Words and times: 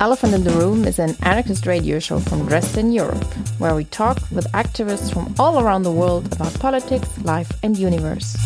Elephant 0.00 0.34
in 0.34 0.44
the 0.44 0.50
Room 0.50 0.84
is 0.84 0.98
an 0.98 1.16
anarchist 1.22 1.66
radio 1.66 1.98
show 1.98 2.18
from 2.18 2.46
Dresden, 2.46 2.92
Europe, 2.92 3.24
where 3.58 3.74
we 3.74 3.84
talk 3.84 4.18
with 4.30 4.50
activists 4.52 5.12
from 5.12 5.34
all 5.38 5.60
around 5.60 5.82
the 5.82 5.92
world 5.92 6.32
about 6.32 6.52
politics, 6.58 7.08
life, 7.22 7.50
and 7.62 7.76
universe. 7.76 8.36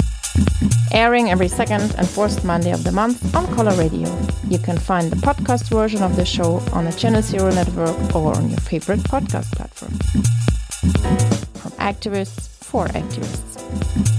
Airing 0.92 1.30
every 1.30 1.48
second 1.48 1.94
and 1.96 2.08
fourth 2.08 2.44
Monday 2.44 2.72
of 2.72 2.84
the 2.84 2.92
month 2.92 3.34
on 3.34 3.46
Color 3.54 3.74
Radio. 3.76 4.08
You 4.48 4.58
can 4.58 4.78
find 4.78 5.10
the 5.10 5.16
podcast 5.16 5.68
version 5.70 6.02
of 6.02 6.16
the 6.16 6.24
show 6.24 6.62
on 6.72 6.84
the 6.84 6.92
Channel 6.92 7.22
Zero 7.22 7.50
network 7.50 8.14
or 8.14 8.36
on 8.36 8.50
your 8.50 8.60
favorite 8.60 9.00
podcast 9.00 9.50
platform. 9.52 9.92
From 11.54 11.72
activists 11.72 12.48
for 12.62 12.86
activists. 12.88 14.17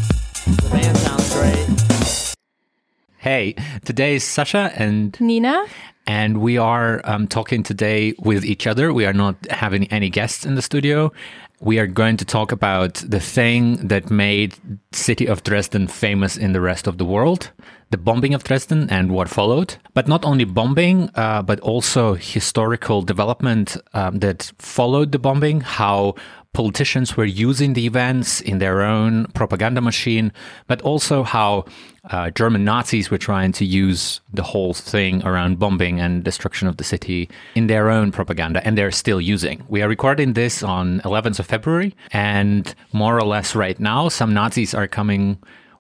Hey, 3.22 3.56
today 3.84 4.16
is 4.16 4.24
Sasha 4.24 4.72
and 4.78 5.20
Nina? 5.20 5.66
and 6.08 6.40
we 6.40 6.58
are 6.58 7.02
um, 7.04 7.28
talking 7.28 7.64
today 7.64 8.14
with 8.18 8.46
each 8.46 8.66
other. 8.66 8.94
We 8.94 9.06
are 9.06 9.14
not 9.14 9.36
having 9.52 9.92
any 9.92 10.10
guests 10.10 10.46
in 10.46 10.56
the 10.56 10.62
studio. 10.62 11.12
We 11.60 11.80
are 11.80 11.86
going 11.86 12.16
to 12.16 12.24
talk 12.26 12.54
about 12.54 12.94
the 13.06 13.20
thing 13.20 13.88
that 13.90 14.10
made 14.10 14.56
city 14.94 15.28
of 15.28 15.44
Dresden 15.44 15.88
famous 15.88 16.38
in 16.38 16.54
the 16.54 16.62
rest 16.62 16.88
of 16.88 16.98
the 16.98 17.04
world, 17.04 17.52
the 17.92 17.98
bombing 17.98 18.34
of 18.34 18.46
Dresden 18.46 18.90
and 18.90 19.12
what 19.12 19.28
followed. 19.28 19.76
But 19.94 20.08
not 20.08 20.24
only 20.24 20.46
bombing, 20.46 21.12
uh, 21.16 21.42
but 21.42 21.60
also 21.60 22.14
historical 22.14 23.02
development 23.02 23.76
um, 23.94 24.20
that 24.20 24.54
followed 24.60 25.12
the 25.12 25.20
bombing, 25.20 25.60
how 25.60 26.16
politicians 26.54 27.16
were 27.16 27.26
using 27.26 27.74
the 27.74 27.86
events 27.86 28.42
in 28.42 28.58
their 28.58 28.82
own 28.82 29.26
propaganda 29.34 29.82
machine, 29.82 30.32
but 30.68 30.82
also 30.82 31.24
how 31.24 31.66
uh, 32.10 32.30
German 32.32 32.66
Nazis 32.66 33.12
were 33.12 33.18
trying 33.18 33.52
to 33.54 33.66
use 33.66 34.22
the 34.34 34.44
whole 34.44 34.74
thing 34.74 35.24
around 35.24 35.60
bombing 35.60 36.00
and 36.00 36.24
destruction 36.24 36.68
of 36.68 36.78
the 36.78 36.84
city 36.84 37.30
in 37.56 37.68
their 37.68 37.90
own 37.90 38.12
propaganda, 38.12 38.66
and 38.66 38.78
they're 38.78 38.92
still 38.92 39.22
using. 39.22 39.64
We 39.68 39.82
are 39.84 39.88
recording 39.88 40.34
this 40.34 40.64
on 40.64 41.02
11th 41.02 41.40
of 41.40 41.46
February, 41.46 41.96
and 42.12 42.74
more 42.94 43.18
or 43.18 43.24
less 43.26 43.56
right 43.56 43.80
now, 43.80 44.10
some 44.10 44.34
Nazis 44.34 44.74
are 44.74 44.88
coming 44.88 45.38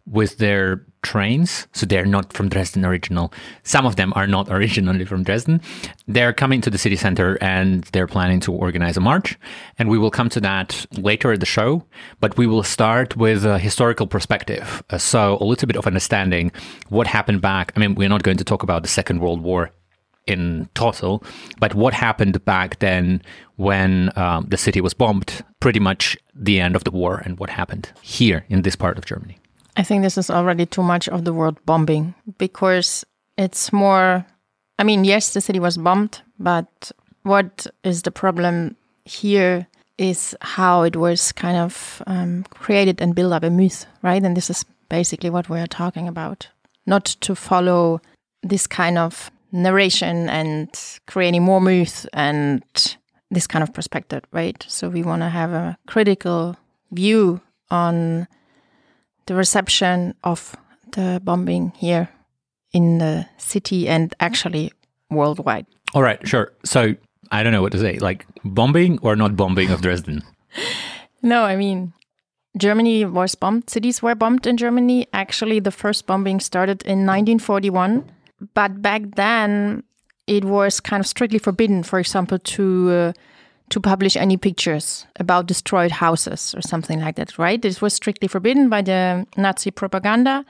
with 0.10 0.38
their 0.38 0.86
trains. 1.02 1.68
So 1.74 1.86
they're 1.86 2.06
not 2.06 2.34
from 2.34 2.50
Dresden 2.50 2.86
original. 2.86 3.32
Some 3.64 3.86
of 3.86 3.96
them 3.96 4.12
are 4.16 4.28
not 4.28 4.50
originally 4.52 5.06
from 5.06 5.24
Dresden. 5.24 5.62
They're 6.08 6.34
coming 6.34 6.62
to 6.62 6.70
the 6.70 6.78
city 6.78 6.96
center 6.96 7.38
and 7.42 7.84
they're 7.86 8.08
planning 8.08 8.40
to 8.42 8.54
organize 8.54 8.98
a 8.98 9.02
march. 9.02 9.38
And 9.78 9.90
we 9.90 9.98
will 9.98 10.12
come 10.12 10.30
to 10.30 10.42
that 10.42 10.86
later 10.98 11.32
at 11.32 11.40
the 11.40 11.46
show. 11.46 11.86
But 12.20 12.38
we 12.38 12.48
will 12.48 12.64
start 12.64 13.16
with 13.16 13.46
a 13.46 13.60
historical 13.60 14.08
perspective. 14.08 14.84
Uh, 14.90 14.98
so 14.98 15.38
a 15.40 15.46
little 15.46 15.68
bit 15.68 15.78
of 15.78 15.88
understanding 15.88 16.52
what 16.90 17.08
happened 17.08 17.42
back. 17.42 17.72
I 17.76 17.80
mean, 17.80 17.96
we're 17.96 18.10
not 18.10 18.24
going 18.24 18.38
to 18.38 18.44
talk 18.44 18.64
about 18.64 18.84
the 18.84 18.90
Second 18.90 19.22
World 19.22 19.42
War 19.42 19.72
in 20.28 20.70
total, 20.76 21.24
but 21.60 21.74
what 21.74 21.94
happened 21.94 22.46
back 22.46 22.78
then 22.80 23.20
when 23.56 24.12
um, 24.16 24.46
the 24.48 24.58
city 24.58 24.80
was 24.80 24.94
bombed, 24.94 25.44
pretty 25.60 25.80
much 25.80 26.16
the 26.36 26.60
end 26.60 26.76
of 26.76 26.84
the 26.84 26.92
war, 26.92 27.22
and 27.26 27.40
what 27.40 27.50
happened 27.50 27.92
here 28.02 28.46
in 28.48 28.62
this 28.62 28.76
part 28.76 28.98
of 28.98 29.06
Germany. 29.06 29.40
I 29.80 29.84
think 29.84 30.04
this 30.04 30.18
is 30.18 30.30
already 30.30 30.66
too 30.66 30.84
much 30.84 31.08
of 31.08 31.24
the 31.24 31.32
word 31.32 31.56
bombing 31.66 32.14
because 32.38 33.06
it's 33.38 33.72
more. 33.72 34.26
I 34.78 34.84
mean, 34.84 35.06
yes, 35.06 35.34
the 35.34 35.40
city 35.40 35.58
was 35.58 35.78
bombed, 35.78 36.22
but 36.38 36.92
what 37.24 37.66
is 37.86 38.02
the 38.02 38.12
problem 38.12 38.76
here 39.06 39.68
is 39.98 40.36
how 40.42 40.82
it 40.82 40.98
was 40.98 41.32
kind 41.32 41.56
of 41.56 42.04
um, 42.08 42.44
created 42.50 43.02
and 43.02 43.16
built 43.16 43.32
up 43.32 43.44
a 43.44 43.50
myth, 43.50 43.86
right? 44.02 44.22
And 44.22 44.36
this 44.36 44.50
is 44.50 44.66
basically 44.90 45.30
what 45.30 45.48
we 45.48 45.60
are 45.60 45.68
talking 45.68 46.10
about. 46.10 46.50
Not 46.86 47.06
to 47.22 47.34
follow 47.34 48.02
this 48.44 48.68
kind 48.68 48.98
of 48.98 49.32
narration 49.54 50.30
and 50.30 50.70
creating 51.08 51.44
more 51.44 51.62
myth 51.62 52.06
and 52.12 52.64
this 53.32 53.48
kind 53.48 53.64
of 53.64 53.74
perspective, 53.74 54.24
right? 54.34 54.62
So 54.68 54.90
we 54.90 55.04
want 55.04 55.22
to 55.22 55.30
have 55.30 55.54
a 55.54 55.78
critical 55.88 56.58
view 56.92 57.40
on 57.72 58.28
the 59.30 59.36
reception 59.36 60.16
of 60.24 60.56
the 60.94 61.22
bombing 61.24 61.72
here 61.78 62.10
in 62.74 62.98
the 62.98 63.28
city 63.38 63.88
and 63.88 64.16
actually 64.20 64.72
worldwide. 65.12 65.68
All 65.94 66.02
right, 66.02 66.20
sure. 66.28 66.52
So 66.66 66.96
I 67.32 67.44
don't 67.44 67.54
know 67.54 67.62
what 67.62 67.72
to 67.74 67.80
say. 67.80 68.00
Like 68.00 68.26
bombing 68.44 68.98
or 69.04 69.16
not 69.16 69.36
bombing 69.36 69.70
of 69.70 69.84
Dresden? 69.84 70.24
no, 71.22 71.44
I 71.44 71.56
mean, 71.56 71.94
Germany 72.58 73.06
was 73.06 73.36
bombed. 73.36 73.70
Cities 73.70 74.02
were 74.02 74.16
bombed 74.16 74.48
in 74.48 74.58
Germany. 74.58 75.08
Actually, 75.14 75.60
the 75.60 75.72
first 75.72 76.08
bombing 76.08 76.40
started 76.40 76.82
in 76.82 77.06
1941. 77.06 78.10
But 78.56 78.82
back 78.82 79.04
then, 79.16 79.84
it 80.26 80.44
was 80.44 80.80
kind 80.80 81.02
of 81.02 81.06
strictly 81.06 81.38
forbidden, 81.38 81.84
for 81.84 82.00
example, 82.00 82.40
to 82.40 82.90
uh, 82.90 83.14
to 83.70 83.80
publish 83.80 84.16
any 84.16 84.38
pictures 84.38 85.06
about 85.20 85.48
destroyed 85.48 85.92
houses 85.92 86.54
or 86.56 86.62
something 86.62 87.00
like 87.00 87.16
that, 87.16 87.38
right? 87.38 87.62
This 87.62 87.82
was 87.82 87.94
strictly 87.94 88.28
forbidden 88.28 88.70
by 88.70 88.82
the 88.82 89.26
Nazi 89.38 89.72
propaganda 89.72 90.46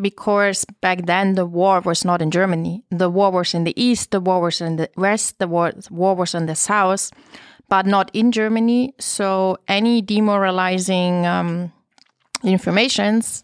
because 0.00 0.64
back 0.80 1.06
then 1.06 1.34
the 1.34 1.46
war 1.46 1.80
was 1.80 2.04
not 2.04 2.20
in 2.20 2.30
Germany. 2.30 2.82
The 2.90 3.10
war 3.10 3.30
was 3.30 3.54
in 3.54 3.64
the 3.64 3.80
east, 3.80 4.10
the 4.10 4.20
war 4.20 4.40
was 4.40 4.60
in 4.60 4.76
the 4.76 4.90
west, 4.96 5.38
the 5.38 5.48
war, 5.48 5.72
war 5.90 6.14
was 6.14 6.34
in 6.34 6.46
the 6.46 6.54
south, 6.54 7.10
but 7.68 7.86
not 7.86 8.10
in 8.12 8.32
Germany. 8.32 8.94
So 8.98 9.58
any 9.68 10.02
demoralizing 10.02 11.26
um, 11.26 11.72
informations 12.42 13.42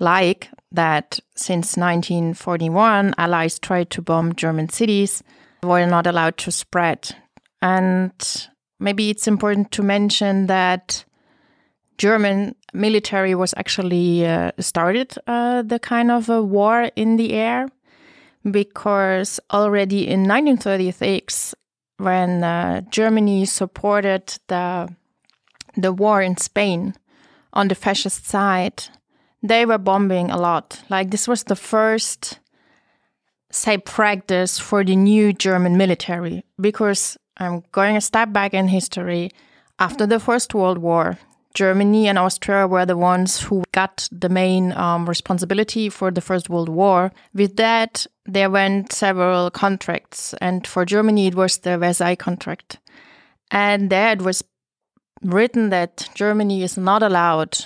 like 0.00 0.48
that 0.72 1.20
since 1.34 1.76
1941 1.76 3.14
allies 3.18 3.58
tried 3.58 3.90
to 3.90 4.02
bomb 4.02 4.34
German 4.34 4.68
cities 4.68 5.22
were 5.62 5.86
not 5.86 6.06
allowed 6.06 6.38
to 6.38 6.50
spread 6.50 7.14
and 7.62 8.12
maybe 8.80 9.08
it's 9.08 9.26
important 9.26 9.70
to 9.70 9.82
mention 9.82 10.48
that 10.48 11.04
German 11.96 12.56
military 12.74 13.34
was 13.34 13.54
actually 13.56 14.26
uh, 14.26 14.50
started 14.58 15.14
uh, 15.26 15.62
the 15.62 15.78
kind 15.78 16.10
of 16.10 16.28
a 16.28 16.42
war 16.42 16.90
in 16.96 17.16
the 17.16 17.32
air 17.32 17.68
because 18.50 19.38
already 19.52 20.08
in 20.08 20.26
1936, 20.26 21.54
when 21.98 22.42
uh, 22.42 22.80
Germany 22.90 23.44
supported 23.44 24.38
the 24.48 24.88
the 25.74 25.92
war 25.92 26.20
in 26.20 26.36
Spain 26.36 26.94
on 27.54 27.68
the 27.68 27.74
fascist 27.74 28.26
side, 28.26 28.84
they 29.42 29.64
were 29.64 29.78
bombing 29.78 30.30
a 30.30 30.36
lot. 30.36 30.82
Like 30.90 31.10
this 31.10 31.28
was 31.28 31.44
the 31.44 31.56
first 31.56 32.40
say 33.50 33.78
practice 33.78 34.58
for 34.58 34.82
the 34.82 34.96
new 34.96 35.32
German 35.32 35.76
military 35.76 36.42
because 36.60 37.16
I'm 37.36 37.62
going 37.72 37.96
a 37.96 38.00
step 38.00 38.32
back 38.32 38.54
in 38.54 38.68
history. 38.68 39.30
After 39.78 40.06
the 40.06 40.20
First 40.20 40.54
World 40.54 40.78
War, 40.78 41.18
Germany 41.54 42.08
and 42.08 42.18
Austria 42.18 42.66
were 42.66 42.86
the 42.86 42.96
ones 42.96 43.40
who 43.40 43.62
got 43.72 44.08
the 44.10 44.28
main 44.28 44.72
um, 44.72 45.08
responsibility 45.08 45.88
for 45.88 46.10
the 46.10 46.20
First 46.20 46.48
World 46.48 46.68
War. 46.68 47.12
With 47.34 47.56
that, 47.56 48.06
there 48.24 48.50
went 48.50 48.92
several 48.92 49.50
contracts, 49.50 50.34
and 50.40 50.66
for 50.66 50.84
Germany, 50.84 51.26
it 51.26 51.34
was 51.34 51.58
the 51.58 51.76
Versailles 51.78 52.14
Contract. 52.14 52.78
And 53.50 53.90
there 53.90 54.12
it 54.12 54.22
was 54.22 54.42
written 55.22 55.70
that 55.70 56.08
Germany 56.14 56.62
is 56.62 56.76
not 56.76 57.02
allowed 57.02 57.58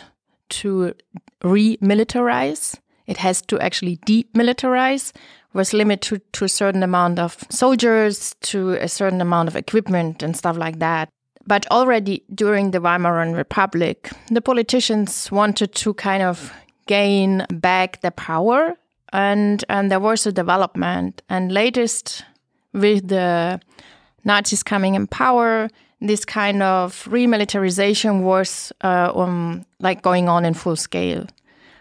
to 0.49 0.95
remilitarize, 1.43 2.77
it 3.07 3.19
has 3.19 3.41
to 3.43 3.59
actually 3.61 3.99
demilitarize, 3.99 5.13
was 5.57 5.73
limited 5.73 6.03
to, 6.03 6.19
to 6.33 6.45
a 6.45 6.49
certain 6.49 6.83
amount 6.83 7.19
of 7.19 7.45
soldiers, 7.51 8.37
to 8.43 8.73
a 8.75 8.89
certain 8.89 9.21
amount 9.21 9.49
of 9.49 9.57
equipment 9.57 10.23
and 10.23 10.37
stuff 10.37 10.57
like 10.57 10.79
that. 10.79 11.09
But 11.47 11.67
already 11.71 12.23
during 12.35 12.73
the 12.73 12.81
Weimar 12.81 13.33
Republic, 13.35 14.11
the 14.31 14.41
politicians 14.41 15.31
wanted 15.33 15.75
to 15.77 15.95
kind 15.95 16.23
of 16.23 16.53
gain 16.87 17.47
back 17.51 18.01
their 18.03 18.11
power, 18.13 18.77
and 19.13 19.65
and 19.69 19.91
there 19.91 20.01
was 20.01 20.27
a 20.27 20.33
development. 20.33 21.23
And 21.29 21.53
latest, 21.53 22.25
with 22.73 23.09
the 23.09 23.61
Nazis 24.25 24.63
coming 24.63 24.95
in 24.95 25.07
power, 25.07 25.69
this 26.01 26.25
kind 26.25 26.63
of 26.63 27.05
remilitarization 27.05 28.23
was 28.23 28.73
uh, 28.83 29.13
um, 29.15 29.65
like 29.79 30.03
going 30.03 30.29
on 30.29 30.45
in 30.45 30.55
full 30.55 30.77
scale 30.77 31.27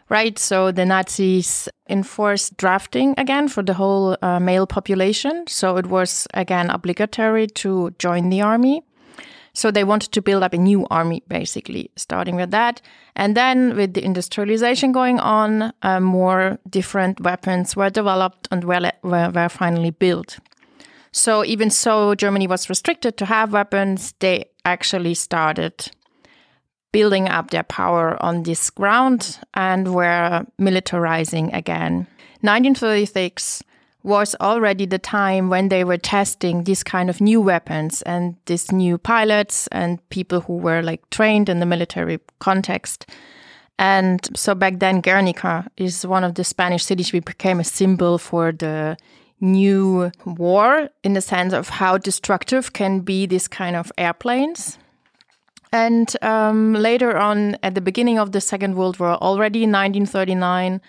right? 0.10 0.38
So 0.38 0.72
the 0.72 0.86
Nazis 0.86 1.68
enforced 1.90 2.58
drafting 2.58 3.14
again 3.18 3.48
for 3.48 3.64
the 3.64 3.74
whole 3.74 4.18
uh, 4.22 4.40
male 4.40 4.68
population. 4.68 5.46
So 5.48 5.78
it 5.78 5.88
was 5.88 6.28
again 6.34 6.70
obligatory 6.70 7.48
to 7.48 7.92
join 8.00 8.30
the 8.30 8.42
army. 8.42 8.84
So 9.54 9.72
they 9.72 9.86
wanted 9.86 10.12
to 10.12 10.22
build 10.22 10.44
up 10.44 10.54
a 10.54 10.58
new 10.58 10.86
army, 10.92 11.24
basically, 11.30 11.90
starting 11.96 12.36
with 12.36 12.52
that. 12.52 12.82
And 13.16 13.38
then 13.38 13.78
with 13.78 13.94
the 13.94 14.04
industrialization 14.04 14.92
going 14.92 15.18
on, 15.20 15.72
uh, 15.82 16.02
more 16.02 16.60
different 16.70 17.22
weapons 17.22 17.74
were 17.74 17.90
developed 17.90 18.50
and 18.52 18.66
were, 18.66 18.92
were, 19.02 19.32
were 19.34 19.48
finally 19.48 19.92
built. 19.92 20.40
So 21.14 21.46
even 21.46 21.70
so, 21.70 22.16
Germany 22.16 22.48
was 22.48 22.70
restricted 22.70 23.16
to 23.16 23.26
have 23.26 23.54
weapons. 23.54 24.14
They 24.20 24.50
actually 24.66 25.14
started 25.14 25.90
building 26.96 27.28
up 27.28 27.52
their 27.52 27.64
power 27.64 28.16
on 28.24 28.44
this 28.44 28.70
ground 28.70 29.38
and 29.54 29.94
were 29.94 30.46
militarizing 30.58 31.54
again. 31.54 32.08
1936 32.40 33.62
was 34.04 34.34
already 34.40 34.86
the 34.86 34.98
time 34.98 35.50
when 35.50 35.68
they 35.68 35.84
were 35.84 35.98
testing 35.98 36.64
these 36.64 36.86
kind 36.86 37.10
of 37.10 37.20
new 37.20 37.42
weapons 37.42 38.02
and 38.04 38.38
these 38.46 38.72
new 38.72 38.98
pilots 38.98 39.68
and 39.74 40.00
people 40.08 40.40
who 40.40 40.56
were 40.56 40.82
like 40.82 41.02
trained 41.10 41.50
in 41.50 41.60
the 41.60 41.66
military 41.66 42.18
context. 42.40 43.06
And 43.78 44.26
so 44.34 44.56
back 44.56 44.80
then, 44.80 45.02
Guernica 45.02 45.70
is 45.76 46.08
one 46.08 46.24
of 46.24 46.36
the 46.36 46.46
Spanish 46.46 46.86
cities 46.86 47.12
which 47.12 47.26
became 47.26 47.60
a 47.60 47.66
symbol 47.66 48.18
for 48.18 48.54
the 48.54 48.96
new 49.42 50.12
war 50.24 50.88
in 51.04 51.12
the 51.12 51.20
sense 51.20 51.52
of 51.52 51.68
how 51.68 51.98
destructive 51.98 52.72
can 52.72 53.02
be 53.02 53.26
this 53.26 53.50
kind 53.50 53.76
of 53.76 53.92
airplanes. 53.98 54.78
And 55.76 56.16
um, 56.22 56.72
later 56.72 57.18
on, 57.18 57.58
at 57.62 57.76
the 57.76 57.82
beginning 57.82 58.18
of 58.18 58.32
the 58.32 58.40
Second 58.40 58.76
World 58.76 58.98
War, 58.98 59.16
already 59.16 59.64
in 59.64 59.74
1939, 59.74 60.80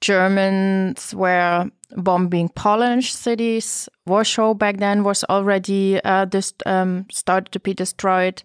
Germans 0.00 1.12
were 1.12 1.68
bombing 1.96 2.48
Polish 2.50 3.12
cities. 3.12 3.88
Warsaw 4.06 4.54
back 4.54 4.76
then 4.76 5.02
was 5.02 5.24
already 5.24 6.00
uh, 6.04 6.24
this, 6.24 6.54
um, 6.66 7.06
started 7.10 7.50
to 7.50 7.58
be 7.58 7.74
destroyed. 7.74 8.44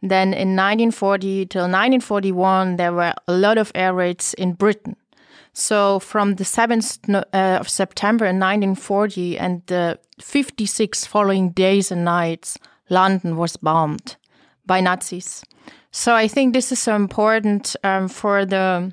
Then 0.00 0.28
in 0.28 0.56
1940 0.56 1.44
till 1.46 1.64
1941, 1.64 2.76
there 2.76 2.94
were 2.94 3.12
a 3.28 3.36
lot 3.36 3.58
of 3.58 3.70
air 3.74 3.92
raids 3.92 4.32
in 4.32 4.54
Britain. 4.54 4.96
So 5.52 5.98
from 5.98 6.36
the 6.36 6.44
7th 6.44 7.22
uh, 7.34 7.58
of 7.60 7.68
September 7.68 8.24
in 8.24 8.40
1940 8.40 9.38
and 9.38 9.60
the 9.66 9.98
56 10.22 11.04
following 11.04 11.50
days 11.50 11.92
and 11.92 12.02
nights, 12.02 12.56
London 12.88 13.36
was 13.36 13.58
bombed 13.58 14.16
by 14.66 14.80
Nazis. 14.80 15.44
So 15.90 16.14
I 16.14 16.28
think 16.28 16.52
this 16.54 16.72
is 16.72 16.78
so 16.78 16.96
important 16.96 17.76
um, 17.84 18.08
for 18.08 18.44
the 18.44 18.92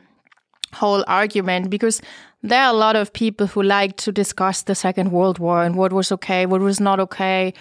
whole 0.73 1.03
argument 1.07 1.69
because 1.69 2.01
there 2.43 2.61
are 2.61 2.69
a 2.69 2.77
lot 2.77 2.95
of 2.95 3.13
people 3.13 3.47
who 3.47 3.61
like 3.61 3.97
to 3.97 4.11
discuss 4.11 4.63
the 4.63 4.75
Second 4.75 5.11
World 5.11 5.39
War 5.39 5.63
and 5.63 5.75
what 5.75 5.93
was 5.93 6.11
okay, 6.11 6.45
what 6.45 6.61
was 6.61 6.79
not 6.79 6.99
okay. 6.99 7.53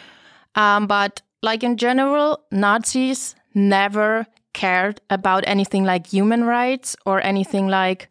Um, 0.54 0.86
but 0.86 1.22
like 1.42 1.62
in 1.62 1.76
general, 1.76 2.40
Nazis 2.50 3.34
never 3.54 4.26
cared 4.52 5.00
about 5.10 5.44
anything 5.46 5.84
like 5.84 6.06
human 6.06 6.44
rights 6.44 6.96
or 7.06 7.20
anything 7.22 7.68
like 7.68 8.08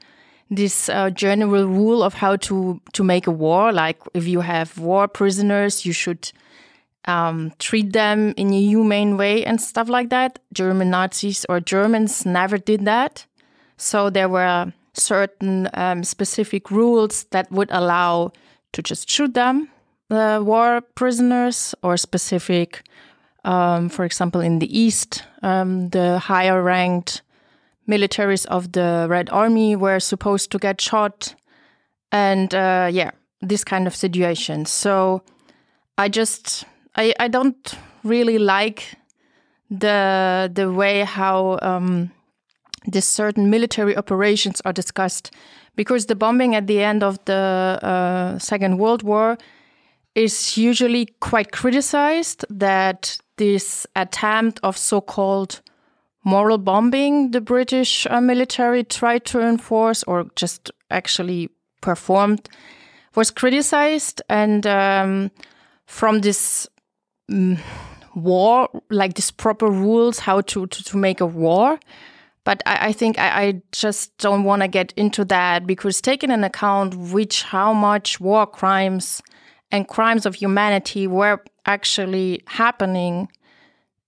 this 0.49 0.89
uh, 0.89 1.09
general 1.11 1.67
rule 1.67 2.01
of 2.01 2.15
how 2.15 2.35
to 2.37 2.81
to 2.93 3.03
make 3.03 3.27
a 3.27 3.31
war. 3.31 3.71
Like 3.71 3.99
if 4.13 4.27
you 4.27 4.41
have 4.41 4.77
war 4.77 5.07
prisoners, 5.07 5.85
you 5.85 5.93
should 5.93 6.31
um, 7.05 7.53
treat 7.59 7.93
them 7.93 8.33
in 8.37 8.53
a 8.53 8.61
humane 8.61 9.17
way 9.17 9.45
and 9.45 9.61
stuff 9.61 9.89
like 9.89 10.09
that. 10.09 10.39
German 10.53 10.89
Nazis 10.89 11.45
or 11.49 11.59
Germans 11.59 12.25
never 12.25 12.57
did 12.57 12.85
that. 12.85 13.25
So 13.77 14.09
there 14.09 14.29
were 14.29 14.73
certain 14.93 15.69
um, 15.73 16.03
specific 16.03 16.69
rules 16.71 17.23
that 17.31 17.51
would 17.51 17.69
allow 17.71 18.31
to 18.73 18.81
just 18.81 19.09
shoot 19.09 19.33
them, 19.33 19.69
the 20.09 20.41
war 20.45 20.81
prisoners, 20.95 21.73
or 21.81 21.97
specific, 21.97 22.83
um, 23.45 23.89
for 23.89 24.05
example, 24.05 24.41
in 24.41 24.59
the 24.59 24.77
East, 24.77 25.23
um, 25.41 25.89
the 25.89 26.19
higher 26.19 26.61
ranked 26.61 27.21
militaries 27.87 28.45
of 28.47 28.71
the 28.73 29.07
Red 29.09 29.29
Army 29.31 29.75
were 29.75 29.99
supposed 29.99 30.51
to 30.51 30.59
get 30.59 30.81
shot. 30.81 31.33
And 32.11 32.53
uh, 32.53 32.89
yeah, 32.91 33.11
this 33.41 33.63
kind 33.63 33.87
of 33.87 33.95
situation. 33.95 34.65
So 34.65 35.23
I 35.97 36.09
just, 36.09 36.65
I, 36.99 37.13
I 37.17 37.29
don't 37.29 37.77
really 38.03 38.37
like 38.37 38.97
the 39.69 40.51
the 40.53 40.69
way 40.71 41.05
how 41.05 41.57
um, 41.61 42.11
these 42.91 43.05
certain 43.05 43.49
military 43.49 43.95
operations 43.95 44.61
are 44.65 44.73
discussed 44.73 45.31
because 45.75 46.07
the 46.07 46.15
bombing 46.15 46.55
at 46.55 46.67
the 46.67 46.83
end 46.83 47.03
of 47.03 47.23
the 47.23 47.79
uh, 47.81 48.37
Second 48.39 48.79
World 48.79 49.03
War 49.03 49.37
is 50.13 50.57
usually 50.57 51.05
quite 51.21 51.53
criticized 51.53 52.43
that 52.49 53.17
this 53.37 53.87
attempt 53.95 54.59
of 54.63 54.77
so-called 54.77 55.61
moral 56.25 56.57
bombing 56.57 57.31
the 57.31 57.39
British 57.39 58.07
uh, 58.09 58.19
military 58.19 58.83
tried 58.83 59.23
to 59.23 59.39
enforce 59.39 60.03
or 60.03 60.25
just 60.35 60.69
actually 60.91 61.49
performed 61.79 62.49
was 63.15 63.31
criticized. 63.31 64.21
And 64.27 64.67
um, 64.67 65.31
from 65.85 66.19
this 66.21 66.67
war 68.15 68.69
like 68.89 69.13
these 69.13 69.31
proper 69.31 69.67
rules 69.67 70.19
how 70.19 70.41
to, 70.41 70.67
to, 70.67 70.83
to 70.83 70.97
make 70.97 71.21
a 71.21 71.25
war 71.25 71.79
but 72.43 72.63
I, 72.65 72.87
I 72.87 72.91
think 72.93 73.19
I, 73.19 73.41
I, 73.43 73.61
just 73.71 74.17
don't 74.17 74.43
want 74.43 74.61
to 74.63 74.67
get 74.67 74.93
into 74.97 75.23
that 75.25 75.67
because 75.67 76.01
taking 76.01 76.31
in 76.31 76.43
account 76.43 76.95
which 76.95 77.43
how 77.43 77.73
much 77.73 78.19
war 78.19 78.47
crimes 78.47 79.21
and 79.71 79.87
crimes 79.87 80.25
of 80.25 80.35
humanity 80.35 81.05
were 81.05 81.43
actually 81.65 82.41
happening 82.47 83.29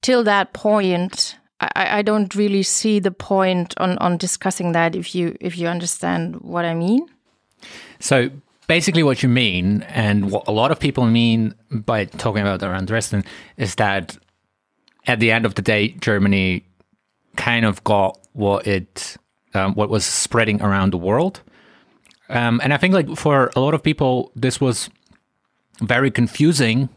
till 0.01 0.23
that 0.23 0.53
point, 0.53 1.37
I, 1.59 1.99
I 1.99 2.01
don't 2.01 2.33
really 2.33 2.63
see 2.63 2.99
the 2.99 3.11
point 3.11 3.73
on, 3.77 3.97
on 3.99 4.17
discussing 4.17 4.71
that 4.71 4.95
if 4.95 5.13
you 5.13 5.37
if 5.39 5.57
you 5.57 5.67
understand 5.67 6.37
what 6.41 6.65
I 6.65 6.73
mean. 6.73 7.05
So 7.99 8.31
basically 8.71 9.03
what 9.03 9.21
you 9.21 9.27
mean 9.27 9.81
and 9.89 10.31
what 10.31 10.47
a 10.47 10.51
lot 10.61 10.71
of 10.71 10.79
people 10.79 11.05
mean 11.05 11.53
by 11.69 12.05
talking 12.05 12.41
about 12.41 12.63
around 12.63 12.87
Dresden 12.87 13.21
is 13.57 13.75
that 13.75 14.17
at 15.07 15.19
the 15.19 15.29
end 15.29 15.45
of 15.45 15.55
the 15.55 15.61
day 15.61 15.89
Germany 15.99 16.63
kind 17.35 17.65
of 17.65 17.83
got 17.83 18.17
what 18.31 18.65
it 18.65 19.17
um, 19.53 19.75
what 19.75 19.89
was 19.89 20.05
spreading 20.05 20.61
around 20.61 20.93
the 20.93 20.97
world. 20.97 21.41
Um, 22.29 22.61
and 22.63 22.73
I 22.73 22.77
think 22.77 22.93
like 22.93 23.09
for 23.17 23.51
a 23.57 23.59
lot 23.59 23.73
of 23.73 23.83
people, 23.83 24.31
this 24.37 24.61
was 24.61 24.89
very 25.81 26.09
confusing. 26.09 26.87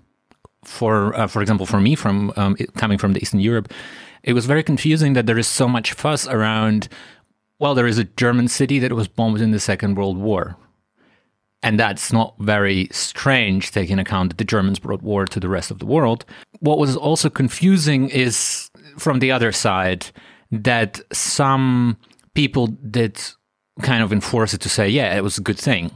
For 0.65 1.13
uh, 1.19 1.27
for 1.27 1.43
example, 1.43 1.67
for 1.67 1.81
me 1.81 1.97
from 1.97 2.33
um, 2.37 2.55
coming 2.77 2.99
from 2.99 3.15
the 3.15 3.21
Eastern 3.21 3.41
Europe, 3.41 3.73
it 4.23 4.33
was 4.33 4.47
very 4.47 4.63
confusing 4.63 5.15
that 5.15 5.27
there 5.27 5.39
is 5.39 5.49
so 5.49 5.67
much 5.67 5.93
fuss 5.93 6.29
around. 6.29 6.89
Well, 7.59 7.75
there 7.75 7.89
is 7.89 7.99
a 7.99 8.05
German 8.05 8.47
city 8.47 8.79
that 8.79 8.93
was 8.93 9.09
bombed 9.09 9.41
in 9.41 9.51
the 9.51 9.59
Second 9.59 9.97
World 9.97 10.19
War, 10.19 10.57
and 11.65 11.81
that's 11.81 12.13
not 12.13 12.35
very 12.41 12.89
strange, 12.93 13.71
taking 13.71 13.99
account 13.99 14.29
that 14.29 14.37
the 14.37 14.45
Germans 14.45 14.79
brought 14.79 15.03
war 15.03 15.25
to 15.25 15.41
the 15.41 15.49
rest 15.49 15.71
of 15.71 15.79
the 15.79 15.87
world. 15.87 16.27
What 16.61 16.79
was 16.79 16.95
also 16.95 17.31
confusing 17.31 18.11
is 18.11 18.71
from 18.99 19.19
the 19.19 19.33
other 19.33 19.51
side 19.51 20.07
that 20.53 21.01
some 21.11 21.97
people 22.35 22.67
did 22.67 23.19
kind 23.81 24.03
of 24.03 24.13
enforce 24.13 24.53
it 24.53 24.61
to 24.61 24.69
say, 24.69 24.91
yeah, 24.91 25.17
it 25.17 25.23
was 25.23 25.39
a 25.39 25.41
good 25.41 25.59
thing. 25.59 25.91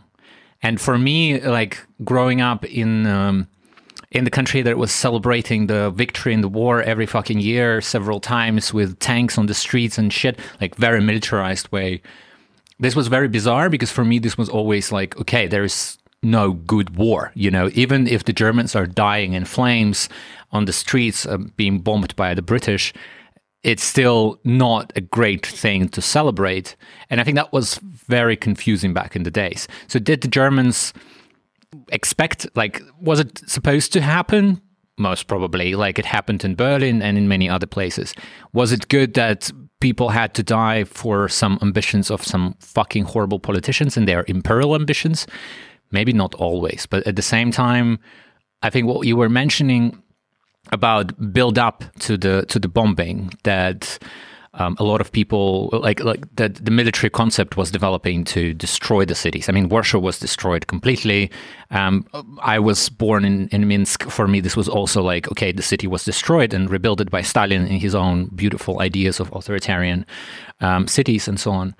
And 0.62 0.80
for 0.80 0.96
me, 0.96 1.38
like 1.38 1.78
growing 2.02 2.40
up 2.40 2.64
in 2.64 3.06
um, 3.06 3.46
in 4.10 4.24
the 4.24 4.30
country 4.30 4.62
that 4.62 4.78
was 4.78 4.90
celebrating 4.90 5.66
the 5.66 5.90
victory 5.90 6.32
in 6.32 6.40
the 6.40 6.48
war 6.48 6.82
every 6.82 7.04
fucking 7.04 7.40
year, 7.40 7.82
several 7.82 8.20
times 8.20 8.72
with 8.72 8.98
tanks 9.00 9.36
on 9.36 9.46
the 9.46 9.54
streets 9.54 9.98
and 9.98 10.14
shit, 10.14 10.38
like 10.62 10.74
very 10.76 11.02
militarized 11.02 11.70
way. 11.70 12.00
This 12.80 12.94
was 12.94 13.08
very 13.08 13.28
bizarre 13.28 13.68
because 13.68 13.90
for 13.90 14.04
me, 14.04 14.18
this 14.18 14.38
was 14.38 14.48
always 14.48 14.92
like, 14.92 15.18
okay, 15.20 15.46
there's 15.46 15.98
no 16.22 16.52
good 16.52 16.96
war. 16.96 17.32
You 17.34 17.50
know, 17.50 17.70
even 17.74 18.06
if 18.06 18.24
the 18.24 18.32
Germans 18.32 18.74
are 18.74 18.86
dying 18.86 19.32
in 19.32 19.44
flames 19.44 20.08
on 20.52 20.64
the 20.64 20.72
streets, 20.72 21.26
uh, 21.26 21.38
being 21.56 21.80
bombed 21.80 22.14
by 22.16 22.34
the 22.34 22.42
British, 22.42 22.92
it's 23.62 23.82
still 23.82 24.38
not 24.44 24.92
a 24.96 25.00
great 25.00 25.44
thing 25.44 25.88
to 25.90 26.00
celebrate. 26.00 26.76
And 27.10 27.20
I 27.20 27.24
think 27.24 27.36
that 27.36 27.52
was 27.52 27.78
very 27.82 28.36
confusing 28.36 28.94
back 28.94 29.16
in 29.16 29.24
the 29.24 29.30
days. 29.30 29.66
So, 29.88 29.98
did 29.98 30.20
the 30.20 30.28
Germans 30.28 30.92
expect, 31.90 32.46
like, 32.54 32.80
was 33.00 33.20
it 33.20 33.38
supposed 33.48 33.92
to 33.94 34.00
happen? 34.00 34.60
Most 34.96 35.26
probably, 35.26 35.74
like 35.74 35.98
it 35.98 36.06
happened 36.06 36.44
in 36.44 36.54
Berlin 36.54 37.02
and 37.02 37.18
in 37.18 37.28
many 37.28 37.48
other 37.48 37.66
places. 37.66 38.14
Was 38.52 38.72
it 38.72 38.88
good 38.88 39.14
that 39.14 39.50
people 39.80 40.08
had 40.08 40.34
to 40.34 40.42
die 40.42 40.84
for 40.84 41.28
some 41.28 41.58
ambitions 41.62 42.10
of 42.10 42.24
some 42.24 42.54
fucking 42.60 43.04
horrible 43.04 43.38
politicians 43.38 43.96
and 43.96 44.08
their 44.08 44.24
imperial 44.28 44.74
ambitions? 44.74 45.26
Maybe 45.90 46.12
not 46.12 46.34
always, 46.34 46.86
but 46.86 47.06
at 47.06 47.16
the 47.16 47.22
same 47.22 47.50
time, 47.50 47.98
I 48.62 48.70
think 48.70 48.86
what 48.86 49.06
you 49.06 49.16
were 49.16 49.28
mentioning 49.28 50.02
about 50.72 51.32
build 51.32 51.58
up 51.58 51.84
to 52.00 52.18
the 52.18 52.44
to 52.48 52.58
the 52.58 52.68
bombing 52.68 53.32
that 53.44 53.98
um, 54.58 54.76
a 54.78 54.84
lot 54.84 55.00
of 55.00 55.10
people 55.12 55.70
like 55.72 56.00
like 56.00 56.24
that 56.36 56.56
the 56.64 56.70
military 56.70 57.10
concept 57.10 57.56
was 57.56 57.70
developing 57.70 58.24
to 58.24 58.52
destroy 58.54 59.04
the 59.04 59.14
cities. 59.14 59.48
I 59.48 59.52
mean, 59.52 59.68
Warsaw 59.68 60.00
was 60.00 60.18
destroyed 60.18 60.66
completely. 60.66 61.30
Um, 61.70 62.06
I 62.42 62.58
was 62.58 62.88
born 62.88 63.24
in, 63.24 63.48
in 63.48 63.68
Minsk. 63.68 64.10
For 64.10 64.26
me, 64.26 64.40
this 64.40 64.56
was 64.56 64.68
also 64.68 65.02
like 65.02 65.30
okay, 65.30 65.52
the 65.52 65.62
city 65.62 65.86
was 65.86 66.04
destroyed 66.04 66.52
and 66.52 66.68
rebuilt 66.68 67.10
by 67.10 67.22
Stalin 67.22 67.66
in 67.66 67.78
his 67.78 67.94
own 67.94 68.26
beautiful 68.34 68.80
ideas 68.80 69.20
of 69.20 69.32
authoritarian 69.32 70.04
um, 70.60 70.88
cities 70.88 71.28
and 71.28 71.38
so 71.38 71.52
on. 71.52 71.74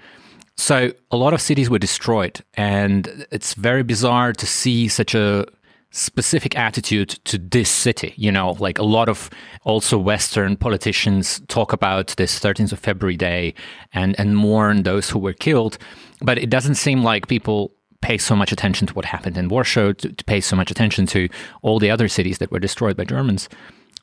So 0.56 0.92
a 1.11 1.16
lot 1.16 1.35
of 1.35 1.40
cities 1.40 1.70
were 1.70 1.78
destroyed, 1.78 2.40
and 2.54 3.26
it's 3.30 3.54
very 3.54 3.82
bizarre 3.82 4.32
to 4.32 4.47
see 4.47 4.88
such 4.88 5.14
a 5.14 5.47
specific 5.90 6.57
attitude 6.57 7.09
to 7.25 7.38
this 7.38 7.71
city. 7.71 8.14
You 8.16 8.30
know, 8.30 8.57
like 8.59 8.78
a 8.78 8.85
lot 8.85 9.09
of 9.09 9.30
also 9.64 9.99
Western 9.99 10.57
politicians 10.57 11.40
talk 11.49 11.73
about 11.73 12.14
this 12.16 12.38
13th 12.38 12.73
of 12.73 12.78
February 12.78 13.16
day 13.16 13.54
and, 13.92 14.18
and 14.18 14.37
mourn 14.37 14.83
those 14.83 15.11
who 15.11 15.18
were 15.18 15.33
killed. 15.33 15.78
But 16.21 16.38
it 16.38 16.50
doesn't 16.50 16.75
seem 16.75 17.02
like 17.02 17.28
people 17.28 17.73
pay 18.00 18.18
so 18.18 18.37
much 18.37 18.52
attention 18.52 18.87
to 18.87 18.95
what 18.95 19.04
happened 19.04 19.37
in 19.37 19.49
Warsaw, 19.49 19.92
to, 19.95 20.12
to 20.12 20.25
pay 20.25 20.40
so 20.40 20.57
much 20.57 20.71
attention 20.71 21.07
to 21.07 21.28
all 21.62 21.78
the 21.78 21.90
other 21.90 22.09
cities 22.09 22.38
that 22.38 22.50
were 22.50 22.61
destroyed 22.61 22.97
by 22.97 23.04
Germans. 23.04 23.49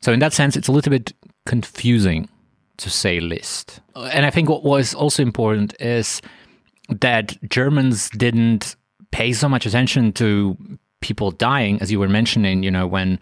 So, 0.01 0.12
in 0.12 0.20
that 0.20 0.34
sense, 0.34 0.56
it's 0.56 0.68
a 0.68 0.72
little 0.72 0.89
bit 0.89 1.13
confusing 1.46 2.30
to 2.77 2.89
say 2.89 3.20
least. 3.20 3.80
And 3.96 4.25
I 4.25 4.32
think 4.32 4.50
what 4.50 4.63
was 4.63 4.94
also 4.94 5.24
important 5.24 5.75
is 5.80 6.22
that 6.89 7.38
Germans 7.50 8.10
didn't 8.10 8.75
pay 9.12 9.32
so 9.32 9.48
much 9.48 9.65
attention 9.65 10.12
to 10.13 10.58
people 11.05 11.29
dying, 11.29 11.79
as 11.81 11.91
you 11.91 12.00
were 12.00 12.09
mentioning, 12.09 12.63
you 12.63 12.71
know, 12.71 12.88
when 12.88 13.19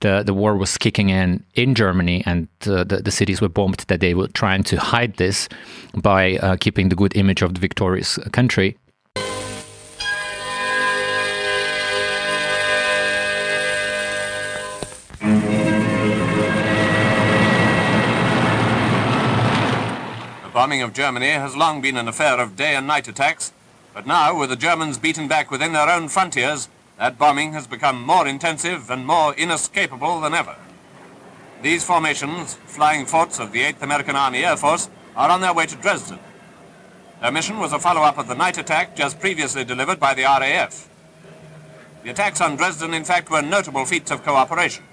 the, 0.00 0.22
the 0.22 0.34
war 0.34 0.54
was 0.54 0.76
kicking 0.76 1.08
in 1.08 1.42
in 1.54 1.74
Germany 1.74 2.22
and 2.26 2.46
uh, 2.66 2.84
the, 2.84 2.98
the 3.02 3.10
cities 3.10 3.40
were 3.40 3.48
bombed, 3.48 3.78
that 3.88 4.00
they 4.00 4.12
were 4.12 4.28
trying 4.28 4.62
to 4.64 4.76
hide 4.76 5.16
this 5.16 5.48
by 5.94 6.36
uh, 6.36 6.56
keeping 6.56 6.90
the 6.90 6.96
good 6.96 7.16
image 7.16 7.40
of 7.40 7.54
the 7.54 7.60
victorious 7.60 8.18
country. 8.32 8.76
The 20.42 20.50
bombing 20.52 20.82
of 20.82 20.92
Germany 20.92 21.30
has 21.30 21.56
long 21.56 21.80
been 21.80 21.96
an 21.96 22.08
affair 22.08 22.38
of 22.38 22.56
day 22.56 22.74
and 22.76 22.86
night 22.86 23.08
attacks, 23.08 23.52
but 23.94 24.06
now, 24.06 24.38
with 24.38 24.50
the 24.50 24.56
Germans 24.56 24.98
beaten 24.98 25.28
back 25.28 25.50
within 25.50 25.72
their 25.72 25.88
own 25.88 26.08
frontiers, 26.08 26.68
that 27.02 27.18
bombing 27.18 27.52
has 27.52 27.66
become 27.66 28.00
more 28.00 28.28
intensive 28.28 28.88
and 28.88 29.04
more 29.04 29.34
inescapable 29.34 30.20
than 30.20 30.34
ever. 30.34 30.54
These 31.60 31.82
formations, 31.82 32.54
flying 32.54 33.06
forts 33.06 33.40
of 33.40 33.50
the 33.50 33.58
8th 33.58 33.82
American 33.82 34.14
Army 34.14 34.44
Air 34.44 34.56
Force, 34.56 34.88
are 35.16 35.28
on 35.28 35.40
their 35.40 35.52
way 35.52 35.66
to 35.66 35.74
Dresden. 35.74 36.20
Their 37.20 37.32
mission 37.32 37.58
was 37.58 37.72
a 37.72 37.80
follow-up 37.80 38.18
of 38.18 38.28
the 38.28 38.36
night 38.36 38.56
attack 38.56 38.94
just 38.94 39.18
previously 39.18 39.64
delivered 39.64 39.98
by 39.98 40.14
the 40.14 40.22
RAF. 40.22 40.88
The 42.04 42.10
attacks 42.10 42.40
on 42.40 42.54
Dresden, 42.54 42.94
in 42.94 43.02
fact, 43.02 43.32
were 43.32 43.42
notable 43.42 43.84
feats 43.84 44.12
of 44.12 44.22
cooperation, 44.22 44.84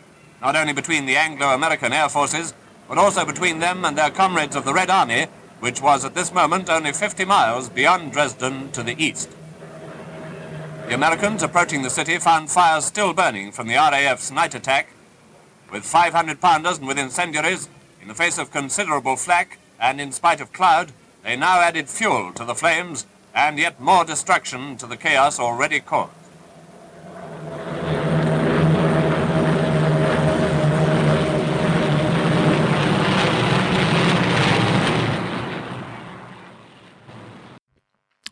not 0.42 0.56
only 0.56 0.74
between 0.74 1.06
the 1.06 1.16
Anglo-American 1.16 1.94
air 1.94 2.10
forces, 2.10 2.56
but 2.88 2.98
also 2.98 3.24
between 3.24 3.60
them 3.60 3.86
and 3.86 3.96
their 3.96 4.10
comrades 4.10 4.56
of 4.56 4.66
the 4.66 4.74
Red 4.74 4.90
Army, 4.90 5.28
which 5.60 5.80
was 5.80 6.04
at 6.04 6.16
this 6.16 6.34
moment 6.34 6.72
only 6.72 6.92
50 6.92 7.24
miles 7.26 7.70
beyond 7.70 8.14
Dresden 8.14 8.72
to 8.72 8.82
the 8.82 8.96
east. 8.98 9.30
The 10.90 10.96
Americans 10.96 11.44
approaching 11.44 11.84
the 11.84 11.90
city 11.92 12.18
found 12.18 12.50
fires 12.50 12.86
still 12.86 13.14
burning 13.14 13.52
from 13.52 13.68
the 13.68 13.76
RAF's 13.76 14.32
night 14.32 14.56
attack. 14.56 14.88
With 15.72 15.86
500 15.86 16.42
pounders 16.42 16.80
and 16.80 16.88
with 16.88 16.98
incendiaries, 16.98 17.70
in 18.02 18.08
the 18.08 18.16
face 18.16 18.40
of 18.40 18.50
considerable 18.50 19.16
flak 19.16 19.60
and 19.80 20.02
in 20.02 20.12
spite 20.12 20.42
of 20.42 20.52
cloud, 20.52 20.92
they 21.24 21.36
now 21.36 21.62
added 21.62 21.90
fuel 21.90 22.34
to 22.34 22.44
the 22.44 22.56
flames 22.56 23.06
and 23.36 23.60
yet 23.60 23.80
more 23.80 24.04
destruction 24.04 24.78
to 24.78 24.88
the 24.88 24.98
chaos 24.98 25.40
already 25.40 25.80
caused. 25.80 26.10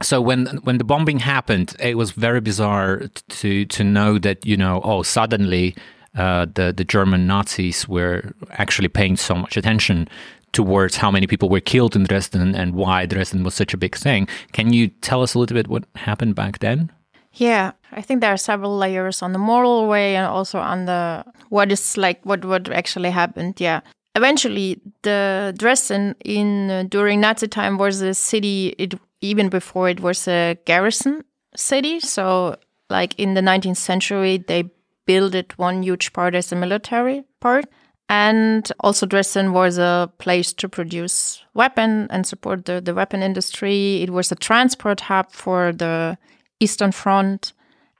So 0.01 0.22
when 0.22 0.48
when 0.63 0.77
the 0.77 0.84
bombing 0.84 1.20
happened, 1.20 1.75
it 1.80 1.98
was 1.98 2.12
very 2.12 2.42
bizarre 2.42 3.04
to 3.30 3.66
to 3.66 3.84
know 3.84 4.18
that 4.20 4.46
you 4.46 4.58
know 4.58 4.82
oh 4.84 5.04
suddenly 5.04 5.75
uh, 6.16 6.46
the 6.54 6.74
the 6.75 6.84
German 6.84 7.27
Nazis 7.27 7.88
were 7.88 8.34
actually 8.51 8.89
paying 8.89 9.18
so 9.18 9.36
much 9.36 9.58
attention 9.58 10.08
towards 10.54 10.98
how 10.98 11.12
many 11.12 11.27
people 11.27 11.50
were 11.50 11.60
killed 11.60 11.96
in 11.96 12.04
Dresden 12.04 12.56
and 12.56 12.74
why 12.74 13.06
Dresden 13.06 13.44
was 13.44 13.54
such 13.54 13.74
a 13.74 13.77
big 13.77 13.96
thing. 13.96 14.27
Can 14.54 14.74
you 14.74 14.88
tell 15.01 15.22
us 15.22 15.34
a 15.34 15.39
little 15.39 15.56
bit 15.56 15.68
what 15.68 15.84
happened 15.96 16.36
back 16.36 16.60
then? 16.60 16.92
Yeah, 17.34 17.74
I 17.92 18.01
think 18.01 18.22
there 18.22 18.34
are 18.34 18.38
several 18.38 18.75
layers 18.75 19.22
on 19.22 19.32
the 19.32 19.39
moral 19.39 19.88
way 19.88 20.16
and 20.16 20.25
also 20.25 20.60
on 20.60 20.86
the 20.86 21.24
what 21.50 21.72
is 21.72 21.98
like 21.98 22.20
what 22.24 22.46
what 22.46 22.70
actually 22.70 23.12
happened. 23.12 23.60
Yeah. 23.60 23.82
Eventually, 24.16 24.82
the 25.04 25.54
Dresden 25.56 26.16
in 26.25 26.72
uh, 26.72 26.84
during 26.89 27.22
Nazi 27.22 27.48
time 27.48 27.77
was 27.77 28.01
a 28.01 28.16
city. 28.16 28.74
It 28.80 28.96
even 29.21 29.50
before 29.50 29.89
it 29.89 30.00
was 30.00 30.27
a 30.27 30.57
garrison 30.65 31.24
city. 31.55 32.00
So, 32.00 32.55
like 32.89 33.17
in 33.19 33.33
the 33.33 33.41
19th 33.41 33.77
century, 33.77 34.38
they 34.38 34.69
built 35.05 35.36
it 35.36 35.57
one 35.57 35.83
huge 35.83 36.13
part 36.13 36.36
as 36.36 36.51
a 36.51 36.55
military 36.55 37.24
part. 37.39 37.65
And 38.09 38.71
also, 38.79 39.05
Dresden 39.05 39.51
was 39.51 39.77
a 39.77 40.12
place 40.17 40.53
to 40.53 40.69
produce 40.69 41.43
weapon 41.53 42.07
and 42.09 42.25
support 42.25 42.65
the, 42.65 42.79
the 42.79 42.93
weapon 42.93 43.21
industry. 43.21 44.01
It 44.01 44.12
was 44.12 44.31
a 44.31 44.36
transport 44.36 45.01
hub 45.01 45.31
for 45.31 45.74
the 45.74 46.17
Eastern 46.62 46.93
Front. 46.93 47.51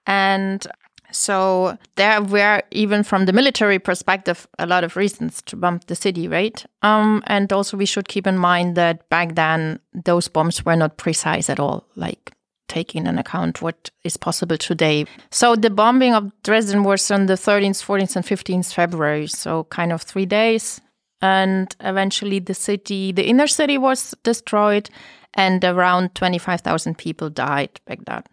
And 0.06 0.66
so 1.12 1.78
there 1.96 2.22
were, 2.22 2.62
even 2.72 3.04
from 3.04 3.26
the 3.26 3.34
military 3.34 3.80
perspective, 3.80 4.48
a 4.60 4.66
lot 4.66 4.84
of 4.84 4.96
reasons 4.96 5.42
to 5.44 5.56
bomb 5.56 5.80
the 5.88 5.96
city, 5.96 6.28
right? 6.28 6.66
Um, 6.82 7.24
and 7.28 7.52
also 7.54 7.78
we 7.78 7.86
should 7.86 8.08
keep 8.08 8.28
in 8.28 8.38
mind 8.38 8.76
that 8.76 9.08
back 9.10 9.36
then 9.36 9.80
those 9.94 10.28
bombs 10.28 10.66
were 10.66 10.76
not 10.76 10.98
precise 10.98 11.50
at 11.50 11.60
all, 11.60 11.86
like 11.96 12.34
taking 12.68 13.08
into 13.08 13.22
account 13.22 13.62
what 13.62 13.90
is 14.04 14.18
possible 14.18 14.58
today. 14.58 15.06
So 15.32 15.56
the 15.56 15.70
bombing 15.70 16.14
of 16.14 16.32
Dresden 16.44 16.84
was 16.84 17.10
on 17.10 17.28
the 17.28 17.34
13th, 17.34 17.84
14th, 17.84 18.16
and 18.18 18.26
15th 18.26 18.74
February, 18.74 19.28
so 19.28 19.64
kind 19.66 19.94
of 19.94 20.02
three 20.02 20.26
days. 20.26 20.82
And 21.22 21.74
eventually 21.80 22.40
the 22.40 22.54
city, 22.54 23.12
the 23.12 23.28
inner 23.28 23.48
city 23.48 23.78
was 23.78 24.14
destroyed, 24.24 24.90
and 25.34 25.64
around 25.64 26.14
25,000 26.16 26.98
people 26.98 27.30
died 27.30 27.80
back 27.86 28.00
then. 28.06 28.24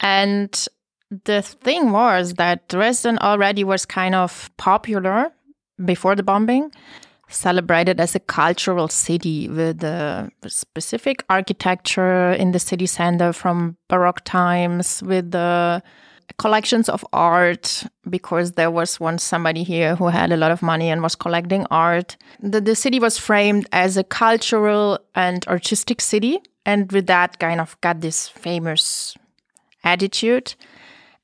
And 0.00 0.68
the 1.24 1.42
thing 1.42 1.92
was 1.92 2.34
that 2.34 2.68
Dresden 2.68 3.18
already 3.18 3.64
was 3.64 3.86
kind 3.86 4.14
of 4.14 4.50
popular 4.56 5.32
before 5.84 6.14
the 6.14 6.22
bombing, 6.22 6.70
celebrated 7.28 8.00
as 8.00 8.14
a 8.14 8.20
cultural 8.20 8.88
city 8.88 9.48
with 9.48 9.82
a 9.82 10.30
specific 10.46 11.24
architecture 11.28 12.32
in 12.32 12.52
the 12.52 12.58
city 12.58 12.86
center 12.86 13.32
from 13.32 13.76
Baroque 13.88 14.24
times, 14.24 15.02
with 15.02 15.30
the 15.30 15.82
collections 16.38 16.88
of 16.88 17.04
art 17.12 17.84
because 18.08 18.52
there 18.52 18.70
was 18.70 18.98
once 18.98 19.22
somebody 19.22 19.62
here 19.62 19.94
who 19.94 20.08
had 20.08 20.32
a 20.32 20.36
lot 20.36 20.50
of 20.50 20.62
money 20.62 20.88
and 20.90 21.02
was 21.02 21.14
collecting 21.14 21.66
art. 21.70 22.16
The, 22.40 22.60
the 22.60 22.74
city 22.74 22.98
was 22.98 23.18
framed 23.18 23.68
as 23.72 23.96
a 23.96 24.04
cultural 24.04 24.98
and 25.14 25.46
artistic 25.46 26.00
city, 26.00 26.40
and 26.64 26.90
with 26.92 27.06
that, 27.06 27.38
kind 27.38 27.60
of 27.60 27.78
got 27.80 28.00
this 28.00 28.28
famous 28.28 29.16
attitude. 29.82 30.54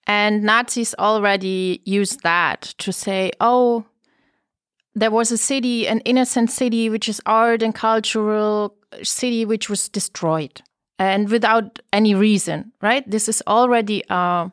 And 0.07 0.43
Nazis 0.43 0.95
already 0.99 1.83
used 1.85 2.23
that 2.23 2.75
to 2.79 2.93
say, 2.93 3.31
oh, 3.41 3.85
there 4.95 5.11
was 5.11 5.31
a 5.31 5.39
city, 5.39 5.87
an 5.87 6.01
innocent 6.01 6.51
city, 6.51 6.91
which 6.91 7.09
is 7.09 7.21
art 7.27 7.63
and 7.63 7.75
cultural 7.75 8.75
city, 9.03 9.45
which 9.45 9.71
was 9.71 9.89
destroyed 9.89 10.63
and 11.01 11.31
without 11.31 11.79
any 11.95 12.15
reason, 12.15 12.73
right? 12.83 13.11
This 13.11 13.27
is 13.27 13.43
already 13.47 14.05
a 14.11 14.51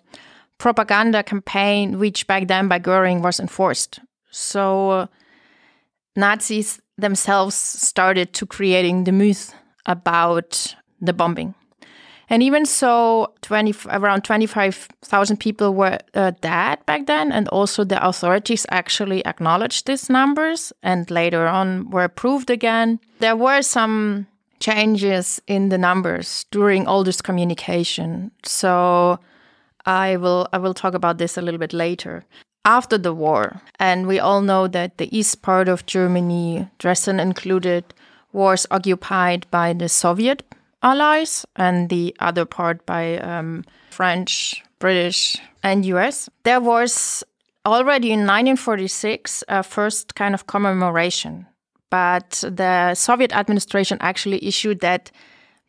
propaganda 0.57 1.21
campaign, 1.21 1.99
which 1.99 2.25
back 2.25 2.47
then 2.47 2.69
by 2.69 2.79
Goering 2.79 3.21
was 3.21 3.39
enforced. 3.39 3.99
So 4.31 4.89
uh, 4.91 5.07
Nazis 6.15 6.79
themselves 6.97 7.55
started 7.55 8.33
to 8.33 8.45
creating 8.45 9.03
the 9.03 9.11
myth 9.11 9.53
about 9.85 10.73
the 11.01 11.11
bombing. 11.11 11.53
And 12.29 12.43
even 12.43 12.65
so, 12.65 13.33
20, 13.41 13.73
around 13.89 14.23
25,000 14.23 15.37
people 15.37 15.73
were 15.73 15.97
uh, 16.13 16.31
dead 16.41 16.85
back 16.85 17.05
then. 17.05 17.31
And 17.31 17.47
also, 17.49 17.85
the 17.85 18.05
authorities 18.05 18.65
actually 18.69 19.25
acknowledged 19.25 19.87
these 19.87 20.09
numbers 20.09 20.73
and 20.83 21.09
later 21.09 21.47
on 21.47 21.89
were 21.89 22.03
approved 22.03 22.49
again. 22.49 22.99
There 23.19 23.37
were 23.37 23.61
some 23.61 24.27
changes 24.59 25.41
in 25.47 25.69
the 25.69 25.77
numbers 25.77 26.45
during 26.51 26.85
all 26.85 27.03
this 27.03 27.21
communication. 27.21 28.31
So, 28.43 29.19
I 29.85 30.17
will, 30.17 30.49
I 30.51 30.57
will 30.57 30.73
talk 30.73 30.93
about 30.93 31.17
this 31.17 31.37
a 31.37 31.41
little 31.41 31.59
bit 31.59 31.71
later. 31.71 32.25
After 32.65 32.97
the 32.97 33.13
war, 33.13 33.61
and 33.79 34.05
we 34.05 34.19
all 34.19 34.41
know 34.41 34.67
that 34.67 34.97
the 34.97 35.17
east 35.17 35.41
part 35.41 35.69
of 35.69 35.85
Germany, 35.85 36.67
Dresden 36.79 37.21
included, 37.21 37.85
was 38.33 38.67
occupied 38.69 39.47
by 39.49 39.71
the 39.71 39.87
Soviet 39.87 40.43
allies, 40.83 41.45
and 41.55 41.89
the 41.89 42.15
other 42.19 42.45
part 42.45 42.85
by 42.85 43.17
um, 43.19 43.63
French, 43.89 44.63
British, 44.79 45.37
and 45.63 45.85
US. 45.85 46.29
There 46.43 46.61
was 46.61 47.23
already 47.65 48.11
in 48.11 48.19
1946 48.19 49.43
a 49.47 49.63
first 49.63 50.15
kind 50.15 50.33
of 50.33 50.47
commemoration, 50.47 51.45
but 51.89 52.43
the 52.47 52.93
Soviet 52.95 53.33
administration 53.35 53.97
actually 54.01 54.45
issued 54.45 54.79
that 54.81 55.11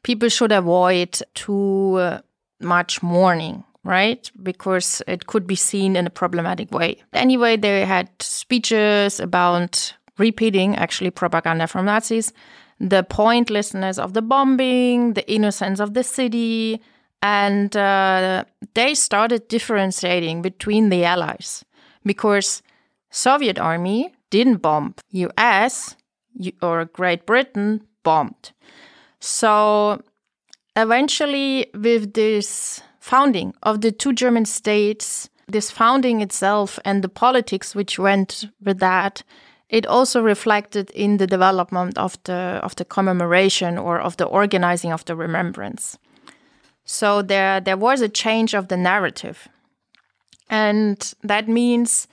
people 0.03 0.29
should 0.29 0.53
avoid 0.53 1.21
too 1.35 1.97
uh, 1.97 2.21
much 2.61 3.03
mourning 3.03 3.65
right? 3.85 4.31
Because 4.43 5.01
it 5.07 5.27
could 5.27 5.47
be 5.47 5.55
seen 5.55 5.97
in 5.97 6.07
a 6.07 6.11
problematic 6.11 6.71
way. 6.73 6.99
Anyway, 7.15 7.57
they 7.57 7.87
had 7.87 8.11
speeches 8.21 9.19
about 9.19 9.95
repeating 10.19 10.77
actually 10.77 11.11
propaganda 11.11 11.67
from 11.67 11.87
Nazis 11.87 12.33
the 12.81 13.03
pointlessness 13.03 13.99
of 13.99 14.15
the 14.15 14.23
bombing, 14.23 15.15
the 15.15 15.31
innocence 15.31 15.81
of 15.81 15.95
the 15.95 16.05
city, 16.05 16.81
And 17.21 17.77
uh, 17.77 18.45
they 18.75 18.95
started 18.95 19.49
differentiating 19.49 20.43
between 20.43 20.89
the 20.89 21.05
allies 21.05 21.65
because 22.05 22.63
Soviet 23.11 23.59
army 23.59 24.15
didn't 24.31 24.59
bomb. 24.59 24.95
US 25.11 25.97
or 26.63 26.85
Great 26.85 27.27
Britain 27.27 27.83
bombed. 28.05 28.53
So 29.21 30.01
eventually 30.77 31.67
with 31.75 32.15
this 32.15 32.81
founding 33.01 33.55
of 33.63 33.81
the 33.81 33.91
two 33.91 34.13
German 34.13 34.45
states, 34.45 35.29
this 35.49 35.71
founding 35.71 36.21
itself 36.21 36.79
and 36.85 37.03
the 37.03 37.09
politics 37.09 37.75
which 37.75 37.99
went 37.99 38.45
with 38.63 38.79
that, 38.79 39.25
it 39.69 39.87
also 39.87 40.23
reflected 40.23 40.91
in 40.91 41.19
the 41.19 41.27
development 41.27 41.99
of 41.99 42.19
the 42.25 42.61
of 42.63 42.75
the 42.77 42.85
commemoration 42.85 43.79
or 43.79 44.01
of 44.01 44.17
the 44.17 44.25
organizing 44.25 44.93
of 44.93 45.05
the 45.05 45.15
remembrance. 45.15 45.99
So 46.85 47.23
there 47.23 47.61
there 47.61 47.77
was 47.77 48.01
a 48.01 48.09
change 48.09 48.55
of 48.55 48.69
the 48.69 48.77
narrative. 48.77 49.49
And 50.51 51.15
that 51.23 51.49
means 51.49 52.09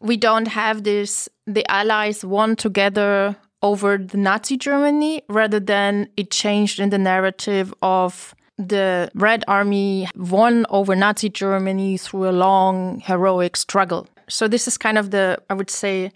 we 0.00 0.16
don't 0.16 0.48
have 0.48 0.84
this 0.84 1.28
the 1.46 1.68
allies 1.68 2.24
won 2.24 2.56
together 2.56 3.36
over 3.62 3.98
the 3.98 4.18
Nazi 4.18 4.56
Germany 4.56 5.22
rather 5.28 5.58
than 5.58 6.08
it 6.16 6.30
changed 6.30 6.78
in 6.78 6.90
the 6.90 6.98
narrative 6.98 7.74
of 7.82 8.34
the 8.58 9.10
Red 9.14 9.44
Army 9.48 10.08
won 10.14 10.66
over 10.70 10.94
Nazi 10.94 11.28
Germany 11.28 11.96
through 11.96 12.28
a 12.28 12.32
long 12.32 13.00
heroic 13.00 13.56
struggle. 13.56 14.06
So 14.28 14.46
this 14.48 14.68
is 14.68 14.78
kind 14.78 14.98
of 14.98 15.10
the 15.10 15.38
I 15.50 15.54
would 15.54 15.70
say 15.70 16.12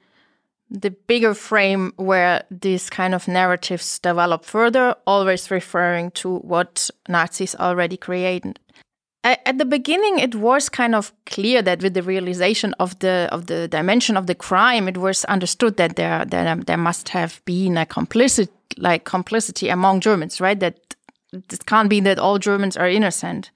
the 0.70 0.90
bigger 0.90 1.34
frame 1.34 1.92
where 1.96 2.44
these 2.50 2.88
kind 2.88 3.14
of 3.14 3.26
narratives 3.26 3.98
develop 3.98 4.44
further, 4.44 4.94
always 5.06 5.50
referring 5.50 6.12
to 6.12 6.38
what 6.38 6.90
Nazis 7.08 7.56
already 7.56 7.96
created. 7.96 8.60
At 9.22 9.58
the 9.58 9.66
beginning, 9.66 10.18
it 10.18 10.34
was 10.34 10.70
kind 10.70 10.94
of 10.94 11.12
clear 11.26 11.60
that 11.60 11.82
with 11.82 11.92
the 11.92 12.02
realization 12.02 12.74
of 12.80 12.98
the 13.00 13.28
of 13.30 13.48
the 13.48 13.68
dimension 13.68 14.16
of 14.16 14.26
the 14.26 14.34
crime, 14.34 14.88
it 14.88 14.96
was 14.96 15.26
understood 15.26 15.76
that 15.76 15.96
there 15.96 16.24
there, 16.24 16.48
um, 16.48 16.62
there 16.62 16.78
must 16.78 17.10
have 17.10 17.42
been 17.44 17.76
a 17.76 17.84
complicit 17.84 18.48
like 18.78 19.04
complicity 19.04 19.68
among 19.68 20.00
Germans, 20.00 20.40
right? 20.40 20.58
That 20.58 20.94
it 21.32 21.66
can't 21.66 21.90
be 21.90 22.00
that 22.00 22.18
all 22.18 22.38
Germans 22.38 22.78
are 22.78 22.88
innocent. 22.88 23.50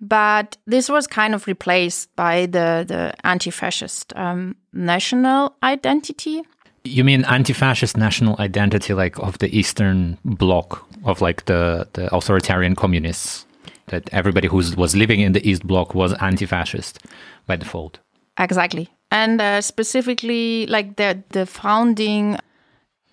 But 0.00 0.56
this 0.66 0.88
was 0.88 1.06
kind 1.06 1.34
of 1.34 1.46
replaced 1.46 2.14
by 2.16 2.46
the, 2.46 2.84
the 2.86 3.14
anti 3.24 3.50
fascist 3.50 4.12
um, 4.16 4.56
national 4.72 5.56
identity. 5.62 6.42
You 6.84 7.02
mean 7.02 7.24
anti 7.24 7.52
fascist 7.52 7.96
national 7.96 8.36
identity, 8.38 8.94
like 8.94 9.18
of 9.18 9.38
the 9.38 9.56
Eastern 9.56 10.18
Bloc, 10.24 10.86
of 11.04 11.20
like 11.20 11.46
the, 11.46 11.88
the 11.94 12.14
authoritarian 12.14 12.74
communists? 12.76 13.44
That 13.88 14.08
everybody 14.12 14.48
who 14.48 14.56
was 14.76 14.96
living 14.96 15.20
in 15.20 15.32
the 15.32 15.48
East 15.48 15.64
Bloc 15.66 15.94
was 15.94 16.12
anti 16.14 16.44
fascist 16.44 16.98
by 17.46 17.56
default. 17.56 18.00
Exactly. 18.38 18.88
And 19.10 19.40
uh, 19.40 19.60
specifically, 19.60 20.66
like 20.66 20.96
the, 20.96 21.22
the 21.30 21.46
founding 21.46 22.38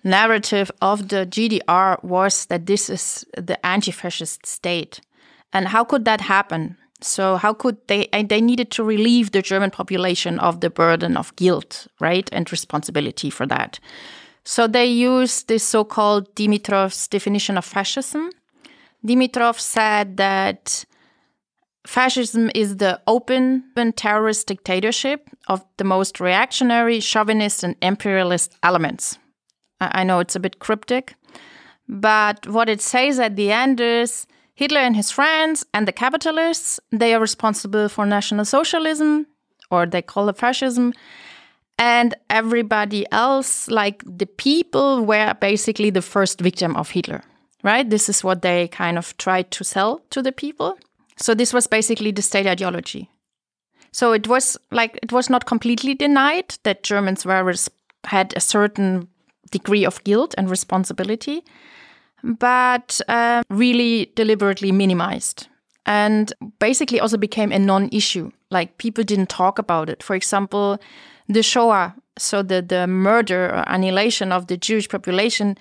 narrative 0.02 0.70
of 0.82 1.08
the 1.08 1.26
GDR 1.26 2.02
was 2.04 2.46
that 2.46 2.66
this 2.66 2.90
is 2.90 3.24
the 3.36 3.64
anti 3.64 3.90
fascist 3.90 4.46
state. 4.46 5.00
And 5.54 5.68
how 5.68 5.84
could 5.84 6.04
that 6.04 6.20
happen? 6.20 6.76
So 7.00 7.36
how 7.36 7.54
could 7.54 7.76
they 7.86 8.08
they 8.12 8.40
needed 8.40 8.70
to 8.72 8.84
relieve 8.84 9.30
the 9.30 9.42
German 9.42 9.70
population 9.70 10.38
of 10.38 10.60
the 10.60 10.70
burden 10.70 11.16
of 11.16 11.34
guilt, 11.36 11.86
right? 12.00 12.28
And 12.32 12.50
responsibility 12.50 13.30
for 13.30 13.46
that. 13.46 13.78
So 14.44 14.66
they 14.66 14.86
used 14.86 15.48
this 15.48 15.64
so-called 15.64 16.34
Dimitrov's 16.34 17.08
definition 17.08 17.56
of 17.56 17.64
fascism. 17.64 18.30
Dimitrov 19.06 19.58
said 19.58 20.16
that 20.16 20.84
fascism 21.86 22.50
is 22.54 22.76
the 22.76 23.00
open 23.06 23.64
terrorist 23.96 24.46
dictatorship 24.46 25.30
of 25.48 25.64
the 25.76 25.84
most 25.84 26.20
reactionary, 26.20 27.00
chauvinist, 27.00 27.64
and 27.64 27.76
imperialist 27.80 28.54
elements. 28.62 29.18
I 29.80 30.04
know 30.04 30.20
it's 30.20 30.36
a 30.36 30.40
bit 30.40 30.58
cryptic, 30.58 31.14
but 31.88 32.46
what 32.48 32.68
it 32.68 32.80
says 32.80 33.18
at 33.18 33.36
the 33.36 33.52
end 33.52 33.80
is 33.80 34.26
Hitler 34.54 34.80
and 34.80 34.96
his 34.96 35.10
friends 35.10 35.64
and 35.74 35.88
the 35.88 35.92
capitalists, 35.92 36.78
they 36.90 37.14
are 37.14 37.20
responsible 37.20 37.88
for 37.88 38.06
National 38.06 38.44
Socialism, 38.44 39.26
or 39.70 39.86
they 39.86 40.02
call 40.02 40.28
it 40.28 40.36
fascism. 40.36 40.92
And 41.76 42.14
everybody 42.30 43.04
else, 43.10 43.68
like 43.68 44.02
the 44.06 44.26
people, 44.26 45.04
were 45.04 45.34
basically 45.40 45.90
the 45.90 46.02
first 46.02 46.40
victim 46.40 46.76
of 46.76 46.90
Hitler, 46.90 47.22
right? 47.64 47.88
This 47.88 48.08
is 48.08 48.22
what 48.22 48.42
they 48.42 48.68
kind 48.68 48.96
of 48.96 49.16
tried 49.16 49.50
to 49.52 49.64
sell 49.64 50.00
to 50.10 50.22
the 50.22 50.30
people. 50.30 50.78
So 51.16 51.34
this 51.34 51.52
was 51.52 51.66
basically 51.66 52.12
the 52.12 52.22
state 52.22 52.46
ideology. 52.46 53.10
So 53.90 54.12
it 54.12 54.28
was 54.28 54.56
like 54.70 54.98
it 55.02 55.12
was 55.12 55.30
not 55.30 55.46
completely 55.46 55.94
denied 55.94 56.56
that 56.62 56.82
Germans 56.82 57.24
were 57.24 57.54
had 58.04 58.34
a 58.36 58.40
certain 58.40 59.08
degree 59.50 59.84
of 59.84 60.02
guilt 60.04 60.34
and 60.36 60.50
responsibility, 60.50 61.44
but 62.24 63.00
uh, 63.08 63.42
really 63.50 64.10
deliberately 64.16 64.72
minimized 64.72 65.48
and 65.86 66.32
basically 66.58 66.98
also 66.98 67.16
became 67.16 67.52
a 67.52 67.58
non 67.58 67.88
issue. 67.92 68.30
Like 68.50 68.78
people 68.78 69.04
didn't 69.04 69.28
talk 69.28 69.58
about 69.58 69.90
it. 69.90 70.02
For 70.02 70.16
example, 70.16 70.78
the 71.28 71.42
Shoah, 71.42 71.94
so 72.18 72.42
the, 72.42 72.62
the 72.62 72.86
murder 72.86 73.46
or 73.46 73.64
annihilation 73.66 74.32
of 74.32 74.46
the 74.46 74.56
Jewish 74.56 74.88
population, 74.88 75.56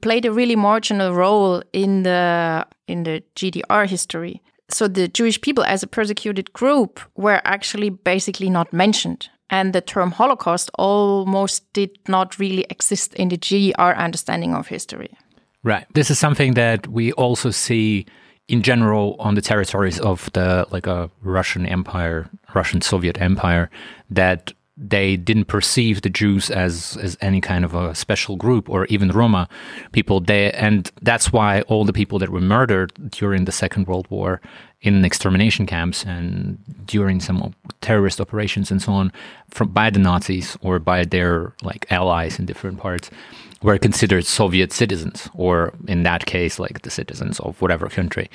played 0.00 0.24
a 0.24 0.32
really 0.32 0.56
marginal 0.56 1.14
role 1.14 1.62
in 1.72 2.02
the 2.02 2.66
in 2.86 3.04
the 3.04 3.22
GDR 3.34 3.88
history. 3.88 4.42
So 4.68 4.88
the 4.88 5.06
Jewish 5.08 5.40
people 5.40 5.64
as 5.64 5.82
a 5.82 5.86
persecuted 5.86 6.52
group 6.52 7.00
were 7.16 7.40
actually 7.44 7.90
basically 7.90 8.50
not 8.50 8.72
mentioned. 8.72 9.28
And 9.48 9.72
the 9.72 9.80
term 9.80 10.10
Holocaust 10.10 10.70
almost 10.76 11.72
did 11.72 11.90
not 12.08 12.36
really 12.40 12.66
exist 12.68 13.14
in 13.14 13.28
the 13.28 13.38
GDR 13.38 13.96
understanding 13.96 14.54
of 14.54 14.66
history. 14.66 15.16
Right. 15.62 15.86
This 15.94 16.10
is 16.10 16.18
something 16.18 16.54
that 16.54 16.86
we 16.86 17.12
also 17.12 17.50
see 17.50 18.06
in 18.48 18.62
general 18.62 19.16
on 19.18 19.34
the 19.34 19.40
territories 19.40 19.98
of 19.98 20.30
the 20.32 20.66
like 20.70 20.86
a 20.86 21.10
Russian 21.22 21.66
Empire, 21.66 22.28
Russian 22.54 22.80
Soviet 22.80 23.20
Empire, 23.20 23.70
that 24.10 24.52
they 24.76 25.16
didn't 25.16 25.46
perceive 25.46 26.02
the 26.02 26.10
Jews 26.10 26.50
as 26.50 26.98
as 26.98 27.16
any 27.20 27.40
kind 27.40 27.64
of 27.64 27.74
a 27.74 27.94
special 27.94 28.36
group 28.36 28.68
or 28.68 28.84
even 28.86 29.08
Roma 29.08 29.48
people. 29.92 30.20
They 30.20 30.52
and 30.52 30.90
that's 31.02 31.32
why 31.32 31.62
all 31.62 31.84
the 31.84 31.92
people 31.92 32.18
that 32.18 32.28
were 32.28 32.42
murdered 32.42 32.92
during 33.10 33.46
the 33.46 33.52
Second 33.52 33.86
World 33.86 34.06
War 34.10 34.40
in 34.82 35.04
extermination 35.04 35.66
camps 35.66 36.04
and 36.04 36.58
during 36.86 37.20
some 37.20 37.54
terrorist 37.80 38.20
operations 38.20 38.70
and 38.70 38.82
so 38.82 38.92
on 38.92 39.10
from 39.48 39.68
by 39.68 39.88
the 39.88 39.98
Nazis 39.98 40.56
or 40.60 40.78
by 40.78 41.04
their 41.04 41.54
like 41.62 41.86
allies 41.90 42.38
in 42.38 42.44
different 42.44 42.78
parts 42.78 43.10
were 43.62 43.78
considered 43.78 44.26
Soviet 44.26 44.72
citizens, 44.72 45.28
or 45.34 45.72
in 45.88 46.02
that 46.02 46.26
case, 46.26 46.58
like 46.58 46.82
the 46.82 46.90
citizens 46.90 47.40
of 47.40 47.60
whatever 47.60 47.88
country. 47.88 48.28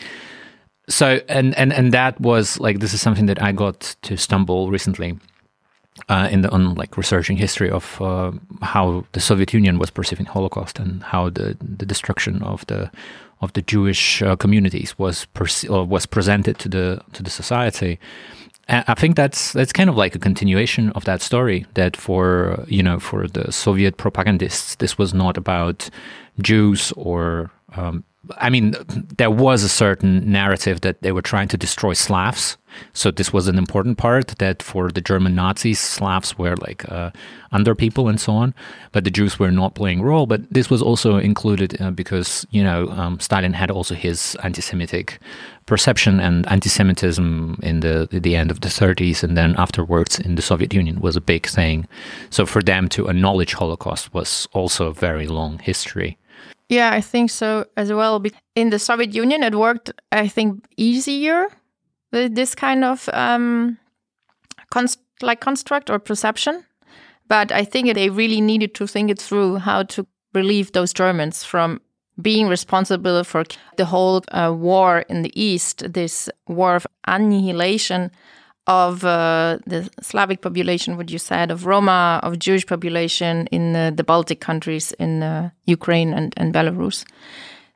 So, 0.90 1.22
and 1.30 1.56
and 1.56 1.72
and 1.72 1.94
that 1.94 2.20
was 2.20 2.60
like 2.60 2.80
this 2.80 2.94
is 2.94 3.02
something 3.02 3.28
that 3.28 3.42
I 3.42 3.52
got 3.52 3.96
to 4.02 4.18
stumble 4.18 4.72
recently 4.72 5.18
uh, 6.10 6.28
in 6.32 6.42
the 6.42 6.50
on 6.50 6.76
like 6.76 6.98
researching 6.98 7.38
history 7.38 7.70
of 7.70 8.02
uh, 8.02 8.32
how 8.62 9.06
the 9.12 9.20
Soviet 9.20 9.54
Union 9.54 9.80
was 9.80 9.90
perceiving 9.90 10.26
Holocaust 10.26 10.80
and 10.80 11.04
how 11.04 11.30
the 11.30 11.56
the 11.60 11.86
destruction 11.86 12.42
of 12.42 12.66
the 12.68 12.92
of 13.42 13.54
the 13.54 13.62
Jewish 13.62 14.22
uh, 14.22 14.36
communities 14.36 14.98
was 14.98 15.26
perce- 15.34 15.70
was 15.70 16.06
presented 16.06 16.58
to 16.60 16.70
the 16.70 17.02
to 17.14 17.24
the 17.24 17.30
society. 17.30 18.00
I 18.68 18.94
think 18.94 19.16
that's 19.16 19.54
that's 19.54 19.74
kind 19.74 19.90
of 19.90 19.98
like 19.98 20.16
a 20.16 20.20
continuation 20.20 20.92
of 20.92 21.04
that 21.06 21.22
story. 21.22 21.66
That 21.74 21.98
for 21.98 22.64
you 22.68 22.84
know 22.84 23.00
for 23.00 23.28
the 23.28 23.52
Soviet 23.52 23.98
propagandists, 23.98 24.76
this 24.76 24.98
was 24.98 25.14
not 25.14 25.38
about 25.38 25.90
Jews 26.42 26.94
or 26.96 27.52
um, 27.76 28.04
I 28.38 28.50
mean, 28.50 28.76
there 29.18 29.32
was 29.32 29.64
a 29.64 29.70
certain 29.70 30.32
narrative 30.32 30.82
that 30.82 31.02
they 31.02 31.12
were 31.12 31.24
trying 31.24 31.48
to 31.50 31.58
destroy 31.58 31.94
Slavs. 31.94 32.58
So 32.94 33.10
this 33.10 33.34
was 33.34 33.48
an 33.48 33.58
important 33.58 33.98
part 33.98 34.28
that 34.38 34.62
for 34.62 34.90
the 34.90 35.02
German 35.02 35.34
Nazis, 35.36 35.80
Slavs 35.80 36.38
were 36.38 36.56
like 36.58 36.90
uh, 36.90 37.10
under 37.52 37.74
people 37.74 38.08
and 38.08 38.22
so 38.22 38.34
on, 38.34 38.54
but 38.92 39.04
the 39.04 39.12
Jews 39.12 39.40
were 39.40 39.52
not 39.52 39.74
playing 39.74 40.04
role. 40.04 40.28
But 40.28 40.42
this 40.54 40.70
was 40.70 40.82
also 40.82 41.18
included 41.18 41.82
uh, 41.82 41.92
because 41.92 42.46
you 42.52 42.64
know 42.64 42.90
um, 42.90 43.20
Stalin 43.20 43.54
had 43.54 43.72
also 43.72 43.96
his 43.96 44.38
anti-Semitic 44.44 45.20
perception 45.66 46.20
and 46.20 46.48
anti-Semitism 46.48 47.60
in 47.64 47.80
the 47.80 48.08
the 48.12 48.36
end 48.36 48.52
of 48.52 48.62
the 48.62 48.70
30s, 48.70 49.24
and 49.24 49.36
then 49.36 49.56
afterwards 49.58 50.20
in 50.20 50.36
the 50.36 50.42
Soviet 50.42 50.74
Union 50.74 51.02
was 51.02 51.16
a 51.16 51.22
big 51.22 51.48
thing. 51.48 51.88
So 52.30 52.46
for 52.46 52.62
them 52.62 52.88
to 52.90 53.08
acknowledge 53.08 53.54
Holocaust 53.54 54.14
was 54.14 54.48
also 54.54 54.88
a 54.88 54.94
very 54.94 55.28
long 55.28 55.60
history. 55.60 56.18
Yeah, 56.72 56.92
I 56.94 57.02
think 57.02 57.30
so 57.30 57.66
as 57.76 57.92
well. 57.92 58.24
In 58.56 58.70
the 58.70 58.80
Soviet 58.80 59.14
Union, 59.14 59.44
it 59.44 59.56
worked, 59.56 59.92
I 60.14 60.30
think, 60.30 60.64
easier 60.78 61.48
with 62.14 62.34
this 62.34 62.56
kind 62.56 62.86
of 62.86 63.10
um, 63.12 63.78
const 64.72 65.00
like 65.22 65.42
construct 65.42 65.90
or 65.90 66.00
perception. 66.00 66.64
But 67.28 67.52
I 67.52 67.66
think 67.66 67.94
they 67.94 68.10
really 68.10 68.40
needed 68.40 68.74
to 68.76 68.88
think 68.88 69.12
it 69.12 69.20
through 69.20 69.58
how 69.58 69.84
to 69.84 70.08
relieve 70.34 70.72
those 70.72 70.94
Germans 70.94 71.44
from 71.44 71.82
being 72.22 72.48
responsible 72.48 73.26
for 73.26 73.44
the 73.76 73.86
whole 73.86 74.24
uh, 74.32 74.54
war 74.58 75.04
in 75.10 75.24
the 75.24 75.32
East, 75.36 75.92
this 75.94 76.30
war 76.48 76.76
of 76.76 76.88
annihilation 77.06 78.12
of 78.68 79.04
uh, 79.04 79.58
the 79.66 79.90
Slavic 80.02 80.42
population, 80.42 80.98
what 80.98 81.10
you 81.10 81.18
said, 81.18 81.52
of 81.52 81.66
Roma, 81.66 82.20
of 82.24 82.40
Jewish 82.40 82.66
population 82.66 83.48
in 83.48 83.76
uh, 83.76 83.92
the 83.92 84.04
Baltic 84.04 84.40
countries, 84.40 84.92
in 84.94 85.24
uh, 85.24 85.50
Ukraine 85.66 86.14
and, 86.14 86.34
and 86.38 86.54
Belarus. 86.54 87.04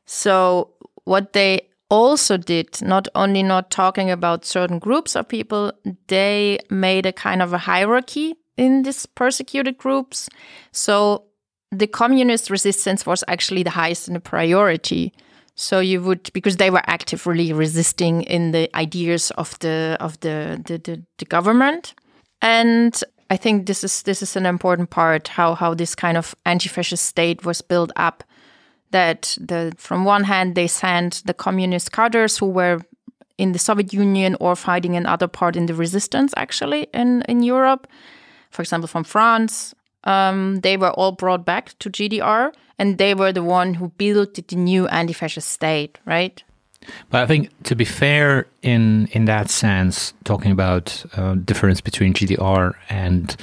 So, 0.04 0.70
what 1.04 1.32
they 1.32 1.68
also 1.88 2.36
did, 2.36 2.80
not 2.82 3.08
only 3.14 3.42
not 3.42 3.70
talking 3.70 4.10
about 4.10 4.44
certain 4.44 4.78
groups 4.78 5.16
of 5.16 5.28
people, 5.28 5.72
they 6.06 6.58
made 6.70 7.06
a 7.06 7.12
kind 7.12 7.42
of 7.42 7.52
a 7.52 7.58
hierarchy 7.58 8.34
in 8.56 8.82
these 8.82 9.06
persecuted 9.06 9.78
groups. 9.78 10.28
So, 10.72 11.24
the 11.72 11.88
communist 11.88 12.48
resistance 12.48 13.04
was 13.04 13.24
actually 13.26 13.64
the 13.64 13.70
highest 13.70 14.06
in 14.06 14.14
the 14.14 14.20
priority. 14.20 15.12
So 15.56 15.80
you 15.80 16.02
would 16.02 16.30
because 16.32 16.58
they 16.58 16.70
were 16.70 16.82
actively 16.86 17.52
resisting 17.52 18.22
in 18.22 18.52
the 18.52 18.68
ideas 18.76 19.30
of 19.32 19.58
the 19.58 19.96
of 20.00 20.20
the 20.20 20.62
the, 20.64 20.78
the, 20.78 21.02
the 21.18 21.24
government. 21.24 21.94
And 22.42 23.02
I 23.30 23.36
think 23.38 23.66
this 23.66 23.82
is 23.82 24.02
this 24.02 24.22
is 24.22 24.36
an 24.36 24.46
important 24.46 24.90
part 24.90 25.28
how 25.28 25.54
how 25.54 25.74
this 25.74 25.94
kind 25.94 26.16
of 26.16 26.34
anti-fascist 26.44 27.04
state 27.04 27.44
was 27.44 27.62
built 27.62 27.90
up. 27.96 28.22
That 28.90 29.36
the 29.40 29.72
from 29.78 30.04
one 30.04 30.24
hand 30.24 30.54
they 30.54 30.68
sent 30.68 31.22
the 31.26 31.34
communist 31.34 31.90
cadres 31.90 32.38
who 32.38 32.46
were 32.46 32.80
in 33.38 33.52
the 33.52 33.58
Soviet 33.58 33.92
Union 33.92 34.36
or 34.40 34.56
fighting 34.56 34.94
in 34.94 35.06
other 35.06 35.28
part 35.28 35.56
in 35.56 35.66
the 35.66 35.74
resistance 35.74 36.32
actually 36.36 36.86
in 36.92 37.22
in 37.22 37.42
Europe, 37.42 37.86
for 38.50 38.62
example 38.62 38.88
from 38.88 39.04
France 39.04 39.74
um, 40.06 40.60
they 40.60 40.76
were 40.76 40.92
all 40.92 41.12
brought 41.12 41.44
back 41.44 41.76
to 41.80 41.90
GDR, 41.90 42.52
and 42.78 42.98
they 42.98 43.14
were 43.14 43.32
the 43.32 43.42
one 43.42 43.74
who 43.74 43.88
built 43.96 44.34
the 44.34 44.56
new 44.56 44.86
anti-fascist 44.88 45.48
state, 45.48 45.98
right? 46.04 46.42
But 47.10 47.22
I 47.22 47.26
think, 47.26 47.50
to 47.64 47.74
be 47.74 47.84
fair, 47.84 48.46
in 48.62 49.08
in 49.12 49.24
that 49.24 49.50
sense, 49.50 50.12
talking 50.24 50.52
about 50.52 51.04
uh, 51.16 51.34
difference 51.34 51.80
between 51.80 52.12
GDR 52.12 52.74
and 52.88 53.36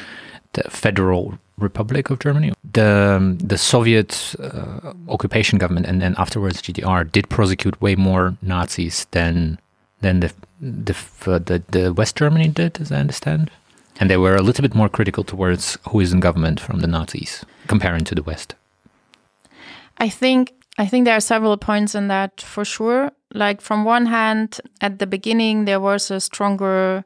the 0.53 0.63
Federal 0.69 1.37
Republic 1.57 2.09
of 2.09 2.19
Germany, 2.19 2.53
the 2.73 3.35
the 3.39 3.57
Soviet 3.57 4.35
uh, 4.39 4.93
occupation 5.09 5.59
government 5.59 5.85
and 5.85 6.01
then 6.01 6.15
afterwards 6.17 6.61
GDR 6.61 7.11
did 7.11 7.29
prosecute 7.29 7.79
way 7.81 7.95
more 7.95 8.37
Nazis 8.41 9.07
than 9.11 9.59
than 10.01 10.19
the 10.21 10.31
the 10.61 10.95
the, 11.39 11.63
the 11.69 11.93
West 11.93 12.15
Germany 12.15 12.47
did, 12.47 12.79
as 12.79 12.91
I 12.91 12.97
understand. 12.97 13.51
And 13.99 14.09
they 14.09 14.17
were 14.17 14.35
a 14.35 14.41
little 14.41 14.63
bit 14.63 14.73
more 14.73 14.89
critical 14.89 15.23
towards 15.23 15.77
who 15.89 15.99
is 15.99 16.13
in 16.13 16.19
government 16.19 16.59
from 16.59 16.79
the 16.79 16.87
Nazis, 16.87 17.45
comparing 17.67 18.03
to 18.05 18.15
the 18.15 18.23
West. 18.23 18.55
I 19.97 20.09
think 20.09 20.53
I 20.77 20.87
think 20.87 21.05
there 21.05 21.15
are 21.15 21.21
several 21.21 21.57
points 21.57 21.95
in 21.95 22.07
that 22.07 22.41
for 22.41 22.65
sure. 22.65 23.11
Like 23.33 23.61
from 23.61 23.85
one 23.85 24.07
hand, 24.07 24.59
at 24.81 24.99
the 24.99 25.07
beginning 25.07 25.65
there 25.65 25.79
was 25.79 26.11
a 26.11 26.19
stronger 26.19 27.03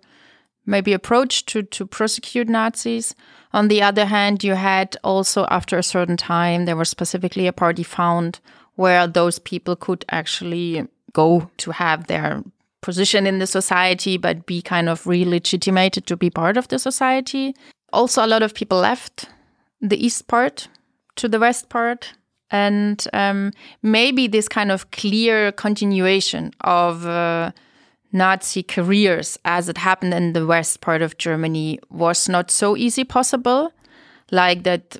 maybe 0.66 0.94
approach 0.94 1.46
to 1.48 1.64
to 1.64 1.86
prosecute 1.86 2.50
Nazis. 2.50 3.16
On 3.54 3.70
the 3.70 3.82
other 3.82 4.06
hand, 4.06 4.44
you 4.44 4.56
had 4.56 4.98
also 5.04 5.46
after 5.50 5.78
a 5.78 5.84
certain 5.84 6.18
time 6.18 6.66
there 6.66 6.76
was 6.76 6.90
specifically 6.90 7.48
a 7.48 7.54
party 7.54 7.84
found 7.84 8.40
where 8.76 9.08
those 9.08 9.40
people 9.40 9.76
could 9.76 10.06
actually 10.10 10.88
go 11.14 11.50
to 11.58 11.72
have 11.72 12.08
their 12.08 12.44
position 12.82 13.26
in 13.26 13.40
the 13.40 13.48
society, 13.48 14.18
but 14.18 14.46
be 14.46 14.62
kind 14.62 14.88
of 14.88 15.08
re-legitimated 15.08 16.06
to 16.06 16.16
be 16.16 16.30
part 16.30 16.58
of 16.58 16.68
the 16.68 16.78
society. 16.78 17.56
Also, 17.92 18.24
a 18.24 18.28
lot 18.28 18.44
of 18.44 18.54
people 18.54 18.80
left 18.80 19.30
the 19.82 19.98
east 20.06 20.28
part 20.28 20.68
to 21.16 21.28
the 21.28 21.40
west 21.40 21.70
part. 21.70 22.14
And 22.50 23.06
um, 23.14 23.52
maybe 23.82 24.28
this 24.28 24.48
kind 24.48 24.72
of 24.72 24.92
clear 24.92 25.52
continuation 25.52 26.54
of 26.62 27.06
uh, 27.06 27.52
Nazi 28.14 28.64
careers 28.64 29.38
as 29.44 29.68
it 29.68 29.78
happened 29.78 30.14
in 30.14 30.34
the 30.34 30.46
west 30.46 30.82
part 30.82 31.02
of 31.02 31.18
Germany 31.18 31.80
was 31.90 32.30
not 32.30 32.50
so 32.50 32.78
easy 32.78 33.04
possible. 33.04 33.72
Like 34.32 34.64
that 34.64 34.98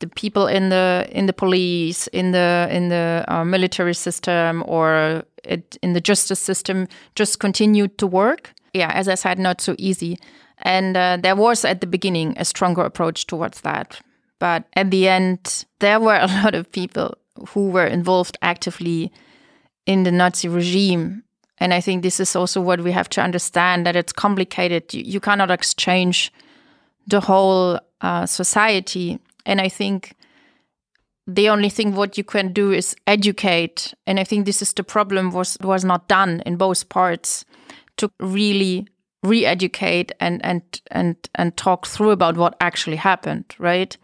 the 0.00 0.08
people 0.08 0.46
in 0.46 0.70
the 0.70 1.06
in 1.10 1.26
the 1.26 1.32
police, 1.32 2.06
in 2.08 2.32
the 2.32 2.68
in 2.70 2.88
the 2.88 3.24
uh, 3.28 3.44
military 3.44 3.94
system, 3.94 4.64
or 4.66 5.24
it, 5.44 5.76
in 5.82 5.92
the 5.92 6.00
justice 6.00 6.40
system, 6.40 6.88
just 7.14 7.38
continued 7.38 7.98
to 7.98 8.06
work. 8.06 8.52
Yeah, 8.74 8.90
as 8.92 9.08
I 9.08 9.14
said, 9.14 9.38
not 9.38 9.60
so 9.60 9.74
easy. 9.78 10.18
And 10.62 10.96
uh, 10.96 11.18
there 11.20 11.36
was 11.36 11.64
at 11.64 11.80
the 11.80 11.86
beginning 11.86 12.34
a 12.36 12.44
stronger 12.44 12.82
approach 12.82 13.26
towards 13.26 13.60
that. 13.62 14.00
But 14.40 14.64
at 14.74 14.90
the 14.90 15.06
end, 15.06 15.64
there 15.78 16.00
were 16.00 16.16
a 16.16 16.26
lot 16.42 16.56
of 16.56 16.72
people 16.72 17.16
who 17.50 17.70
were 17.70 17.86
involved 17.86 18.36
actively 18.42 19.12
in 19.86 20.02
the 20.02 20.10
Nazi 20.10 20.48
regime. 20.48 21.22
And 21.58 21.72
I 21.72 21.80
think 21.80 22.02
this 22.02 22.18
is 22.18 22.34
also 22.34 22.60
what 22.60 22.80
we 22.80 22.90
have 22.90 23.08
to 23.10 23.20
understand 23.20 23.86
that 23.86 23.94
it's 23.94 24.12
complicated. 24.12 24.92
You, 24.92 25.02
you 25.04 25.20
cannot 25.20 25.50
exchange 25.50 26.32
the 27.06 27.20
whole 27.20 27.78
uh, 28.00 28.26
society 28.26 29.20
and 29.46 29.60
I 29.60 29.68
think 29.68 30.14
the 31.26 31.48
only 31.48 31.68
thing 31.68 31.94
what 31.94 32.18
you 32.18 32.24
can 32.24 32.52
do 32.52 32.72
is 32.72 32.96
educate. 33.06 33.94
And 34.06 34.18
I 34.18 34.24
think 34.24 34.46
this 34.46 34.62
is 34.62 34.72
the 34.72 34.84
problem 34.84 35.30
was 35.30 35.56
was 35.60 35.84
not 35.84 36.08
done 36.08 36.42
in 36.46 36.56
both 36.56 36.88
parts 36.88 37.44
to 37.98 38.10
really 38.20 38.88
re-educate 39.22 40.12
and 40.20 40.44
and 40.44 40.62
and 40.90 41.16
and 41.34 41.56
talk 41.56 41.86
through 41.86 42.10
about 42.10 42.36
what 42.36 42.56
actually 42.60 42.96
happened, 42.96 43.54
right? 43.58 43.96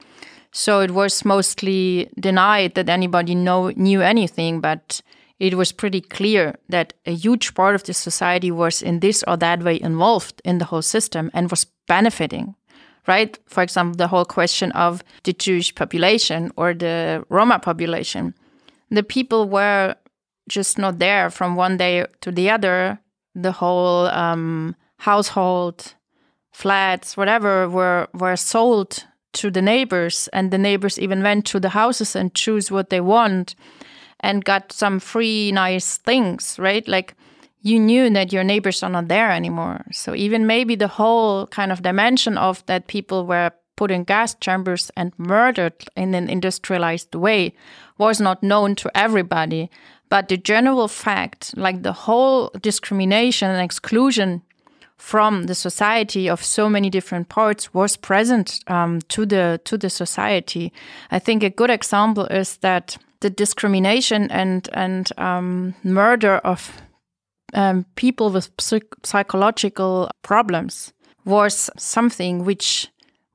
So 0.53 0.81
it 0.81 0.91
was 0.91 1.25
mostly 1.25 2.11
denied 2.19 2.75
that 2.75 2.89
anybody 2.89 3.35
know 3.35 3.71
knew 3.77 4.01
anything, 4.01 4.61
but 4.61 5.01
it 5.39 5.55
was 5.55 5.73
pretty 5.73 6.01
clear 6.01 6.57
that 6.69 6.95
a 7.05 7.13
huge 7.13 7.55
part 7.55 7.75
of 7.75 7.85
the 7.85 7.93
society 7.93 8.51
was 8.51 8.83
in 8.83 9.01
this 9.01 9.23
or 9.29 9.37
that 9.37 9.63
way 9.63 9.81
involved 9.81 10.41
in 10.45 10.59
the 10.59 10.65
whole 10.65 10.83
system 10.83 11.31
and 11.35 11.51
was 11.51 11.67
benefiting 11.87 12.55
right? 13.07 13.39
For 13.47 13.63
example, 13.63 13.97
the 13.97 14.09
whole 14.09 14.25
question 14.25 14.73
of 14.73 15.03
the 15.25 15.33
Jewish 15.33 15.75
population 15.75 16.51
or 16.57 16.75
the 16.75 17.25
Roma 17.29 17.59
population. 17.59 18.35
The 18.91 19.03
people 19.03 19.49
were 19.49 19.95
just 20.49 20.79
not 20.79 20.99
there 20.99 21.31
from 21.31 21.57
one 21.57 21.77
day 21.77 22.07
to 22.21 22.31
the 22.31 22.51
other. 22.51 22.99
The 23.35 23.53
whole 23.53 24.07
um, 24.09 24.77
household, 24.99 25.95
flats, 26.53 27.17
whatever, 27.17 27.69
were 27.69 28.09
were 28.15 28.37
sold 28.37 29.05
to 29.35 29.51
the 29.51 29.63
neighbors, 29.63 30.29
and 30.33 30.51
the 30.51 30.59
neighbors 30.59 30.99
even 30.99 31.23
went 31.23 31.45
to 31.47 31.61
the 31.61 31.71
houses 31.71 32.17
and 32.17 32.35
choose 32.35 32.71
what 32.71 32.91
they 32.91 33.01
want, 33.01 33.55
and 34.21 34.45
got 34.45 34.73
some 34.73 34.99
free 34.99 35.53
nice 35.53 35.99
things, 35.99 36.59
right? 36.59 36.87
Like 36.89 37.15
you 37.63 37.81
knew 37.81 38.09
that 38.11 38.33
your 38.33 38.45
neighbors 38.45 38.83
are 38.83 38.91
not 38.91 39.09
there 39.09 39.31
anymore. 39.31 39.85
So 39.93 40.15
even 40.15 40.47
maybe 40.47 40.77
the 40.77 40.89
whole 40.89 41.49
kind 41.49 41.73
of 41.73 41.83
dimension 41.83 42.39
of 42.39 42.65
that 42.67 42.87
people 42.87 43.27
were 43.27 43.51
put 43.77 43.91
in 43.91 44.05
gas 44.05 44.35
chambers 44.35 44.91
and 44.97 45.13
murdered 45.19 45.75
in 45.97 46.15
an 46.15 46.29
industrialized 46.29 47.15
way 47.15 47.55
was 47.99 48.21
not 48.21 48.43
known 48.43 48.75
to 48.77 48.91
everybody. 48.97 49.71
But 50.09 50.29
the 50.29 50.37
general 50.37 50.89
fact, 50.89 51.57
like 51.57 51.83
the 51.83 51.93
whole 51.93 52.51
discrimination 52.61 53.51
and 53.51 53.63
exclusion 53.63 54.43
from 54.97 55.45
the 55.45 55.55
society 55.55 56.29
of 56.29 56.43
so 56.43 56.69
many 56.69 56.91
different 56.91 57.29
parts 57.29 57.75
was 57.75 57.97
present 57.97 58.61
um, 58.67 59.01
to 59.09 59.27
the 59.27 59.61
to 59.65 59.77
the 59.77 59.91
society. 59.91 60.73
I 61.11 61.19
think 61.19 61.43
a 61.43 61.51
good 61.51 61.71
example 61.71 62.27
is 62.27 62.57
that 62.59 62.97
the 63.21 63.31
discrimination 63.31 64.31
and 64.31 64.69
and 64.73 65.13
um, 65.19 65.75
murder 65.85 66.39
of 66.39 66.83
um, 67.55 67.85
people 67.95 68.31
with 68.31 68.51
psych 68.59 68.95
psychological 69.05 70.11
problems 70.23 70.93
was 71.25 71.71
something 71.77 72.45
which 72.45 72.89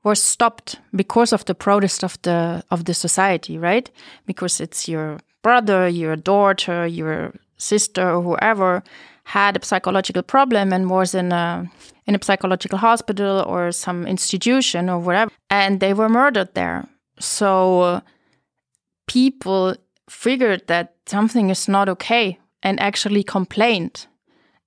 was 0.04 0.20
stopped 0.20 0.80
because 0.94 1.32
of 1.32 1.44
the 1.44 1.54
protest 1.54 2.02
of 2.02 2.20
the 2.22 2.64
of 2.70 2.84
the 2.84 2.94
society, 2.94 3.56
right? 3.58 3.90
Because 4.26 4.60
it's 4.60 4.88
your 4.88 5.18
brother, 5.42 5.88
your 5.88 6.16
daughter, 6.16 6.86
your 6.86 7.32
sister, 7.56 8.10
or 8.10 8.22
whoever 8.22 8.82
had 9.24 9.56
a 9.56 9.64
psychological 9.64 10.22
problem 10.22 10.72
and 10.72 10.90
was 10.90 11.14
in 11.14 11.32
a 11.32 11.70
in 12.06 12.14
a 12.14 12.18
psychological 12.22 12.78
hospital 12.78 13.44
or 13.46 13.72
some 13.72 14.06
institution 14.06 14.88
or 14.88 14.98
whatever, 14.98 15.30
and 15.50 15.80
they 15.80 15.94
were 15.94 16.08
murdered 16.08 16.54
there. 16.54 16.88
So 17.18 18.02
people 19.06 19.76
figured 20.10 20.66
that 20.66 20.94
something 21.06 21.50
is 21.50 21.68
not 21.68 21.88
okay 21.88 22.38
and 22.62 22.80
actually 22.80 23.22
complained. 23.22 24.06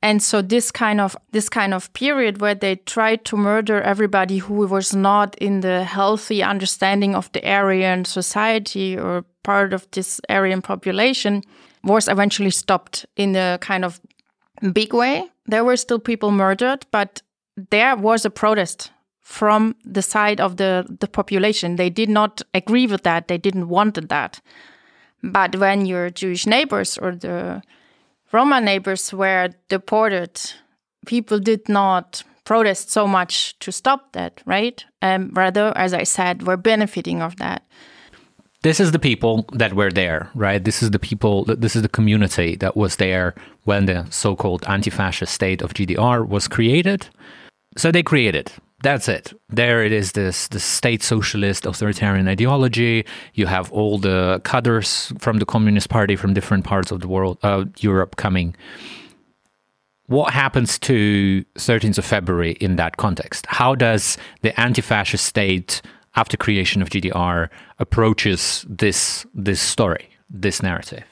And 0.02 0.22
so 0.22 0.42
this 0.42 0.72
kind 0.72 1.02
of 1.02 1.18
this 1.32 1.50
kind 1.50 1.74
of 1.74 1.92
period 1.94 2.40
where 2.40 2.56
they 2.56 2.76
tried 2.76 3.26
to 3.26 3.38
murder 3.38 3.82
everybody 3.82 4.38
who 4.38 4.68
was 4.68 4.94
not 4.94 5.36
in 5.40 5.62
the 5.62 5.84
healthy 5.84 6.44
understanding 6.44 7.16
of 7.16 7.32
the 7.32 7.44
Aryan 7.44 8.06
society 8.06 8.98
or 8.98 9.26
part 9.44 9.74
of 9.74 9.90
this 9.92 10.22
Aryan 10.30 10.62
population 10.62 11.42
was 11.84 12.08
eventually 12.08 12.52
stopped 12.52 13.06
in 13.16 13.34
the 13.34 13.58
kind 13.62 13.84
of 13.84 14.00
big 14.74 14.94
way. 14.94 15.30
There 15.46 15.64
were 15.64 15.78
still 15.78 16.00
people 16.00 16.32
murdered, 16.32 16.86
but 16.92 17.22
there 17.72 17.96
was 17.96 18.26
a 18.26 18.30
protest 18.30 18.92
from 19.22 19.76
the 19.84 20.02
side 20.02 20.40
of 20.40 20.58
the, 20.58 20.86
the 21.00 21.08
population. 21.08 21.76
They 21.76 21.90
did 21.90 22.10
not 22.10 22.42
agree 22.54 22.88
with 22.88 23.04
that. 23.04 23.28
They 23.28 23.38
didn't 23.38 23.70
want 23.70 24.10
that. 24.10 24.42
But 25.24 25.56
when 25.56 25.86
your 25.86 26.10
Jewish 26.10 26.46
neighbors 26.46 26.98
or 26.98 27.16
the 27.16 27.64
Roma 28.32 28.62
neighbors 28.62 29.12
were 29.14 29.50
deported, 29.70 30.40
people 31.06 31.40
did 31.40 31.68
not 31.68 32.24
protest 32.44 32.92
so 32.92 33.08
much 33.08 33.58
to 33.60 33.72
stop 33.72 34.12
that, 34.14 34.42
right? 34.46 34.86
Um, 35.02 35.32
rather, 35.34 35.74
as 35.76 35.94
I 35.94 36.04
said, 36.04 36.44
were 36.46 36.58
benefiting 36.58 37.22
of 37.22 37.38
that. 37.38 37.64
This 38.66 38.80
is 38.80 38.92
the 38.92 38.98
people 38.98 39.46
that 39.54 39.74
were 39.74 39.92
there, 39.92 40.28
right? 40.34 40.64
This 40.64 40.82
is 40.82 40.90
the 40.90 40.98
people, 40.98 41.46
this 41.46 41.76
is 41.76 41.84
the 41.84 41.88
community 41.88 42.56
that 42.56 42.76
was 42.76 42.96
there 42.96 43.36
when 43.66 43.86
the 43.86 44.08
so 44.10 44.36
called 44.36 44.66
anti 44.68 44.90
fascist 44.90 45.32
state 45.36 45.62
of 45.62 45.76
GDR 45.76 46.28
was 46.28 46.48
created. 46.48 47.08
So 47.78 47.92
they 47.92 48.02
created. 48.02 48.52
That's 48.82 49.08
it. 49.08 49.34
There 49.50 49.84
it 49.84 49.92
is 49.92 50.14
this 50.14 50.48
the 50.48 50.60
state 50.60 51.04
socialist 51.04 51.68
authoritarian 51.68 52.28
ideology. 52.28 53.06
You 53.36 53.46
have 53.46 53.72
all 53.72 54.00
the 54.00 54.42
cadres 54.44 55.14
from 55.20 55.38
the 55.38 55.46
Communist 55.46 55.90
Party 55.90 56.16
from 56.16 56.34
different 56.34 56.66
parts 56.66 56.90
of 56.90 57.02
the 57.02 57.08
world, 57.08 57.38
uh, 57.44 57.66
Europe 57.82 58.16
coming 58.16 58.56
what 60.08 60.34
happens 60.34 60.78
to 60.78 61.44
13th 61.56 61.98
of 61.98 62.06
February 62.06 62.52
in 62.62 62.76
that 62.76 62.98
context? 62.98 63.46
How 63.48 63.74
does 63.74 64.20
the 64.42 64.60
anti-fascist 64.60 65.26
state 65.26 65.82
after 66.16 66.38
creation 66.38 66.82
of 66.82 66.90
GDR 66.90 67.50
approaches 67.80 68.66
this 68.70 69.26
this 69.34 69.62
story, 69.62 70.10
this 70.30 70.62
narrative? 70.62 71.06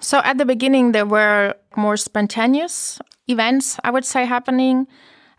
So 0.00 0.20
at 0.24 0.38
the 0.38 0.44
beginning 0.44 0.92
there 0.92 1.06
were 1.06 1.54
more 1.76 1.96
spontaneous 1.96 2.98
events, 3.26 3.78
I 3.84 3.90
would 3.90 4.04
say, 4.04 4.24
happening. 4.24 4.86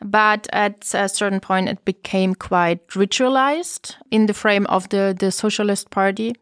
But 0.01 0.47
at 0.53 0.93
a 0.93 1.09
certain 1.09 1.41
point, 1.41 1.67
it 1.67 1.83
became 1.83 2.33
quite 2.33 2.87
ritualized 2.89 3.95
in 4.11 4.27
the 4.27 4.33
frame 4.33 4.65
of 4.67 4.87
the, 4.89 5.13
the 5.17 5.29
Socialist 5.29 5.89
Party. 5.89 6.35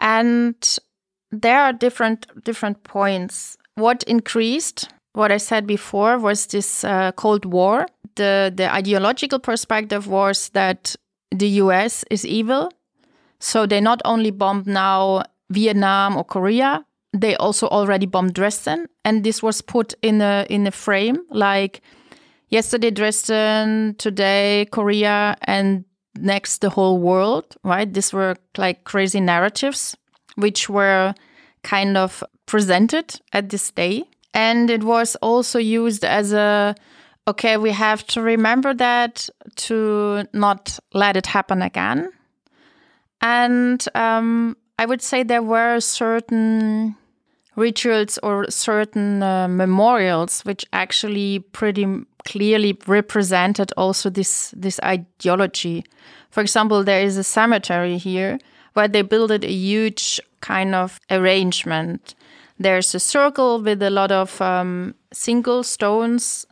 And 0.00 0.56
there 1.30 1.60
are 1.60 1.72
different 1.72 2.26
different 2.44 2.82
points. 2.82 3.56
What 3.76 4.02
increased 4.04 4.88
what 5.12 5.30
I 5.30 5.36
said 5.36 5.66
before 5.66 6.18
was 6.18 6.46
this 6.46 6.84
uh, 6.84 7.12
Cold 7.12 7.44
War. 7.44 7.86
The 8.16 8.52
the 8.54 8.72
ideological 8.72 9.38
perspective 9.38 10.08
was 10.08 10.48
that 10.50 10.96
the 11.34 11.48
U.S. 11.64 12.04
is 12.10 12.24
evil, 12.24 12.72
so 13.40 13.66
they 13.66 13.80
not 13.80 14.00
only 14.04 14.30
bombed 14.30 14.66
now 14.66 15.24
Vietnam 15.50 16.16
or 16.16 16.24
Korea, 16.24 16.84
they 17.12 17.36
also 17.36 17.68
already 17.68 18.06
bombed 18.06 18.34
Dresden, 18.34 18.86
and 19.04 19.24
this 19.24 19.42
was 19.42 19.60
put 19.60 19.94
in 20.02 20.20
a 20.20 20.46
in 20.48 20.66
a 20.66 20.70
frame 20.70 21.18
like 21.30 21.80
yesterday 22.48 22.90
Dresden, 22.90 23.94
today 23.98 24.66
Korea, 24.70 25.36
and 25.42 25.84
next 26.18 26.60
the 26.60 26.70
whole 26.70 26.98
world. 26.98 27.56
Right? 27.62 27.92
These 27.92 28.12
were 28.12 28.36
like 28.56 28.84
crazy 28.84 29.20
narratives, 29.20 29.96
which 30.36 30.68
were 30.68 31.14
kind 31.62 31.96
of 31.96 32.22
presented 32.46 33.20
at 33.32 33.48
this 33.48 33.70
day 33.70 34.04
and 34.34 34.68
it 34.68 34.82
was 34.82 35.16
also 35.16 35.58
used 35.58 36.04
as 36.04 36.32
a 36.32 36.74
okay, 37.26 37.56
we 37.56 37.70
have 37.70 38.06
to 38.08 38.20
remember 38.20 38.74
that 38.74 39.28
to 39.56 40.24
not 40.32 40.78
let 40.92 41.16
it 41.16 41.26
happen 41.26 41.62
again. 41.62 42.10
And 43.20 43.84
um, 43.94 44.56
I 44.78 44.86
would 44.86 45.00
say 45.02 45.22
there 45.22 45.42
were 45.42 45.80
certain 45.80 46.96
rituals 47.56 48.18
or 48.18 48.50
certain 48.50 49.22
uh, 49.22 49.46
memorials 49.46 50.44
which 50.44 50.66
actually 50.72 51.38
pretty 51.38 51.86
clearly 52.24 52.76
represented 52.86 53.72
also 53.76 54.10
this 54.10 54.52
this 54.56 54.80
ideology. 54.82 55.84
For 56.30 56.40
example, 56.40 56.82
there 56.82 57.00
is 57.00 57.16
a 57.16 57.22
cemetery 57.22 57.96
here 57.96 58.38
where 58.72 58.88
they 58.88 59.02
built 59.02 59.30
a 59.30 59.46
huge 59.46 60.20
kind 60.40 60.74
of 60.74 60.98
arrangement 61.10 62.16
there's 62.58 62.94
a 62.94 63.00
circle 63.00 63.60
with 63.60 63.82
a 63.82 63.90
lot 63.90 64.12
of 64.12 64.40
um, 64.40 64.94
single 65.12 65.62
stones, 65.62 66.46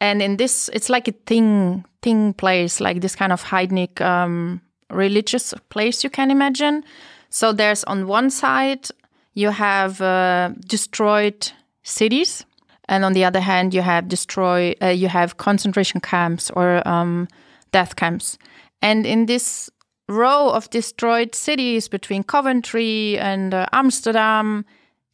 and 0.00 0.22
in 0.22 0.36
this, 0.36 0.70
it's 0.72 0.88
like 0.88 1.08
a 1.08 1.12
thing 1.26 1.84
thing 2.02 2.32
place, 2.34 2.80
like 2.80 3.00
this 3.00 3.16
kind 3.16 3.32
of 3.32 3.42
Heidnik 3.44 4.00
um, 4.00 4.60
religious 4.90 5.54
place 5.68 6.04
you 6.04 6.10
can 6.10 6.30
imagine. 6.30 6.84
So 7.30 7.52
there's 7.52 7.84
on 7.84 8.06
one 8.06 8.30
side 8.30 8.88
you 9.34 9.50
have 9.50 10.00
uh, 10.00 10.50
destroyed 10.66 11.52
cities, 11.82 12.44
and 12.88 13.04
on 13.04 13.12
the 13.12 13.24
other 13.24 13.40
hand 13.40 13.74
you 13.74 13.82
have 13.82 14.08
destroy 14.08 14.74
uh, 14.82 14.86
you 14.88 15.08
have 15.08 15.36
concentration 15.36 16.00
camps 16.00 16.50
or 16.50 16.86
um, 16.86 17.28
death 17.72 17.96
camps, 17.96 18.38
and 18.80 19.06
in 19.06 19.26
this 19.26 19.70
row 20.08 20.48
of 20.50 20.70
destroyed 20.70 21.34
cities 21.34 21.88
between 21.88 22.22
Coventry 22.22 23.18
and 23.18 23.52
uh, 23.52 23.66
Amsterdam 23.72 24.64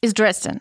is 0.03 0.15
Dresden, 0.15 0.61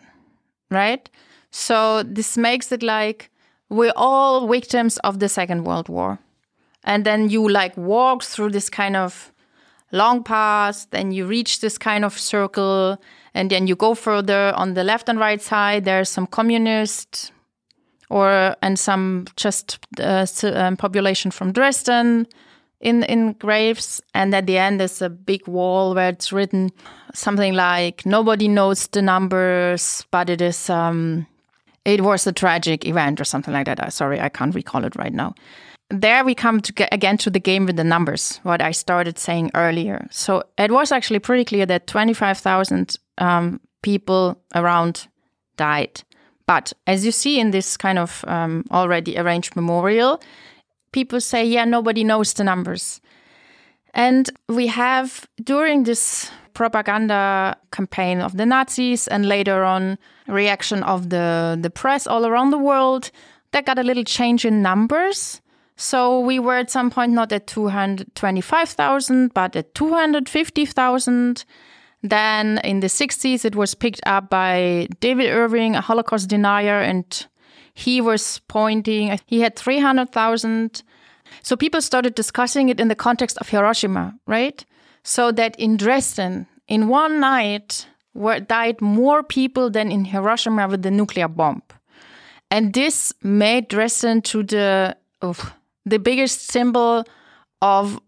right? 0.70 1.08
So 1.52 2.02
this 2.02 2.36
makes 2.36 2.72
it 2.72 2.82
like 2.82 3.30
we're 3.68 3.92
all 3.96 4.46
victims 4.46 4.98
of 4.98 5.18
the 5.18 5.28
Second 5.28 5.64
World 5.64 5.88
War. 5.88 6.18
And 6.84 7.04
then 7.04 7.30
you 7.30 7.48
like 7.48 7.76
walk 7.76 8.22
through 8.22 8.50
this 8.50 8.68
kind 8.68 8.96
of 8.96 9.32
long 9.90 10.22
path, 10.22 10.86
then 10.90 11.12
you 11.12 11.24
reach 11.26 11.60
this 11.60 11.78
kind 11.78 12.04
of 12.04 12.18
circle, 12.18 12.98
and 13.32 13.50
then 13.50 13.66
you 13.66 13.76
go 13.76 13.94
further 13.94 14.52
on 14.56 14.74
the 14.74 14.84
left 14.84 15.08
and 15.08 15.18
right 15.18 15.40
side. 15.40 15.84
There's 15.84 16.08
some 16.08 16.26
communist 16.26 17.32
or 18.10 18.54
and 18.60 18.78
some 18.78 19.26
just 19.36 19.78
uh, 19.98 20.26
um, 20.42 20.76
population 20.76 21.30
from 21.30 21.52
Dresden 21.52 22.26
in 22.80 23.02
in 23.04 23.32
graves, 23.32 24.02
and 24.12 24.34
at 24.34 24.46
the 24.46 24.58
end 24.58 24.80
there's 24.80 25.00
a 25.00 25.08
big 25.08 25.46
wall 25.48 25.94
where 25.94 26.10
it's 26.10 26.32
written 26.32 26.70
something 27.14 27.54
like 27.54 28.04
nobody 28.04 28.48
knows 28.48 28.88
the 28.88 29.02
numbers, 29.02 30.04
but 30.10 30.28
it 30.28 30.40
is 30.40 30.68
um, 30.68 31.26
it 31.84 32.00
was 32.02 32.26
a 32.26 32.32
tragic 32.32 32.86
event 32.86 33.20
or 33.20 33.24
something 33.24 33.52
like 33.52 33.66
that. 33.66 33.80
Uh, 33.80 33.90
sorry, 33.90 34.20
I 34.20 34.28
can't 34.28 34.54
recall 34.54 34.84
it 34.84 34.96
right 34.96 35.12
now. 35.12 35.34
There 35.90 36.24
we 36.24 36.34
come 36.34 36.60
to 36.60 36.72
get 36.72 36.92
again 36.92 37.18
to 37.18 37.30
the 37.30 37.38
game 37.38 37.66
with 37.66 37.76
the 37.76 37.84
numbers, 37.84 38.40
what 38.42 38.62
I 38.62 38.70
started 38.72 39.18
saying 39.18 39.50
earlier. 39.54 40.06
So 40.10 40.44
it 40.56 40.70
was 40.70 40.90
actually 40.90 41.18
pretty 41.18 41.44
clear 41.44 41.66
that 41.66 41.86
25,000 41.86 42.96
um, 43.18 43.60
people 43.82 44.40
around 44.54 45.08
died. 45.56 46.02
But 46.46 46.72
as 46.86 47.04
you 47.04 47.12
see 47.12 47.38
in 47.38 47.50
this 47.50 47.76
kind 47.76 47.98
of 47.98 48.24
um, 48.26 48.64
already 48.70 49.18
arranged 49.18 49.56
memorial, 49.56 50.22
people 50.92 51.20
say, 51.20 51.44
yeah, 51.44 51.64
nobody 51.64 52.02
knows 52.02 52.32
the 52.32 52.44
numbers. 52.44 53.00
And 53.92 54.28
we 54.48 54.66
have, 54.68 55.26
during 55.42 55.84
this 55.84 56.30
propaganda 56.54 57.56
campaign 57.70 58.20
of 58.20 58.36
the 58.36 58.46
Nazis 58.46 59.06
and 59.08 59.26
later 59.26 59.64
on 59.64 59.98
reaction 60.26 60.82
of 60.82 61.10
the, 61.10 61.58
the 61.60 61.70
press 61.70 62.06
all 62.06 62.24
around 62.24 62.50
the 62.50 62.58
world, 62.58 63.10
that 63.52 63.66
got 63.66 63.78
a 63.78 63.82
little 63.82 64.04
change 64.04 64.44
in 64.44 64.62
numbers. 64.62 65.40
So 65.76 66.20
we 66.20 66.38
were 66.38 66.56
at 66.56 66.70
some 66.70 66.90
point 66.90 67.12
not 67.12 67.32
at 67.32 67.46
225,000, 67.46 69.34
but 69.34 69.56
at 69.56 69.74
250,000. 69.74 71.44
Then 72.02 72.58
in 72.62 72.80
the 72.80 72.86
60s, 72.86 73.44
it 73.44 73.56
was 73.56 73.74
picked 73.74 74.00
up 74.06 74.30
by 74.30 74.88
David 75.00 75.30
Irving, 75.30 75.74
a 75.74 75.80
Holocaust 75.80 76.28
denier, 76.28 76.80
and 76.80 77.26
he 77.74 78.00
was 78.00 78.40
pointing, 78.46 79.18
he 79.26 79.40
had 79.40 79.56
300,000. 79.56 80.82
So 81.42 81.56
people 81.56 81.80
started 81.80 82.14
discussing 82.14 82.68
it 82.68 82.78
in 82.78 82.88
the 82.88 82.94
context 82.94 83.38
of 83.38 83.48
Hiroshima, 83.48 84.14
right? 84.26 84.64
So 85.04 85.30
that 85.32 85.54
in 85.60 85.76
Dresden, 85.76 86.46
in 86.66 86.88
one 86.88 87.20
night, 87.20 87.86
were 88.14 88.40
died 88.40 88.80
more 88.80 89.22
people 89.22 89.70
than 89.70 89.92
in 89.92 90.06
Hiroshima 90.06 90.66
with 90.66 90.82
the 90.82 90.90
nuclear 90.90 91.28
bomb. 91.28 91.62
And 92.50 92.72
this 92.72 93.12
made 93.22 93.68
Dresden 93.68 94.22
to 94.22 94.42
the 94.42 94.96
the 95.86 95.98
biggest 95.98 96.50
symbol 96.50 97.04
of 97.60 98.00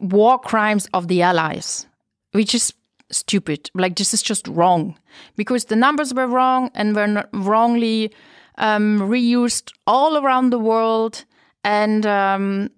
war 0.00 0.38
crimes 0.38 0.88
of 0.92 1.08
the 1.08 1.22
Allies, 1.22 1.86
which 2.32 2.54
is 2.54 2.72
stupid. 3.10 3.70
Like 3.74 3.96
this 3.96 4.14
is 4.14 4.22
just 4.22 4.46
wrong 4.48 4.98
because 5.36 5.66
the 5.66 5.76
numbers 5.76 6.14
were 6.14 6.26
wrong 6.26 6.70
and 6.74 6.94
were 6.94 7.24
wrongly 7.32 8.12
um, 8.58 9.00
reused 9.00 9.72
all 9.86 10.16
around 10.18 10.50
the 10.50 10.58
world, 10.58 11.24
and 11.64 12.06
um, 12.06 12.70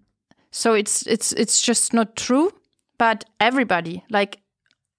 so 0.50 0.74
it's 0.74 1.06
it's 1.06 1.32
it's 1.32 1.60
just 1.60 1.92
not 1.92 2.16
true. 2.16 2.52
But 3.02 3.24
everybody, 3.40 4.04
like 4.10 4.38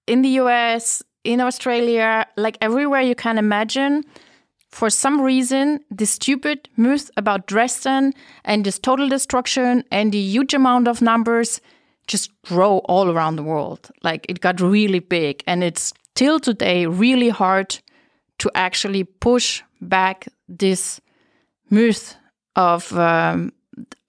in 0.06 0.20
the 0.20 0.28
US, 0.42 1.02
in 1.24 1.40
Australia, 1.40 2.26
like 2.36 2.58
everywhere 2.60 3.00
you 3.00 3.14
can 3.14 3.38
imagine, 3.38 4.02
for 4.68 4.90
some 4.90 5.22
reason, 5.22 5.80
this 5.90 6.10
stupid 6.10 6.68
myth 6.76 7.10
about 7.16 7.46
Dresden 7.46 8.12
and 8.44 8.62
this 8.62 8.78
total 8.78 9.08
destruction 9.08 9.84
and 9.90 10.12
the 10.12 10.18
huge 10.18 10.52
amount 10.52 10.86
of 10.86 11.00
numbers 11.00 11.62
just 12.06 12.30
grow 12.42 12.80
all 12.90 13.10
around 13.10 13.36
the 13.36 13.42
world. 13.42 13.90
Like 14.02 14.26
it 14.28 14.40
got 14.40 14.60
really 14.60 15.00
big, 15.00 15.42
and 15.46 15.64
it's 15.64 15.94
till 16.14 16.38
today 16.40 16.84
really 16.84 17.30
hard 17.30 17.80
to 18.40 18.50
actually 18.54 19.04
push 19.04 19.62
back 19.80 20.28
this 20.46 21.00
myth 21.70 22.16
of 22.54 22.92
um, 22.98 23.54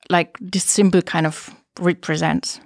like 0.10 0.38
this 0.42 0.66
symbol 0.66 1.02
kind 1.02 1.26
of 1.26 1.50
represents. 1.80 2.60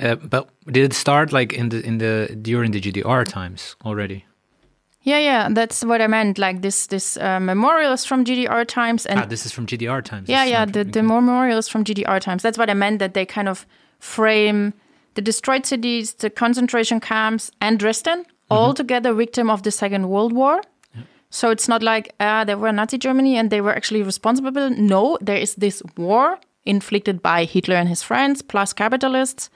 Uh, 0.00 0.14
but 0.16 0.48
did 0.66 0.84
it 0.84 0.94
start 0.94 1.32
like 1.32 1.52
in 1.52 1.68
the 1.68 1.84
in 1.86 1.98
the 1.98 2.36
during 2.40 2.72
the 2.72 2.80
GDR 2.80 3.24
times 3.24 3.76
already? 3.84 4.24
Yeah, 5.04 5.18
yeah, 5.18 5.48
that's 5.50 5.82
what 5.84 6.00
I 6.00 6.06
meant. 6.06 6.38
Like 6.38 6.62
this, 6.62 6.86
this 6.86 7.16
uh, 7.16 7.40
memorials 7.40 8.04
from 8.04 8.24
GDR 8.24 8.64
times, 8.64 9.04
and 9.04 9.18
Ah, 9.18 9.26
this 9.26 9.44
is 9.44 9.50
from 9.52 9.66
GDR 9.66 10.00
times. 10.04 10.28
yeah, 10.28 10.44
yeah, 10.44 10.64
the, 10.64 10.84
the 10.84 11.02
memorials 11.02 11.68
from 11.68 11.82
GDR 11.82 12.20
times. 12.20 12.42
That's 12.44 12.56
what 12.56 12.70
I 12.70 12.74
meant. 12.74 13.00
That 13.00 13.12
they 13.12 13.26
kind 13.26 13.48
of 13.48 13.66
frame 13.98 14.72
the 15.14 15.20
destroyed 15.22 15.66
cities, 15.66 16.14
the 16.14 16.30
concentration 16.30 17.00
camps, 17.00 17.50
and 17.60 17.78
Dresden 17.80 18.24
all 18.48 18.74
together 18.74 19.14
victim 19.14 19.48
of 19.50 19.62
the 19.62 19.70
Second 19.70 20.08
World 20.10 20.32
War. 20.34 20.60
So 21.30 21.48
it's 21.50 21.66
not 21.66 21.82
like 21.82 22.14
uh, 22.20 22.44
they 22.44 22.54
were 22.54 22.70
Nazi 22.72 22.98
Germany 22.98 23.38
and 23.38 23.48
they 23.50 23.62
were 23.62 23.74
actually 23.74 24.02
responsible. 24.02 24.68
No, 24.70 25.16
there 25.22 25.38
is 25.38 25.54
this 25.54 25.82
war 25.96 26.38
inflicted 26.66 27.22
by 27.22 27.44
Hitler 27.46 27.76
and 27.76 27.88
his 27.88 28.02
friends 28.02 28.42
plus 28.42 28.72
capitalists, 28.74 29.48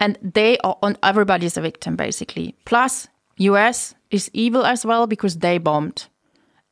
and 0.00 0.18
they 0.22 0.58
are 0.58 0.76
on 0.82 0.96
everybody's 1.02 1.56
a 1.56 1.60
victim 1.60 1.96
basically. 1.96 2.54
Plus, 2.64 3.08
US 3.38 3.94
is 4.10 4.30
evil 4.32 4.64
as 4.64 4.84
well 4.84 5.06
because 5.06 5.38
they 5.38 5.58
bombed, 5.58 6.06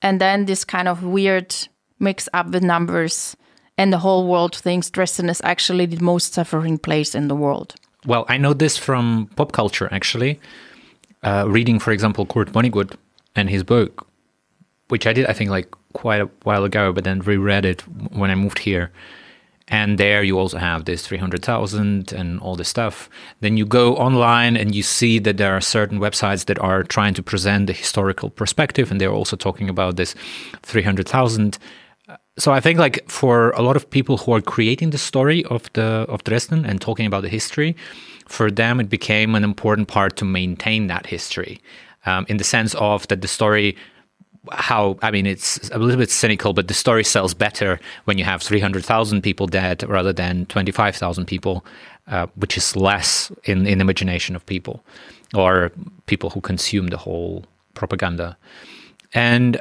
and 0.00 0.20
then 0.20 0.46
this 0.46 0.64
kind 0.64 0.88
of 0.88 1.02
weird 1.02 1.54
mix 1.98 2.28
up 2.35 2.48
with 2.50 2.62
numbers, 2.62 3.37
and 3.78 3.92
the 3.92 3.98
whole 3.98 4.26
world 4.26 4.54
thinks 4.54 4.90
Dresden 4.90 5.28
is 5.28 5.40
actually 5.44 5.87
the 5.87 6.02
most 6.02 6.35
suffering 6.35 6.78
place 6.78 7.14
in 7.14 7.28
the 7.28 7.37
world. 7.37 7.74
Well, 8.04 8.24
I 8.28 8.37
know 8.37 8.52
this 8.52 8.76
from 8.76 9.30
pop 9.37 9.52
culture, 9.52 9.88
actually. 9.92 10.40
Uh, 11.22 11.44
reading, 11.48 11.78
for 11.78 11.92
example, 11.92 12.26
Kurt 12.26 12.50
Vonnegut 12.50 12.96
and 13.37 13.48
his 13.48 13.62
book, 13.62 14.06
which 14.88 15.06
I 15.06 15.12
did, 15.12 15.26
I 15.26 15.32
think, 15.32 15.50
like 15.50 15.72
quite 15.92 16.20
a 16.20 16.28
while 16.42 16.64
ago, 16.64 16.92
but 16.92 17.04
then 17.04 17.20
reread 17.20 17.64
it 17.64 17.82
when 18.12 18.30
I 18.30 18.35
moved 18.35 18.58
here. 18.58 18.90
And 19.68 19.96
there 19.96 20.22
you 20.22 20.38
also 20.38 20.59
have 20.59 20.85
this 20.85 21.07
300,000 21.07 22.12
and 22.12 22.40
all 22.40 22.57
this 22.57 22.68
stuff. 22.68 23.09
Then 23.40 23.57
you 23.57 23.64
go 23.64 23.96
online 23.96 24.57
and 24.57 24.75
you 24.75 24.83
see 24.83 25.18
that 25.20 25.37
there 25.37 25.55
are 25.55 25.61
certain 25.61 25.98
websites 25.98 26.46
that 26.46 26.59
are 26.59 26.83
trying 26.83 27.14
to 27.14 27.22
present 27.22 27.68
the 27.68 27.72
historical 27.72 28.31
perspective, 28.31 28.90
and 28.90 29.01
they're 29.01 29.12
also 29.12 29.37
talking 29.37 29.68
about 29.68 29.96
this 29.96 30.14
300,000 30.62 31.59
so 32.38 32.53
I 32.53 32.61
think 32.61 32.79
like 32.79 33.09
for 33.11 33.51
a 33.51 33.62
lot 33.62 33.77
of 33.77 33.88
people 33.90 34.16
who 34.16 34.33
are 34.33 34.40
creating 34.40 34.90
the 34.90 34.98
story 34.98 35.44
of 35.44 35.70
the 35.75 36.07
of 36.09 36.25
Dresden 36.25 36.64
and 36.64 36.81
talking 36.81 37.07
about 37.07 37.22
the 37.22 37.29
history, 37.29 37.77
for 38.27 38.51
them 38.51 38.81
it 38.81 38.88
became 38.88 39.35
an 39.35 39.44
important 39.44 39.88
part 39.88 40.16
to 40.16 40.25
maintain 40.25 40.87
that 40.87 41.07
history, 41.07 41.61
um, 42.07 42.25
in 42.29 42.38
the 42.38 42.44
sense 42.44 42.75
of 42.77 43.07
that 43.09 43.20
the 43.20 43.29
story. 43.29 43.77
How 44.50 44.98
I 45.02 45.11
mean, 45.11 45.26
it's 45.26 45.70
a 45.70 45.78
little 45.78 45.98
bit 45.98 46.11
cynical, 46.11 46.52
but 46.52 46.66
the 46.66 46.74
story 46.74 47.05
sells 47.05 47.35
better 47.35 47.78
when 48.05 48.18
you 48.18 48.24
have 48.24 48.42
three 48.42 48.61
hundred 48.61 48.85
thousand 48.85 49.22
people 49.22 49.46
dead 49.46 49.88
rather 49.88 50.12
than 50.12 50.46
twenty 50.46 50.72
five 50.72 50.96
thousand 50.96 51.26
people, 51.26 51.64
uh, 52.09 52.26
which 52.35 52.57
is 52.57 52.74
less 52.74 53.31
in 53.44 53.66
in 53.66 53.81
imagination 53.81 54.35
of 54.35 54.44
people, 54.46 54.83
or 55.35 55.70
people 56.07 56.31
who 56.31 56.40
consume 56.40 56.88
the 56.88 56.96
whole 56.96 57.44
propaganda. 57.74 58.37
And 59.14 59.61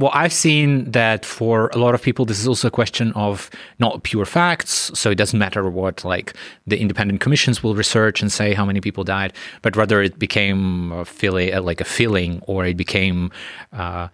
well, 0.00 0.10
I've 0.14 0.32
seen 0.32 0.90
that 0.92 1.26
for 1.26 1.68
a 1.74 1.78
lot 1.78 1.94
of 1.94 2.00
people, 2.00 2.24
this 2.24 2.40
is 2.40 2.48
also 2.48 2.68
a 2.68 2.70
question 2.70 3.12
of 3.12 3.50
not 3.78 4.02
pure 4.02 4.24
facts. 4.24 4.90
So 4.94 5.10
it 5.10 5.16
doesn't 5.16 5.38
matter 5.38 5.68
what 5.68 6.04
like 6.06 6.32
the 6.66 6.80
independent 6.80 7.20
commissions 7.20 7.62
will 7.62 7.74
research 7.74 8.22
and 8.22 8.32
say 8.32 8.54
how 8.54 8.64
many 8.64 8.80
people 8.80 9.04
died, 9.04 9.34
but 9.60 9.76
rather 9.76 10.00
it 10.00 10.18
became 10.18 10.90
a 10.92 11.04
feeling, 11.04 11.54
like 11.62 11.82
a 11.82 11.84
feeling, 11.84 12.42
or 12.46 12.64
it 12.64 12.78
became. 12.78 13.30
Uh, 13.74 14.08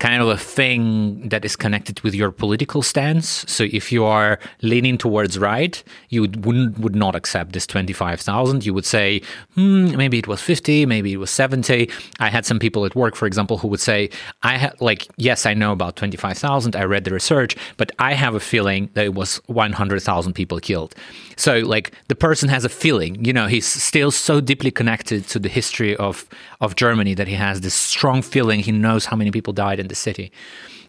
kind 0.00 0.20
of 0.20 0.28
a 0.28 0.36
thing 0.36 1.30
that 1.30 1.46
is 1.46 1.56
connected 1.56 2.00
with 2.00 2.14
your 2.14 2.30
political 2.30 2.82
stance. 2.82 3.44
So 3.48 3.64
if 3.64 3.90
you 3.90 4.04
are 4.04 4.38
leaning 4.60 4.98
towards 4.98 5.38
right, 5.38 5.82
you 6.10 6.20
would, 6.20 6.44
wouldn't, 6.44 6.98
accept 7.16 7.52
this 7.52 7.66
25,000. 7.66 8.66
You 8.66 8.74
would 8.74 8.84
say, 8.84 9.22
hmm, 9.54 9.96
maybe 9.96 10.18
it 10.18 10.28
was 10.28 10.42
50, 10.42 10.84
maybe 10.84 11.14
it 11.14 11.16
was 11.16 11.30
70. 11.30 11.88
I 12.20 12.28
had 12.28 12.44
some 12.44 12.58
people 12.58 12.84
at 12.84 12.94
work, 12.94 13.16
for 13.16 13.26
example, 13.26 13.56
who 13.56 13.68
would 13.68 13.80
say, 13.80 14.10
I 14.42 14.58
had 14.58 14.78
like, 14.82 15.08
yes, 15.16 15.46
I 15.46 15.54
know 15.54 15.72
about 15.72 15.96
25,000. 15.96 16.76
I 16.76 16.84
read 16.84 17.04
the 17.04 17.12
research, 17.12 17.56
but 17.78 17.90
I 17.98 18.12
have 18.12 18.34
a 18.34 18.40
feeling 18.40 18.90
that 18.92 19.06
it 19.06 19.14
was 19.14 19.36
100,000 19.46 20.34
people 20.34 20.60
killed. 20.60 20.94
So 21.36 21.60
like 21.60 21.94
the 22.08 22.14
person 22.14 22.50
has 22.50 22.64
a 22.66 22.68
feeling, 22.68 23.24
you 23.24 23.32
know, 23.32 23.46
he's 23.46 23.66
still 23.66 24.10
so 24.10 24.40
deeply 24.40 24.70
connected 24.70 25.26
to 25.28 25.38
the 25.38 25.48
history 25.48 25.96
of, 25.96 26.28
of 26.60 26.76
Germany 26.76 27.14
that 27.14 27.28
he 27.28 27.34
has 27.36 27.62
this 27.62 27.74
strong 27.74 28.20
feeling. 28.20 28.60
He 28.60 28.72
knows 28.72 29.06
how 29.06 29.16
many 29.16 29.30
people 29.30 29.54
died 29.54 29.77
in 29.78 29.88
the 29.88 29.94
city. 29.94 30.32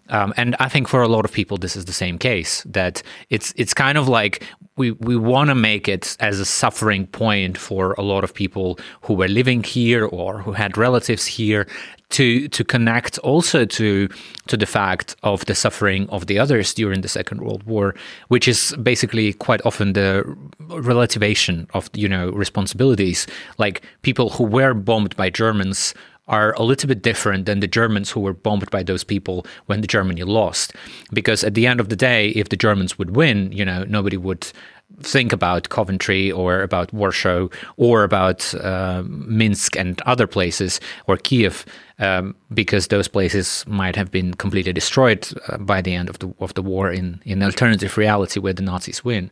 Um, 0.09 0.33
and 0.37 0.55
I 0.59 0.69
think 0.69 0.87
for 0.87 1.01
a 1.01 1.07
lot 1.07 1.25
of 1.25 1.31
people, 1.31 1.57
this 1.57 1.75
is 1.75 1.85
the 1.85 1.93
same 1.93 2.17
case. 2.17 2.63
That 2.63 3.03
it's 3.29 3.53
it's 3.55 3.73
kind 3.73 3.97
of 3.97 4.07
like 4.07 4.43
we 4.75 4.91
we 4.91 5.15
want 5.15 5.49
to 5.49 5.55
make 5.55 5.87
it 5.87 6.17
as 6.19 6.39
a 6.39 6.45
suffering 6.45 7.07
point 7.07 7.57
for 7.57 7.93
a 7.93 8.01
lot 8.01 8.23
of 8.23 8.33
people 8.33 8.79
who 9.01 9.13
were 9.13 9.27
living 9.27 9.63
here 9.63 10.05
or 10.05 10.41
who 10.41 10.53
had 10.53 10.77
relatives 10.77 11.27
here 11.27 11.67
to 12.09 12.47
to 12.47 12.63
connect 12.63 13.19
also 13.19 13.65
to 13.65 14.07
to 14.47 14.57
the 14.57 14.65
fact 14.65 15.15
of 15.21 15.45
the 15.45 15.53
suffering 15.53 16.09
of 16.09 16.25
the 16.25 16.39
others 16.39 16.73
during 16.73 17.01
the 17.01 17.07
Second 17.07 17.41
World 17.41 17.63
War, 17.63 17.93
which 18.29 18.47
is 18.47 18.75
basically 18.81 19.33
quite 19.33 19.61
often 19.63 19.93
the 19.93 20.23
relativation 20.59 21.67
of 21.75 21.89
you 21.93 22.09
know 22.09 22.31
responsibilities. 22.31 23.27
Like 23.59 23.83
people 24.01 24.29
who 24.31 24.43
were 24.45 24.73
bombed 24.73 25.15
by 25.15 25.29
Germans 25.29 25.93
are 26.29 26.53
a 26.53 26.63
little 26.63 26.87
bit 26.87 27.01
different 27.01 27.45
than 27.45 27.59
the 27.59 27.67
Germans 27.67 28.11
who 28.11 28.21
were 28.21 28.33
bombed 28.33 28.69
by 28.71 28.83
those 28.83 29.03
people 29.03 29.45
when 29.65 29.81
the 29.81 29.87
Germany 29.87 30.23
lost. 30.23 30.73
Because 31.11 31.43
at 31.43 31.55
the 31.55 31.67
end 31.67 31.79
of 31.79 31.89
the 31.89 31.95
day, 31.95 32.29
if 32.29 32.49
the 32.49 32.55
Germans 32.55 32.97
would 32.97 33.15
win, 33.15 33.51
you 33.51 33.65
know, 33.65 33.83
nobody 33.83 34.15
would 34.17 34.51
think 35.01 35.31
about 35.33 35.69
Coventry 35.69 36.31
or 36.31 36.61
about 36.61 36.93
Warsaw 36.93 37.47
or 37.77 38.03
about 38.03 38.53
uh, 38.55 39.03
Minsk 39.05 39.75
and 39.77 40.01
other 40.01 40.27
places 40.27 40.79
or 41.07 41.17
Kiev, 41.17 41.65
um, 41.99 42.35
because 42.53 42.87
those 42.87 43.07
places 43.07 43.63
might 43.67 43.95
have 43.95 44.11
been 44.11 44.33
completely 44.33 44.73
destroyed 44.73 45.27
uh, 45.47 45.57
by 45.57 45.81
the 45.81 45.93
end 45.93 46.09
of 46.09 46.19
the 46.19 46.33
of 46.39 46.53
the 46.53 46.61
war 46.61 46.91
in 46.91 47.21
in 47.25 47.43
alternative 47.43 47.97
reality 47.97 48.39
where 48.39 48.53
the 48.53 48.63
Nazis 48.63 49.03
win. 49.03 49.29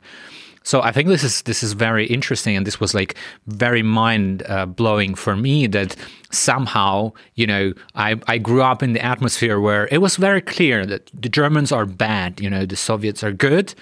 So 0.68 0.82
I 0.82 0.92
think 0.92 1.08
this 1.08 1.24
is 1.24 1.44
this 1.44 1.64
is 1.64 1.72
very 1.72 2.06
interesting, 2.08 2.58
and 2.58 2.68
this 2.68 2.78
was 2.78 2.94
like 2.94 3.16
very 3.46 3.84
mind 3.84 4.44
uh, 4.50 4.66
blowing 4.66 5.16
for 5.16 5.34
me 5.38 5.66
that 5.68 5.96
somehow 6.30 7.14
you 7.36 7.48
know 7.48 7.72
I 7.96 8.20
I 8.28 8.38
grew 8.38 8.62
up 8.62 8.84
in 8.84 8.92
the 8.92 9.02
atmosphere 9.14 9.62
where 9.62 9.88
it 9.94 10.00
was 10.00 10.18
very 10.18 10.42
clear 10.42 10.86
that 10.86 11.10
the 11.14 11.30
Germans 11.30 11.72
are 11.72 11.86
bad, 11.86 12.42
you 12.42 12.50
know 12.50 12.66
the 12.66 12.76
Soviets 12.76 13.24
are 13.24 13.32
good. 13.32 13.74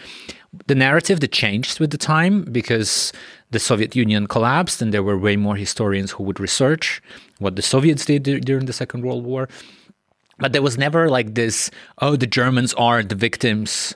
The 0.68 0.76
narrative 0.76 1.22
that 1.22 1.32
changed 1.32 1.80
with 1.80 1.90
the 1.90 1.98
time 1.98 2.44
because 2.52 3.12
the 3.50 3.60
Soviet 3.60 3.96
Union 3.96 4.28
collapsed, 4.28 4.80
and 4.80 4.94
there 4.94 5.08
were 5.10 5.18
way 5.18 5.36
more 5.38 5.56
historians 5.56 6.12
who 6.12 6.24
would 6.26 6.40
research 6.40 7.02
what 7.40 7.56
the 7.56 7.64
Soviets 7.64 8.06
did 8.06 8.24
during 8.46 8.68
the 8.68 8.80
Second 8.82 9.04
World 9.04 9.26
War. 9.26 9.50
But 10.38 10.54
there 10.54 10.62
was 10.62 10.78
never 10.78 11.10
like 11.10 11.34
this. 11.34 11.72
Oh, 11.98 12.16
the 12.16 12.28
Germans 12.28 12.76
are 12.76 13.02
the 13.02 13.16
victims 13.16 13.96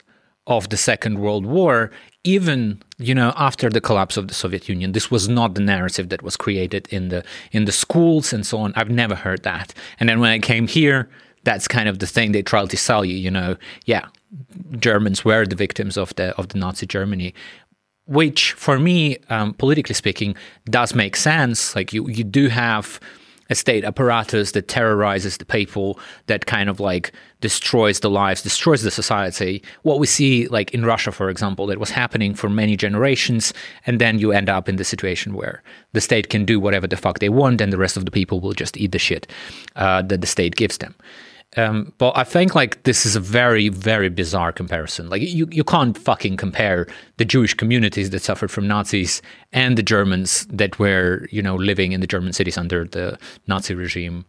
of 0.50 0.68
the 0.70 0.78
Second 0.78 1.20
World 1.20 1.46
War, 1.46 1.92
even 2.26 2.82
you 2.98 3.16
know 3.16 3.32
after 3.38 3.70
the 3.70 3.80
collapse 3.80 4.18
of 4.18 4.28
the 4.28 4.34
Soviet 4.34 4.68
Union, 4.68 4.92
this 4.92 5.10
was 5.10 5.30
not 5.30 5.54
the 5.54 5.62
narrative 5.62 6.10
that 6.10 6.22
was 6.22 6.36
created 6.36 6.88
in 6.90 7.08
the 7.10 7.24
in 7.54 7.64
the 7.66 7.72
schools 7.72 8.34
and 8.34 8.46
so 8.46 8.58
on. 8.58 8.74
I've 8.76 8.90
never 8.90 9.16
heard 9.16 9.44
that. 9.44 9.74
And 10.00 10.10
then 10.10 10.20
when 10.20 10.32
I 10.32 10.40
came 10.40 10.68
here, 10.68 11.08
that's 11.44 11.68
kind 11.68 11.88
of 11.88 12.00
the 12.00 12.08
thing 12.08 12.34
they 12.34 12.42
try 12.42 12.66
to 12.66 12.78
sell 12.78 13.06
you. 13.06 13.16
You 13.16 13.32
know, 13.32 13.56
yeah, 13.86 14.08
Germans 14.80 15.24
were 15.24 15.46
the 15.46 15.56
victims 15.56 15.96
of 15.98 16.14
the 16.16 16.36
of 16.38 16.50
the 16.50 16.58
Nazi 16.58 16.86
Germany. 16.86 17.34
Which, 18.06 18.54
for 18.54 18.80
me, 18.80 19.18
um, 19.30 19.54
politically 19.54 19.94
speaking, 19.94 20.34
does 20.68 20.96
make 20.96 21.16
sense. 21.16 21.76
Like 21.76 21.94
you, 21.94 22.10
you 22.10 22.24
do 22.24 22.48
have 22.48 23.00
a 23.50 23.56
state 23.56 23.84
apparatus 23.84 24.52
that 24.52 24.68
terrorizes 24.68 25.38
the 25.38 25.46
people, 25.46 26.00
that 26.28 26.46
kind 26.46 26.70
of 26.70 26.80
like 26.80 27.12
destroys 27.42 28.02
the 28.02 28.10
lives, 28.10 28.42
destroys 28.42 28.84
the 28.84 28.92
society. 28.92 29.64
What 29.84 30.00
we 30.00 30.08
see, 30.08 30.48
like 30.48 30.74
in 30.74 30.86
Russia, 30.86 31.12
for 31.12 31.30
example, 31.30 31.66
that 31.68 31.80
was 31.80 31.90
happening 31.90 32.34
for 32.34 32.50
many 32.50 32.76
generations, 32.76 33.54
and 33.86 34.00
then 34.00 34.20
you 34.20 34.32
end 34.32 34.50
up 34.50 34.70
in 34.70 34.76
the 34.76 34.84
situation 34.84 35.34
where 35.34 35.64
the 35.94 36.02
state 36.02 36.30
can 36.30 36.46
do 36.46 36.60
whatever 36.60 36.88
the 36.88 36.98
fuck 36.98 37.20
they 37.20 37.30
want, 37.30 37.62
and 37.62 37.74
the 37.74 37.78
rest 37.78 37.98
of 37.98 38.06
the 38.06 38.12
people 38.12 38.40
will 38.40 38.54
just 38.54 38.78
eat 38.78 38.92
the 38.92 39.00
shit 39.00 39.26
uh, 39.76 40.02
that 40.04 40.22
the 40.22 40.28
state 40.28 40.56
gives 40.56 40.78
them. 40.78 40.96
Um, 41.58 41.94
but 41.98 42.16
I 42.16 42.24
think 42.24 42.54
like 42.54 42.84
this 42.84 43.06
is 43.06 43.16
a 43.16 43.20
very, 43.20 43.70
very 43.70 44.10
bizarre 44.10 44.52
comparison. 44.52 45.10
Like 45.10 45.22
you, 45.24 45.48
you 45.52 45.64
can't 45.64 45.98
fucking 45.98 46.38
compare 46.38 46.88
the 47.18 47.26
Jewish 47.26 47.56
communities 47.56 48.12
that 48.12 48.22
suffered 48.22 48.52
from 48.52 48.68
Nazis 48.68 49.22
and 49.52 49.76
the 49.76 49.84
Germans 49.84 50.46
that 50.48 50.78
were, 50.78 51.28
you 51.32 51.42
know, 51.42 51.56
living 51.56 51.92
in 51.92 52.02
the 52.02 52.08
German 52.08 52.34
cities 52.34 52.58
under 52.58 52.86
the 52.86 53.18
Nazi 53.48 53.74
regime. 53.74 54.26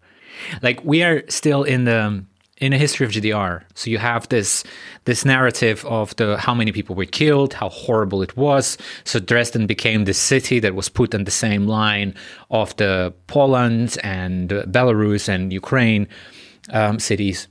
Like 0.63 0.83
we 0.83 1.03
are 1.03 1.23
still 1.29 1.63
in 1.63 1.85
the 1.85 2.25
in 2.57 2.75
a 2.75 2.79
history 2.79 3.07
of 3.07 3.13
GDR. 3.13 3.63
So 3.75 3.91
you 3.91 3.99
have 3.99 4.29
this 4.29 4.65
this 5.05 5.25
narrative 5.25 5.85
of 5.87 6.15
the 6.17 6.39
how 6.39 6.55
many 6.55 6.73
people 6.73 6.95
were 6.95 7.07
killed, 7.07 7.55
how 7.55 7.69
horrible 7.69 8.23
it 8.23 8.37
was. 8.37 8.79
So 9.05 9.19
Dresden 9.19 9.67
became 9.67 10.05
the 10.05 10.15
city 10.15 10.59
that 10.61 10.75
was 10.75 10.89
put 10.89 11.15
on 11.15 11.25
the 11.25 11.31
same 11.31 11.67
line 11.67 12.15
of 12.51 12.77
the 12.77 13.13
Poland 13.27 13.99
and 14.03 14.49
Belarus 14.49 15.29
and 15.29 15.53
Ukraine 15.53 16.07
um, 16.73 16.99
cities. 16.99 17.49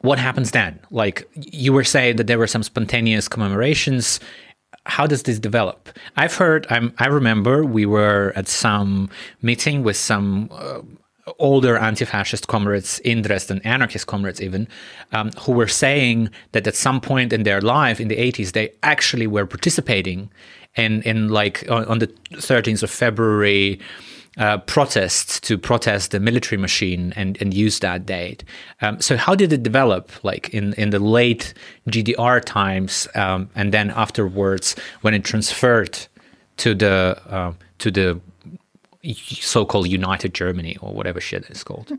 What 0.00 0.18
happens 0.18 0.50
then? 0.50 0.78
Like 0.90 1.28
you 1.34 1.72
were 1.72 1.84
saying 1.84 2.16
that 2.16 2.26
there 2.26 2.38
were 2.38 2.46
some 2.46 2.62
spontaneous 2.62 3.28
commemorations. 3.28 4.20
How 4.84 5.06
does 5.06 5.24
this 5.24 5.38
develop? 5.38 5.88
I've 6.16 6.34
heard. 6.34 6.66
I'm, 6.70 6.92
I 6.98 7.06
remember 7.06 7.64
we 7.64 7.86
were 7.86 8.32
at 8.36 8.46
some 8.46 9.08
meeting 9.42 9.82
with 9.82 9.96
some 9.96 10.48
uh, 10.52 10.82
older 11.38 11.76
anti-fascist 11.76 12.46
comrades 12.46 13.00
in 13.00 13.22
Dresden, 13.22 13.60
anarchist 13.64 14.06
comrades 14.06 14.40
even, 14.40 14.68
um, 15.12 15.30
who 15.40 15.52
were 15.52 15.66
saying 15.66 16.30
that 16.52 16.66
at 16.66 16.76
some 16.76 17.00
point 17.00 17.32
in 17.32 17.42
their 17.42 17.60
life 17.60 18.00
in 18.00 18.08
the 18.08 18.16
80s 18.16 18.52
they 18.52 18.72
actually 18.82 19.26
were 19.26 19.46
participating 19.46 20.30
in 20.76 21.02
in 21.02 21.28
like 21.28 21.68
on, 21.70 21.84
on 21.86 21.98
the 21.98 22.06
13th 22.32 22.82
of 22.82 22.90
February 22.90 23.80
uh, 24.36 24.58
protests 24.58 25.40
to 25.40 25.56
protest 25.56 26.10
the 26.10 26.20
military 26.20 26.60
machine 26.60 27.12
and, 27.16 27.40
and 27.40 27.54
use 27.54 27.78
that 27.80 28.04
date. 28.06 28.44
Um, 28.82 29.00
so 29.00 29.16
how 29.16 29.34
did 29.34 29.52
it 29.52 29.62
develop 29.62 30.12
like 30.24 30.50
in, 30.50 30.74
in 30.74 30.90
the 30.90 30.98
late 30.98 31.54
GDR 31.88 32.44
times 32.44 33.08
um, 33.14 33.48
and 33.54 33.72
then 33.72 33.90
afterwards 33.90 34.76
when 35.00 35.14
it 35.14 35.24
transferred 35.24 36.06
to 36.58 36.74
the 36.74 37.20
uh, 37.28 37.52
to 37.78 37.90
the 37.90 38.20
so-called 39.14 39.88
United 39.88 40.34
Germany 40.34 40.76
or 40.80 40.92
whatever 40.92 41.20
shit 41.20 41.46
it's 41.48 41.62
called? 41.62 41.92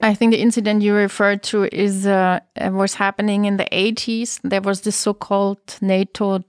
I 0.00 0.14
think 0.14 0.32
the 0.32 0.40
incident 0.40 0.82
you 0.82 0.94
referred 0.94 1.42
to 1.44 1.64
is 1.72 2.06
uh, 2.06 2.40
was 2.70 2.94
happening 2.94 3.46
in 3.46 3.56
the 3.56 3.66
80s. 3.72 4.40
There 4.44 4.60
was 4.60 4.82
this 4.82 4.96
so-called 4.96 5.78
NATO 5.80 6.44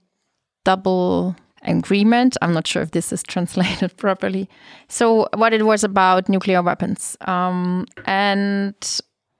double 0.64 1.34
agreement. 1.68 2.36
I'm 2.42 2.52
not 2.52 2.66
sure 2.66 2.82
if 2.82 2.90
this 2.92 3.12
is 3.12 3.22
translated 3.34 3.96
properly. 3.96 4.48
So, 4.88 5.28
what 5.34 5.52
it 5.52 5.64
was 5.64 5.84
about 5.84 6.28
nuclear 6.28 6.62
weapons. 6.62 7.16
Um, 7.22 7.86
and 8.06 8.74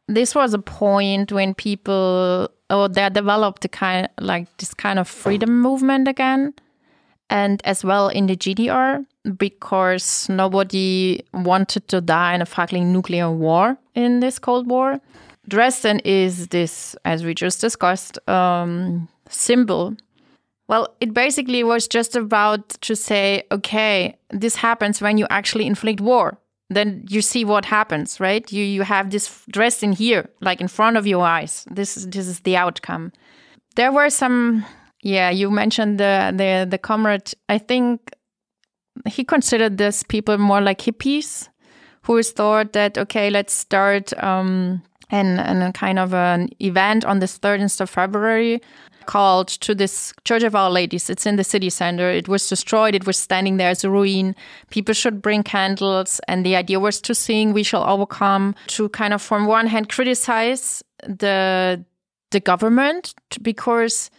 this 0.07 0.35
was 0.35 0.55
a 0.55 0.59
point 0.59 1.33
when 1.33 1.55
people, 1.55 2.51
oh, 2.71 2.89
they 2.89 3.09
developed 3.11 3.65
a 3.65 3.69
kind 3.69 4.09
like 4.21 4.55
this 4.59 4.75
kind 4.75 4.99
of 4.99 5.09
freedom 5.09 5.61
movement 5.61 6.09
again. 6.09 6.55
And 7.31 7.61
as 7.65 7.85
well 7.85 8.09
in 8.09 8.27
the 8.27 8.37
GDR, 8.37 9.05
because 9.37 10.31
nobody 10.31 11.23
wanted 11.35 11.87
to 11.89 12.01
die 12.01 12.35
in 12.35 12.41
a 12.41 12.47
fucking 12.47 12.91
nuclear 12.91 13.31
war 13.31 13.77
in 13.95 14.21
this 14.21 14.39
Cold 14.39 14.67
War. 14.67 14.99
Dresden 15.47 16.01
is 16.01 16.49
this, 16.49 16.97
as 17.05 17.25
we 17.25 17.35
just 17.35 17.61
discussed, 17.61 18.19
um, 18.29 19.09
symbol 19.29 19.95
well, 20.69 20.95
it 21.01 21.15
basically 21.15 21.65
was 21.65 21.89
just 21.89 22.15
about 22.15 22.69
to 22.83 22.95
say, 22.95 23.45
okay, 23.51 24.17
this 24.31 24.57
happens 24.57 25.01
when 25.01 25.17
you 25.17 25.27
actually 25.31 25.67
inflict 25.67 26.01
war. 26.01 26.39
Then 26.71 27.07
you 27.09 27.23
see 27.23 27.47
what 27.47 27.65
happens, 27.65 28.21
right? 28.21 28.51
You 28.53 28.63
you 28.63 28.83
have 28.83 29.11
this 29.11 29.45
Dresden 29.51 29.93
here, 29.93 30.29
like 30.43 30.61
in 30.61 30.69
front 30.69 30.99
of 30.99 31.07
your 31.07 31.25
eyes. 31.25 31.65
This 31.71 31.97
is 31.97 32.07
this 32.07 32.29
is 32.29 32.41
the 32.41 32.59
outcome. 32.59 33.13
There 33.77 33.91
were 33.91 34.11
some, 34.11 34.67
yeah. 35.03 35.31
You 35.31 35.51
mentioned 35.51 35.99
the 35.99 36.35
the 36.37 36.67
the 36.69 36.77
comrade. 36.77 37.33
I 37.49 37.57
think 37.57 38.11
he 39.07 39.25
considered 39.25 39.79
this 39.79 40.03
people 40.03 40.37
more 40.37 40.61
like 40.61 40.83
hippies, 40.83 41.49
who 42.03 42.23
thought 42.23 42.75
that 42.75 42.99
okay, 42.99 43.31
let's 43.31 43.55
start 43.55 44.13
um, 44.23 44.83
and 45.09 45.41
and 45.41 45.73
kind 45.73 45.99
of 45.99 46.13
an 46.13 46.51
event 46.61 47.07
on 47.07 47.21
the 47.21 47.27
13th 47.27 47.81
of 47.81 47.89
February 47.89 48.61
called 49.09 49.49
to 49.49 49.75
this 49.75 50.13
Church 50.25 50.43
of 50.45 50.55
Our 50.55 50.71
Ladies. 50.71 51.09
It's 51.09 51.27
in 51.27 51.37
the 51.37 51.43
city 51.43 51.71
center. 51.71 52.11
It 52.11 52.29
was 52.29 52.47
destroyed. 52.49 52.95
It 52.95 53.07
was 53.07 53.17
standing 53.17 53.57
there 53.57 53.71
as 53.71 53.83
a 53.83 53.91
ruin. 53.91 54.37
People 54.71 54.95
should 54.95 55.23
bring 55.23 55.43
candles. 55.43 56.21
And 56.29 56.45
the 56.45 56.55
idea 56.55 56.79
was 56.79 57.01
to 57.01 57.15
sing 57.15 57.55
We 57.55 57.63
Shall 57.63 57.89
Overcome, 57.89 58.55
to 58.77 58.89
kind 58.91 59.15
of, 59.15 59.23
from 59.23 59.47
one 59.47 59.67
hand, 59.67 59.89
criticize 59.89 60.85
the 61.03 61.85
the 62.31 62.41
government 62.41 63.15
because 63.41 64.11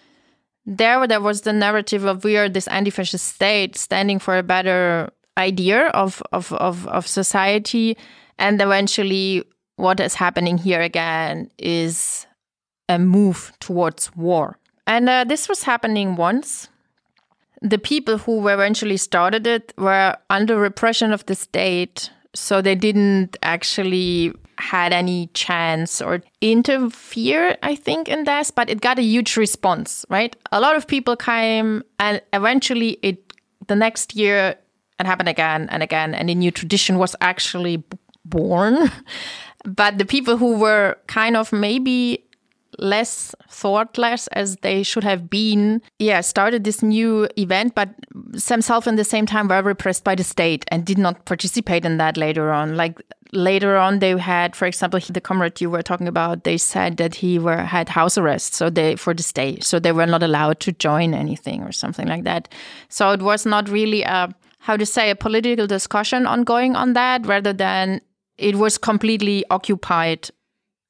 there 0.65 1.05
there 1.05 1.21
was 1.21 1.41
the 1.41 1.53
narrative 1.53 2.05
of 2.05 2.23
we 2.23 2.37
are 2.37 2.49
this 2.49 2.67
anti-fascist 2.67 3.35
state 3.35 3.77
standing 3.77 4.17
for 4.19 4.37
a 4.37 4.43
better 4.43 5.11
idea 5.37 5.87
of, 5.93 6.21
of, 6.31 6.51
of, 6.53 6.87
of 6.87 7.05
society. 7.05 7.95
And 8.37 8.59
eventually 8.61 9.43
what 9.75 9.99
is 9.99 10.15
happening 10.15 10.57
here 10.57 10.81
again 10.81 11.51
is 11.59 12.25
a 12.87 12.97
move 12.97 13.53
towards 13.59 14.15
war. 14.15 14.57
And 14.89 15.07
uh, 15.07 15.23
this 15.23 15.47
was 15.47 15.63
happening 15.63 16.15
once. 16.15 16.67
The 17.61 17.77
people 17.77 18.17
who 18.17 18.47
eventually 18.47 18.97
started 18.97 19.45
it 19.45 19.71
were 19.77 20.17
under 20.31 20.57
repression 20.57 21.13
of 21.13 21.23
the 21.27 21.35
state, 21.35 22.09
so 22.33 22.59
they 22.59 22.73
didn't 22.73 23.37
actually 23.43 24.33
had 24.57 24.91
any 24.91 25.27
chance 25.35 26.01
or 26.01 26.23
interfere, 26.41 27.55
I 27.61 27.75
think, 27.75 28.09
in 28.09 28.23
this, 28.23 28.49
but 28.49 28.67
it 28.67 28.81
got 28.81 28.97
a 28.97 29.03
huge 29.03 29.37
response, 29.37 30.05
right? 30.09 30.35
A 30.51 30.59
lot 30.59 30.75
of 30.75 30.87
people 30.87 31.15
came 31.15 31.83
and 31.99 32.21
eventually 32.33 32.97
it 33.03 33.33
the 33.67 33.75
next 33.75 34.15
year 34.15 34.55
it 34.99 35.05
happened 35.05 35.29
again 35.29 35.69
and 35.69 35.83
again 35.83 36.15
and 36.15 36.29
a 36.29 36.35
new 36.35 36.49
tradition 36.49 36.97
was 36.97 37.15
actually 37.21 37.83
born. 38.25 38.91
but 39.65 39.99
the 39.99 40.05
people 40.05 40.37
who 40.37 40.57
were 40.57 40.97
kind 41.07 41.37
of 41.37 41.53
maybe 41.53 42.25
less 42.79 43.35
thoughtless 43.49 44.27
as 44.27 44.55
they 44.57 44.83
should 44.83 45.03
have 45.03 45.29
been, 45.29 45.81
yeah, 45.99 46.21
started 46.21 46.63
this 46.63 46.81
new 46.81 47.27
event, 47.37 47.75
but 47.75 47.89
themselves 48.13 48.87
in 48.87 48.95
the 48.95 49.03
same 49.03 49.25
time 49.25 49.47
were 49.47 49.61
repressed 49.61 50.03
by 50.03 50.15
the 50.15 50.23
state 50.23 50.65
and 50.69 50.85
did 50.85 50.97
not 50.97 51.25
participate 51.25 51.85
in 51.85 51.97
that 51.97 52.17
later 52.17 52.51
on. 52.51 52.77
Like 52.77 52.99
later 53.31 53.77
on, 53.77 53.99
they 53.99 54.17
had, 54.17 54.55
for 54.55 54.65
example, 54.65 54.99
the 54.99 55.21
comrade 55.21 55.61
you 55.61 55.69
were 55.69 55.83
talking 55.83 56.07
about, 56.07 56.43
they 56.43 56.57
said 56.57 56.97
that 56.97 57.15
he 57.15 57.37
were 57.37 57.57
had 57.57 57.89
house 57.89 58.17
arrest, 58.17 58.55
so 58.55 58.69
they 58.69 58.95
for 58.95 59.13
the 59.13 59.23
state, 59.23 59.63
so 59.63 59.79
they 59.79 59.91
were 59.91 60.07
not 60.07 60.23
allowed 60.23 60.59
to 60.61 60.71
join 60.71 61.13
anything 61.13 61.61
or 61.61 61.71
something 61.71 62.07
like 62.07 62.23
that. 62.23 62.53
So 62.87 63.11
it 63.11 63.21
was 63.21 63.45
not 63.45 63.69
really 63.69 64.03
a 64.03 64.33
how 64.61 64.75
to 64.75 64.85
say 64.85 65.09
a 65.09 65.15
political 65.15 65.67
discussion 65.67 66.25
ongoing 66.25 66.75
on 66.75 66.93
that, 66.93 67.25
rather 67.25 67.53
than 67.53 68.01
it 68.37 68.55
was 68.55 68.77
completely 68.77 69.45
occupied 69.49 70.29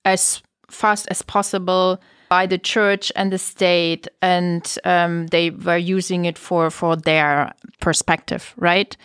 as 0.05 0.41
fast 0.69 1.07
as 1.09 1.21
possible 1.21 2.01
by 2.29 2.45
the 2.45 2.57
church 2.57 3.11
and 3.15 3.33
the 3.33 3.37
state, 3.37 4.07
and 4.21 4.77
um, 4.85 5.27
they 5.27 5.49
were 5.49 5.77
using 5.77 6.25
it 6.25 6.37
for 6.37 6.69
for 6.69 6.95
their 6.95 7.51
perspective, 7.79 8.53
right? 8.57 8.95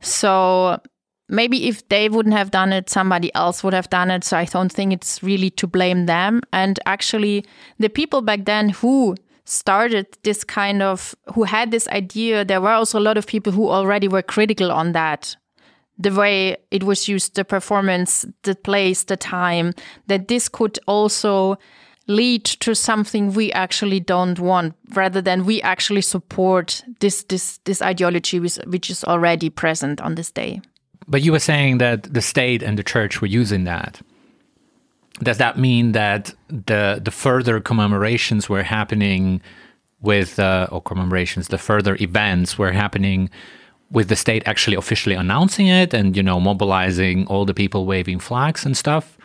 So 0.00 0.80
maybe 1.28 1.68
if 1.68 1.88
they 1.88 2.08
wouldn't 2.08 2.34
have 2.34 2.50
done 2.50 2.72
it, 2.72 2.88
somebody 2.90 3.34
else 3.34 3.62
would 3.62 3.74
have 3.74 3.90
done 3.90 4.10
it. 4.10 4.24
So 4.24 4.36
I 4.36 4.44
don't 4.44 4.72
think 4.72 4.92
it's 4.92 5.22
really 5.22 5.50
to 5.50 5.66
blame 5.66 6.06
them. 6.06 6.40
And 6.52 6.78
actually, 6.86 7.44
the 7.78 7.88
people 7.88 8.22
back 8.22 8.44
then 8.44 8.70
who 8.70 9.16
started 9.44 10.06
this 10.22 10.44
kind 10.44 10.80
of 10.80 11.14
who 11.34 11.42
had 11.42 11.72
this 11.72 11.88
idea 11.88 12.44
there 12.44 12.60
were 12.60 12.70
also 12.70 12.98
a 12.98 13.00
lot 13.00 13.18
of 13.18 13.26
people 13.26 13.52
who 13.52 13.68
already 13.68 14.06
were 14.06 14.22
critical 14.22 14.70
on 14.70 14.92
that 14.92 15.34
the 16.00 16.12
way 16.12 16.56
it 16.70 16.82
was 16.82 17.08
used, 17.08 17.36
the 17.36 17.44
performance, 17.44 18.24
the 18.42 18.54
place, 18.54 19.04
the 19.04 19.16
time, 19.16 19.74
that 20.06 20.28
this 20.28 20.48
could 20.48 20.78
also 20.86 21.58
lead 22.06 22.44
to 22.44 22.74
something 22.74 23.32
we 23.32 23.52
actually 23.52 24.00
don't 24.00 24.40
want 24.40 24.74
rather 24.94 25.20
than 25.20 25.44
we 25.44 25.62
actually 25.62 26.00
support 26.00 26.82
this 27.00 27.22
this 27.24 27.58
this 27.64 27.82
ideology 27.82 28.40
which, 28.40 28.90
is 28.90 29.04
already 29.04 29.50
present 29.50 30.00
on 30.00 30.14
this 30.14 30.30
day. 30.30 30.60
But 31.06 31.22
you 31.22 31.32
were 31.32 31.40
saying 31.40 31.78
that 31.78 32.14
the 32.14 32.22
state 32.22 32.62
and 32.62 32.78
the 32.78 32.82
church 32.82 33.20
were 33.20 33.28
using 33.28 33.64
that. 33.64 34.00
Does 35.22 35.38
that 35.38 35.58
mean 35.58 35.92
that 35.92 36.34
the 36.48 37.00
the 37.04 37.10
further 37.10 37.60
commemorations 37.60 38.48
were 38.48 38.62
happening 38.62 39.40
with 40.00 40.38
uh, 40.38 40.66
or 40.72 40.80
commemorations 40.80 41.48
the 41.48 41.58
further 41.58 41.96
events 42.00 42.58
were 42.58 42.72
happening 42.72 43.28
with 43.90 44.08
the 44.08 44.16
state 44.16 44.42
actually 44.46 44.76
officially 44.76 45.14
announcing 45.14 45.66
it 45.66 45.92
and 45.92 46.16
you 46.16 46.22
know 46.22 46.38
mobilizing 46.40 47.26
all 47.26 47.44
the 47.44 47.54
people 47.54 47.86
waving 47.86 48.18
flags 48.18 48.64
and 48.64 48.76
stuff 48.76 49.18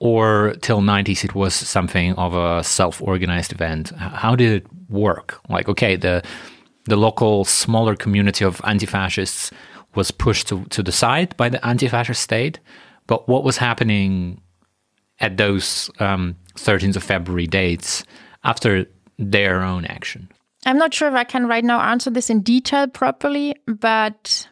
or 0.00 0.54
till 0.60 0.80
90s 0.80 1.24
it 1.24 1.34
was 1.34 1.54
something 1.54 2.14
of 2.14 2.34
a 2.34 2.62
self-organized 2.62 3.52
event. 3.52 3.90
How 3.96 4.36
did 4.36 4.62
it 4.62 4.66
work? 4.88 5.40
Like 5.48 5.68
okay 5.68 5.96
the 5.96 6.22
the 6.84 6.96
local 6.96 7.44
smaller 7.44 7.94
community 7.94 8.44
of 8.44 8.60
anti-fascists 8.64 9.50
was 9.94 10.10
pushed 10.10 10.48
to, 10.48 10.64
to 10.66 10.82
the 10.82 10.92
side 10.92 11.36
by 11.36 11.48
the 11.48 11.64
anti-fascist 11.66 12.20
state 12.20 12.60
but 13.06 13.28
what 13.28 13.44
was 13.44 13.56
happening 13.58 14.40
at 15.20 15.36
those 15.36 15.90
um, 16.00 16.36
13th 16.54 16.96
of 16.96 17.02
february 17.02 17.46
dates 17.46 18.04
after 18.44 18.86
their 19.18 19.62
own 19.62 19.84
action 19.86 20.28
I'm 20.68 20.76
not 20.76 20.92
sure 20.92 21.08
if 21.08 21.14
I 21.14 21.24
can 21.24 21.46
right 21.46 21.64
now 21.64 21.80
answer 21.80 22.10
this 22.10 22.28
in 22.28 22.42
detail 22.42 22.88
properly, 22.88 23.56
but 23.66 24.46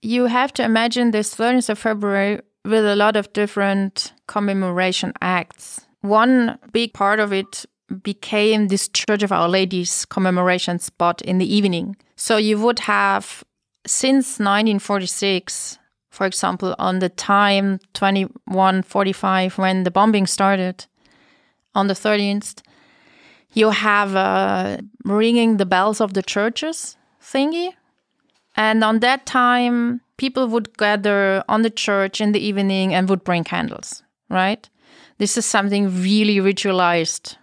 you 0.00 0.24
have 0.24 0.54
to 0.54 0.64
imagine 0.64 1.10
this 1.10 1.34
13th 1.34 1.68
of 1.68 1.78
February 1.78 2.40
with 2.64 2.86
a 2.86 2.96
lot 2.96 3.16
of 3.16 3.30
different 3.34 4.14
commemoration 4.26 5.12
acts. 5.20 5.84
One 6.00 6.58
big 6.72 6.94
part 6.94 7.20
of 7.20 7.30
it 7.30 7.66
became 8.02 8.68
this 8.68 8.88
Church 8.88 9.22
of 9.22 9.32
Our 9.32 9.50
Lady's 9.50 10.06
commemoration 10.06 10.78
spot 10.78 11.20
in 11.20 11.36
the 11.36 11.54
evening. 11.54 11.96
So 12.16 12.38
you 12.38 12.58
would 12.60 12.78
have, 12.78 13.44
since 13.86 14.38
1946, 14.38 15.78
for 16.10 16.26
example, 16.26 16.74
on 16.78 17.00
the 17.00 17.10
time 17.10 17.80
2145 17.92 19.58
when 19.58 19.82
the 19.82 19.90
bombing 19.90 20.26
started 20.26 20.86
on 21.74 21.88
the 21.88 21.94
13th, 21.94 22.62
you 23.52 23.70
have 23.70 24.14
a 24.14 24.80
ringing 25.04 25.56
the 25.56 25.66
bells 25.66 26.00
of 26.00 26.14
the 26.14 26.22
churches 26.22 26.96
thingy. 27.22 27.72
And 28.56 28.84
on 28.84 29.00
that 29.00 29.24
time, 29.24 30.00
people 30.18 30.46
would 30.48 30.76
gather 30.76 31.42
on 31.48 31.62
the 31.62 31.70
church 31.70 32.20
in 32.20 32.32
the 32.32 32.40
evening 32.40 32.94
and 32.94 33.08
would 33.08 33.24
bring 33.24 33.44
candles, 33.44 34.02
right? 34.28 34.68
This 35.18 35.36
is 35.36 35.46
something 35.46 36.02
really 36.02 36.36
ritualized, 36.36 37.36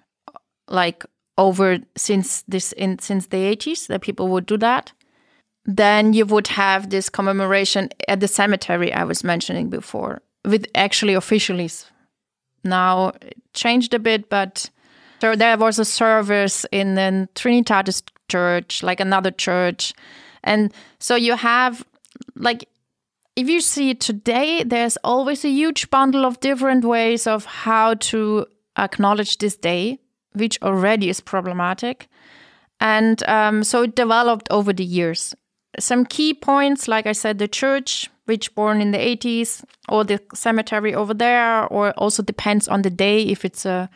like 0.68 1.06
over 1.38 1.78
since 1.96 2.44
this 2.48 2.74
in 2.74 3.00
since 3.00 3.28
the 3.28 3.38
80s 3.38 3.88
that 3.88 4.02
people 4.02 4.28
would 4.28 4.46
do 4.46 4.58
that. 4.58 4.92
Then 5.66 6.14
you 6.14 6.26
would 6.26 6.48
have 6.48 6.90
this 6.90 7.10
commemoration 7.10 7.90
at 8.08 8.20
the 8.20 8.28
cemetery 8.28 8.92
I 8.92 9.04
was 9.04 9.24
mentioning 9.24 9.70
before, 9.70 10.22
with 10.46 10.66
actually 10.76 11.14
officials. 11.14 11.86
Now 12.64 13.14
it 13.22 13.38
changed 13.54 13.94
a 13.94 14.00
bit, 14.00 14.30
but 14.30 14.70
so 15.22 15.36
there 15.36 15.58
was 15.58 15.80
a 15.80 15.86
service 15.86 16.66
in 16.72 16.96
the 16.96 17.28
Trinitatis 17.36 18.04
church, 18.30 18.84
like 18.84 19.00
another 19.00 19.32
church. 19.32 19.94
And 20.44 20.74
so 21.00 21.16
you 21.16 21.36
have 21.36 21.86
like 22.36 22.68
if 23.36 23.48
you 23.48 23.62
see 23.62 23.94
today, 23.94 24.64
there's 24.64 24.98
always 25.04 25.46
a 25.46 25.50
huge 25.50 25.90
bundle 25.90 26.26
of 26.26 26.40
different 26.42 26.84
ways 26.84 27.26
of 27.26 27.46
how 27.46 27.94
to 27.94 28.46
acknowledge 28.78 29.38
this 29.38 29.56
day, 29.56 30.00
which 30.34 30.62
already 30.62 31.10
is 31.10 31.22
problematic. 31.22 32.10
And 32.82 33.24
um, 33.30 33.64
so 33.64 33.84
it 33.84 33.96
developed 33.96 34.50
over 34.52 34.74
the 34.74 34.84
years. 34.84 35.34
Some 35.80 36.06
key 36.06 36.34
points, 36.34 36.88
like 36.90 37.08
I 37.08 37.14
said, 37.14 37.38
the 37.38 37.48
church, 37.48 38.10
which 38.26 38.54
born 38.56 38.82
in 38.82 38.92
the 38.92 38.98
80s, 38.98 39.64
or 39.88 40.04
the 40.04 40.22
cemetery 40.34 40.94
over 40.94 41.14
there, 41.14 41.66
or 41.68 41.92
also 41.92 42.22
depends 42.22 42.68
on 42.68 42.82
the 42.82 42.90
day 42.90 43.22
if 43.22 43.46
it's 43.46 43.66
a 43.66 43.90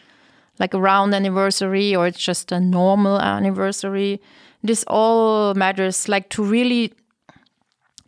like 0.60 0.74
a 0.74 0.80
round 0.80 1.14
anniversary 1.14 1.96
or 1.96 2.08
it's 2.08 2.20
just 2.24 2.52
a 2.52 2.60
normal 2.60 3.20
anniversary. 3.20 4.22
This 4.64 4.84
all 4.88 5.54
matters, 5.56 6.08
like 6.08 6.30
to 6.30 6.44
really 6.44 6.94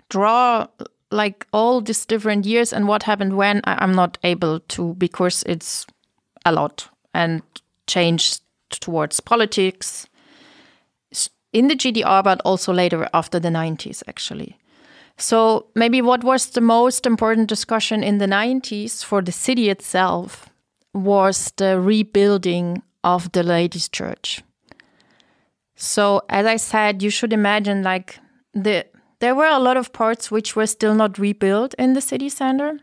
draw 0.10 0.68
like 1.12 1.48
all 1.54 1.82
these 1.82 2.06
different 2.06 2.46
years 2.46 2.74
and 2.74 2.88
what 2.88 3.04
happened 3.04 3.34
when 3.38 3.62
I- 3.64 3.78
I'm 3.84 3.94
not 3.94 4.18
able 4.24 4.60
to 4.60 4.94
because 4.96 5.44
it's 5.44 5.86
a 6.46 6.52
lot 6.52 6.90
and 7.14 7.42
changed 7.88 8.42
towards 8.70 9.20
politics 9.20 10.08
in 11.54 11.68
the 11.70 11.76
GDR, 11.76 12.22
but 12.22 12.42
also 12.44 12.74
later 12.74 13.08
after 13.14 13.40
the 13.40 13.50
90s, 13.50 14.04
actually. 14.08 14.58
So 15.18 15.68
maybe 15.74 16.02
what 16.02 16.24
was 16.24 16.50
the 16.50 16.62
most 16.62 17.06
important 17.06 17.48
discussion 17.48 18.04
in 18.04 18.18
the 18.18 18.28
90s 18.28 19.04
for 19.04 19.22
the 19.22 19.32
city 19.32 19.70
itself 19.70 20.50
was 20.96 21.52
the 21.58 21.80
rebuilding 21.80 22.82
of 23.04 23.32
the 23.34 23.44
ladies' 23.44 23.90
church. 23.90 24.42
So 25.76 26.22
as 26.30 26.46
I 26.46 26.56
said, 26.56 27.04
you 27.04 27.10
should 27.10 27.34
imagine 27.34 27.84
like 27.84 28.18
the 28.54 28.86
there 29.20 29.36
were 29.36 29.48
a 29.48 29.60
lot 29.60 29.78
of 29.78 29.94
parts 29.94 30.32
which 30.32 30.56
were 30.56 30.68
still 30.68 30.96
not 30.96 31.18
rebuilt 31.18 31.74
in 31.76 31.94
the 31.94 32.02
city 32.02 32.30
center. 32.30 32.80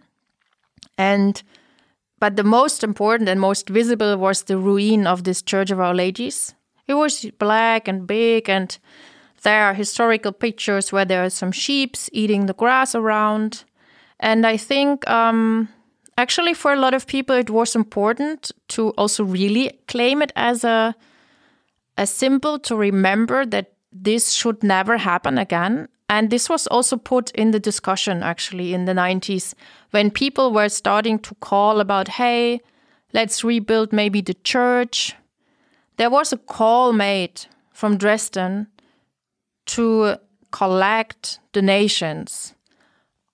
And 0.98 1.42
but 2.18 2.36
the 2.36 2.44
most 2.44 2.84
important 2.84 3.28
and 3.28 3.40
most 3.40 3.68
visible 3.68 4.16
was 4.16 4.42
the 4.42 4.58
ruin 4.58 5.06
of 5.06 5.24
this 5.24 5.42
Church 5.42 5.70
of 5.70 5.80
Our 5.80 5.94
Ladies. 5.94 6.54
It 6.86 6.94
was 6.94 7.26
black 7.38 7.88
and 7.88 8.06
big 8.06 8.48
and 8.48 8.78
there 9.42 9.64
are 9.64 9.74
historical 9.74 10.32
pictures 10.32 10.92
where 10.92 11.04
there 11.04 11.24
are 11.24 11.30
some 11.30 11.50
sheep 11.50 11.96
eating 12.12 12.46
the 12.46 12.54
grass 12.54 12.94
around. 12.94 13.64
And 14.20 14.46
I 14.46 14.56
think 14.56 15.08
um, 15.10 15.68
actually 16.16 16.54
for 16.54 16.72
a 16.72 16.78
lot 16.78 16.94
of 16.94 17.06
people 17.06 17.34
it 17.34 17.50
was 17.50 17.74
important 17.74 18.52
to 18.68 18.90
also 18.90 19.24
really 19.24 19.78
claim 19.86 20.22
it 20.22 20.32
as 20.36 20.64
a 20.64 20.94
a 21.96 22.06
symbol 22.06 22.58
to 22.58 22.76
remember 22.76 23.44
that 23.46 23.72
this 23.92 24.32
should 24.32 24.62
never 24.62 24.96
happen 24.96 25.38
again. 25.38 25.88
And 26.08 26.30
this 26.30 26.48
was 26.48 26.66
also 26.66 26.96
put 26.96 27.30
in 27.32 27.52
the 27.52 27.60
discussion 27.60 28.22
actually 28.22 28.74
in 28.74 28.84
the 28.84 28.92
90s 28.92 29.54
when 29.90 30.10
people 30.10 30.52
were 30.52 30.68
starting 30.68 31.18
to 31.20 31.34
call 31.36 31.80
about, 31.80 32.08
hey, 32.08 32.60
let's 33.12 33.44
rebuild 33.44 33.92
maybe 33.92 34.20
the 34.20 34.34
church. 34.34 35.14
There 35.96 36.10
was 36.10 36.32
a 36.32 36.38
call 36.38 36.92
made 36.92 37.46
from 37.72 37.96
Dresden 37.96 38.66
to 39.66 40.16
collect 40.50 41.38
donations 41.52 42.54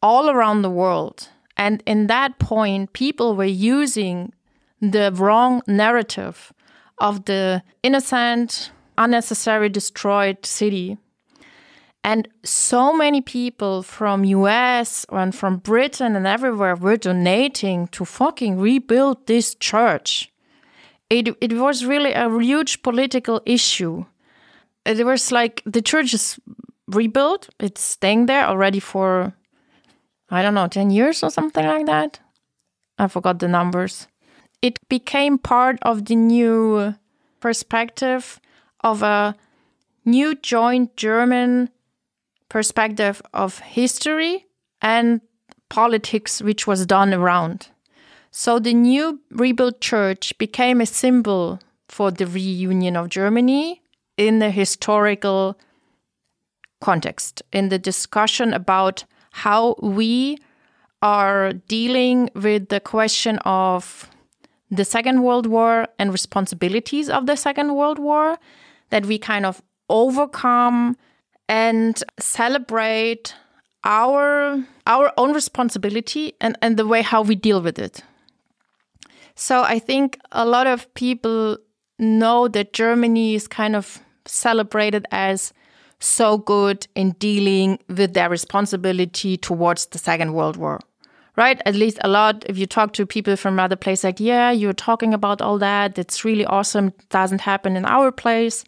all 0.03 0.31
around 0.31 0.62
the 0.62 0.70
world. 0.70 1.29
And 1.59 1.83
in 1.85 2.07
that 2.07 2.39
point, 2.39 2.93
people 2.93 3.35
were 3.37 3.45
using 3.45 4.33
the 4.81 5.13
wrong 5.13 5.61
narrative 5.67 6.53
of 6.99 7.25
the 7.25 7.63
innocent, 7.83 8.71
unnecessary 8.97 9.69
destroyed 9.69 10.47
city. 10.47 10.97
And 12.05 12.29
so 12.45 12.93
many 12.93 13.21
people 13.21 13.83
from 13.83 14.25
US 14.25 15.05
and 15.11 15.35
from 15.35 15.59
Britain 15.59 16.15
and 16.15 16.27
everywhere 16.27 16.77
were 16.77 16.97
donating 16.97 17.89
to 17.89 18.05
fucking 18.05 18.59
rebuild 18.59 19.27
this 19.27 19.55
church. 19.57 20.31
It, 21.11 21.29
it 21.41 21.55
was 21.55 21.85
really 21.85 22.13
a 22.13 22.31
huge 22.39 22.83
political 22.83 23.41
issue. 23.45 24.05
It 24.87 25.05
was 25.05 25.33
like 25.33 25.63
the 25.67 25.83
church 25.83 26.15
is 26.15 26.39
rebuilt, 26.87 27.49
it's 27.61 27.83
staying 27.83 28.27
there 28.27 28.47
already 28.47 28.81
for, 28.81 29.35
I 30.31 30.43
don't 30.43 30.55
know, 30.55 30.68
10 30.68 30.91
years 30.91 31.22
or 31.22 31.31
something 31.31 31.64
like 31.64 31.87
that. 31.87 32.20
I 32.99 33.09
forgot 33.09 33.39
the 33.39 33.49
numbers 33.49 34.09
it 34.62 34.79
became 34.89 35.39
part 35.39 35.79
of 35.83 36.07
the 36.07 36.16
new 36.16 36.95
perspective 37.41 38.41
of 38.83 39.03
a 39.03 39.37
new 40.05 40.35
joint 40.35 40.97
German 40.97 41.70
perspective 42.49 43.22
of 43.33 43.61
history 43.61 44.47
and 44.81 45.20
politics, 45.68 46.41
which 46.41 46.66
was 46.66 46.87
done 46.87 47.12
around. 47.12 47.68
So 48.31 48.59
the 48.59 48.74
new 48.74 49.20
rebuilt 49.31 49.81
church 49.81 50.37
became 50.39 50.81
a 50.81 50.87
symbol 50.87 51.61
for 51.89 52.11
the 52.11 52.26
reunion 52.26 52.97
of 52.97 53.09
Germany 53.09 53.83
in 54.16 54.39
the 54.39 54.51
historical 54.51 55.59
context, 56.81 57.43
in 57.53 57.68
the 57.68 57.79
discussion 57.79 58.53
about 58.53 59.05
how 59.45 59.76
we 59.80 60.39
are 61.01 61.53
dealing 61.68 62.28
with 62.34 62.68
the 62.68 62.80
question 62.80 63.39
of 63.45 64.11
the 64.70 64.84
Second 64.84 65.22
World 65.22 65.47
War 65.47 65.86
and 65.99 66.12
responsibilities 66.12 67.09
of 67.09 67.26
the 67.26 67.36
Second 67.36 67.74
World 67.74 67.99
War, 67.99 68.39
that 68.91 69.07
we 69.07 69.18
kind 69.18 69.47
of 69.47 69.62
overcome 69.89 70.97
and 71.49 72.03
celebrate 72.18 73.34
our 73.84 74.62
our 74.86 75.12
own 75.16 75.32
responsibility 75.32 76.34
and, 76.41 76.59
and 76.61 76.76
the 76.76 76.86
way 76.86 77.03
how 77.03 77.22
we 77.22 77.34
deal 77.34 77.62
with 77.62 77.78
it. 77.78 78.03
So 79.34 79.62
I 79.62 79.78
think 79.78 80.18
a 80.32 80.45
lot 80.45 80.66
of 80.66 80.93
people 80.95 81.59
know 81.99 82.49
that 82.49 82.72
Germany 82.72 83.34
is 83.34 83.47
kind 83.47 83.76
of 83.76 84.01
celebrated 84.26 85.07
as 85.11 85.53
so 86.01 86.38
good 86.38 86.86
in 86.94 87.12
dealing 87.12 87.78
with 87.88 88.14
their 88.14 88.28
responsibility 88.28 89.36
towards 89.36 89.86
the 89.86 89.99
Second 89.99 90.32
World 90.34 90.57
War 90.57 90.80
right? 91.38 91.62
At 91.64 91.76
least 91.76 91.99
a 92.03 92.09
lot. 92.09 92.44
If 92.49 92.59
you 92.59 92.66
talk 92.66 92.92
to 92.94 93.07
people 93.07 93.36
from 93.36 93.61
other 93.61 93.76
places, 93.76 94.03
like, 94.03 94.18
yeah, 94.18 94.51
you're 94.51 94.72
talking 94.72 95.14
about 95.14 95.40
all 95.40 95.57
that. 95.59 95.96
It's 95.96 96.24
really 96.24 96.44
awesome. 96.44 96.88
It 96.88 97.09
doesn't 97.11 97.40
happen 97.42 97.76
in 97.76 97.84
our 97.84 98.11
place. 98.11 98.64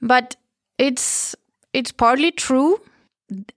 But 0.00 0.36
it's 0.78 1.36
it's 1.74 1.92
partly 1.92 2.32
true. 2.32 2.80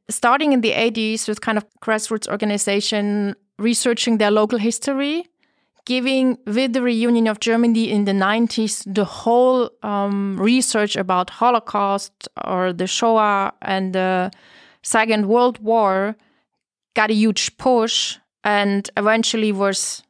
Starting 0.10 0.52
in 0.52 0.62
the 0.62 0.72
80s 0.72 1.28
with 1.28 1.40
kind 1.40 1.58
of 1.58 1.66
grassroots 1.82 2.28
organization 2.28 3.36
researching 3.58 4.18
their 4.18 4.30
local 4.30 4.60
history, 4.60 5.26
giving 5.86 6.38
with 6.46 6.74
the 6.74 6.82
reunion 6.82 7.28
of 7.28 7.40
Germany 7.40 7.90
in 7.90 8.06
the 8.06 8.14
90s 8.14 8.84
the 8.92 9.06
whole 9.06 9.70
um, 9.84 10.38
research 10.40 10.96
about 10.96 11.30
Holocaust 11.30 12.30
or 12.46 12.72
the 12.72 12.88
Shoah 12.88 13.54
and 13.62 13.94
the 13.94 14.32
Second 14.82 15.28
World 15.28 15.60
War 15.60 16.16
got 16.96 17.12
a 17.12 17.14
huge 17.14 17.58
push 17.58 18.18
and 18.44 18.90
eventually 18.98 19.52
was 19.52 20.04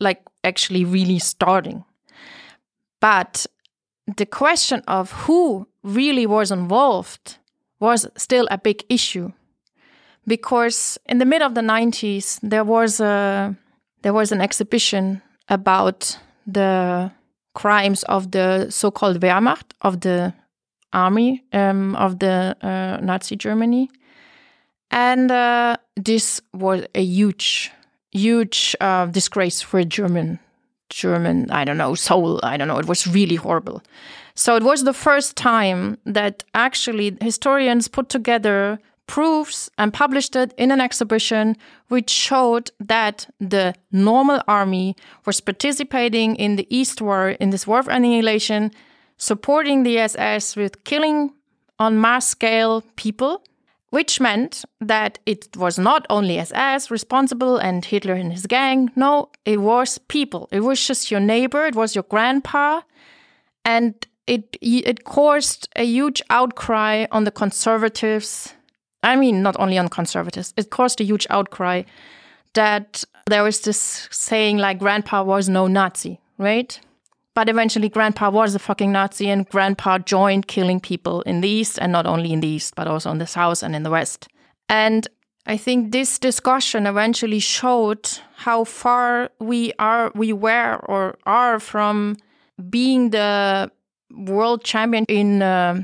like 0.00 0.22
actually 0.44 0.84
really 0.84 1.18
starting. 1.18 1.84
But 3.00 3.46
the 4.16 4.26
question 4.26 4.82
of 4.88 5.12
who 5.12 5.68
really 5.82 6.26
was 6.26 6.50
involved 6.50 7.38
was 7.80 8.06
still 8.16 8.48
a 8.50 8.58
big 8.58 8.84
issue 8.88 9.32
because 10.26 10.98
in 11.06 11.18
the 11.18 11.24
mid 11.24 11.42
of 11.42 11.54
the 11.54 11.60
90s 11.60 12.38
there 12.42 12.64
was 12.64 13.00
a 13.00 13.56
there 14.02 14.12
was 14.12 14.32
an 14.32 14.40
exhibition 14.40 15.22
about 15.48 16.18
the 16.46 17.10
crimes 17.54 18.02
of 18.04 18.30
the 18.30 18.70
so-called 18.70 19.20
Wehrmacht 19.20 19.72
of 19.82 20.00
the 20.00 20.34
army 20.92 21.42
um, 21.52 21.96
of 21.96 22.18
the 22.18 22.56
uh, 22.62 22.98
Nazi 23.02 23.36
Germany 23.36 23.88
and 24.92 25.30
uh, 25.30 25.78
this 25.96 26.40
was 26.52 26.84
a 26.94 27.02
huge, 27.02 27.72
huge 28.12 28.76
uh, 28.80 29.06
disgrace 29.06 29.62
for 29.62 29.82
German, 29.84 30.38
German, 30.90 31.50
I 31.50 31.64
don't 31.64 31.78
know, 31.78 31.94
soul. 31.94 32.38
I 32.42 32.58
don't 32.58 32.68
know. 32.68 32.78
It 32.78 32.86
was 32.86 33.06
really 33.06 33.36
horrible. 33.36 33.82
So 34.34 34.54
it 34.54 34.62
was 34.62 34.84
the 34.84 34.92
first 34.92 35.34
time 35.34 35.98
that 36.04 36.44
actually 36.54 37.16
historians 37.22 37.88
put 37.88 38.10
together 38.10 38.78
proofs 39.12 39.68
and 39.76 39.92
published 39.92 40.34
it 40.34 40.54
in 40.56 40.70
an 40.70 40.80
exhibition 40.80 41.54
which 41.88 42.08
showed 42.08 42.70
that 42.80 43.26
the 43.38 43.74
normal 43.90 44.40
army 44.48 44.96
was 45.26 45.38
participating 45.38 46.34
in 46.36 46.56
the 46.56 46.66
East 46.74 47.02
War, 47.02 47.28
in 47.28 47.50
this 47.50 47.66
war 47.66 47.78
of 47.78 47.88
annihilation, 47.88 48.70
supporting 49.18 49.82
the 49.82 49.98
SS 49.98 50.56
with 50.56 50.84
killing 50.84 51.30
on 51.78 52.00
mass 52.00 52.26
scale 52.26 52.82
people, 52.96 53.44
which 53.90 54.18
meant 54.18 54.64
that 54.80 55.18
it 55.26 55.54
was 55.58 55.78
not 55.78 56.06
only 56.08 56.38
SS 56.38 56.90
responsible 56.90 57.58
and 57.58 57.84
Hitler 57.84 58.14
and 58.14 58.32
his 58.32 58.46
gang. 58.46 58.90
No, 58.96 59.28
it 59.44 59.60
was 59.60 59.98
people. 59.98 60.48
It 60.50 60.60
was 60.60 60.86
just 60.86 61.10
your 61.10 61.20
neighbor, 61.20 61.66
it 61.66 61.74
was 61.74 61.94
your 61.94 62.04
grandpa. 62.08 62.80
And 63.62 63.94
it 64.26 64.56
it 64.62 65.04
caused 65.04 65.68
a 65.76 65.84
huge 65.84 66.22
outcry 66.30 67.04
on 67.10 67.24
the 67.24 67.30
conservatives. 67.30 68.54
I 69.02 69.16
mean, 69.16 69.42
not 69.42 69.56
only 69.58 69.78
on 69.78 69.88
conservatives. 69.88 70.54
It 70.56 70.70
caused 70.70 71.00
a 71.00 71.04
huge 71.04 71.26
outcry 71.30 71.82
that 72.54 73.04
there 73.26 73.42
was 73.42 73.60
this 73.60 74.08
saying 74.10 74.58
like 74.58 74.78
grandpa 74.78 75.22
was 75.22 75.48
no 75.48 75.66
Nazi, 75.66 76.20
right? 76.38 76.78
But 77.34 77.48
eventually 77.48 77.88
grandpa 77.88 78.30
was 78.30 78.54
a 78.54 78.58
fucking 78.58 78.92
Nazi 78.92 79.30
and 79.30 79.48
grandpa 79.48 79.98
joined 79.98 80.48
killing 80.48 80.80
people 80.80 81.22
in 81.22 81.40
the 81.40 81.48
East 81.48 81.78
and 81.80 81.90
not 81.90 82.06
only 82.06 82.32
in 82.32 82.40
the 82.40 82.48
East, 82.48 82.74
but 82.74 82.86
also 82.86 83.10
in 83.10 83.18
the 83.18 83.26
South 83.26 83.62
and 83.62 83.74
in 83.74 83.82
the 83.82 83.90
West. 83.90 84.28
And 84.68 85.08
I 85.46 85.56
think 85.56 85.92
this 85.92 86.18
discussion 86.18 86.86
eventually 86.86 87.40
showed 87.40 88.08
how 88.36 88.64
far 88.64 89.30
we 89.40 89.72
are 89.78 90.12
we 90.14 90.32
were 90.32 90.76
or 90.84 91.18
are 91.24 91.58
from 91.58 92.16
being 92.68 93.10
the 93.10 93.70
world 94.14 94.62
champion 94.62 95.04
in 95.08 95.42
uh, 95.42 95.82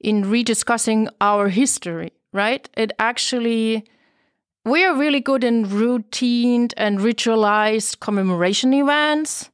in 0.00 0.24
rediscussing 0.24 1.08
our 1.20 1.48
history, 1.48 2.12
right? 2.32 2.68
It 2.76 2.92
actually 2.98 3.84
we 4.64 4.84
are 4.84 4.94
really 4.94 5.20
good 5.20 5.44
in 5.44 5.68
routine 5.68 6.68
and 6.76 6.98
ritualized 6.98 8.00
commemoration 8.00 8.74
events. 8.74 9.50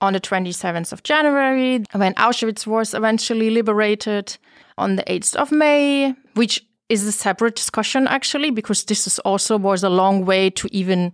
On 0.00 0.12
the 0.12 0.20
27th 0.20 0.92
of 0.92 1.02
January, 1.02 1.82
when 1.92 2.12
Auschwitz 2.14 2.66
was 2.66 2.92
eventually 2.92 3.48
liberated, 3.48 4.36
on 4.76 4.96
the 4.96 5.02
8th 5.04 5.36
of 5.36 5.52
May, 5.52 6.14
which 6.34 6.64
is 6.88 7.06
a 7.06 7.12
separate 7.12 7.56
discussion 7.56 8.06
actually, 8.06 8.50
because 8.50 8.84
this 8.84 9.06
is 9.06 9.18
also 9.20 9.56
was 9.56 9.82
a 9.82 9.88
long 9.88 10.24
way 10.24 10.50
to 10.50 10.68
even 10.72 11.12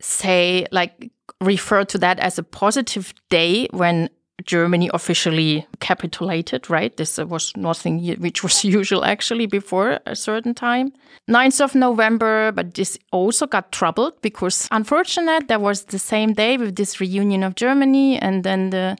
say 0.00 0.66
like 0.72 1.10
refer 1.40 1.84
to 1.84 1.98
that 1.98 2.18
as 2.18 2.38
a 2.38 2.42
positive 2.42 3.14
day 3.28 3.68
when 3.70 4.08
Germany 4.46 4.90
officially 4.92 5.66
capitulated, 5.80 6.70
right? 6.70 6.96
This 6.96 7.18
uh, 7.18 7.26
was 7.26 7.56
nothing 7.56 8.04
which 8.20 8.42
was 8.42 8.64
usual 8.80 9.04
actually 9.04 9.46
before 9.46 10.00
a 10.06 10.16
certain 10.16 10.54
time. 10.54 10.92
9th 11.28 11.60
of 11.60 11.74
November, 11.74 12.52
but 12.52 12.74
this 12.74 12.98
also 13.12 13.46
got 13.46 13.72
troubled 13.72 14.20
because 14.22 14.68
unfortunate 14.70 15.48
there 15.48 15.60
was 15.60 15.84
the 15.84 15.98
same 15.98 16.32
day 16.32 16.56
with 16.56 16.76
this 16.76 17.00
reunion 17.00 17.42
of 17.42 17.54
Germany 17.54 18.18
and 18.18 18.44
then 18.44 18.70
the 18.70 18.96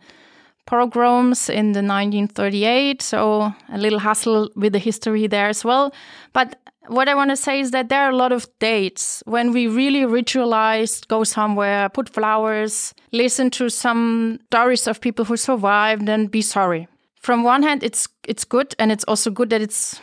pogroms 0.66 1.48
in 1.48 1.72
the 1.72 1.82
1938 1.82 3.02
so 3.02 3.52
a 3.72 3.78
little 3.78 3.98
hustle 3.98 4.48
with 4.54 4.72
the 4.72 4.78
history 4.78 5.26
there 5.26 5.48
as 5.48 5.64
well 5.64 5.92
but 6.32 6.69
what 6.90 7.08
I 7.08 7.14
want 7.14 7.30
to 7.30 7.36
say 7.36 7.60
is 7.60 7.70
that 7.70 7.88
there 7.88 8.02
are 8.02 8.10
a 8.10 8.16
lot 8.16 8.32
of 8.32 8.48
dates 8.58 9.22
when 9.24 9.52
we 9.52 9.68
really 9.68 10.00
ritualized, 10.00 11.06
go 11.06 11.22
somewhere, 11.22 11.88
put 11.88 12.08
flowers, 12.08 12.92
listen 13.12 13.48
to 13.50 13.68
some 13.68 14.40
stories 14.46 14.88
of 14.88 15.00
people 15.00 15.24
who 15.24 15.36
survived, 15.36 16.08
and 16.08 16.30
be 16.30 16.42
sorry. 16.42 16.88
From 17.20 17.44
one 17.44 17.62
hand, 17.62 17.84
it's 17.84 18.08
it's 18.26 18.44
good, 18.44 18.74
and 18.78 18.90
it's 18.90 19.04
also 19.04 19.30
good 19.30 19.50
that 19.50 19.60
it's 19.62 20.00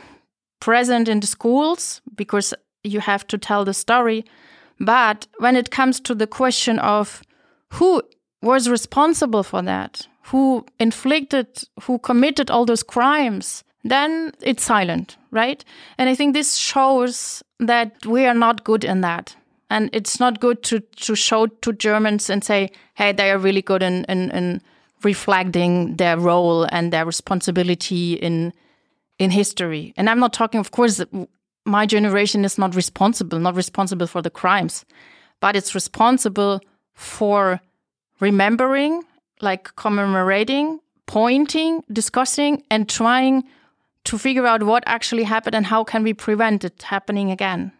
present 0.61 1.09
in 1.09 1.19
the 1.19 1.27
schools 1.27 2.01
because 2.15 2.53
you 2.83 3.01
have 3.01 3.27
to 3.27 3.37
tell 3.37 3.65
the 3.65 3.73
story. 3.73 4.23
But 4.79 5.27
when 5.39 5.57
it 5.57 5.71
comes 5.71 5.99
to 6.01 6.15
the 6.15 6.27
question 6.27 6.79
of 6.79 7.21
who 7.73 8.01
was 8.41 8.69
responsible 8.69 9.43
for 9.43 9.61
that, 9.63 10.07
who 10.27 10.65
inflicted, 10.79 11.47
who 11.83 11.99
committed 11.99 12.49
all 12.49 12.65
those 12.65 12.83
crimes, 12.83 13.63
then 13.91 14.31
it's 14.41 14.63
silent, 14.63 15.17
right? 15.31 15.63
And 15.97 16.09
I 16.09 16.15
think 16.15 16.33
this 16.33 16.55
shows 16.55 17.43
that 17.59 18.05
we 18.05 18.25
are 18.25 18.33
not 18.33 18.63
good 18.63 18.83
in 18.83 19.01
that. 19.01 19.35
And 19.69 19.89
it's 19.91 20.19
not 20.19 20.39
good 20.39 20.63
to, 20.63 20.79
to 20.79 21.15
show 21.15 21.47
to 21.47 21.73
Germans 21.73 22.29
and 22.29 22.43
say, 22.43 22.69
hey, 22.95 23.11
they 23.11 23.31
are 23.31 23.37
really 23.37 23.61
good 23.61 23.83
in, 23.83 24.05
in, 24.05 24.31
in 24.31 24.61
reflecting 25.03 25.97
their 25.97 26.17
role 26.17 26.63
and 26.71 26.93
their 26.93 27.05
responsibility 27.05 28.13
in 28.13 28.53
in 29.19 29.31
history. 29.31 29.93
And 29.97 30.09
I'm 30.09 30.19
not 30.19 30.33
talking, 30.33 30.59
of 30.59 30.71
course, 30.71 31.03
my 31.65 31.85
generation 31.85 32.45
is 32.45 32.57
not 32.57 32.75
responsible, 32.75 33.39
not 33.39 33.55
responsible 33.55 34.07
for 34.07 34.21
the 34.21 34.29
crimes, 34.29 34.85
but 35.39 35.55
it's 35.55 35.73
responsible 35.73 36.61
for 36.93 37.59
remembering, 38.19 39.03
like 39.41 39.75
commemorating, 39.75 40.79
pointing, 41.07 41.83
discussing, 41.91 42.63
and 42.69 42.87
trying 42.87 43.43
to 44.07 44.17
figure 44.17 44.47
out 44.47 44.63
what 44.63 44.83
actually 44.85 45.23
happened 45.23 45.53
and 45.53 45.65
how 45.65 45.83
can 45.83 46.01
we 46.01 46.13
prevent 46.13 46.63
it 46.63 46.81
happening 46.83 47.29
again. 47.29 47.71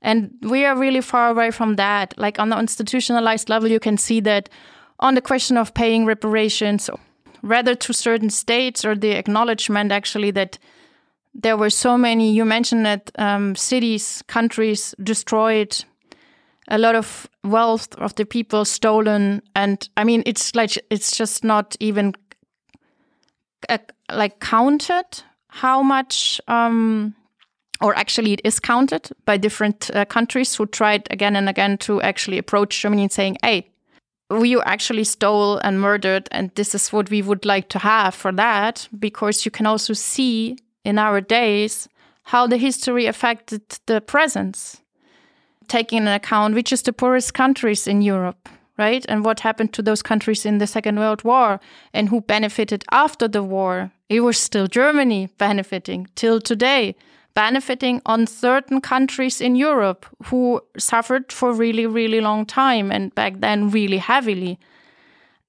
And 0.00 0.30
we 0.40 0.64
are 0.64 0.74
really 0.74 1.02
far 1.02 1.28
away 1.28 1.50
from 1.50 1.76
that. 1.76 2.14
Like 2.16 2.38
on 2.38 2.48
the 2.48 2.58
institutionalized 2.58 3.50
level, 3.50 3.70
you 3.70 3.78
can 3.78 3.98
see 3.98 4.20
that 4.20 4.48
on 4.98 5.14
the 5.14 5.20
question 5.20 5.58
of 5.58 5.74
paying 5.74 6.06
reparations, 6.06 6.88
rather 7.42 7.74
to 7.74 7.92
certain 7.92 8.30
states 8.30 8.82
or 8.84 8.96
the 8.96 9.10
acknowledgement 9.10 9.92
actually 9.92 10.30
that 10.30 10.58
there 11.34 11.56
were 11.58 11.70
so 11.70 11.98
many, 11.98 12.32
you 12.32 12.46
mentioned 12.46 12.86
that 12.86 13.10
um, 13.18 13.54
cities, 13.54 14.22
countries 14.28 14.94
destroyed, 15.02 15.84
a 16.68 16.78
lot 16.78 16.94
of 16.94 17.28
wealth 17.44 17.94
of 17.98 18.14
the 18.14 18.24
people 18.24 18.64
stolen. 18.64 19.42
And 19.54 19.86
I 19.98 20.04
mean, 20.04 20.22
it's 20.24 20.54
like, 20.54 20.78
it's 20.88 21.14
just 21.14 21.44
not 21.44 21.76
even 21.78 22.14
uh, 23.68 23.78
like 24.10 24.40
counted 24.40 25.22
how 25.54 25.82
much, 25.82 26.40
um, 26.48 27.14
or 27.82 27.94
actually, 27.94 28.32
it 28.32 28.40
is 28.42 28.58
counted 28.58 29.10
by 29.26 29.36
different 29.36 29.90
uh, 29.94 30.06
countries 30.06 30.54
who 30.54 30.64
tried 30.64 31.06
again 31.10 31.36
and 31.36 31.46
again 31.46 31.76
to 31.78 32.00
actually 32.00 32.38
approach 32.38 32.80
Germany 32.80 33.02
and 33.02 33.12
saying, 33.12 33.36
hey, 33.42 33.68
we 34.30 34.58
actually 34.62 35.04
stole 35.04 35.58
and 35.58 35.78
murdered, 35.78 36.26
and 36.30 36.50
this 36.54 36.74
is 36.74 36.90
what 36.90 37.10
we 37.10 37.20
would 37.20 37.44
like 37.44 37.68
to 37.68 37.78
have 37.78 38.14
for 38.14 38.32
that, 38.32 38.88
because 38.98 39.44
you 39.44 39.50
can 39.50 39.66
also 39.66 39.92
see 39.92 40.56
in 40.84 40.98
our 40.98 41.20
days 41.20 41.86
how 42.22 42.46
the 42.46 42.56
history 42.56 43.04
affected 43.04 43.60
the 43.84 44.00
presence, 44.00 44.80
taking 45.68 45.98
into 45.98 46.14
account 46.14 46.54
which 46.54 46.72
is 46.72 46.80
the 46.82 46.94
poorest 46.94 47.34
countries 47.34 47.86
in 47.86 48.00
Europe, 48.00 48.48
right? 48.82 49.04
And 49.08 49.24
what 49.24 49.40
happened 49.40 49.72
to 49.74 49.82
those 49.82 50.02
countries 50.02 50.44
in 50.44 50.58
the 50.58 50.66
Second 50.66 50.98
World 50.98 51.22
War 51.24 51.60
and 51.94 52.08
who 52.08 52.20
benefited 52.20 52.84
after 52.90 53.28
the 53.28 53.42
war 53.42 53.92
it 54.12 54.20
was 54.20 54.36
still 54.36 54.66
Germany 54.66 55.30
benefiting 55.38 56.06
till 56.16 56.38
today, 56.38 56.94
benefiting 57.32 58.02
on 58.04 58.26
certain 58.26 58.80
countries 58.82 59.40
in 59.40 59.56
Europe 59.56 60.04
who 60.26 60.60
suffered 60.76 61.32
for 61.32 61.50
really, 61.54 61.86
really 61.86 62.20
long 62.20 62.44
time 62.44 62.92
and 62.92 63.14
back 63.14 63.40
then 63.40 63.70
really 63.70 63.96
heavily. 63.96 64.58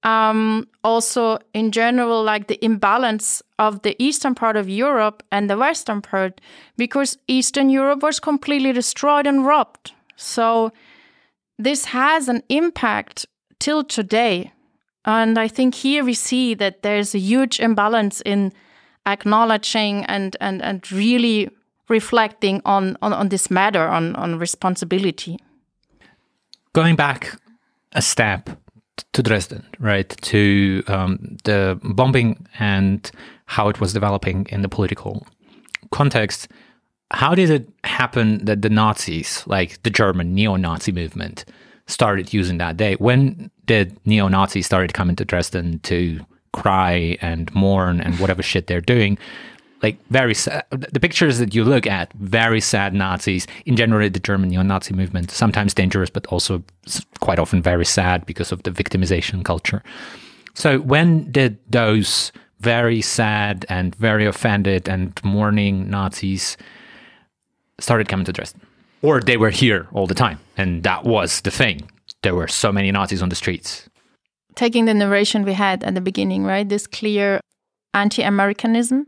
Um, 0.04 0.68
also, 0.82 1.40
in 1.54 1.72
general, 1.72 2.24
like 2.24 2.48
the 2.48 2.64
imbalance 2.64 3.44
of 3.60 3.82
the 3.82 3.96
eastern 4.00 4.34
part 4.34 4.56
of 4.56 4.70
Europe 4.70 5.24
and 5.30 5.50
the 5.50 5.58
western 5.58 6.02
part, 6.02 6.40
because 6.78 7.18
Eastern 7.28 7.70
Europe 7.70 8.02
was 8.02 8.20
completely 8.20 8.72
destroyed 8.72 9.28
and 9.28 9.46
robbed. 9.46 9.92
So, 10.16 10.72
this 11.64 11.86
has 11.86 12.28
an 12.28 12.44
impact 12.50 13.26
till 13.60 13.84
today 13.84 14.52
and 15.06 15.38
I 15.38 15.48
think 15.48 15.76
here 15.76 16.04
we 16.04 16.14
see 16.14 16.54
that 16.56 16.82
there's 16.82 17.14
a 17.14 17.20
huge 17.20 17.60
imbalance 17.60 18.22
in 18.22 18.54
acknowledging 19.06 20.06
and, 20.06 20.36
and, 20.40 20.62
and 20.62 20.90
really 20.92 21.50
reflecting 21.90 22.62
on, 22.66 22.98
on, 23.02 23.12
on 23.12 23.30
this 23.30 23.52
matter, 23.52 23.86
on, 23.86 24.16
on 24.16 24.40
responsibility. 24.40 25.38
Going 26.72 26.96
back 26.96 27.38
a 27.92 28.02
step 28.02 28.50
to 29.12 29.22
Dresden, 29.22 29.66
right, 29.80 30.10
to 30.22 30.84
um, 30.88 31.38
the 31.44 31.80
bombing 31.84 32.48
and 32.60 33.12
how 33.46 33.68
it 33.68 33.82
was 33.82 33.92
developing 33.92 34.48
in 34.50 34.62
the 34.62 34.70
political 34.70 35.28
context, 35.92 36.48
how 37.14 37.36
did 37.36 37.50
it 37.50 37.70
happen 37.84 38.44
that 38.46 38.62
the 38.62 38.70
Nazis, 38.70 39.44
like 39.46 39.82
the 39.84 39.90
German 39.90 40.34
neo 40.34 40.56
Nazi 40.56 40.92
movement, 40.92 41.46
started 41.88 42.34
using 42.34 42.58
that 42.58 42.76
day? 42.76 42.96
When 42.96 43.52
did 43.66 43.98
neo 44.06 44.28
Nazis 44.28 44.66
started 44.66 44.94
coming 44.94 45.16
to 45.18 45.26
Dresden 45.26 45.80
to 45.80 46.20
cry 46.54 47.18
and 47.22 47.54
mourn 47.54 48.02
and 48.02 48.20
whatever 48.20 48.42
shit 48.42 48.68
they're 48.68 48.82
doing? 48.82 49.18
Like 49.84 49.98
very 50.10 50.34
sad. 50.34 50.64
The 50.72 51.00
pictures 51.00 51.40
that 51.40 51.54
you 51.54 51.64
look 51.66 51.86
at, 51.86 52.12
very 52.14 52.62
sad 52.62 52.94
Nazis. 52.94 53.48
In 53.66 53.76
general, 53.76 54.10
the 54.10 54.20
German 54.20 54.50
neo-Nazi 54.50 54.94
movement, 54.94 55.30
sometimes 55.30 55.74
dangerous, 55.74 56.10
but 56.10 56.26
also 56.28 56.64
quite 57.20 57.38
often 57.38 57.62
very 57.62 57.86
sad 57.86 58.26
because 58.26 58.52
of 58.52 58.64
the 58.64 58.72
victimization 58.72 59.44
culture. 59.44 59.84
So 60.54 60.80
when 60.80 61.32
did 61.32 61.58
those 61.70 62.32
very 62.62 63.02
sad 63.02 63.66
and 63.68 63.94
very 63.96 64.26
offended 64.26 64.88
and 64.88 65.20
mourning 65.24 65.90
Nazis 65.90 66.56
started 67.80 68.08
coming 68.08 68.26
to 68.26 68.34
Dresden. 68.34 68.62
Or 69.02 69.20
they 69.20 69.38
were 69.38 69.50
here 69.50 69.88
all 69.94 70.08
the 70.08 70.16
time. 70.16 70.40
And 70.58 70.84
that 70.84 71.04
was 71.04 71.42
the 71.42 71.52
thing. 71.52 71.90
There 72.22 72.36
were 72.36 72.48
so 72.48 72.72
many 72.72 72.92
Nazis 72.92 73.22
on 73.22 73.30
the 73.30 73.36
streets. 73.36 73.90
Taking 74.56 74.86
the 74.86 74.94
narration 74.94 75.44
we 75.44 75.54
had 75.54 75.84
at 75.84 75.96
the 75.96 76.02
beginning, 76.02 76.44
right? 76.44 76.68
This 76.68 76.88
clear 76.88 77.42
anti 77.94 78.22
Americanism, 78.22 79.08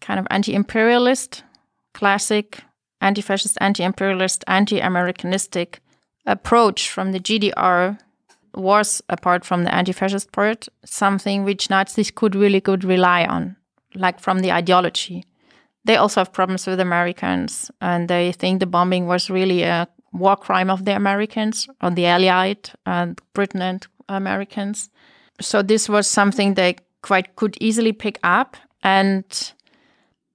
kind 0.00 0.20
of 0.20 0.26
anti 0.30 0.54
imperialist, 0.54 1.42
classic 1.94 2.62
anti 3.00 3.20
fascist, 3.20 3.58
anti 3.60 3.82
imperialist, 3.82 4.44
anti 4.46 4.80
Americanistic 4.80 5.80
approach 6.24 6.88
from 6.88 7.12
the 7.12 7.20
GDR 7.20 7.98
was, 8.54 9.02
apart 9.08 9.44
from 9.44 9.64
the 9.64 9.74
anti 9.74 9.92
fascist 9.92 10.30
part, 10.32 10.68
something 10.84 11.44
which 11.44 11.70
Nazis 11.70 12.10
could 12.10 12.34
really 12.34 12.60
could 12.60 12.84
rely 12.84 13.24
on, 13.24 13.56
like 13.94 14.20
from 14.20 14.40
the 14.40 14.52
ideology. 14.52 15.24
They 15.84 15.96
also 15.96 16.20
have 16.20 16.32
problems 16.32 16.66
with 16.66 16.80
Americans, 16.80 17.70
and 17.80 18.08
they 18.08 18.32
think 18.32 18.60
the 18.60 18.66
bombing 18.66 19.06
was 19.06 19.28
really 19.28 19.62
a 19.62 19.88
war 20.12 20.36
crime 20.36 20.70
of 20.70 20.84
the 20.84 20.94
Americans, 20.94 21.68
or 21.80 21.90
the 21.90 22.06
Allied 22.06 22.70
and 22.86 23.20
Britain 23.32 23.62
and 23.62 23.86
Americans. 24.08 24.90
So 25.40 25.62
this 25.62 25.88
was 25.88 26.06
something 26.06 26.54
they 26.54 26.76
quite 27.02 27.34
could 27.34 27.56
easily 27.60 27.92
pick 27.92 28.18
up, 28.22 28.56
and 28.84 29.24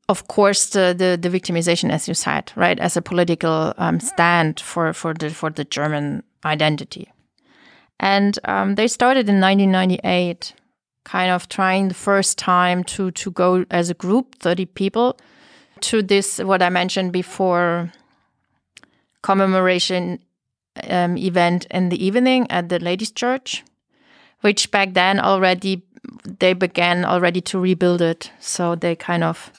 of 0.10 0.28
course 0.28 0.70
the, 0.70 0.94
the, 0.98 1.18
the 1.20 1.30
victimization, 1.30 1.92
as 1.92 2.08
you 2.08 2.14
said, 2.14 2.52
right, 2.56 2.80
as 2.80 2.98
a 2.98 3.02
political 3.02 3.74
um, 3.78 4.00
stand 4.00 4.60
for 4.60 4.92
for 4.94 5.14
the 5.14 5.30
for 5.30 5.50
the 5.50 5.64
German 5.64 6.24
identity. 6.44 7.12
And 8.00 8.38
um, 8.46 8.76
they 8.76 8.88
started 8.88 9.28
in 9.28 9.42
1998, 9.42 10.54
kind 11.04 11.32
of 11.32 11.50
trying 11.50 11.88
the 11.88 11.94
first 11.94 12.38
time 12.38 12.84
to 12.84 13.12
to 13.12 13.32
go 13.32 13.66
as 13.72 13.90
a 13.90 13.94
group, 13.94 14.36
30 14.40 14.66
people, 14.66 15.18
to 15.82 16.02
this 16.02 16.40
what 16.40 16.62
I 16.62 16.70
mentioned 16.70 17.12
before 17.12 17.92
commemoration 19.22 20.20
um, 20.90 21.18
event 21.18 21.66
in 21.72 21.90
the 21.90 22.04
evening 22.04 22.50
at 22.50 22.70
the 22.70 22.80
ladies' 22.80 23.12
church, 23.12 23.64
which 24.42 24.72
back 24.72 24.94
then 24.94 25.20
already 25.20 25.84
they 26.40 26.54
began 26.54 27.06
already 27.06 27.42
to 27.42 27.60
rebuild 27.60 28.02
it. 28.02 28.32
So 28.40 28.76
they 28.76 28.96
kind 28.96 29.24
of 29.24 29.52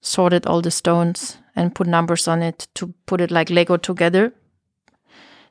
sorted 0.00 0.46
all 0.46 0.62
the 0.62 0.70
stones 0.70 1.38
and 1.54 1.74
put 1.74 1.86
numbers 1.86 2.28
on 2.28 2.42
it 2.42 2.68
to 2.74 2.94
put 3.06 3.20
it 3.20 3.30
like 3.30 3.50
Lego 3.50 3.76
together. 3.76 4.32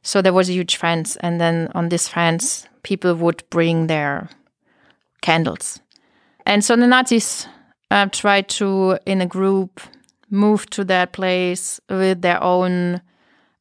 So 0.02 0.22
there 0.22 0.34
was 0.34 0.50
a 0.50 0.54
huge 0.54 0.76
fence, 0.76 1.16
and 1.18 1.42
then 1.42 1.72
on 1.74 1.90
this 1.90 2.08
fence, 2.08 2.68
people 2.84 3.16
would 3.16 3.44
bring 3.50 3.88
their 3.88 4.30
candles. 5.22 5.80
And 6.46 6.64
so 6.64 6.76
the 6.76 6.86
Nazis 6.86 7.48
uh, 7.92 8.08
tried 8.08 8.50
to, 8.50 8.98
in 9.06 9.22
a 9.22 9.26
group, 9.26 9.82
move 10.30 10.70
to 10.72 10.84
that 10.86 11.14
place 11.14 11.80
with 11.90 12.22
their 12.22 12.42
own 12.44 13.02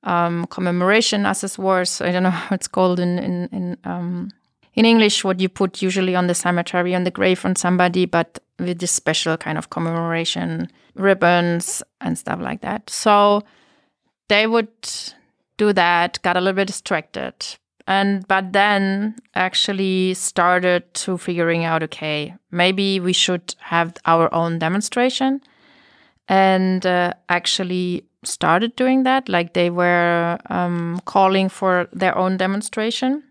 um, 0.03 0.47
commemoration 0.47 1.23
accessoires. 1.23 2.05
I 2.05 2.13
don't 2.13 2.23
know 2.23 2.31
how 2.45 2.55
it's 2.55 2.69
called 2.69 3.01
in 3.01 3.19
in 3.19 3.49
in, 3.53 3.77
um, 3.85 4.31
in 4.75 4.85
English. 4.85 5.25
What 5.25 5.41
you 5.41 5.49
put 5.49 5.83
usually 5.83 6.15
on 6.15 6.27
the 6.27 6.35
cemetery 6.35 6.95
on 6.95 7.05
the 7.05 7.11
grave 7.11 7.45
on 7.45 7.57
somebody, 7.57 8.07
but 8.07 8.39
with 8.59 8.79
this 8.79 8.93
special 8.93 9.37
kind 9.37 9.59
of 9.59 9.71
commemoration 9.71 10.69
ribbons 10.95 11.83
and 12.01 12.17
stuff 12.17 12.41
like 12.41 12.61
that. 12.61 12.89
So 12.89 13.43
they 14.29 14.47
would 14.47 14.73
do 15.57 15.73
that. 15.73 16.21
Got 16.23 16.37
a 16.37 16.41
little 16.41 16.57
bit 16.57 16.69
distracted. 16.69 17.35
And 17.87 18.27
but 18.29 18.53
then 18.53 19.17
actually 19.35 20.15
started 20.15 20.93
to 20.95 21.19
figuring 21.19 21.65
out 21.65 21.83
okay 21.83 22.35
maybe 22.51 22.99
we 23.01 23.13
should 23.13 23.55
have 23.59 23.95
our 24.07 24.33
own 24.33 24.59
demonstration 24.59 25.43
and 26.29 26.87
uh, 26.87 27.13
actually 27.29 28.05
started 28.23 28.75
doing 28.77 29.03
that. 29.03 29.29
Like 29.29 29.53
they 29.53 29.71
were 29.71 30.39
um, 30.49 31.01
calling 31.05 31.49
for 31.49 31.89
their 31.93 32.17
own 32.17 32.37
demonstration. 32.37 33.23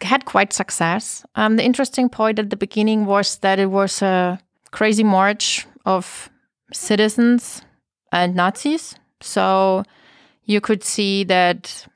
Had 0.00 0.24
quite 0.24 0.52
success. 0.52 1.24
Um, 1.34 1.56
the 1.56 1.64
interesting 1.64 2.08
point 2.08 2.38
at 2.38 2.50
the 2.50 2.56
beginning 2.56 3.04
was 3.04 3.38
that 3.38 3.58
it 3.58 3.70
was 3.70 4.02
a 4.02 4.40
crazy 4.70 5.04
march 5.04 5.66
of 5.84 6.30
citizens 6.72 7.62
and 8.10 8.34
Nazis. 8.34 8.94
So 9.20 9.84
you 10.44 10.60
could 10.60 10.82
see 10.82 11.24
that 11.24 11.86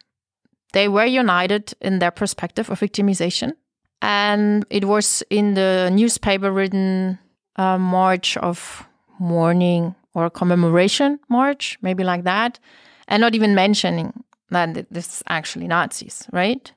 they 0.72 0.88
were 0.88 1.04
united 1.04 1.74
in 1.80 1.98
their 1.98 2.10
perspective 2.10 2.70
of 2.70 2.80
victimization. 2.80 3.52
And 4.02 4.64
it 4.70 4.84
was 4.84 5.22
in 5.30 5.54
the 5.54 5.90
newspaper 5.92 6.50
written 6.50 7.18
uh, 7.56 7.78
march 7.78 8.36
of 8.38 8.86
mourning 9.18 9.94
or 10.14 10.30
commemoration 10.30 11.18
march, 11.28 11.78
maybe 11.82 12.02
like 12.04 12.24
that, 12.24 12.58
and 13.08 13.20
not 13.20 13.34
even 13.34 13.54
mentioning 13.54 14.24
that 14.50 14.86
this 14.90 15.06
is 15.14 15.22
actually 15.28 15.68
Nazis, 15.68 16.26
right? 16.32 16.72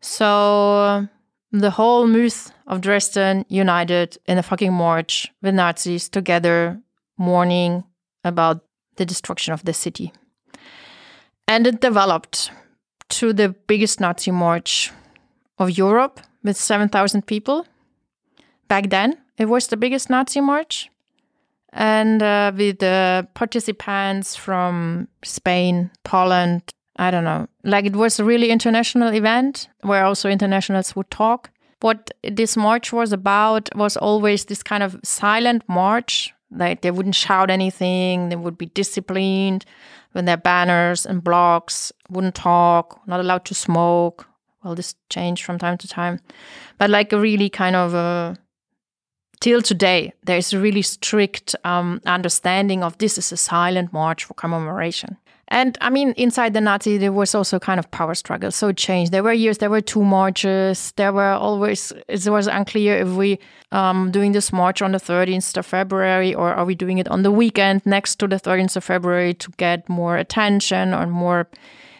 So 0.00 1.08
the 1.52 1.70
whole 1.70 2.06
myth 2.06 2.52
of 2.66 2.80
Dresden 2.80 3.44
united 3.48 4.18
in 4.26 4.38
a 4.38 4.42
fucking 4.42 4.72
march 4.72 5.32
with 5.42 5.54
Nazis 5.54 6.08
together, 6.08 6.80
mourning 7.18 7.84
about 8.24 8.64
the 8.96 9.06
destruction 9.06 9.52
of 9.52 9.64
the 9.64 9.72
city. 9.72 10.12
And 11.48 11.66
it 11.66 11.80
developed 11.80 12.50
to 13.12 13.32
the 13.32 13.50
biggest 13.66 14.00
Nazi 14.00 14.30
march 14.30 14.90
of 15.58 15.70
Europe 15.70 16.20
with 16.42 16.56
7,000 16.56 17.26
people. 17.26 17.66
Back 18.68 18.90
then, 18.90 19.18
it 19.36 19.46
was 19.46 19.66
the 19.66 19.76
biggest 19.76 20.08
Nazi 20.08 20.40
march 20.40 20.90
and 21.72 22.22
uh, 22.22 22.52
with 22.54 22.78
the 22.78 23.26
participants 23.34 24.36
from 24.36 25.08
Spain, 25.24 25.90
Poland. 26.04 26.62
I 26.96 27.10
don't 27.10 27.24
know. 27.24 27.48
Like 27.64 27.86
it 27.86 27.96
was 27.96 28.20
a 28.20 28.24
really 28.24 28.50
international 28.50 29.14
event 29.14 29.68
where 29.80 30.04
also 30.04 30.28
internationals 30.28 30.94
would 30.94 31.10
talk. 31.10 31.50
What 31.80 32.10
this 32.22 32.56
march 32.56 32.92
was 32.92 33.12
about 33.12 33.68
was 33.74 33.96
always 33.96 34.44
this 34.44 34.62
kind 34.62 34.82
of 34.82 35.00
silent 35.02 35.64
march. 35.68 36.32
Like 36.50 36.82
they 36.82 36.90
wouldn't 36.90 37.14
shout 37.14 37.50
anything, 37.50 38.28
they 38.28 38.36
would 38.36 38.58
be 38.58 38.66
disciplined 38.66 39.64
with 40.14 40.26
their 40.26 40.36
banners 40.36 41.06
and 41.06 41.22
blocks, 41.22 41.92
wouldn't 42.10 42.34
talk, 42.34 43.00
not 43.06 43.20
allowed 43.20 43.44
to 43.46 43.54
smoke. 43.54 44.26
Well, 44.62 44.74
this 44.74 44.94
changed 45.08 45.44
from 45.44 45.58
time 45.58 45.78
to 45.78 45.88
time. 45.88 46.20
But 46.78 46.90
like 46.90 47.12
a 47.12 47.18
really 47.18 47.48
kind 47.50 47.74
of 47.74 47.94
a 47.94 48.36
till 49.40 49.60
today, 49.60 50.12
there 50.24 50.38
is 50.38 50.52
a 50.52 50.58
really 50.58 50.82
strict 50.82 51.56
um, 51.64 52.00
understanding 52.06 52.84
of 52.84 52.96
this 52.98 53.18
is 53.18 53.32
a 53.32 53.36
silent 53.36 53.92
march 53.92 54.24
for 54.24 54.34
commemoration. 54.34 55.16
And 55.52 55.76
I 55.82 55.90
mean, 55.90 56.12
inside 56.12 56.54
the 56.54 56.62
Nazi, 56.62 56.96
there 56.96 57.12
was 57.12 57.34
also 57.34 57.58
kind 57.58 57.78
of 57.78 57.90
power 57.90 58.14
struggle. 58.14 58.50
So 58.50 58.68
it 58.68 58.78
changed. 58.78 59.12
There 59.12 59.22
were 59.22 59.34
years, 59.34 59.58
there 59.58 59.68
were 59.68 59.82
two 59.82 60.02
marches. 60.02 60.92
There 60.96 61.12
were 61.12 61.32
always, 61.32 61.92
it 62.08 62.26
was 62.26 62.46
unclear 62.46 62.96
if 62.96 63.08
we 63.08 63.38
um, 63.70 64.10
doing 64.10 64.32
this 64.32 64.50
march 64.50 64.80
on 64.80 64.92
the 64.92 64.98
13th 64.98 65.58
of 65.58 65.66
February 65.66 66.34
or 66.34 66.54
are 66.54 66.64
we 66.64 66.74
doing 66.74 66.96
it 66.96 67.06
on 67.08 67.22
the 67.22 67.30
weekend 67.30 67.84
next 67.84 68.16
to 68.20 68.26
the 68.26 68.36
13th 68.36 68.76
of 68.76 68.84
February 68.84 69.34
to 69.34 69.50
get 69.58 69.86
more 69.90 70.16
attention 70.16 70.94
or 70.94 71.06
more 71.06 71.46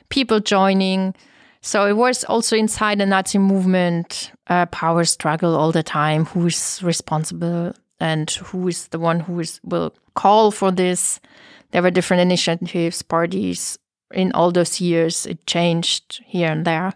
people 0.09 0.40
joining. 0.40 1.14
So 1.61 1.86
it 1.86 1.96
was 1.98 2.24
also 2.24 2.57
inside 2.57 3.00
the 3.00 3.07
Nazi 3.07 3.36
movement 3.36 4.32
a 4.46 4.66
power 4.66 5.05
struggle 5.05 5.55
all 5.55 5.72
the 5.72 5.82
time. 5.82 6.24
Who 6.24 6.46
is 6.46 6.80
responsible 6.82 7.74
and 8.00 8.30
who 8.30 8.66
is 8.68 8.88
the 8.88 8.98
one 8.98 9.20
who 9.20 9.40
is 9.40 9.61
will 9.62 9.92
call 10.14 10.53
for 10.53 10.70
this? 10.70 11.20
There 11.72 11.82
were 11.82 11.90
different 11.90 12.20
initiatives, 12.20 13.02
parties 13.02 13.78
in 14.12 14.32
all 14.32 14.52
those 14.52 14.80
years. 14.80 15.26
It 15.26 15.46
changed 15.46 16.22
here 16.24 16.50
and 16.50 16.64
there. 16.64 16.92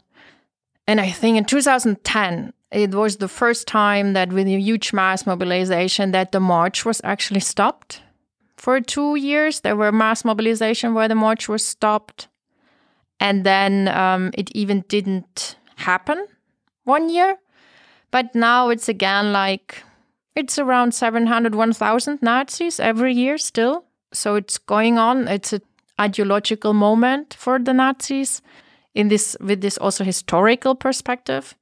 And 0.86 1.00
I 1.00 1.10
think 1.10 1.36
in 1.36 1.44
2010, 1.44 2.52
it 2.70 2.94
was 2.94 3.16
the 3.16 3.28
first 3.28 3.66
time 3.66 4.12
that 4.12 4.32
with 4.32 4.46
a 4.46 4.60
huge 4.60 4.92
mass 4.92 5.26
mobilization 5.26 6.12
that 6.12 6.32
the 6.32 6.40
march 6.40 6.84
was 6.84 7.00
actually 7.04 7.40
stopped. 7.40 8.02
For 8.56 8.80
two 8.80 9.16
years, 9.16 9.60
there 9.60 9.76
were 9.76 9.92
mass 9.92 10.24
mobilization 10.24 10.94
where 10.94 11.08
the 11.08 11.14
march 11.14 11.48
was 11.48 11.64
stopped 11.64 12.28
and 13.20 13.44
then 13.44 13.88
um, 13.88 14.30
it 14.34 14.50
even 14.54 14.84
didn't 14.88 15.56
happen 15.76 16.26
one 16.84 17.08
year. 17.08 17.38
But 18.10 18.34
now 18.34 18.68
it's 18.68 18.88
again 18.88 19.32
like 19.32 19.82
it's 20.34 20.58
around 20.58 20.92
700, 20.94 21.54
1,000 21.54 22.22
Nazis 22.22 22.78
every 22.78 23.12
year 23.14 23.38
still. 23.38 23.85
So 24.12 24.34
it's 24.36 24.58
going 24.58 24.98
on. 24.98 25.28
It's 25.28 25.52
an 25.52 25.62
ideological 26.00 26.72
moment 26.72 27.34
for 27.34 27.58
the 27.58 27.72
Nazis 27.72 28.42
in 28.94 29.08
this 29.08 29.36
with 29.40 29.60
this 29.60 29.78
also 29.78 30.04
historical 30.04 30.74
perspective. 30.74 31.54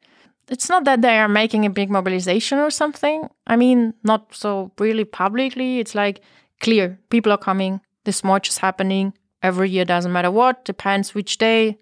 It's 0.49 0.69
not 0.69 0.85
that 0.85 1.01
they 1.01 1.19
are 1.19 1.29
making 1.29 1.65
a 1.65 1.71
big 1.71 1.91
mobilization 1.91 2.59
or 2.59 2.71
something. 2.71 3.29
I 3.47 3.57
mean, 3.57 3.95
not 4.03 4.35
so 4.35 4.73
really 4.79 5.05
publicly. 5.05 5.81
It's 5.81 5.95
like 5.95 6.21
clear 6.61 6.99
people 7.09 7.33
are 7.33 7.39
coming. 7.39 7.81
This 8.05 8.23
march 8.23 8.49
is 8.49 8.59
happening 8.59 9.15
every 9.43 9.71
year, 9.71 9.85
doesn't 9.85 10.13
matter 10.13 10.31
what, 10.31 10.65
depends 10.65 11.15
which 11.15 11.39
day. 11.39 11.79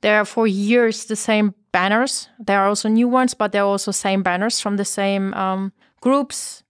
There 0.00 0.18
are 0.18 0.24
for 0.24 0.46
years 0.46 1.04
the 1.04 1.16
same 1.16 1.54
banners. 1.72 2.28
There 2.38 2.60
are 2.60 2.68
also 2.68 2.88
new 2.88 3.08
ones, 3.08 3.34
but 3.34 3.52
there 3.52 3.62
are 3.62 3.66
also 3.66 3.90
same 3.90 4.22
banners 4.22 4.60
from 4.60 4.76
the 4.76 4.84
same 4.84 5.34
um, 5.34 5.72
groups. 6.00 6.62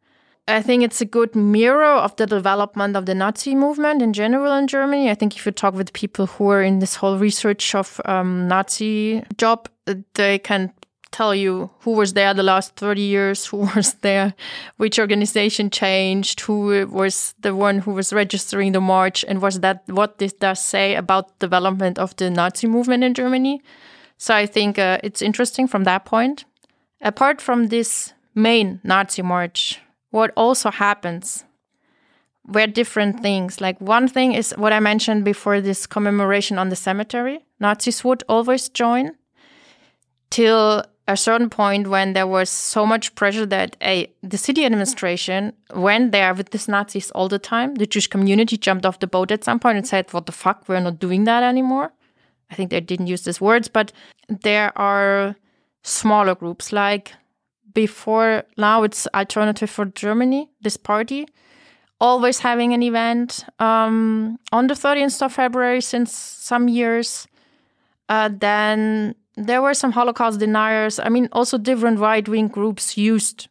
I 0.51 0.63
think 0.63 0.83
it's 0.83 1.01
a 1.01 1.05
good 1.05 1.35
mirror 1.35 1.85
of 1.85 2.17
the 2.17 2.27
development 2.27 2.97
of 2.97 3.07
the 3.07 3.15
Nazi 3.15 3.55
movement 3.55 4.03
in 4.03 4.13
general 4.13 4.53
in 4.53 4.67
Germany. 4.67 5.11
I 5.11 5.15
think 5.15 5.37
if 5.37 5.47
you 5.47 5.53
talk 5.53 5.75
with 5.75 5.93
people 5.93 6.27
who 6.27 6.51
are 6.51 6.63
in 6.63 6.81
this 6.81 6.97
whole 6.97 7.19
research 7.19 7.75
of 7.75 8.01
um, 8.05 8.49
Nazi 8.49 9.23
job, 9.37 9.69
they 10.15 10.39
can 10.39 10.73
tell 11.13 11.35
you 11.35 11.71
who 11.81 11.93
was 11.93 12.13
there 12.13 12.35
the 12.35 12.43
last 12.43 12.77
30 12.77 13.01
years, 13.01 13.47
who 13.47 13.59
was 13.77 13.95
there, 14.03 14.35
which 14.77 14.99
organization 14.99 15.71
changed, 15.71 16.41
who 16.41 16.87
was 16.87 17.35
the 17.41 17.55
one 17.55 17.79
who 17.79 17.93
was 17.93 18.13
registering 18.13 18.73
the 18.73 18.81
march, 18.81 19.25
and 19.29 19.43
was 19.43 19.61
that 19.61 19.83
what 19.87 20.19
this 20.19 20.33
does 20.33 20.61
say 20.61 20.95
about 20.95 21.39
development 21.39 21.99
of 21.99 22.15
the 22.17 22.31
Nazi 22.31 22.67
movement 22.67 23.05
in 23.05 23.15
Germany. 23.15 23.63
So 24.19 24.35
I 24.35 24.47
think 24.47 24.79
uh, 24.79 24.99
it's 25.03 25.23
interesting 25.23 25.67
from 25.67 25.85
that 25.85 26.05
point. 26.05 26.45
Apart 27.01 27.41
from 27.41 27.69
this 27.69 28.13
main 28.35 28.81
Nazi 28.85 29.23
march, 29.23 29.81
what 30.11 30.33
also 30.37 30.71
happens 30.71 31.45
were 32.47 32.67
different 32.67 33.21
things. 33.21 33.61
Like 33.61 33.81
one 33.81 34.09
thing 34.09 34.33
is 34.33 34.53
what 34.57 34.73
I 34.73 34.81
mentioned 34.81 35.25
before 35.25 35.61
this 35.61 35.87
commemoration 35.87 36.59
on 36.59 36.69
the 36.69 36.77
cemetery. 36.77 37.45
Nazis 37.61 38.05
would 38.05 38.25
always 38.29 38.69
join 38.69 39.13
till 40.31 40.85
a 41.07 41.17
certain 41.17 41.51
point 41.51 41.89
when 41.89 42.13
there 42.13 42.27
was 42.27 42.49
so 42.49 42.87
much 42.87 43.15
pressure 43.15 43.47
that 43.47 43.77
a 43.83 44.13
the 44.23 44.39
city 44.39 44.65
administration 44.65 45.53
went 45.75 46.13
there 46.13 46.33
with 46.35 46.51
these 46.51 46.69
Nazis 46.69 47.11
all 47.13 47.29
the 47.29 47.39
time. 47.39 47.75
The 47.75 47.87
Jewish 47.87 48.07
community 48.07 48.57
jumped 48.57 48.87
off 48.87 49.01
the 49.01 49.07
boat 49.07 49.31
at 49.33 49.45
some 49.45 49.59
point 49.59 49.79
and 49.79 49.87
said, 49.87 50.13
"What 50.13 50.27
the 50.27 50.33
fuck? 50.33 50.69
We're 50.69 50.81
not 50.81 51.01
doing 51.01 51.25
that 51.25 51.43
anymore." 51.43 51.93
I 52.51 52.55
think 52.55 52.71
they 52.71 52.81
didn't 52.81 53.09
use 53.09 53.23
these 53.23 53.41
words, 53.41 53.69
but 53.69 53.93
there 54.29 54.77
are 54.79 55.37
smaller 55.83 56.35
groups 56.35 56.73
like 56.73 57.15
before 57.75 58.45
now 58.57 58.83
it's 58.83 59.07
alternative 59.15 59.71
for 59.71 59.85
germany 59.87 60.51
this 60.63 60.77
party. 60.77 61.27
Always 62.01 62.39
having 62.39 62.73
an 62.73 62.83
event 62.83 63.45
um, 63.59 64.39
on 64.53 64.69
the 64.69 64.75
30th 64.75 65.23
of 65.23 65.33
february 65.33 65.81
since 65.81 66.13
some 66.13 66.69
years. 66.69 67.27
Uh, 68.09 68.31
then 68.33 69.15
there 69.37 69.63
were 69.63 69.75
some 69.75 69.93
holocaust 69.93 70.41
deniers. 70.41 70.99
I 70.99 71.09
mean 71.09 71.29
also 71.33 71.59
different 71.59 71.99
right-wing 71.99 72.49
groups 72.49 72.97
used 72.97 73.49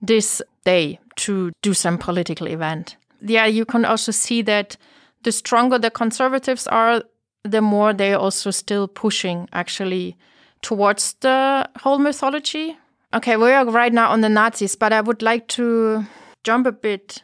this 0.00 0.42
day 0.64 1.00
to 1.16 1.50
do 1.62 1.74
some 1.74 1.98
political 1.98 2.46
event. 2.46 2.96
Yeah 3.20 3.46
you 3.46 3.64
can 3.64 3.84
also 3.84 4.12
see 4.12 4.42
that 4.42 4.76
the 5.22 5.32
stronger 5.32 5.78
the 5.78 5.90
conservatives 5.90 6.66
are 6.66 7.02
the 7.44 7.60
more 7.60 7.92
they're 7.92 8.18
also 8.18 8.50
still 8.50 8.86
pushing 8.86 9.48
actually 9.52 10.16
towards 10.62 11.14
the 11.20 11.68
whole 11.80 11.98
mythology 11.98 12.76
Okay, 13.14 13.38
we 13.38 13.50
are 13.52 13.64
right 13.64 13.92
now 13.92 14.10
on 14.10 14.20
the 14.20 14.28
Nazis, 14.28 14.76
but 14.76 14.92
I 14.92 15.00
would 15.00 15.22
like 15.22 15.48
to 15.48 16.04
jump 16.44 16.66
a 16.66 16.72
bit 16.72 17.22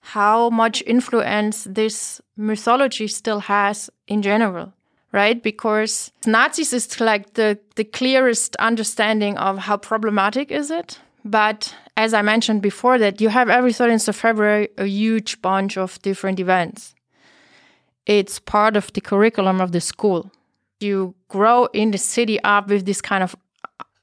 how 0.00 0.48
much 0.48 0.82
influence 0.86 1.64
this 1.64 2.22
mythology 2.36 3.06
still 3.08 3.40
has 3.40 3.90
in 4.08 4.22
general, 4.22 4.72
right? 5.12 5.42
Because 5.42 6.12
Nazis 6.26 6.72
is 6.72 6.98
like 6.98 7.34
the, 7.34 7.58
the 7.76 7.84
clearest 7.84 8.56
understanding 8.56 9.36
of 9.36 9.58
how 9.58 9.76
problematic 9.76 10.50
is 10.50 10.70
it. 10.70 10.98
But 11.26 11.74
as 11.94 12.14
I 12.14 12.22
mentioned 12.22 12.62
before, 12.62 12.96
that 12.98 13.20
you 13.20 13.28
have 13.28 13.50
every 13.50 13.72
13th 13.72 14.08
of 14.08 14.16
February 14.16 14.70
a 14.78 14.86
huge 14.86 15.42
bunch 15.42 15.76
of 15.76 16.00
different 16.00 16.40
events. 16.40 16.94
It's 18.06 18.38
part 18.38 18.76
of 18.78 18.90
the 18.94 19.02
curriculum 19.02 19.60
of 19.60 19.72
the 19.72 19.80
school. 19.80 20.32
You 20.80 21.14
grow 21.28 21.66
in 21.66 21.90
the 21.90 21.98
city 21.98 22.42
up 22.42 22.68
with 22.68 22.86
this 22.86 23.02
kind 23.02 23.22
of 23.22 23.36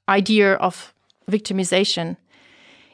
idea 0.08 0.54
of 0.54 0.94
victimization. 1.30 2.18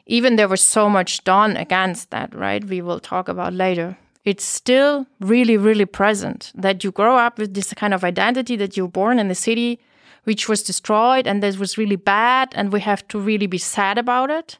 Even 0.06 0.36
there 0.36 0.48
was 0.48 0.60
so 0.60 0.88
much 0.88 1.24
done 1.24 1.56
against 1.56 2.10
that, 2.10 2.34
right? 2.34 2.64
We 2.64 2.80
will 2.80 3.00
talk 3.00 3.28
about 3.28 3.52
later. 3.52 3.98
It's 4.24 4.44
still 4.44 5.06
really, 5.20 5.56
really 5.56 5.86
present 5.86 6.52
that 6.54 6.84
you 6.84 6.90
grow 6.92 7.16
up 7.16 7.38
with 7.38 7.54
this 7.54 7.72
kind 7.74 7.94
of 7.94 8.04
identity 8.04 8.56
that 8.56 8.76
you're 8.76 8.88
born 8.88 9.18
in 9.18 9.28
the 9.28 9.34
city, 9.34 9.80
which 10.24 10.48
was 10.48 10.62
destroyed 10.62 11.26
and 11.26 11.42
this 11.42 11.56
was 11.56 11.78
really 11.78 11.96
bad, 11.96 12.52
and 12.56 12.72
we 12.72 12.80
have 12.80 13.06
to 13.08 13.18
really 13.18 13.46
be 13.46 13.58
sad 13.58 13.98
about 13.98 14.30
it. 14.30 14.58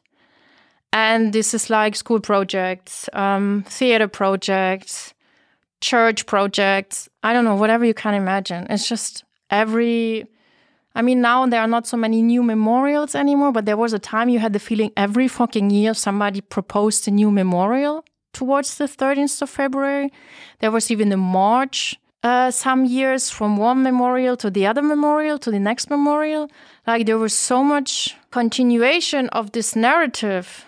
And 0.93 1.33
this 1.33 1.53
is 1.53 1.69
like 1.69 1.95
school 1.95 2.19
projects, 2.19 3.09
um, 3.13 3.65
theater 3.67 4.07
projects, 4.07 5.13
church 5.81 6.25
projects. 6.25 7.09
I 7.23 7.33
don't 7.33 7.45
know, 7.45 7.55
whatever 7.55 7.85
you 7.85 7.93
can 7.93 8.13
imagine. 8.13 8.67
It's 8.69 8.87
just 8.87 9.23
every 9.49 10.27
I 10.97 11.03
mean, 11.03 11.21
now 11.21 11.45
there 11.45 11.61
are 11.61 11.67
not 11.67 11.85
so 11.85 11.95
many 11.95 12.23
new 12.23 12.41
memorials 12.41 13.13
anymore, 13.13 13.51
but 13.51 13.67
there 13.67 13.77
was 13.77 13.93
a 13.93 13.99
time 13.99 14.29
you 14.29 14.39
had 14.39 14.53
the 14.53 14.59
feeling 14.59 14.91
every 14.97 15.27
fucking 15.27 15.69
year 15.69 15.93
somebody 15.93 16.41
proposed 16.41 17.07
a 17.07 17.11
new 17.11 17.29
memorial 17.29 18.03
towards 18.33 18.79
the 18.79 18.85
13th 18.85 19.43
of 19.43 19.49
February. 19.51 20.11
There 20.59 20.71
was 20.71 20.89
even 20.89 21.11
a 21.11 21.17
march 21.17 21.99
uh, 22.23 22.49
some 22.49 22.83
years 22.83 23.29
from 23.29 23.57
one 23.57 23.83
memorial 23.83 24.35
to 24.37 24.49
the 24.49 24.65
other 24.65 24.81
memorial 24.81 25.37
to 25.37 25.51
the 25.51 25.59
next 25.59 25.91
memorial. 25.91 26.49
Like 26.87 27.05
there 27.05 27.19
was 27.19 27.33
so 27.33 27.63
much 27.63 28.17
continuation 28.31 29.29
of 29.29 29.51
this 29.51 29.75
narrative. 29.75 30.65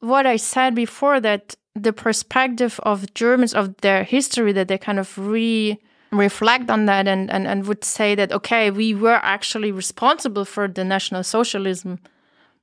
What 0.00 0.26
I 0.26 0.36
said 0.36 0.74
before 0.74 1.20
that 1.20 1.56
the 1.74 1.94
perspective 1.94 2.78
of 2.82 3.14
Germans 3.14 3.54
of 3.54 3.78
their 3.78 4.04
history 4.04 4.52
that 4.52 4.68
they 4.68 4.76
kind 4.76 4.98
of 4.98 5.16
re 5.16 5.80
reflect 6.12 6.70
on 6.70 6.86
that 6.86 7.06
and, 7.06 7.30
and, 7.30 7.46
and 7.46 7.66
would 7.66 7.84
say 7.84 8.14
that, 8.14 8.32
okay, 8.32 8.70
we 8.70 8.94
were 8.94 9.20
actually 9.22 9.72
responsible 9.72 10.44
for 10.44 10.68
the 10.68 10.84
National 10.84 11.22
Socialism, 11.22 11.98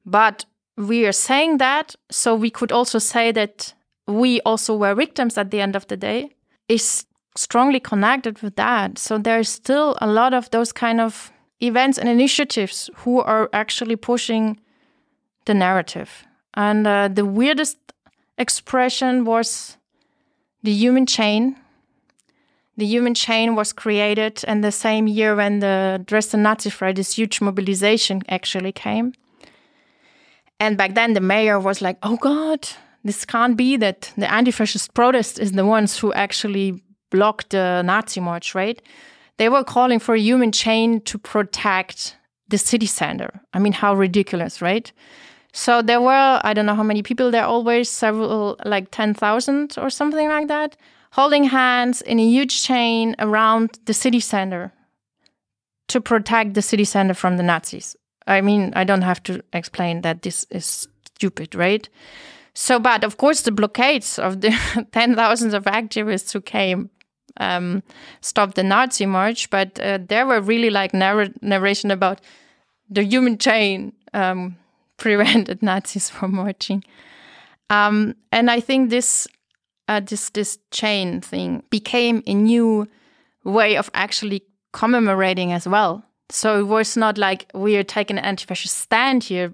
but 0.05 0.45
we 0.75 1.05
are 1.05 1.11
saying 1.13 1.57
that, 1.57 1.95
so 2.11 2.35
we 2.35 2.49
could 2.49 2.71
also 2.71 2.99
say 2.99 3.31
that 3.31 3.73
we 4.05 4.41
also 4.41 4.75
were 4.75 4.95
victims 4.95 5.37
at 5.37 5.51
the 5.51 5.61
end 5.61 5.75
of 5.75 5.87
the 5.87 5.97
day, 5.97 6.35
is 6.67 7.05
strongly 7.35 7.79
connected 7.79 8.41
with 8.41 8.55
that. 8.55 8.97
So 8.97 9.17
there's 9.17 9.49
still 9.49 9.97
a 10.01 10.07
lot 10.07 10.33
of 10.33 10.49
those 10.51 10.71
kind 10.71 10.99
of 10.99 11.31
events 11.59 11.97
and 11.97 12.09
initiatives 12.09 12.89
who 12.97 13.19
are 13.21 13.49
actually 13.53 13.95
pushing 13.95 14.59
the 15.45 15.53
narrative. 15.53 16.25
And 16.53 16.85
uh, 16.85 17.07
the 17.07 17.25
weirdest 17.25 17.77
expression 18.37 19.25
was 19.25 19.77
the 20.63 20.71
human 20.71 21.05
chain, 21.05 21.55
the 22.77 22.85
human 22.85 23.15
chain 23.15 23.55
was 23.55 23.73
created 23.73 24.43
in 24.47 24.61
the 24.61 24.71
same 24.71 25.07
year 25.07 25.35
when 25.35 25.59
the 25.59 26.01
Dresden 26.05 26.43
Nazifrei, 26.43 26.95
this 26.95 27.17
huge 27.17 27.41
mobilization 27.41 28.21
actually 28.29 28.71
came. 28.71 29.13
And 30.59 30.77
back 30.77 30.93
then, 30.93 31.13
the 31.13 31.21
mayor 31.21 31.59
was 31.59 31.81
like, 31.81 31.97
oh 32.03 32.17
God, 32.17 32.67
this 33.03 33.25
can't 33.25 33.57
be 33.57 33.77
that 33.77 34.13
the 34.17 34.31
anti 34.31 34.51
fascist 34.51 34.93
protest 34.93 35.39
is 35.39 35.51
the 35.53 35.65
ones 35.65 35.97
who 35.97 36.13
actually 36.13 36.83
blocked 37.09 37.49
the 37.51 37.81
Nazi 37.83 38.19
march, 38.19 38.53
right? 38.53 38.81
They 39.37 39.49
were 39.49 39.63
calling 39.63 39.99
for 39.99 40.15
a 40.15 40.19
human 40.19 40.51
chain 40.51 41.01
to 41.01 41.17
protect 41.17 42.15
the 42.49 42.57
city 42.57 42.85
center. 42.85 43.41
I 43.53 43.59
mean, 43.59 43.73
how 43.73 43.95
ridiculous, 43.95 44.61
right? 44.61 44.91
So 45.53 45.81
there 45.81 46.01
were, 46.01 46.41
I 46.43 46.53
don't 46.53 46.65
know 46.65 46.75
how 46.75 46.83
many 46.83 47.01
people 47.01 47.31
there, 47.31 47.45
always 47.45 47.89
several, 47.89 48.57
like 48.65 48.91
10,000 48.91 49.75
or 49.77 49.89
something 49.89 50.27
like 50.27 50.47
that, 50.47 50.75
holding 51.11 51.45
hands 51.45 52.01
in 52.01 52.19
a 52.19 52.25
huge 52.25 52.63
chain 52.63 53.15
around 53.19 53.79
the 53.85 53.93
city 53.93 54.19
center 54.19 54.73
to 55.87 56.01
protect 56.01 56.53
the 56.53 56.61
city 56.61 56.83
center 56.83 57.13
from 57.13 57.37
the 57.37 57.43
Nazis. 57.43 57.95
I 58.27 58.41
mean, 58.41 58.73
I 58.75 58.83
don't 58.83 59.03
have 59.03 59.23
to 59.23 59.41
explain 59.53 60.01
that 60.01 60.21
this 60.21 60.45
is 60.49 60.87
stupid, 61.05 61.55
right? 61.55 61.87
So, 62.53 62.79
but 62.79 63.03
of 63.03 63.17
course, 63.17 63.41
the 63.41 63.51
blockades 63.51 64.19
of 64.19 64.41
the 64.41 64.49
10,000s 64.91 65.53
of 65.53 65.63
activists 65.65 66.33
who 66.33 66.41
came 66.41 66.89
um, 67.39 67.83
stopped 68.21 68.55
the 68.55 68.63
Nazi 68.63 69.05
march, 69.05 69.49
but 69.49 69.79
uh, 69.79 69.99
there 70.07 70.25
were 70.25 70.41
really 70.41 70.69
like 70.69 70.93
narr 70.93 71.27
narration 71.41 71.91
about 71.91 72.19
the 72.89 73.03
human 73.03 73.37
chain 73.37 73.93
um, 74.13 74.55
prevented 74.97 75.61
Nazis 75.61 76.09
from 76.09 76.35
marching. 76.35 76.83
Um, 77.69 78.15
and 78.31 78.49
I 78.49 78.59
think 78.59 78.89
this 78.89 79.27
uh, 79.87 79.99
this 79.99 80.29
this 80.29 80.59
chain 80.71 81.21
thing 81.21 81.63
became 81.69 82.23
a 82.27 82.33
new 82.33 82.87
way 83.43 83.77
of 83.77 83.89
actually 83.93 84.43
commemorating 84.73 85.51
as 85.51 85.67
well. 85.67 86.03
So 86.29 86.59
it 86.59 86.67
was 86.67 86.97
not 86.97 87.17
like 87.17 87.49
we 87.53 87.77
are 87.77 87.83
taking 87.83 88.17
an 88.17 88.25
anti-fascist 88.25 88.77
stand 88.77 89.23
here. 89.23 89.53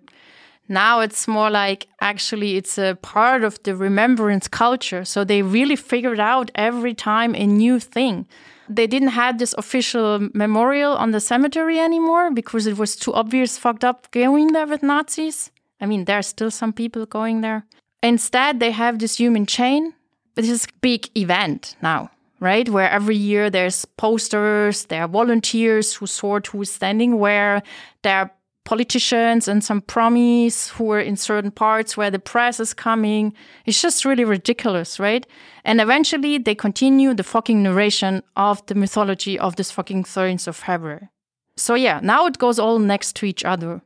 Now 0.67 1.01
it's 1.01 1.27
more 1.27 1.51
like 1.51 1.87
actually 2.01 2.57
it's 2.57 2.77
a 2.77 2.95
part 3.01 3.43
of 3.43 3.61
the 3.63 3.75
remembrance 3.75 4.47
culture. 4.47 5.05
So 5.05 5.23
they 5.23 5.41
really 5.41 5.75
figured 5.75 6.19
out 6.19 6.51
every 6.55 6.93
time 6.93 7.35
a 7.35 7.45
new 7.45 7.79
thing. 7.79 8.25
They 8.69 8.87
didn't 8.87 9.09
have 9.09 9.37
this 9.37 9.53
official 9.57 10.29
memorial 10.33 10.93
on 10.93 11.11
the 11.11 11.19
cemetery 11.19 11.79
anymore 11.79 12.31
because 12.31 12.65
it 12.65 12.77
was 12.77 12.95
too 12.95 13.13
obvious 13.13 13.57
fucked 13.57 13.83
up 13.83 14.09
going 14.11 14.53
there 14.53 14.65
with 14.65 14.81
Nazis. 14.81 15.51
I 15.81 15.85
mean, 15.85 16.05
there 16.05 16.17
are 16.17 16.23
still 16.23 16.49
some 16.49 16.71
people 16.73 17.05
going 17.05 17.41
there. 17.41 17.65
Instead, 18.01 18.59
they 18.59 18.71
have 18.71 18.99
this 18.99 19.17
human 19.17 19.45
chain 19.45 19.93
this 20.35 20.49
is 20.49 20.67
big 20.81 21.09
event 21.17 21.75
now, 21.81 22.09
right? 22.39 22.67
Where 22.67 22.89
every 22.89 23.15
year 23.15 23.49
there's 23.49 23.85
posters, 23.85 24.85
there 24.85 25.03
are 25.03 25.07
volunteers 25.07 25.93
who 25.95 26.07
sort 26.07 26.47
who's 26.47 26.71
standing 26.71 27.19
where, 27.19 27.61
there 28.01 28.17
are 28.17 28.31
politicians 28.65 29.47
and 29.47 29.63
some 29.63 29.81
promies 29.81 30.69
who 30.69 30.91
are 30.91 30.99
in 30.99 31.17
certain 31.17 31.51
parts 31.51 31.97
where 31.97 32.09
the 32.09 32.19
press 32.19 32.59
is 32.59 32.73
coming. 32.73 33.33
It's 33.65 33.81
just 33.81 34.05
really 34.05 34.23
ridiculous, 34.23 34.99
right? 34.99 35.27
And 35.65 35.81
eventually 35.81 36.37
they 36.37 36.55
continue 36.55 37.13
the 37.13 37.23
fucking 37.23 37.61
narration 37.61 38.23
of 38.35 38.65
the 38.67 38.75
mythology 38.75 39.37
of 39.37 39.55
this 39.57 39.71
fucking 39.71 40.05
13th 40.05 40.47
of 40.47 40.55
February. 40.55 41.09
So 41.55 41.75
yeah, 41.75 41.99
now 42.01 42.25
it 42.25 42.39
goes 42.39 42.57
all 42.57 42.79
next 42.79 43.15
to 43.17 43.25
each 43.25 43.43
other. 43.43 43.81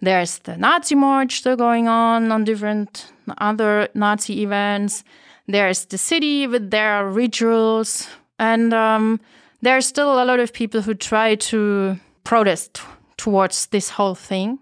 There's 0.00 0.38
the 0.38 0.56
Nazi 0.56 0.94
march 0.94 1.38
still 1.38 1.56
going 1.56 1.88
on 1.88 2.30
on 2.30 2.44
different 2.44 3.12
other 3.38 3.88
Nazi 3.94 4.42
events. 4.42 5.04
There's 5.46 5.84
the 5.86 5.98
city 5.98 6.46
with 6.46 6.70
their 6.70 7.08
rituals. 7.08 8.08
And 8.38 8.74
um, 8.74 9.20
there's 9.62 9.86
still 9.86 10.22
a 10.22 10.24
lot 10.24 10.40
of 10.40 10.52
people 10.52 10.82
who 10.82 10.94
try 10.94 11.34
to 11.36 11.98
protest 12.24 12.80
towards 13.16 13.66
this 13.66 13.90
whole 13.90 14.14
thing. 14.14 14.58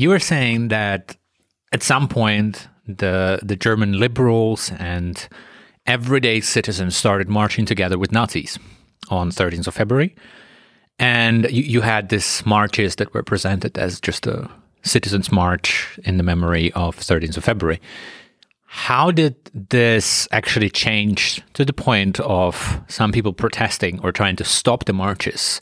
You 0.00 0.08
were 0.08 0.18
saying 0.18 0.68
that 0.68 1.14
at 1.72 1.82
some 1.82 2.08
point 2.08 2.68
the 2.86 3.38
the 3.42 3.54
German 3.54 4.00
liberals 4.00 4.72
and 4.78 5.28
everyday 5.84 6.40
citizens 6.40 6.96
started 6.96 7.28
marching 7.28 7.66
together 7.66 7.98
with 7.98 8.10
Nazis 8.10 8.58
on 9.10 9.30
13th 9.30 9.66
of 9.66 9.74
February. 9.74 10.16
And 10.98 11.50
you, 11.50 11.64
you 11.64 11.80
had 11.82 12.08
these 12.08 12.42
marches 12.46 12.96
that 12.96 13.12
were 13.12 13.22
presented 13.22 13.76
as 13.76 14.00
just 14.00 14.26
a 14.26 14.48
citizens' 14.84 15.30
march 15.30 15.98
in 16.06 16.16
the 16.16 16.22
memory 16.22 16.72
of 16.72 16.96
13th 16.96 17.36
of 17.36 17.44
February. 17.44 17.78
How 18.64 19.10
did 19.10 19.34
this 19.52 20.26
actually 20.32 20.70
change 20.70 21.42
to 21.52 21.62
the 21.62 21.74
point 21.74 22.18
of 22.20 22.80
some 22.88 23.12
people 23.12 23.34
protesting 23.34 24.00
or 24.02 24.12
trying 24.12 24.36
to 24.36 24.44
stop 24.44 24.86
the 24.86 24.94
marches 24.94 25.60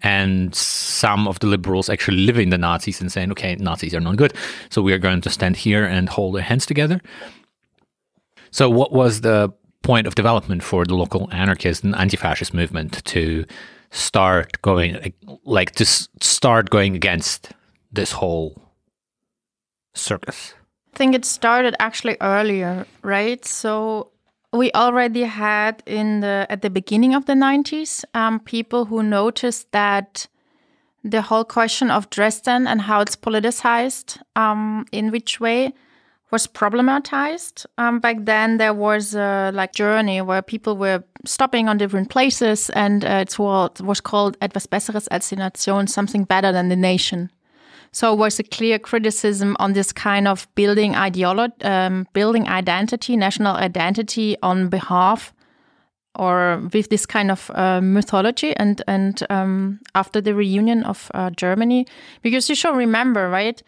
and 0.00 0.54
some 0.54 1.26
of 1.26 1.40
the 1.40 1.46
liberals 1.46 1.88
actually 1.88 2.18
living 2.18 2.50
the 2.50 2.58
Nazis 2.58 3.00
and 3.00 3.10
saying, 3.10 3.32
okay, 3.32 3.56
Nazis 3.56 3.94
are 3.94 4.00
not 4.00 4.16
good, 4.16 4.32
so 4.70 4.82
we 4.82 4.92
are 4.92 4.98
going 4.98 5.20
to 5.22 5.30
stand 5.30 5.56
here 5.56 5.84
and 5.84 6.08
hold 6.08 6.36
our 6.36 6.42
hands 6.42 6.66
together? 6.66 7.00
So, 8.50 8.70
what 8.70 8.92
was 8.92 9.20
the 9.22 9.52
point 9.82 10.06
of 10.06 10.14
development 10.14 10.62
for 10.62 10.84
the 10.84 10.94
local 10.94 11.28
anarchist 11.32 11.84
and 11.84 11.94
anti-fascist 11.94 12.54
movement 12.54 13.04
to 13.04 13.44
start 13.90 14.60
going 14.62 15.12
like 15.44 15.72
to 15.72 15.84
start 15.84 16.70
going 16.70 16.94
against 16.94 17.52
this 17.92 18.12
whole 18.12 18.60
circus? 19.94 20.54
I 20.94 20.96
think 20.96 21.14
it 21.14 21.24
started 21.24 21.74
actually 21.78 22.16
earlier 22.20 22.86
right? 23.02 23.44
So 23.44 24.10
we 24.52 24.72
already 24.72 25.24
had 25.24 25.82
in 25.86 26.20
the 26.20 26.46
at 26.48 26.62
the 26.62 26.70
beginning 26.70 27.14
of 27.14 27.26
the 27.26 27.34
90s 27.34 28.04
um, 28.14 28.40
people 28.40 28.86
who 28.86 29.02
noticed 29.02 29.70
that 29.72 30.26
the 31.04 31.22
whole 31.22 31.44
question 31.44 31.90
of 31.90 32.10
dresden 32.10 32.66
and 32.66 32.82
how 32.82 33.00
it's 33.00 33.16
politicized 33.16 34.18
um, 34.36 34.84
in 34.92 35.10
which 35.10 35.40
way 35.40 35.72
was 36.30 36.46
problematized. 36.46 37.64
Um, 37.78 38.00
back 38.00 38.16
then, 38.20 38.58
there 38.58 38.74
was 38.74 39.14
a 39.14 39.50
like 39.54 39.72
journey 39.72 40.20
where 40.20 40.42
people 40.42 40.76
were 40.76 41.02
stopping 41.24 41.68
on 41.68 41.78
different 41.78 42.10
places, 42.10 42.68
and 42.70 43.04
uh, 43.04 43.20
it's 43.22 43.38
what 43.38 43.80
was 43.80 44.00
called 44.00 44.36
etwas 44.40 44.66
Besseres 44.66 45.08
als 45.10 45.30
die 45.30 45.36
Nation, 45.36 45.86
something 45.86 46.24
better 46.24 46.52
than 46.52 46.68
the 46.68 46.76
nation. 46.76 47.30
So 47.92 48.14
was 48.14 48.38
a 48.38 48.42
clear 48.42 48.78
criticism 48.78 49.56
on 49.58 49.72
this 49.72 49.92
kind 49.92 50.28
of 50.28 50.46
building 50.54 50.94
ideology, 50.94 51.54
um, 51.62 52.06
building 52.12 52.48
identity, 52.48 53.16
national 53.16 53.56
identity 53.56 54.36
on 54.42 54.68
behalf 54.68 55.32
or 56.14 56.60
with 56.72 56.90
this 56.90 57.06
kind 57.06 57.30
of 57.30 57.50
uh, 57.54 57.80
mythology 57.80 58.54
and 58.56 58.82
and 58.86 59.24
um, 59.30 59.80
after 59.94 60.20
the 60.20 60.34
reunion 60.34 60.84
of 60.84 61.10
uh, 61.14 61.30
Germany, 61.30 61.86
because 62.22 62.48
you 62.48 62.54
should 62.54 62.76
remember, 62.76 63.30
right? 63.30 63.62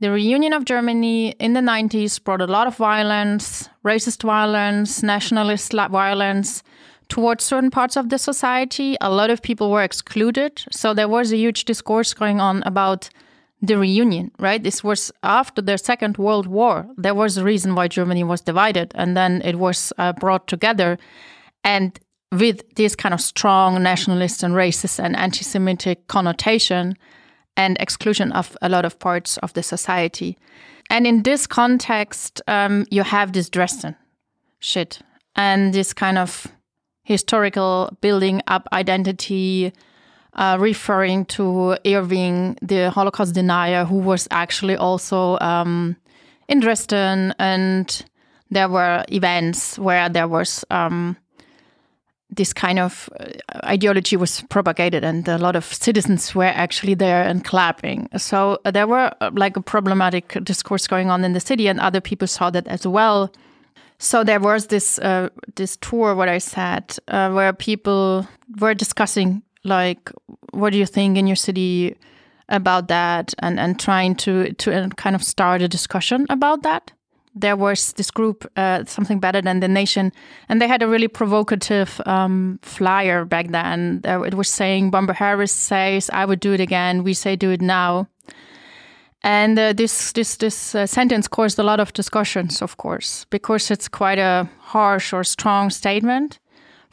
The 0.00 0.10
reunion 0.12 0.52
of 0.52 0.64
Germany 0.64 1.30
in 1.40 1.54
the 1.54 1.60
90s 1.60 2.22
brought 2.22 2.40
a 2.40 2.46
lot 2.46 2.68
of 2.68 2.76
violence, 2.76 3.68
racist 3.84 4.22
violence, 4.22 5.02
nationalist 5.02 5.72
violence 5.72 6.62
towards 7.08 7.42
certain 7.42 7.70
parts 7.70 7.96
of 7.96 8.08
the 8.08 8.18
society. 8.18 8.96
A 9.00 9.10
lot 9.10 9.30
of 9.30 9.42
people 9.42 9.72
were 9.72 9.82
excluded. 9.82 10.62
So 10.70 10.94
there 10.94 11.08
was 11.08 11.32
a 11.32 11.36
huge 11.36 11.64
discourse 11.64 12.14
going 12.14 12.40
on 12.40 12.62
about 12.62 13.10
the 13.60 13.76
reunion, 13.76 14.30
right? 14.38 14.62
This 14.62 14.84
was 14.84 15.10
after 15.22 15.60
the 15.60 15.78
Second 15.78 16.16
World 16.16 16.46
War. 16.46 16.86
There 16.96 17.14
was 17.14 17.36
a 17.36 17.44
reason 17.44 17.74
why 17.74 17.88
Germany 17.88 18.24
was 18.24 18.40
divided, 18.40 18.92
and 18.94 19.16
then 19.16 19.42
it 19.44 19.56
was 19.56 19.92
uh, 19.98 20.12
brought 20.12 20.46
together. 20.46 20.98
And 21.64 21.98
with 22.30 22.62
this 22.76 22.94
kind 22.94 23.14
of 23.14 23.20
strong 23.20 23.82
nationalist 23.82 24.42
and 24.42 24.54
racist 24.54 25.02
and 25.02 25.16
anti 25.16 25.42
Semitic 25.42 26.06
connotation, 26.06 26.96
and 27.58 27.76
exclusion 27.80 28.30
of 28.32 28.56
a 28.62 28.68
lot 28.68 28.84
of 28.84 28.98
parts 29.00 29.36
of 29.38 29.52
the 29.52 29.62
society. 29.62 30.38
And 30.88 31.06
in 31.06 31.24
this 31.24 31.46
context, 31.46 32.40
um, 32.46 32.86
you 32.90 33.02
have 33.02 33.32
this 33.32 33.50
Dresden 33.50 33.96
shit 34.60 35.00
and 35.34 35.74
this 35.74 35.92
kind 35.92 36.16
of 36.16 36.46
historical 37.02 37.96
building 38.00 38.40
up 38.46 38.68
identity, 38.72 39.72
uh, 40.34 40.56
referring 40.60 41.24
to 41.26 41.76
Irving, 41.84 42.56
the 42.62 42.90
Holocaust 42.90 43.34
denier, 43.34 43.84
who 43.84 43.98
was 43.98 44.28
actually 44.30 44.76
also 44.76 45.38
um, 45.40 45.96
in 46.48 46.60
Dresden. 46.60 47.34
And 47.38 48.04
there 48.50 48.68
were 48.68 49.04
events 49.10 49.78
where 49.78 50.08
there 50.08 50.28
was 50.28 50.64
um, 50.70 51.16
this 52.30 52.52
kind 52.52 52.78
of 52.78 53.08
uh, 53.18 53.26
ideology 53.64 54.16
was 54.16 54.42
propagated 54.48 55.02
and 55.02 55.26
a 55.28 55.38
lot 55.38 55.56
of 55.56 55.64
citizens 55.64 56.34
were 56.34 56.44
actually 56.44 56.94
there 56.94 57.22
and 57.22 57.44
clapping 57.44 58.08
so 58.16 58.58
uh, 58.64 58.70
there 58.70 58.86
were 58.86 59.12
uh, 59.20 59.30
like 59.34 59.56
a 59.56 59.62
problematic 59.62 60.36
discourse 60.44 60.86
going 60.86 61.10
on 61.10 61.24
in 61.24 61.32
the 61.32 61.40
city 61.40 61.68
and 61.68 61.80
other 61.80 62.00
people 62.00 62.28
saw 62.28 62.50
that 62.50 62.66
as 62.68 62.86
well 62.86 63.32
so 63.98 64.22
there 64.22 64.40
was 64.40 64.66
this 64.66 64.98
uh, 64.98 65.28
this 65.56 65.76
tour 65.78 66.14
what 66.14 66.28
i 66.28 66.38
said 66.38 66.96
uh, 67.08 67.30
where 67.30 67.52
people 67.52 68.26
were 68.60 68.74
discussing 68.74 69.42
like 69.68 70.10
what 70.52 70.72
do 70.72 70.78
you 70.78 70.86
think 70.86 71.16
in 71.16 71.26
your 71.26 71.36
city 71.36 71.96
about 72.48 72.88
that 72.88 73.34
and 73.38 73.60
and 73.60 73.78
trying 73.78 74.14
to 74.14 74.52
to 74.54 74.72
uh, 74.72 74.88
kind 74.96 75.14
of 75.14 75.22
start 75.22 75.62
a 75.62 75.68
discussion 75.68 76.26
about 76.30 76.62
that 76.62 76.92
there 77.40 77.56
was 77.56 77.92
this 77.92 78.10
group, 78.10 78.50
uh, 78.56 78.84
Something 78.84 79.20
Better 79.20 79.40
Than 79.40 79.60
the 79.60 79.68
Nation, 79.68 80.12
and 80.48 80.60
they 80.60 80.68
had 80.68 80.82
a 80.82 80.88
really 80.88 81.08
provocative 81.08 82.00
um, 82.06 82.58
flyer 82.62 83.24
back 83.24 83.48
then. 83.48 84.00
It 84.04 84.34
was 84.34 84.48
saying, 84.48 84.90
Bomber 84.90 85.12
Harris 85.12 85.52
says, 85.52 86.10
I 86.12 86.24
would 86.24 86.40
do 86.40 86.52
it 86.52 86.60
again. 86.60 87.04
We 87.04 87.14
say, 87.14 87.36
do 87.36 87.50
it 87.50 87.60
now. 87.60 88.08
And 89.22 89.58
uh, 89.58 89.72
this 89.72 90.12
this 90.12 90.36
this 90.36 90.74
uh, 90.74 90.86
sentence 90.86 91.26
caused 91.26 91.58
a 91.58 91.64
lot 91.64 91.80
of 91.80 91.92
discussions, 91.92 92.62
of 92.62 92.76
course, 92.76 93.26
because 93.30 93.68
it's 93.68 93.88
quite 93.88 94.20
a 94.20 94.48
harsh 94.60 95.12
or 95.12 95.24
strong 95.24 95.70
statement. 95.70 96.38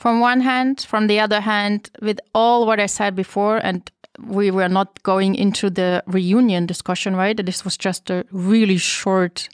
From 0.06 0.20
one 0.20 0.42
hand, 0.42 0.86
from 0.88 1.08
the 1.08 1.20
other 1.20 1.42
hand, 1.42 1.90
with 2.00 2.20
all 2.36 2.68
what 2.68 2.80
I 2.80 2.86
said 2.86 3.16
before, 3.16 3.58
and 3.58 3.90
we 4.20 4.52
were 4.52 4.70
not 4.70 5.02
going 5.02 5.34
into 5.34 5.72
the 5.72 6.04
reunion 6.06 6.68
discussion, 6.68 7.16
right? 7.16 7.44
This 7.44 7.66
was 7.66 7.76
just 7.76 8.12
a 8.12 8.24
really 8.30 8.78
short 8.78 9.50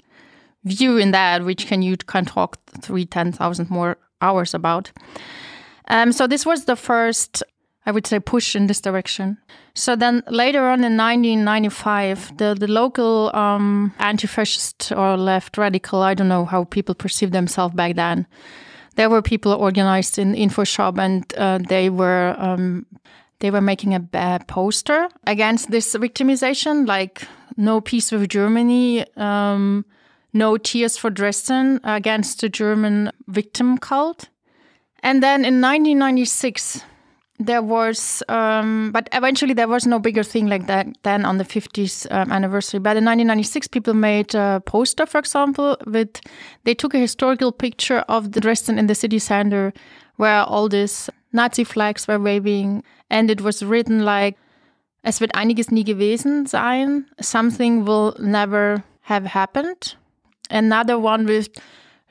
view 0.66 0.98
in 0.98 1.12
that, 1.12 1.46
which 1.46 1.68
can 1.68 1.82
you 1.82 1.96
can 1.96 2.26
talk 2.26 2.58
three 2.82 3.06
ten 3.06 3.32
thousand 3.32 3.70
more 3.70 3.96
hours 4.22 4.54
about. 4.54 4.92
Um, 5.88 6.12
so 6.12 6.28
this 6.28 6.46
was 6.46 6.66
the 6.66 6.76
first, 6.76 7.44
I 7.86 7.92
would 7.94 8.06
say, 8.06 8.20
push 8.20 8.54
in 8.54 8.68
this 8.68 8.82
direction. 8.82 9.38
So 9.74 9.96
then 9.96 10.22
later 10.28 10.66
on 10.66 10.84
in 10.84 10.98
1995, 10.98 12.38
the 12.40 12.58
the 12.60 12.68
local 12.68 13.34
um, 13.34 13.94
anti-fascist 14.00 14.92
or 14.92 15.16
left 15.16 15.58
radical, 15.58 16.02
I 16.02 16.14
don't 16.14 16.28
know 16.28 16.44
how 16.44 16.66
people 16.66 16.94
perceived 16.94 17.32
themselves 17.32 17.74
back 17.74 17.96
then. 17.96 18.28
There 18.96 19.10
were 19.10 19.22
people 19.22 19.54
organized 19.54 20.20
in 20.20 20.34
InfoShop, 20.34 20.98
and 21.00 21.34
uh, 21.38 21.60
they 21.68 21.90
were 21.90 22.36
um, 22.38 22.86
they 23.40 23.50
were 23.50 23.62
making 23.62 23.96
a, 23.96 24.40
poster 24.48 25.10
against 25.26 25.72
this 25.72 25.96
victimization, 25.96 26.88
like 26.88 27.24
no 27.58 27.82
peace 27.82 28.12
with 28.12 28.30
Germany. 28.30 29.06
Um, 29.18 29.86
no 30.34 30.58
Tears 30.58 30.98
for 30.98 31.10
Dresden 31.10 31.80
against 31.84 32.42
the 32.42 32.50
German 32.50 33.12
victim 33.28 33.78
cult. 33.78 34.30
And 35.04 35.22
then 35.22 35.44
in 35.44 35.60
1996, 35.62 36.86
there 37.46 37.62
was, 37.62 38.22
um, 38.30 38.92
but 38.92 39.10
eventually 39.12 39.54
there 39.54 39.68
was 39.68 39.86
no 39.86 40.00
bigger 40.00 40.24
thing 40.24 40.48
like 40.48 40.68
that 40.68 40.88
then 41.04 41.26
on 41.26 41.38
the 41.38 41.44
50th 41.44 42.08
um, 42.12 42.32
anniversary. 42.32 42.80
But 42.80 42.98
in 42.98 43.06
1996, 43.06 43.68
people 43.68 43.94
made 43.94 44.36
a 44.36 44.62
poster, 44.66 45.06
for 45.06 45.18
example, 45.18 45.78
with 45.86 46.22
they 46.64 46.74
took 46.74 46.94
a 46.94 47.00
historical 47.00 47.52
picture 47.52 48.00
of 48.08 48.34
the 48.34 48.42
Dresden 48.42 48.78
in 48.78 48.88
the 48.88 48.96
city 48.96 49.20
center 49.20 49.74
where 50.18 50.44
all 50.44 50.70
these 50.70 51.10
Nazi 51.34 51.64
flags 51.64 52.08
were 52.08 52.20
waving, 52.20 52.84
and 53.10 53.32
it 53.32 53.42
was 53.42 53.64
written 53.64 54.06
like, 54.06 54.38
"Es 55.04 55.20
wird 55.20 55.32
einiges 55.34 55.72
nie 55.72 55.84
gewesen 55.84 56.46
sein. 56.46 57.06
Something 57.22 57.86
will 57.86 58.16
never 58.20 58.84
have 59.02 59.26
happened." 59.26 59.96
Another 60.50 61.00
one 61.00 61.26
with 61.26 61.50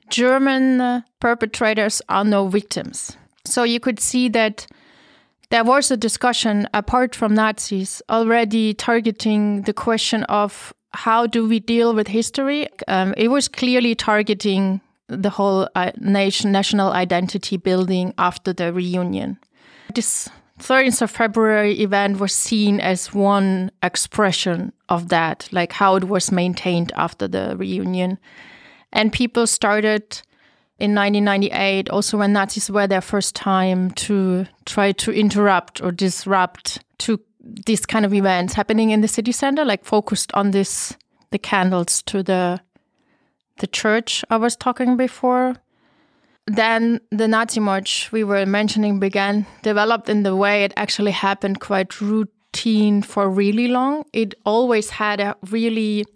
German 0.08 1.04
perpetrators 1.20 2.02
are 2.08 2.24
no 2.24 2.48
victims. 2.48 3.16
So 3.44 3.62
you 3.62 3.80
could 3.80 4.00
see 4.00 4.28
that 4.30 4.66
there 5.50 5.64
was 5.64 5.90
a 5.90 5.96
discussion 5.96 6.68
apart 6.72 7.14
from 7.14 7.34
Nazis 7.34 8.02
already 8.08 8.72
targeting 8.72 9.62
the 9.62 9.72
question 9.72 10.24
of 10.24 10.72
how 10.92 11.26
do 11.26 11.46
we 11.46 11.60
deal 11.60 11.94
with 11.94 12.08
history. 12.08 12.68
Um, 12.88 13.14
it 13.16 13.28
was 13.28 13.48
clearly 13.48 13.94
targeting 13.94 14.80
the 15.08 15.30
whole 15.30 15.68
uh, 15.74 15.90
nation, 15.98 16.52
national 16.52 16.92
identity 16.92 17.56
building 17.56 18.14
after 18.16 18.52
the 18.52 18.72
reunion. 18.72 19.38
This 19.94 20.28
13th 20.60 21.02
of 21.02 21.10
February 21.10 21.80
event 21.80 22.20
was 22.20 22.34
seen 22.34 22.80
as 22.80 23.12
one 23.12 23.70
expression 23.82 24.72
of 24.88 25.08
that, 25.08 25.48
like 25.50 25.72
how 25.72 25.96
it 25.96 26.04
was 26.04 26.30
maintained 26.30 26.92
after 26.96 27.26
the 27.26 27.56
reunion. 27.56 28.18
And 28.92 29.12
people 29.12 29.46
started 29.46 30.22
in 30.80 30.94
1998, 30.94 31.90
also 31.90 32.16
when 32.18 32.32
Nazis 32.32 32.70
were 32.70 32.86
their 32.86 33.02
first 33.02 33.36
time 33.36 33.90
to 33.92 34.46
try 34.64 34.92
to 34.92 35.12
interrupt 35.12 35.82
or 35.82 35.92
disrupt 35.92 36.78
to 36.98 37.20
these 37.42 37.84
kind 37.84 38.06
of 38.06 38.14
events 38.14 38.54
happening 38.54 38.90
in 38.90 39.02
the 39.02 39.08
city 39.08 39.32
center, 39.32 39.64
like 39.64 39.84
focused 39.84 40.32
on 40.32 40.52
this, 40.52 40.96
the 41.30 41.38
candles 41.38 42.02
to 42.02 42.22
the 42.22 42.60
the 43.58 43.66
church 43.66 44.24
I 44.30 44.38
was 44.38 44.56
talking 44.56 44.96
before. 44.96 45.54
Then 46.46 47.00
the 47.10 47.28
Nazi 47.28 47.60
march 47.60 48.10
we 48.10 48.24
were 48.24 48.46
mentioning 48.46 48.98
began, 48.98 49.46
developed 49.62 50.08
in 50.08 50.22
the 50.22 50.34
way 50.34 50.64
it 50.64 50.72
actually 50.76 51.10
happened 51.10 51.60
quite 51.60 52.00
routine 52.00 53.02
for 53.02 53.28
really 53.28 53.68
long. 53.68 54.04
It 54.14 54.34
always 54.46 54.88
had 54.90 55.20
a 55.20 55.36
really 55.50 56.06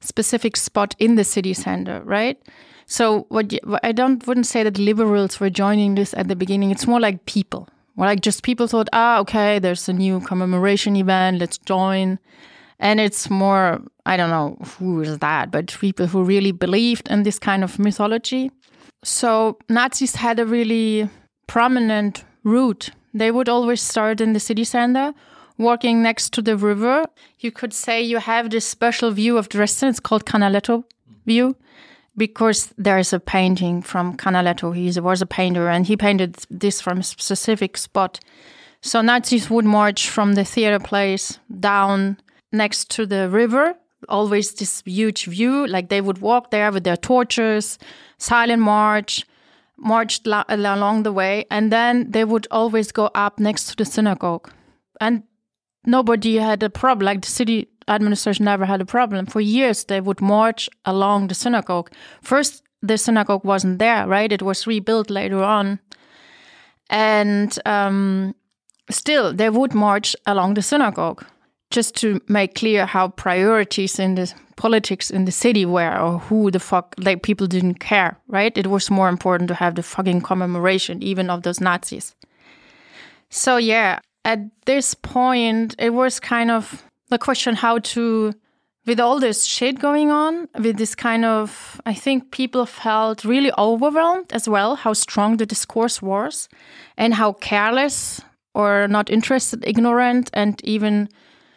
specific 0.00 0.56
spot 0.56 0.94
in 0.98 1.14
the 1.16 1.24
city 1.24 1.52
center, 1.52 2.00
right? 2.04 2.38
So 2.86 3.26
what 3.28 3.52
you, 3.52 3.58
I 3.82 3.92
don't 3.92 4.26
wouldn't 4.26 4.46
say 4.46 4.62
that 4.62 4.78
liberals 4.78 5.40
were 5.40 5.50
joining 5.50 5.94
this 5.94 6.14
at 6.14 6.28
the 6.28 6.36
beginning. 6.36 6.70
It's 6.70 6.86
more 6.86 7.00
like 7.00 7.24
people. 7.26 7.68
More 7.96 8.06
like 8.06 8.20
just 8.20 8.42
people 8.42 8.66
thought, 8.66 8.88
ah, 8.92 9.20
okay, 9.20 9.58
there's 9.58 9.88
a 9.88 9.92
new 9.92 10.20
commemoration 10.20 10.96
event, 10.96 11.38
let's 11.38 11.58
join. 11.58 12.18
And 12.80 13.00
it's 13.00 13.30
more, 13.30 13.80
I 14.04 14.16
don't 14.16 14.30
know 14.30 14.56
who 14.78 15.00
is 15.00 15.20
that, 15.20 15.50
but 15.50 15.76
people 15.80 16.06
who 16.06 16.24
really 16.24 16.50
believed 16.50 17.08
in 17.08 17.22
this 17.22 17.38
kind 17.38 17.62
of 17.62 17.78
mythology. 17.78 18.50
So 19.04 19.58
Nazis 19.68 20.16
had 20.16 20.40
a 20.40 20.46
really 20.46 21.08
prominent 21.46 22.24
route. 22.42 22.90
They 23.12 23.30
would 23.30 23.48
always 23.48 23.80
start 23.80 24.20
in 24.20 24.32
the 24.32 24.40
city 24.40 24.64
center, 24.64 25.14
walking 25.56 26.02
next 26.02 26.32
to 26.32 26.42
the 26.42 26.56
river. 26.56 27.04
You 27.38 27.52
could 27.52 27.72
say 27.72 28.02
you 28.02 28.18
have 28.18 28.50
this 28.50 28.66
special 28.66 29.12
view 29.12 29.38
of 29.38 29.48
Dresden. 29.48 29.90
It's 29.90 30.00
called 30.00 30.24
Canaletto 30.24 30.84
view 31.26 31.54
because 32.16 32.72
there's 32.78 33.12
a 33.12 33.20
painting 33.20 33.82
from 33.82 34.16
Canaletto. 34.16 34.74
He 34.74 35.00
was 35.00 35.22
a 35.22 35.26
painter 35.26 35.68
and 35.68 35.86
he 35.86 35.96
painted 35.96 36.36
this 36.50 36.80
from 36.80 36.98
a 36.98 37.02
specific 37.02 37.76
spot. 37.76 38.20
So 38.80 39.00
Nazis 39.00 39.50
would 39.50 39.64
march 39.64 40.08
from 40.10 40.34
the 40.34 40.44
theater 40.44 40.78
place 40.78 41.38
down 41.60 42.18
next 42.52 42.90
to 42.90 43.06
the 43.06 43.28
river, 43.28 43.74
always 44.08 44.52
this 44.54 44.82
huge 44.84 45.24
view. 45.24 45.66
Like 45.66 45.88
they 45.88 46.00
would 46.00 46.18
walk 46.18 46.50
there 46.50 46.70
with 46.70 46.84
their 46.84 46.96
torches, 46.96 47.78
silent 48.18 48.62
march, 48.62 49.24
marched 49.76 50.26
la- 50.26 50.44
along 50.48 51.02
the 51.02 51.12
way, 51.12 51.46
and 51.50 51.72
then 51.72 52.10
they 52.10 52.24
would 52.24 52.46
always 52.50 52.92
go 52.92 53.10
up 53.14 53.40
next 53.40 53.66
to 53.66 53.76
the 53.76 53.84
synagogue. 53.84 54.50
And 55.00 55.24
nobody 55.86 56.36
had 56.36 56.62
a 56.62 56.70
problem. 56.70 57.06
Like 57.06 57.22
the 57.22 57.28
city 57.30 57.68
administration 57.88 58.44
never 58.44 58.64
had 58.64 58.80
a 58.80 58.86
problem. 58.86 59.26
For 59.26 59.40
years, 59.40 59.84
they 59.84 60.00
would 60.00 60.20
march 60.20 60.68
along 60.84 61.28
the 61.28 61.34
synagogue. 61.34 61.90
First, 62.22 62.62
the 62.82 62.98
synagogue 62.98 63.44
wasn't 63.44 63.78
there, 63.78 64.06
right? 64.06 64.30
It 64.30 64.42
was 64.42 64.66
rebuilt 64.66 65.10
later 65.10 65.42
on. 65.42 65.78
And 66.90 67.58
um, 67.64 68.34
still, 68.90 69.32
they 69.32 69.50
would 69.50 69.74
march 69.74 70.14
along 70.26 70.54
the 70.54 70.62
synagogue 70.62 71.24
just 71.70 71.96
to 71.96 72.20
make 72.28 72.54
clear 72.54 72.86
how 72.86 73.08
priorities 73.08 73.98
in 73.98 74.14
the 74.14 74.32
politics 74.56 75.10
in 75.10 75.24
the 75.24 75.32
city 75.32 75.66
were 75.66 75.98
or 75.98 76.18
who 76.18 76.50
the 76.50 76.60
fuck, 76.60 76.94
like 76.98 77.22
people 77.22 77.46
didn't 77.46 77.80
care, 77.80 78.16
right? 78.28 78.56
It 78.56 78.68
was 78.68 78.90
more 78.90 79.08
important 79.08 79.48
to 79.48 79.54
have 79.54 79.74
the 79.74 79.82
fucking 79.82 80.20
commemoration, 80.20 81.02
even 81.02 81.30
of 81.30 81.42
those 81.42 81.60
Nazis. 81.60 82.14
So, 83.30 83.56
yeah, 83.56 83.98
at 84.24 84.38
this 84.66 84.94
point, 84.94 85.74
it 85.78 85.90
was 85.90 86.20
kind 86.20 86.50
of 86.50 86.84
the 87.08 87.18
question 87.18 87.54
how 87.54 87.78
to 87.78 88.32
with 88.86 89.00
all 89.00 89.18
this 89.18 89.44
shit 89.44 89.78
going 89.78 90.10
on 90.10 90.48
with 90.60 90.76
this 90.76 90.94
kind 90.94 91.24
of 91.24 91.80
i 91.86 91.94
think 91.94 92.30
people 92.30 92.66
felt 92.66 93.24
really 93.24 93.52
overwhelmed 93.58 94.32
as 94.32 94.48
well 94.48 94.76
how 94.76 94.92
strong 94.92 95.36
the 95.36 95.46
discourse 95.46 96.02
was 96.02 96.48
and 96.96 97.14
how 97.14 97.32
careless 97.32 98.20
or 98.54 98.86
not 98.88 99.10
interested 99.10 99.64
ignorant 99.66 100.30
and 100.32 100.60
even 100.64 101.08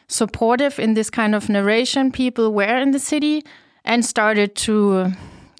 supportive 0.07 0.79
in 0.79 0.93
this 0.93 1.09
kind 1.09 1.35
of 1.35 1.49
narration 1.49 2.11
people 2.11 2.53
were 2.53 2.77
in 2.77 2.91
the 2.91 2.99
city 2.99 3.43
and 3.83 4.05
started 4.05 4.55
to 4.55 5.11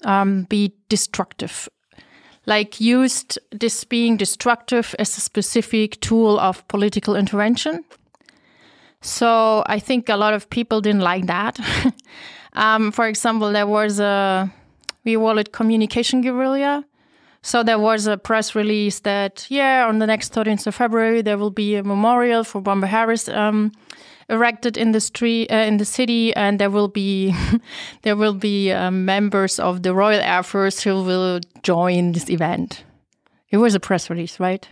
um, 0.04 0.44
be 0.44 0.74
destructive. 0.88 1.68
Like 2.46 2.80
used 2.80 3.38
this 3.50 3.84
being 3.84 4.16
destructive 4.16 4.94
as 4.98 5.16
a 5.16 5.20
specific 5.20 6.00
tool 6.00 6.38
of 6.38 6.66
political 6.68 7.14
intervention 7.14 7.84
so 9.00 9.62
I 9.66 9.78
think 9.78 10.08
a 10.08 10.16
lot 10.16 10.34
of 10.34 10.50
people 10.50 10.80
didn't 10.80 11.02
like 11.02 11.26
that. 11.26 11.58
um, 12.54 12.90
for 12.92 13.06
example, 13.06 13.52
there 13.52 13.66
was 13.66 14.00
a, 14.00 14.52
we 15.04 15.14
call 15.14 15.38
it 15.38 15.52
communication 15.52 16.20
guerrilla. 16.20 16.84
So 17.40 17.62
there 17.62 17.78
was 17.78 18.06
a 18.06 18.18
press 18.18 18.54
release 18.54 19.00
that, 19.00 19.46
yeah, 19.48 19.86
on 19.86 20.00
the 20.00 20.06
next 20.06 20.34
13th 20.34 20.66
of 20.66 20.74
February, 20.74 21.22
there 21.22 21.38
will 21.38 21.52
be 21.52 21.76
a 21.76 21.84
memorial 21.84 22.42
for 22.42 22.60
Bomber 22.60 22.88
Harris 22.88 23.28
um, 23.28 23.70
erected 24.28 24.76
in 24.76 24.92
the 24.92 25.00
street, 25.00 25.50
uh, 25.50 25.56
in 25.56 25.76
the 25.76 25.84
city, 25.84 26.34
and 26.34 26.58
there 26.58 26.70
will 26.70 26.88
be, 26.88 27.34
there 28.02 28.16
will 28.16 28.34
be 28.34 28.72
um, 28.72 29.04
members 29.04 29.60
of 29.60 29.84
the 29.84 29.94
Royal 29.94 30.20
Air 30.20 30.42
Force 30.42 30.80
who 30.80 31.02
will 31.02 31.40
join 31.62 32.12
this 32.12 32.28
event. 32.28 32.84
It 33.50 33.58
was 33.58 33.74
a 33.74 33.80
press 33.80 34.10
release, 34.10 34.38
right? 34.40 34.68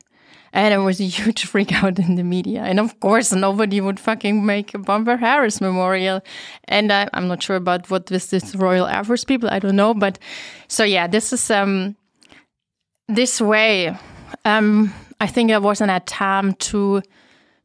And 0.52 0.72
it 0.72 0.78
was 0.78 1.00
a 1.00 1.04
huge 1.18 1.44
freak 1.44 1.72
out 1.72 1.98
in 1.98 2.14
the 2.16 2.24
media. 2.24 2.62
And 2.62 2.80
of 2.80 2.98
course, 3.00 3.32
nobody 3.32 3.80
would 3.80 4.00
fucking 4.00 4.44
make 4.44 4.74
a 4.74 4.78
Bomber 4.78 5.16
Harris 5.16 5.60
memorial. 5.60 6.20
And 6.64 6.92
I, 6.92 7.08
am 7.12 7.28
not 7.28 7.42
sure 7.42 7.56
about 7.56 7.90
what 7.90 8.06
this, 8.06 8.26
this 8.26 8.54
Royal 8.54 8.86
Air 8.86 9.04
Force 9.04 9.24
people, 9.24 9.48
I 9.50 9.58
don't 9.58 9.76
know. 9.76 9.94
But 9.94 10.18
so, 10.68 10.84
yeah, 10.84 11.06
this 11.06 11.32
is 11.32 11.50
um, 11.50 11.96
this 13.08 13.40
way. 13.40 13.96
Um, 14.44 14.92
I 15.20 15.26
think 15.26 15.50
it 15.50 15.62
was 15.62 15.80
an 15.80 15.90
attempt 15.90 16.60
to 16.70 17.02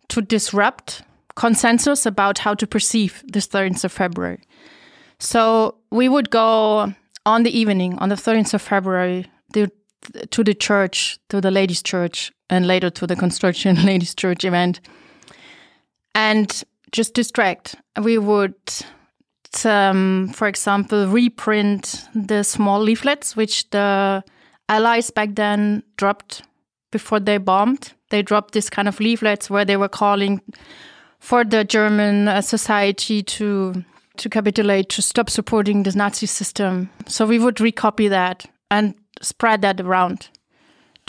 to 0.09 0.21
disrupt 0.21 1.03
consensus 1.35 2.05
about 2.05 2.39
how 2.39 2.53
to 2.53 2.67
perceive 2.67 3.23
the 3.31 3.39
13th 3.39 3.85
of 3.85 3.91
February. 3.93 4.41
So 5.19 5.75
we 5.89 6.09
would 6.09 6.29
go 6.29 6.93
on 7.25 7.43
the 7.43 7.57
evening, 7.57 7.97
on 7.99 8.09
the 8.09 8.15
13th 8.15 8.53
of 8.53 8.61
February, 8.61 9.31
to 10.31 10.43
the 10.43 10.53
church, 10.53 11.19
to 11.29 11.39
the 11.41 11.51
ladies' 11.51 11.83
church, 11.83 12.31
and 12.51 12.67
later 12.67 12.91
to 12.91 13.07
the 13.07 13.15
construction 13.15 13.75
ladies 13.85 14.13
church 14.13 14.45
event. 14.45 14.81
And 16.13 16.63
just 16.91 17.13
distract 17.13 17.75
we 18.03 18.17
would 18.17 18.55
um, 19.65 20.29
for 20.33 20.47
example 20.47 21.07
reprint 21.07 22.05
the 22.13 22.43
small 22.43 22.81
leaflets 22.81 23.35
which 23.35 23.69
the 23.71 24.23
allies 24.69 25.09
back 25.09 25.35
then 25.35 25.83
dropped 25.97 26.43
before 26.91 27.19
they 27.19 27.37
bombed. 27.37 27.93
They 28.09 28.21
dropped 28.21 28.53
this 28.53 28.69
kind 28.69 28.87
of 28.87 28.99
leaflets 28.99 29.49
where 29.49 29.65
they 29.65 29.77
were 29.77 29.89
calling 29.89 30.41
for 31.19 31.43
the 31.45 31.63
german 31.63 32.27
uh, 32.27 32.41
society 32.41 33.23
to 33.23 33.83
to 34.17 34.29
capitulate 34.29 34.89
to 34.89 35.01
stop 35.01 35.29
supporting 35.29 35.83
the 35.83 35.91
nazi 35.93 36.25
system. 36.25 36.89
So 37.07 37.25
we 37.25 37.39
would 37.39 37.55
recopy 37.55 38.09
that 38.09 38.45
and 38.69 38.95
spread 39.21 39.61
that 39.61 39.79
around 39.79 40.29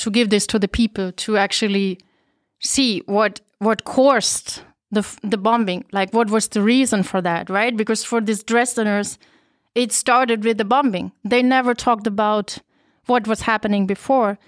to 0.02 0.10
give 0.10 0.30
this 0.30 0.46
to 0.46 0.58
the 0.58 0.68
people 0.68 1.12
to 1.12 1.36
actually 1.36 1.98
see 2.60 3.02
what 3.06 3.40
what 3.58 3.84
caused 3.84 4.60
the 4.90 5.02
the 5.22 5.38
bombing 5.38 5.84
like 5.92 6.12
what 6.12 6.30
was 6.30 6.48
the 6.48 6.62
reason 6.62 7.02
for 7.02 7.20
that 7.22 7.48
right 7.48 7.76
because 7.76 8.04
for 8.04 8.20
these 8.20 8.42
dresdeners 8.42 9.18
it 9.74 9.92
started 9.92 10.44
with 10.44 10.58
the 10.58 10.64
bombing 10.64 11.12
they 11.24 11.42
never 11.42 11.74
talked 11.74 12.06
about 12.06 12.58
what 13.06 13.26
was 13.26 13.42
happening 13.42 13.86
before 13.86 14.38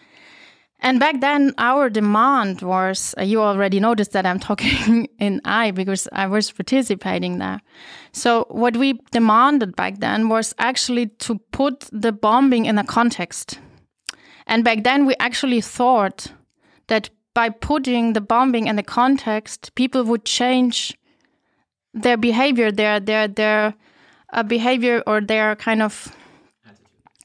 And 0.85 1.01
back 1.01 1.20
then, 1.20 1.55
our 1.56 1.89
demand 1.89 2.60
was 2.60 3.14
uh, 3.16 3.22
you 3.22 3.40
already 3.40 3.81
noticed 3.81 4.12
that 4.12 4.26
I'm 4.26 4.39
talking 4.48 5.09
in 5.18 5.40
I 5.44 5.70
because 5.70 6.09
I 6.12 6.26
was 6.26 6.52
participating 6.52 7.39
there. 7.39 7.60
So, 8.12 8.47
what 8.51 8.76
we 8.76 9.01
demanded 9.10 9.76
back 9.76 10.01
then 10.01 10.28
was 10.28 10.55
actually 10.59 11.06
to 11.20 11.39
put 11.52 11.89
the 11.90 12.12
bombing 12.12 12.66
in 12.66 12.78
a 12.78 12.85
context. 12.85 13.59
And 14.47 14.65
back 14.65 14.85
then, 14.85 15.07
we 15.07 15.15
actually 15.19 15.61
thought 15.61 16.29
that 16.89 17.11
by 17.35 17.49
putting 17.49 18.12
the 18.12 18.21
bombing 18.21 18.66
in 18.66 18.77
the 18.77 18.83
context, 18.83 19.75
people 19.75 20.05
would 20.05 20.25
change 20.25 20.97
their 21.93 22.16
behavior, 22.16 22.71
their 22.71 23.01
their 23.01 23.29
their 23.29 23.75
uh, 24.33 24.43
behavior 24.43 25.03
or 25.07 25.21
their 25.21 25.57
kind 25.57 25.83
of 25.83 26.15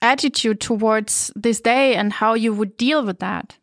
attitude 0.02 0.62
towards 0.62 1.32
this 1.36 1.60
day 1.60 1.96
and 1.96 2.14
how 2.14 2.34
you 2.34 2.54
would 2.54 2.78
deal 2.78 3.06
with 3.06 3.20
that. 3.20 3.58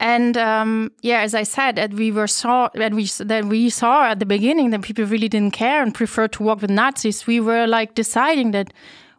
And 0.00 0.36
um, 0.36 0.90
yeah, 1.02 1.20
as 1.20 1.34
I 1.34 1.44
said, 1.44 1.76
that 1.76 1.94
we 1.94 2.10
were 2.10 2.26
saw 2.26 2.70
that 2.74 2.92
we 2.92 3.04
that 3.20 3.44
we 3.44 3.70
saw 3.70 4.06
at 4.06 4.18
the 4.18 4.26
beginning 4.26 4.70
that 4.70 4.82
people 4.82 5.04
really 5.04 5.28
didn't 5.28 5.52
care 5.52 5.80
and 5.80 5.94
preferred 5.94 6.32
to 6.32 6.42
work 6.42 6.60
with 6.60 6.70
Nazis. 6.70 7.26
We 7.26 7.38
were 7.38 7.68
like 7.68 7.94
deciding 7.94 8.50
that 8.50 8.72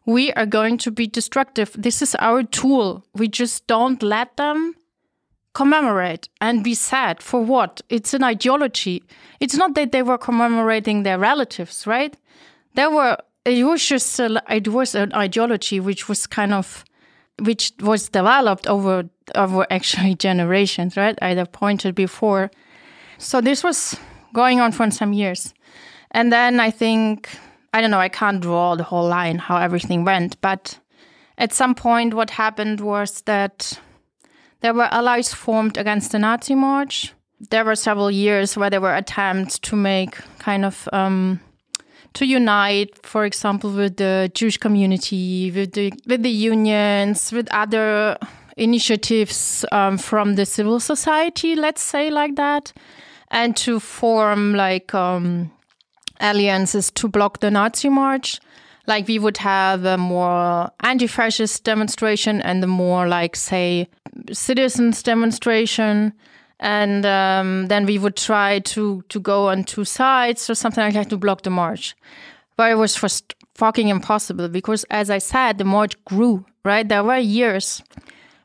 we 0.05 0.33
are 0.33 0.45
going 0.45 0.77
to 0.79 0.91
be 0.91 1.07
destructive. 1.07 1.71
This 1.77 2.01
is 2.01 2.15
our 2.15 2.43
tool. 2.43 3.05
We 3.13 3.27
just 3.27 3.67
don't 3.67 4.01
let 4.03 4.35
them 4.37 4.75
commemorate 5.53 6.29
and 6.41 6.63
be 6.63 6.73
sad 6.73 7.21
for 7.21 7.43
what? 7.43 7.81
It's 7.89 8.13
an 8.13 8.23
ideology. 8.23 9.03
It's 9.39 9.55
not 9.55 9.75
that 9.75 9.91
they 9.91 10.01
were 10.01 10.17
commemorating 10.17 11.03
their 11.03 11.19
relatives, 11.19 11.87
right? 11.87 12.17
There 12.75 12.89
were 12.89 13.17
it 13.45 13.63
was 13.65 13.85
just 13.85 14.19
a, 14.19 14.41
it 14.49 14.69
was 14.69 14.95
an 14.95 15.13
ideology 15.13 15.79
which 15.79 16.07
was 16.07 16.27
kind 16.27 16.53
of 16.53 16.85
which 17.41 17.73
was 17.81 18.09
developed 18.09 18.67
over 18.67 19.09
over 19.35 19.67
actually 19.69 20.15
generations, 20.27 20.97
right? 20.97 21.17
I 21.21 21.35
have 21.35 21.51
pointed 21.51 21.95
before. 21.95 22.51
So 23.17 23.41
this 23.41 23.63
was 23.63 23.95
going 24.33 24.59
on 24.59 24.71
for 24.71 24.89
some 24.91 25.13
years. 25.13 25.53
And 26.11 26.31
then 26.31 26.59
I 26.59 26.71
think 26.71 27.29
I 27.73 27.81
don't 27.81 27.91
know, 27.91 27.99
I 27.99 28.09
can't 28.09 28.39
draw 28.39 28.75
the 28.75 28.83
whole 28.83 29.07
line 29.07 29.39
how 29.39 29.57
everything 29.57 30.05
went, 30.05 30.39
but 30.41 30.79
at 31.37 31.51
some 31.51 31.73
point 31.73 32.13
what 32.13 32.29
happened 32.29 32.79
was 32.79 33.21
that 33.21 33.79
there 34.61 34.73
were 34.73 34.93
allies 34.93 35.33
formed 35.33 35.77
against 35.77 36.11
the 36.11 36.19
Nazi 36.19 36.55
march. 36.55 37.13
There 37.49 37.65
were 37.65 37.75
several 37.75 38.11
years 38.11 38.55
where 38.55 38.69
there 38.69 38.79
were 38.79 38.95
attempts 38.95 39.59
to 39.59 39.75
make 39.75 40.15
kind 40.39 40.63
of 40.63 40.87
um, 40.93 41.39
to 42.13 42.25
unite, 42.25 43.05
for 43.05 43.25
example, 43.25 43.71
with 43.71 43.97
the 43.97 44.31
Jewish 44.33 44.57
community, 44.57 45.51
with 45.51 45.73
the 45.73 45.91
with 46.05 46.23
the 46.23 46.29
unions, 46.29 47.31
with 47.31 47.51
other 47.51 48.17
initiatives 48.55 49.65
um, 49.71 49.97
from 49.97 50.35
the 50.35 50.45
civil 50.45 50.79
society, 50.79 51.55
let's 51.55 51.81
say 51.81 52.09
like 52.09 52.35
that, 52.35 52.71
and 53.31 53.57
to 53.57 53.79
form 53.79 54.53
like 54.53 54.93
um, 54.93 55.51
alliances 56.23 56.89
to 56.91 57.07
block 57.07 57.39
the 57.41 57.51
Nazi 57.51 57.89
march. 57.89 58.39
Like 58.87 59.07
we 59.07 59.19
would 59.19 59.37
have 59.37 59.85
a 59.85 59.97
more 59.97 60.71
anti-fascist 60.81 61.63
demonstration 61.63 62.41
and 62.41 62.63
a 62.63 62.67
more 62.67 63.07
like 63.07 63.35
say 63.35 63.87
citizens 64.31 65.03
demonstration 65.03 66.13
and 66.63 67.05
um, 67.05 67.67
then 67.67 67.85
we 67.85 67.99
would 67.99 68.15
try 68.15 68.59
to 68.59 69.03
to 69.09 69.19
go 69.19 69.49
on 69.49 69.63
two 69.65 69.83
sides 69.83 70.49
or 70.49 70.55
something 70.55 70.83
like 70.83 70.93
that 70.93 71.09
to 71.09 71.17
block 71.17 71.43
the 71.43 71.49
march. 71.49 71.95
But 72.55 72.71
it 72.71 72.75
was 72.75 72.95
just 72.95 73.35
fucking 73.55 73.89
impossible 73.89 74.47
because, 74.47 74.85
as 74.85 75.09
I 75.09 75.17
said, 75.17 75.57
the 75.57 75.65
march 75.65 76.01
grew. 76.05 76.45
Right, 76.63 76.87
there 76.87 77.03
were 77.03 77.17
years 77.17 77.83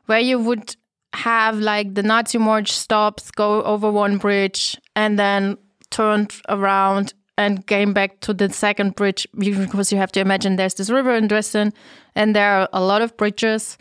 where 0.07 0.19
you 0.19 0.39
would 0.39 0.75
have 1.13 1.57
like 1.59 1.95
the 1.95 2.03
Nazi 2.03 2.37
march 2.37 2.71
stops, 2.73 3.31
go 3.31 3.63
over 3.63 3.89
one 3.89 4.17
bridge, 4.17 4.77
and 4.95 5.17
then 5.17 5.57
turned 5.89 6.33
around 6.49 7.13
and 7.39 7.65
came 7.67 7.93
back 7.93 8.19
to 8.19 8.33
the 8.33 8.49
second 8.49 8.95
bridge 8.95 9.25
because 9.37 9.93
you 9.93 9.97
have 9.97 10.11
to 10.11 10.19
imagine 10.19 10.57
there's 10.57 10.73
this 10.73 10.89
river 10.89 11.15
in 11.15 11.27
Dresden, 11.27 11.71
and 12.13 12.35
there 12.35 12.51
are 12.51 12.69
a 12.73 12.81
lot 12.81 13.01
of 13.01 13.15
bridges, 13.15 13.77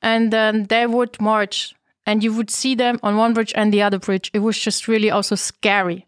and 0.00 0.32
then 0.32 0.66
they 0.66 0.86
would 0.86 1.20
march 1.20 1.74
and 2.06 2.22
you 2.22 2.32
would 2.32 2.50
see 2.50 2.74
them 2.74 3.00
on 3.02 3.16
one 3.16 3.34
bridge 3.34 3.52
and 3.56 3.72
the 3.72 3.82
other 3.82 3.98
bridge. 3.98 4.30
It 4.32 4.40
was 4.40 4.58
just 4.58 4.86
really 4.86 5.10
also 5.10 5.34
scary 5.34 6.06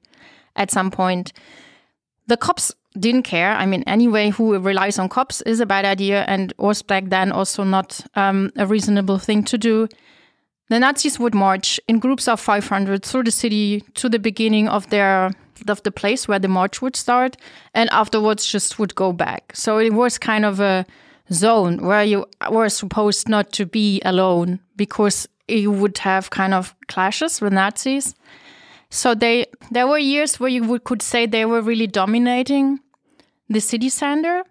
at 0.54 0.70
some 0.70 0.90
point. 0.90 1.32
The 2.26 2.36
cops 2.36 2.72
didn't 2.98 3.22
care. 3.22 3.52
I 3.52 3.66
mean, 3.66 3.82
anyway, 3.86 4.30
who 4.30 4.58
relies 4.58 4.98
on 4.98 5.08
cops 5.08 5.40
is 5.42 5.58
a 5.58 5.66
bad 5.66 5.84
idea 5.84 6.24
and 6.28 6.52
was 6.58 6.82
back 6.82 7.04
then 7.08 7.32
also 7.32 7.64
not 7.64 8.00
um, 8.14 8.52
a 8.56 8.66
reasonable 8.66 9.18
thing 9.18 9.42
to 9.44 9.58
do. 9.58 9.88
The 10.68 10.78
Nazis 10.78 11.18
would 11.18 11.34
march 11.34 11.80
in 11.88 11.98
groups 11.98 12.28
of 12.28 12.40
500 12.40 13.04
through 13.04 13.24
the 13.24 13.30
city 13.30 13.82
to 13.94 14.08
the 14.08 14.18
beginning 14.18 14.68
of 14.68 14.90
their 14.90 15.32
of 15.68 15.82
the 15.82 15.90
place 15.90 16.28
where 16.28 16.38
the 16.38 16.48
march 16.48 16.82
would 16.82 16.96
start, 16.96 17.36
and 17.74 17.90
afterwards 17.90 18.46
just 18.46 18.78
would 18.78 18.94
go 18.94 19.12
back. 19.12 19.52
So 19.54 19.78
it 19.78 19.92
was 19.92 20.18
kind 20.18 20.44
of 20.44 20.60
a 20.60 20.86
zone 21.32 21.78
where 21.84 22.04
you 22.04 22.26
were 22.50 22.68
supposed 22.68 23.28
not 23.28 23.52
to 23.52 23.66
be 23.66 24.00
alone 24.04 24.60
because 24.76 25.28
you 25.48 25.70
would 25.70 25.98
have 25.98 26.30
kind 26.30 26.54
of 26.54 26.74
clashes 26.88 27.40
with 27.40 27.52
Nazis. 27.52 28.14
So 28.90 29.14
they 29.14 29.46
there 29.70 29.86
were 29.86 29.98
years 29.98 30.38
where 30.38 30.50
you 30.50 30.64
would, 30.64 30.84
could 30.84 31.02
say 31.02 31.26
they 31.26 31.44
were 31.44 31.60
really 31.60 31.86
dominating 31.86 32.80
the 33.48 33.60
city 33.60 33.88
center. 33.88 34.44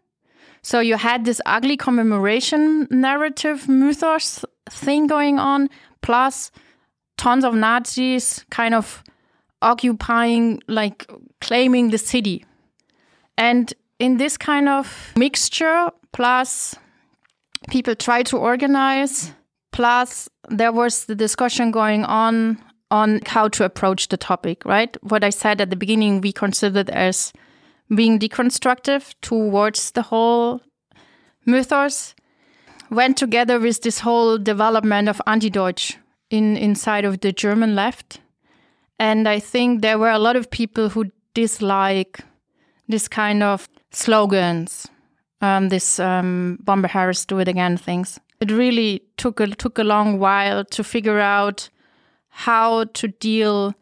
So 0.62 0.80
you 0.80 0.98
had 0.98 1.26
this 1.26 1.42
ugly 1.46 1.78
commemoration 1.78 2.88
narrative 2.90 3.70
mythos 3.70 4.44
thing 4.70 5.08
going 5.08 5.40
on, 5.40 5.70
plus 6.02 6.52
tons 7.18 7.46
of 7.46 7.54
Nazis 7.54 8.46
kind 8.50 8.74
of 8.74 9.04
occupying, 9.66 10.62
like 10.68 11.12
claiming 11.42 11.90
the 11.90 11.98
city. 11.98 12.46
And 13.38 13.74
in 14.00 14.18
this 14.18 14.38
kind 14.38 14.70
of 14.70 15.14
mixture, 15.18 15.90
plus 16.14 16.76
people 17.70 17.96
try 17.96 18.24
to 18.24 18.38
organize, 18.38 19.34
plus 19.72 20.30
there 20.50 20.72
was 20.72 21.06
the 21.06 21.16
discussion 21.16 21.72
going 21.72 22.06
on 22.06 22.58
on 22.92 23.20
how 23.26 23.48
to 23.50 23.66
approach 23.66 24.08
the 24.10 24.18
topic, 24.18 24.64
right? 24.64 24.96
What 25.04 25.24
I 25.24 25.32
said 25.32 25.60
at 25.60 25.70
the 25.70 25.76
beginning, 25.76 26.22
we 26.22 26.32
considered 26.32 26.90
as 26.90 27.34
being 27.94 28.20
deconstructive 28.20 29.16
towards 29.22 29.92
the 29.92 30.04
whole 30.04 30.62
mythos, 31.46 32.16
went 32.92 33.18
together 33.18 33.60
with 33.60 33.82
this 33.82 34.00
whole 34.00 34.38
development 34.38 35.10
of 35.10 35.22
anti-Deutsch 35.26 35.98
in 36.30 36.56
inside 36.58 37.06
of 37.06 37.20
the 37.22 37.32
German 37.32 37.76
left. 37.76 38.22
And 39.00 39.28
I 39.28 39.40
think 39.40 39.82
there 39.82 40.00
were 40.00 40.12
a 40.12 40.20
lot 40.20 40.36
of 40.36 40.50
people 40.50 40.90
who 40.90 41.12
dislike 41.34 42.20
this 42.88 43.08
kind 43.08 43.44
of 43.44 43.68
slogans, 43.92 44.88
um, 45.42 45.70
this 45.70 46.00
um, 46.00 46.60
Bomber 46.62 46.88
Harris 46.88 47.26
do 47.26 47.40
it 47.40 47.48
again 47.48 47.78
things 47.78 48.20
it 48.40 48.52
really 48.52 49.04
took 49.18 49.40
a 49.40 49.48
took 49.48 49.80
a 49.80 49.84
long 49.84 50.20
while 50.20 50.66
to 50.66 50.84
figure 50.84 51.20
out 51.20 51.70
how 52.30 52.86
to 52.86 53.08
deal 53.08 53.74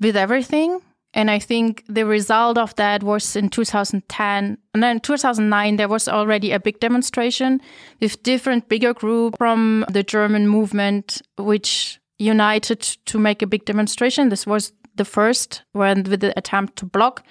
with 0.00 0.16
everything. 0.16 0.80
And 1.14 1.30
I 1.30 1.38
think 1.38 1.84
the 1.88 2.04
result 2.04 2.58
of 2.58 2.74
that 2.76 3.02
was 3.02 3.34
in 3.34 3.48
2010. 3.48 4.58
And 4.74 4.82
then 4.82 4.96
in 4.96 5.00
2009, 5.00 5.76
there 5.76 5.88
was 5.88 6.06
already 6.06 6.52
a 6.52 6.60
big 6.60 6.80
demonstration 6.80 7.60
with 8.00 8.22
different 8.22 8.68
bigger 8.68 8.92
group 8.92 9.38
from 9.38 9.86
the 9.88 10.02
German 10.02 10.48
movement, 10.48 11.22
which 11.38 11.98
united 12.18 12.80
to 13.06 13.18
make 13.18 13.42
a 13.42 13.46
big 13.46 13.64
demonstration. 13.64 14.28
This 14.28 14.46
was 14.46 14.72
the 14.96 15.04
first 15.04 15.62
when 15.72 16.02
with 16.02 16.20
the 16.20 16.36
attempt 16.36 16.76
to 16.76 16.86
block. 16.86 17.24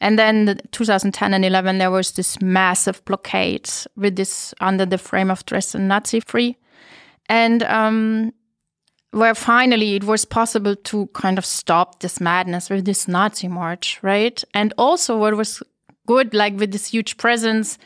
And 0.00 0.18
then 0.18 0.60
2010 0.72 1.34
and 1.34 1.44
11, 1.44 1.78
there 1.78 1.90
was 1.90 2.12
this 2.12 2.40
massive 2.40 3.04
blockade 3.04 3.68
with 3.96 4.16
this 4.16 4.54
under 4.60 4.86
the 4.86 4.96
frame 4.96 5.30
of 5.30 5.44
Dresden 5.44 5.88
Nazifrei. 5.88 6.56
And 7.28 7.62
um, 7.64 8.32
where 9.10 9.34
finally 9.34 9.96
it 9.96 10.04
was 10.04 10.24
possible 10.24 10.74
to 10.74 11.06
kind 11.08 11.36
of 11.36 11.44
stop 11.44 12.00
this 12.00 12.20
madness 12.20 12.70
with 12.70 12.84
this 12.84 13.08
Nazi 13.08 13.48
march, 13.48 13.98
right? 14.02 14.42
And 14.54 14.72
also, 14.78 15.18
what 15.18 15.36
was 15.36 15.62
good, 16.06 16.32
like 16.32 16.58
with 16.58 16.72
this 16.72 16.86
huge 16.86 17.16
presence, 17.16 17.78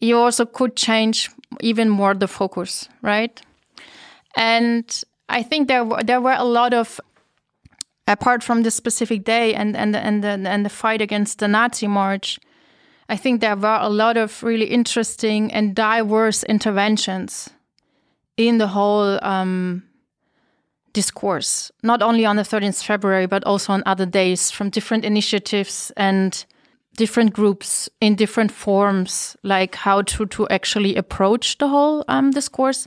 you 0.00 0.16
also 0.16 0.44
could 0.44 0.76
change 0.76 1.30
even 1.60 1.88
more 1.88 2.14
the 2.14 2.28
focus, 2.28 2.88
right? 3.02 3.40
And 4.36 5.04
I 5.28 5.42
think 5.42 5.68
there 5.68 5.84
were, 5.84 6.02
there 6.02 6.20
were 6.20 6.36
a 6.36 6.44
lot 6.44 6.72
of 6.74 7.00
apart 8.06 8.42
from 8.42 8.62
this 8.62 8.74
specific 8.74 9.24
day 9.24 9.54
and 9.54 9.76
and 9.76 9.94
and 9.94 10.24
the, 10.24 10.28
and 10.28 10.64
the 10.64 10.70
fight 10.70 11.00
against 11.02 11.38
the 11.38 11.48
Nazi 11.48 11.86
march, 11.86 12.38
I 13.08 13.16
think 13.16 13.40
there 13.40 13.56
were 13.56 13.78
a 13.80 13.88
lot 13.88 14.16
of 14.16 14.42
really 14.42 14.66
interesting 14.66 15.52
and 15.52 15.74
diverse 15.74 16.42
interventions 16.44 17.50
in 18.36 18.58
the 18.58 18.68
whole 18.68 19.18
um, 19.24 19.82
discourse, 20.92 21.72
not 21.82 22.02
only 22.02 22.24
on 22.24 22.36
the 22.36 22.42
13th 22.42 22.84
February, 22.84 23.26
but 23.26 23.44
also 23.44 23.72
on 23.72 23.82
other 23.86 24.06
days 24.06 24.50
from 24.50 24.70
different 24.70 25.04
initiatives 25.04 25.92
and 25.96 26.44
different 26.96 27.32
groups 27.32 27.88
in 28.00 28.14
different 28.14 28.52
forms, 28.52 29.36
like 29.42 29.74
how 29.76 30.02
to, 30.02 30.26
to 30.26 30.48
actually 30.48 30.96
approach 30.96 31.58
the 31.58 31.68
whole 31.68 32.04
um, 32.08 32.30
discourse. 32.30 32.86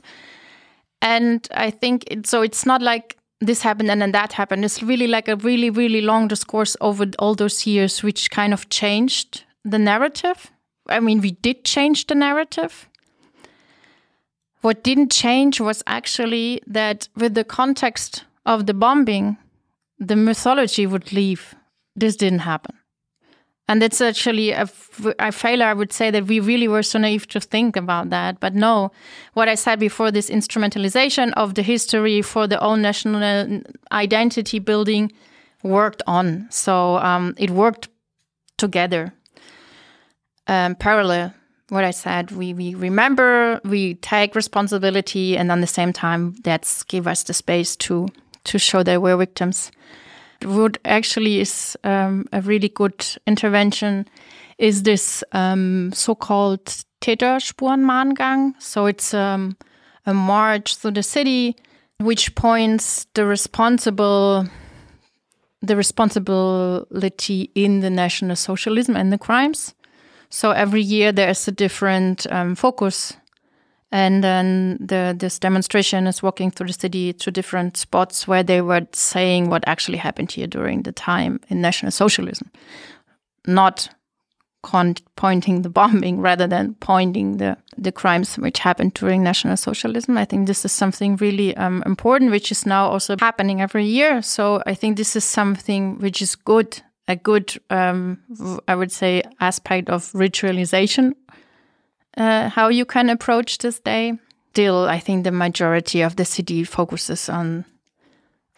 And 1.02 1.46
I 1.52 1.70
think 1.70 2.04
it, 2.06 2.26
so. 2.26 2.42
It's 2.42 2.64
not 2.64 2.80
like 2.80 3.18
this 3.40 3.60
happened 3.62 3.90
and 3.90 4.00
then 4.00 4.12
that 4.12 4.32
happened. 4.32 4.64
It's 4.64 4.82
really 4.82 5.08
like 5.08 5.28
a 5.28 5.36
really, 5.36 5.68
really 5.68 6.00
long 6.00 6.28
discourse 6.28 6.76
over 6.80 7.06
all 7.18 7.34
those 7.34 7.66
years, 7.66 8.02
which 8.02 8.30
kind 8.30 8.52
of 8.54 8.68
changed 8.70 9.44
the 9.64 9.78
narrative. 9.78 10.50
I 10.88 11.00
mean, 11.00 11.20
we 11.20 11.32
did 11.32 11.64
change 11.64 12.06
the 12.06 12.14
narrative. 12.14 12.88
What 14.60 14.84
didn't 14.84 15.10
change 15.10 15.60
was 15.60 15.82
actually 15.88 16.62
that 16.68 17.08
with 17.16 17.34
the 17.34 17.44
context 17.44 18.24
of 18.46 18.66
the 18.66 18.74
bombing, 18.74 19.36
the 19.98 20.16
mythology 20.16 20.86
would 20.86 21.12
leave. 21.12 21.54
This 21.96 22.14
didn't 22.14 22.40
happen. 22.40 22.76
And 23.68 23.80
that's 23.80 24.00
actually 24.00 24.50
a, 24.50 24.68
a 25.18 25.32
failure. 25.32 25.66
I 25.66 25.72
would 25.72 25.92
say 25.92 26.10
that 26.10 26.26
we 26.26 26.40
really 26.40 26.68
were 26.68 26.82
so 26.82 26.98
naive 26.98 27.26
to 27.28 27.40
think 27.40 27.76
about 27.76 28.10
that. 28.10 28.40
But 28.40 28.54
no, 28.54 28.90
what 29.34 29.48
I 29.48 29.54
said 29.54 29.78
before 29.78 30.10
this 30.10 30.28
instrumentalization 30.28 31.32
of 31.34 31.54
the 31.54 31.62
history 31.62 32.22
for 32.22 32.46
the 32.46 32.60
own 32.60 32.82
national 32.82 33.62
identity 33.92 34.58
building 34.58 35.12
worked 35.62 36.02
on. 36.06 36.48
So 36.50 36.96
um, 36.96 37.34
it 37.38 37.50
worked 37.50 37.88
together, 38.58 39.14
um, 40.48 40.74
parallel. 40.74 41.32
What 41.68 41.84
I 41.84 41.92
said, 41.92 42.32
we, 42.32 42.52
we 42.52 42.74
remember, 42.74 43.58
we 43.64 43.94
take 43.94 44.34
responsibility, 44.34 45.38
and 45.38 45.50
at 45.50 45.60
the 45.60 45.66
same 45.66 45.92
time, 45.92 46.34
that's 46.42 46.82
give 46.82 47.06
us 47.06 47.22
the 47.22 47.32
space 47.32 47.76
to 47.76 48.08
to 48.44 48.58
show 48.58 48.82
that 48.82 49.00
we're 49.00 49.16
victims 49.16 49.70
what 50.44 50.78
actually 50.84 51.40
is 51.40 51.76
um, 51.84 52.26
a 52.32 52.40
really 52.40 52.68
good 52.68 53.04
intervention 53.26 54.08
is 54.58 54.82
this 54.82 55.24
um, 55.32 55.90
so-called 55.92 56.64
Täterspurenmahngang. 57.00 58.54
So 58.58 58.86
it's 58.86 59.12
um, 59.12 59.56
a 60.06 60.14
march 60.14 60.76
through 60.76 60.92
the 60.92 61.02
city, 61.02 61.56
which 61.98 62.34
points 62.34 63.06
the 63.14 63.24
responsible 63.26 64.46
the 65.64 65.76
responsibility 65.76 67.50
in 67.54 67.80
the 67.80 67.90
National 67.90 68.34
Socialism 68.34 68.96
and 68.96 69.12
the 69.12 69.18
crimes. 69.18 69.74
So 70.28 70.50
every 70.50 70.82
year 70.82 71.12
there 71.12 71.28
is 71.28 71.46
a 71.46 71.52
different 71.52 72.26
um, 72.32 72.56
focus 72.56 73.14
and 73.92 74.24
then 74.24 74.78
the, 74.80 75.14
this 75.16 75.38
demonstration 75.38 76.06
is 76.06 76.22
walking 76.22 76.50
through 76.50 76.68
the 76.68 76.72
city 76.72 77.12
to 77.12 77.30
different 77.30 77.76
spots 77.76 78.26
where 78.26 78.42
they 78.42 78.62
were 78.62 78.86
saying 78.92 79.50
what 79.50 79.62
actually 79.66 79.98
happened 79.98 80.32
here 80.32 80.46
during 80.46 80.82
the 80.82 80.92
time 80.92 81.38
in 81.48 81.60
National 81.60 81.92
Socialism, 81.92 82.50
not 83.46 83.90
pointing 85.16 85.62
the 85.62 85.68
bombing 85.68 86.20
rather 86.28 86.46
than 86.46 86.74
pointing 86.76 87.36
the, 87.36 87.58
the 87.76 87.92
crimes 87.92 88.36
which 88.36 88.60
happened 88.60 88.94
during 88.94 89.22
National 89.22 89.58
Socialism. 89.58 90.16
I 90.16 90.24
think 90.24 90.46
this 90.46 90.64
is 90.64 90.72
something 90.72 91.16
really 91.16 91.54
um, 91.58 91.82
important, 91.84 92.30
which 92.30 92.50
is 92.50 92.64
now 92.64 92.88
also 92.88 93.16
happening 93.20 93.60
every 93.60 93.84
year. 93.84 94.22
So 94.22 94.62
I 94.64 94.72
think 94.74 94.96
this 94.96 95.16
is 95.16 95.24
something 95.24 95.98
which 95.98 96.22
is 96.22 96.34
good, 96.34 96.80
a 97.08 97.16
good, 97.16 97.60
um, 97.68 98.20
I 98.66 98.74
would 98.74 98.92
say, 98.92 99.22
aspect 99.40 99.90
of 99.90 100.12
ritualization 100.12 101.12
uh, 102.16 102.48
how 102.48 102.68
you 102.68 102.84
can 102.84 103.10
approach 103.10 103.58
this 103.58 103.80
day. 103.80 104.18
Still, 104.50 104.84
I 104.84 104.98
think 104.98 105.24
the 105.24 105.32
majority 105.32 106.02
of 106.02 106.16
the 106.16 106.24
city 106.24 106.64
focuses 106.64 107.28
on 107.28 107.64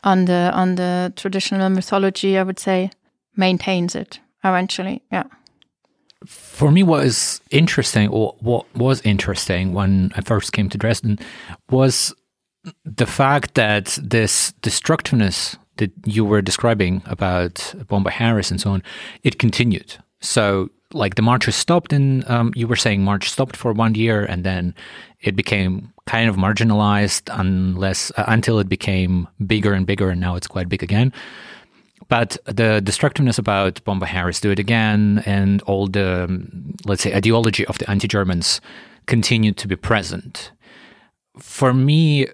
on 0.02 0.24
the 0.24 0.50
on 0.52 0.74
the 0.74 1.12
traditional 1.16 1.70
mythology. 1.70 2.36
I 2.36 2.42
would 2.42 2.58
say 2.58 2.90
maintains 3.36 3.94
it 3.94 4.20
eventually. 4.42 5.02
Yeah. 5.12 5.24
For 6.26 6.70
me, 6.70 6.82
what 6.82 7.04
is 7.04 7.40
interesting, 7.50 8.08
or 8.08 8.34
what 8.40 8.64
was 8.74 9.02
interesting 9.02 9.74
when 9.74 10.10
I 10.16 10.22
first 10.22 10.52
came 10.52 10.68
to 10.70 10.78
Dresden, 10.78 11.18
was 11.70 12.14
the 12.84 13.06
fact 13.06 13.54
that 13.54 13.98
this 14.02 14.52
destructiveness 14.62 15.56
that 15.76 15.92
you 16.06 16.24
were 16.24 16.40
describing 16.40 17.02
about 17.06 17.74
Bomber 17.88 18.10
Harris 18.10 18.50
and 18.50 18.60
so 18.60 18.70
on, 18.70 18.82
it 19.22 19.38
continued. 19.38 19.96
So 20.20 20.70
like 20.94 21.16
the 21.16 21.22
march 21.22 21.46
was 21.46 21.56
stopped 21.56 21.92
and 21.92 22.28
um, 22.30 22.52
you 22.54 22.66
were 22.66 22.76
saying 22.76 23.02
march 23.02 23.28
stopped 23.30 23.56
for 23.56 23.72
one 23.72 23.94
year 23.94 24.24
and 24.24 24.44
then 24.44 24.74
it 25.20 25.34
became 25.34 25.92
kind 26.06 26.28
of 26.28 26.36
marginalized 26.36 27.30
unless 27.38 28.12
uh, 28.16 28.24
until 28.28 28.58
it 28.58 28.68
became 28.68 29.26
bigger 29.46 29.72
and 29.72 29.86
bigger 29.86 30.10
and 30.10 30.20
now 30.20 30.36
it's 30.36 30.46
quite 30.46 30.68
big 30.68 30.82
again. 30.82 31.12
But 32.08 32.36
the 32.44 32.80
destructiveness 32.82 33.38
about 33.38 33.82
Bomber 33.84 34.06
Harris 34.06 34.40
do 34.40 34.50
it 34.50 34.58
again 34.58 35.22
and 35.24 35.62
all 35.62 35.86
the 35.86 36.24
um, 36.24 36.74
let's 36.84 37.02
say 37.02 37.14
ideology 37.14 37.64
of 37.66 37.78
the 37.78 37.88
anti-Germans 37.90 38.60
continued 39.06 39.56
to 39.58 39.68
be 39.68 39.76
present. 39.76 40.52
For 41.38 41.72
me 41.72 42.28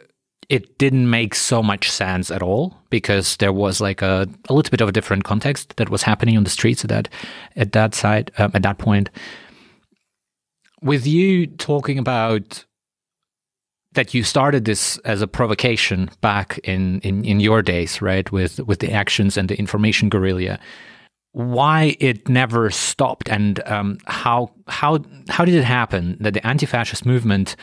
it 0.51 0.77
didn't 0.79 1.09
make 1.09 1.35
so 1.35 1.63
much 1.63 1.91
sense 1.91 2.31
at 2.31 2.43
all 2.43 2.77
because 2.91 3.37
there 3.37 3.53
was 3.53 3.81
like 3.81 4.03
a, 4.03 4.29
a 4.49 4.53
little 4.53 4.71
bit 4.71 4.81
of 4.81 4.89
a 4.89 4.93
different 4.93 5.23
context 5.23 5.77
that 5.77 5.89
was 5.89 6.03
happening 6.03 6.37
on 6.37 6.45
the 6.45 6.51
streets 6.51 6.85
at 6.85 6.91
that 6.91 7.09
at 7.57 7.73
that 7.73 7.95
side 7.95 8.31
um, 8.37 8.51
at 8.53 8.63
that 8.63 8.79
point. 8.79 9.09
With 10.83 11.07
you 11.07 11.47
talking 11.47 11.99
about 11.99 12.65
that 13.93 14.13
you 14.13 14.23
started 14.23 14.65
this 14.65 14.99
as 14.99 15.23
a 15.23 15.27
provocation 15.27 16.11
back 16.21 16.59
in, 16.65 17.01
in, 17.01 17.25
in 17.25 17.41
your 17.41 17.63
days, 17.63 18.03
right, 18.03 18.31
with 18.31 18.59
with 18.61 18.81
the 18.81 18.93
actions 18.93 19.37
and 19.37 19.49
the 19.49 19.59
information 19.59 20.09
guerrilla. 20.09 20.59
Why 21.33 21.97
it 22.01 22.29
never 22.29 22.71
stopped, 22.71 23.29
and 23.29 23.61
um, 23.69 23.99
how 24.07 24.51
how 24.67 24.99
how 25.29 25.45
did 25.45 25.55
it 25.55 25.63
happen 25.63 26.17
that 26.19 26.35
the 26.35 26.45
anti-fascist 26.45 27.07
movement 27.07 27.55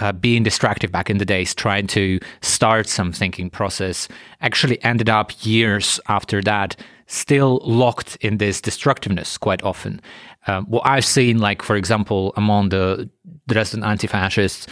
uh, 0.00 0.12
being 0.12 0.42
distracted 0.42 0.90
back 0.90 1.08
in 1.08 1.18
the 1.18 1.24
days, 1.24 1.54
trying 1.54 1.86
to 1.88 2.18
start 2.42 2.88
some 2.88 3.12
thinking 3.12 3.50
process, 3.50 4.08
actually 4.40 4.82
ended 4.82 5.08
up 5.08 5.32
years 5.44 6.00
after 6.08 6.42
that 6.42 6.76
still 7.06 7.60
locked 7.64 8.16
in 8.16 8.38
this 8.38 8.60
destructiveness 8.60 9.38
quite 9.38 9.62
often. 9.62 10.00
Um, 10.46 10.66
what 10.66 10.82
I've 10.86 11.04
seen, 11.04 11.38
like, 11.38 11.62
for 11.62 11.76
example, 11.76 12.32
among 12.36 12.70
the 12.70 13.08
Dresden 13.46 13.84
anti 13.84 14.06
fascists, 14.06 14.66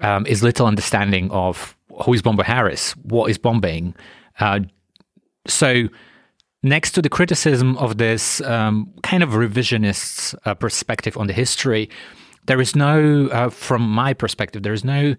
um, 0.00 0.26
is 0.26 0.42
little 0.42 0.66
understanding 0.66 1.30
of 1.30 1.76
who 2.04 2.12
is 2.14 2.22
Bomber 2.22 2.44
Harris, 2.44 2.92
what 3.02 3.30
is 3.30 3.38
bombing. 3.38 3.94
Uh, 4.38 4.60
so, 5.46 5.88
next 6.62 6.92
to 6.92 7.02
the 7.02 7.08
criticism 7.08 7.76
of 7.78 7.98
this 7.98 8.40
um, 8.42 8.92
kind 9.02 9.22
of 9.22 9.30
revisionist 9.30 10.34
uh, 10.44 10.54
perspective 10.54 11.16
on 11.16 11.26
the 11.26 11.32
history, 11.32 11.88
there 12.48 12.60
is 12.60 12.74
no, 12.74 13.28
uh, 13.28 13.50
from 13.50 13.82
my 13.82 14.12
perspective, 14.12 14.62
there 14.62 14.72
is 14.72 14.84
no, 14.84 15.14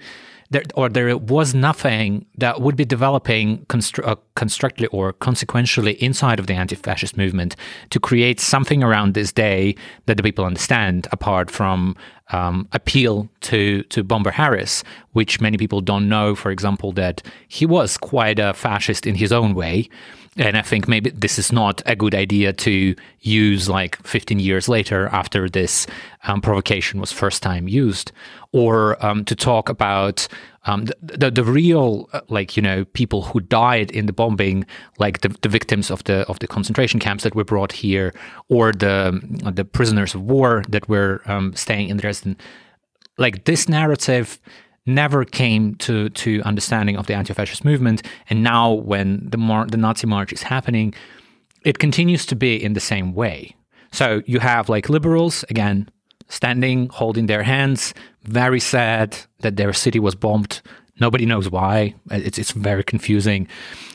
there, 0.49 0.63
or 0.73 0.89
there 0.89 1.15
was 1.15 1.53
nothing 1.53 2.25
that 2.37 2.59
would 2.59 2.75
be 2.75 2.83
developing 2.83 3.65
uh, 3.69 4.15
constructively 4.35 4.87
or 4.87 5.13
consequentially 5.13 5.93
inside 6.03 6.39
of 6.39 6.47
the 6.47 6.53
anti-fascist 6.53 7.15
movement 7.15 7.55
to 7.91 7.99
create 7.99 8.39
something 8.39 8.83
around 8.83 9.13
this 9.13 9.31
day 9.31 9.75
that 10.07 10.17
the 10.17 10.23
people 10.23 10.43
understand, 10.43 11.07
apart 11.11 11.51
from 11.51 11.95
um, 12.31 12.67
appeal 12.73 13.29
to 13.41 13.83
to 13.83 14.03
Bomber 14.03 14.31
Harris, 14.31 14.83
which 15.13 15.39
many 15.39 15.57
people 15.57 15.81
don't 15.81 16.09
know. 16.09 16.35
For 16.35 16.51
example, 16.51 16.91
that 16.93 17.21
he 17.47 17.65
was 17.65 17.97
quite 17.97 18.39
a 18.39 18.53
fascist 18.53 19.05
in 19.05 19.15
his 19.15 19.31
own 19.31 19.53
way. 19.53 19.89
And 20.37 20.57
I 20.57 20.61
think 20.61 20.87
maybe 20.87 21.09
this 21.09 21.39
is 21.39 21.51
not 21.51 21.81
a 21.85 21.95
good 21.95 22.13
idea 22.13 22.53
to 22.53 22.95
use 23.21 23.67
like 23.67 24.01
15 24.05 24.39
years 24.39 24.69
later 24.69 25.07
after 25.07 25.49
this 25.49 25.87
um, 26.23 26.41
provocation 26.41 26.99
was 26.99 27.11
first 27.11 27.41
time 27.43 27.67
used, 27.67 28.11
or 28.51 29.03
um, 29.05 29.25
to 29.25 29.35
talk 29.35 29.69
about 29.69 30.27
um, 30.65 30.85
the, 30.85 30.95
the, 31.01 31.31
the 31.31 31.43
real 31.43 32.09
uh, 32.13 32.21
like 32.29 32.55
you 32.55 32.61
know 32.61 32.85
people 32.85 33.23
who 33.23 33.39
died 33.39 33.91
in 33.91 34.05
the 34.05 34.13
bombing, 34.13 34.65
like 34.97 35.21
the, 35.21 35.29
the 35.41 35.49
victims 35.49 35.89
of 35.89 36.03
the 36.03 36.27
of 36.27 36.39
the 36.39 36.47
concentration 36.47 36.99
camps 36.99 37.23
that 37.23 37.35
were 37.35 37.43
brought 37.43 37.71
here, 37.71 38.13
or 38.49 38.71
the 38.71 39.19
the 39.51 39.65
prisoners 39.65 40.13
of 40.13 40.21
war 40.21 40.63
that 40.69 40.87
were 40.87 41.21
um, 41.25 41.53
staying 41.55 41.89
in 41.89 41.97
Dresden. 41.97 42.37
Like 43.17 43.45
this 43.45 43.67
narrative 43.67 44.39
never 44.95 45.25
came 45.25 45.75
to 45.75 46.09
to 46.09 46.41
understanding 46.43 46.97
of 46.97 47.07
the 47.07 47.13
anti-fascist 47.13 47.63
movement. 47.63 48.01
And 48.29 48.43
now 48.43 48.71
when 48.73 49.29
the 49.29 49.37
mar- 49.37 49.67
the 49.67 49.77
Nazi 49.77 50.07
march 50.07 50.33
is 50.33 50.43
happening 50.43 50.93
it 51.65 51.79
continues 51.79 52.25
to 52.25 52.35
be 52.35 52.61
in 52.61 52.73
the 52.73 52.79
same 52.79 53.13
way. 53.13 53.55
So 53.91 54.21
you 54.25 54.39
have 54.39 54.69
like 54.69 54.89
liberals 54.89 55.43
again 55.49 55.89
standing 56.27 56.89
holding 56.89 57.25
their 57.25 57.43
hands 57.43 57.93
very 58.23 58.59
sad 58.59 59.17
that 59.39 59.55
their 59.55 59.73
city 59.73 59.99
was 59.99 60.15
bombed. 60.15 60.61
Nobody 60.99 61.25
knows 61.25 61.49
why. 61.49 61.95
It's 62.11 62.37
it's 62.37 62.51
very 62.51 62.83
confusing. 62.83 63.47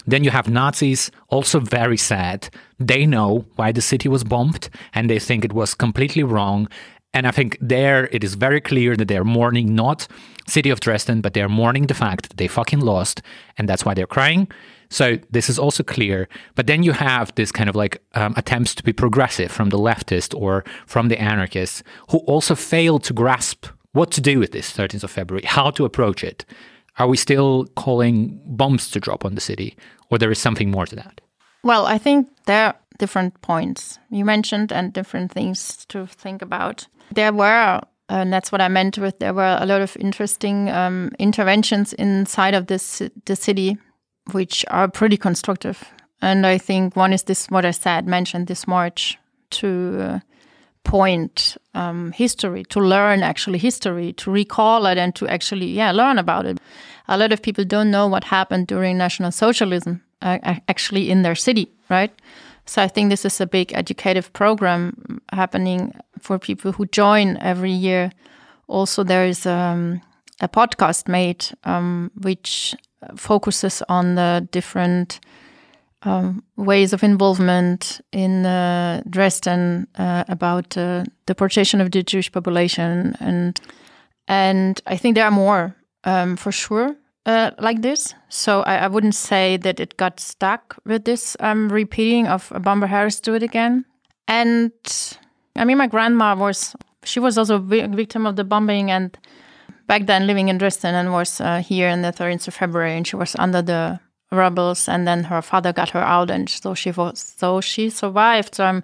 Then 0.07 0.25
you 0.25 0.31
have 0.31 0.49
Nazis 0.49 1.11
also 1.29 1.61
very 1.61 1.97
sad. 1.97 2.49
They 2.79 3.07
know 3.07 3.45
why 3.57 3.73
the 3.73 3.83
city 3.83 4.09
was 4.09 4.25
bombed 4.25 4.69
and 4.95 5.09
they 5.09 5.19
think 5.19 5.45
it 5.45 5.53
was 5.53 5.75
completely 5.75 6.23
wrong. 6.23 6.69
And 7.13 7.27
I 7.27 7.31
think 7.31 7.57
there 7.61 8.09
it 8.11 8.25
is 8.25 8.35
very 8.35 8.61
clear 8.61 8.97
that 8.97 9.09
they're 9.09 9.25
mourning 9.25 9.75
not 9.75 10.09
city 10.47 10.71
of 10.71 10.81
Dresden, 10.81 11.21
but 11.21 11.35
they're 11.35 11.49
mourning 11.49 11.87
the 11.87 11.95
fact 11.95 12.29
that 12.29 12.37
they 12.37 12.49
fucking 12.49 12.81
lost, 12.81 13.23
and 13.59 13.69
that's 13.69 13.85
why 13.85 13.95
they're 13.95 14.07
crying. 14.07 14.49
So 14.91 15.19
this 15.31 15.49
is 15.49 15.59
also 15.59 15.83
clear. 15.83 16.29
But 16.55 16.67
then 16.67 16.83
you 16.83 16.93
have 16.93 17.35
this 17.35 17.51
kind 17.51 17.69
of 17.69 17.77
like 17.77 18.03
um, 18.15 18.35
attempts 18.37 18.75
to 18.77 18.83
be 18.83 18.93
progressive 18.93 19.51
from 19.51 19.71
the 19.71 19.79
leftist 19.79 20.39
or 20.39 20.65
from 20.87 21.09
the 21.09 21.21
anarchists 21.21 21.83
who 22.11 22.19
also 22.19 22.55
fail 22.55 22.99
to 23.01 23.13
grasp 23.13 23.67
what 23.93 24.11
to 24.13 24.21
do 24.21 24.39
with 24.39 24.53
this 24.53 24.73
13th 24.73 25.05
of 25.05 25.11
February, 25.11 25.45
how 25.47 25.71
to 25.71 25.85
approach 25.85 26.23
it. 26.23 26.45
Are 26.99 27.09
we 27.09 27.17
still 27.17 27.67
calling 27.77 28.41
bombs 28.45 28.91
to 28.91 29.01
drop 29.01 29.25
on 29.25 29.35
the 29.35 29.41
city, 29.41 29.77
or 30.11 30.19
there 30.19 30.31
is 30.31 30.39
something 30.39 30.71
more 30.71 30.87
to 30.87 30.97
that? 30.97 31.21
Well, 31.65 31.87
I 31.87 31.99
think 31.99 32.29
there 32.47 32.67
are 32.67 32.75
different 32.99 33.41
points 33.41 33.99
you 34.11 34.25
mentioned 34.25 34.73
and 34.73 34.93
different 34.93 35.33
things 35.33 35.85
to 35.87 36.07
think 36.07 36.43
about. 36.43 36.87
There 37.13 37.33
were, 37.33 37.81
and 38.09 38.33
that's 38.33 38.53
what 38.53 38.61
I 38.61 38.69
meant 38.69 38.99
with 38.99 39.19
there 39.19 39.35
were 39.35 39.59
a 39.61 39.67
lot 39.67 39.81
of 39.81 39.97
interesting 39.99 40.71
um, 40.71 41.11
interventions 41.19 41.93
inside 41.93 42.55
of 42.55 42.67
this 42.67 43.03
the 43.25 43.37
city, 43.37 43.79
which 44.33 44.65
are 44.69 44.89
pretty 44.89 45.17
constructive. 45.17 45.85
And 46.23 46.47
I 46.47 46.59
think 46.59 46.97
one 46.97 47.13
is 47.13 47.25
this 47.25 47.51
what 47.51 47.65
I 47.65 47.73
said 47.73 48.07
mentioned 48.07 48.47
this 48.47 48.67
march 48.67 49.19
to. 49.51 49.99
Uh, 50.01 50.19
point 50.85 51.57
um, 51.75 52.13
history, 52.13 52.63
to 52.65 52.79
learn 52.79 53.23
actually 53.23 53.59
history, 53.59 54.13
to 54.13 54.31
recall 54.31 54.87
it, 54.87 54.99
and 54.99 55.15
to 55.15 55.27
actually 55.27 55.67
yeah 55.67 55.91
learn 55.91 56.19
about 56.19 56.47
it. 56.47 56.61
A 57.09 57.19
lot 57.19 57.33
of 57.33 57.43
people 57.43 57.65
don't 57.65 57.91
know 57.91 58.07
what 58.07 58.25
happened 58.25 58.67
during 58.67 58.97
National 58.97 59.33
Socialism 59.33 60.03
uh, 60.23 60.39
actually 60.69 61.11
in 61.11 61.23
their 61.23 61.35
city, 61.35 61.73
right? 61.91 62.13
So 62.67 62.83
I 62.83 62.89
think 62.89 63.11
this 63.11 63.25
is 63.25 63.41
a 63.41 63.47
big 63.47 63.73
educative 63.75 64.33
program 64.33 65.21
happening 65.33 65.95
for 66.19 66.39
people 66.39 66.73
who 66.73 66.87
join 66.87 67.37
every 67.39 67.71
year. 67.71 68.11
Also, 68.67 69.05
there 69.05 69.27
is 69.27 69.47
um, 69.47 70.01
a 70.41 70.49
podcast 70.49 71.09
made 71.09 71.45
um, 71.65 72.11
which 72.23 72.75
focuses 73.17 73.83
on 73.89 74.15
the 74.15 74.49
different 74.51 75.21
um, 76.03 76.43
ways 76.57 76.93
of 76.93 77.03
involvement 77.03 78.01
in 78.13 78.47
uh, 78.47 79.03
Dresden 79.09 79.87
uh, 79.97 80.25
about 80.29 80.77
uh, 80.77 81.05
deportation 81.27 81.81
of 81.81 81.91
the 81.91 82.03
Jewish 82.03 82.31
population, 82.31 83.17
and 83.21 83.61
and 84.29 84.81
I 84.87 84.97
think 84.97 85.15
there 85.15 85.25
are 85.25 85.31
more 85.31 85.77
um, 86.05 86.37
for 86.37 86.53
sure 86.53 86.97
uh, 87.27 87.53
like 87.59 87.83
this. 87.83 88.15
So 88.29 88.63
I, 88.63 88.77
I, 88.77 88.89
wouldn't 88.89 89.15
say 89.15 89.57
that 89.59 89.81
it 89.81 89.97
got 89.97 90.21
stuck 90.21 90.77
with 90.85 91.05
this 91.05 91.37
um, 91.41 91.71
repeating 91.71 92.27
of 92.27 92.53
Bomber 92.61 92.87
Harris 92.87 93.21
do 93.21 93.35
it 93.35 93.43
again. 93.43 93.85
And 94.29 94.73
I 95.57 95.65
mean, 95.65 95.79
my 95.79 95.87
grandma 95.87 96.37
was 96.37 96.77
she 97.05 97.21
was 97.21 97.39
also 97.39 97.57
a 97.57 97.89
victim 97.89 98.27
of 98.27 98.37
the 98.37 98.45
bombing 98.45 98.91
and 98.91 99.17
back 99.87 100.07
then 100.07 100.27
living 100.27 100.49
in 100.49 100.59
Dresden 100.59 100.95
and 100.95 101.13
was 101.13 101.41
uh, 101.41 101.59
here 101.61 101.89
in 101.89 102.03
the 102.03 102.13
13th 102.13 102.49
of 102.49 102.55
February 102.55 102.97
and 102.97 103.07
she 103.07 103.17
was 103.17 103.37
under 103.37 103.63
the 103.63 104.01
rebels 104.35 104.89
and 104.89 105.07
then 105.07 105.25
her 105.25 105.43
father 105.43 105.73
got 105.73 105.91
her 105.91 106.01
out 106.01 106.31
and 106.31 106.49
so 106.49 106.75
she 106.75 106.91
was 106.91 107.35
so 107.39 107.61
she 107.61 107.89
survived 107.89 108.55
so 108.55 108.65
i'm 108.65 108.83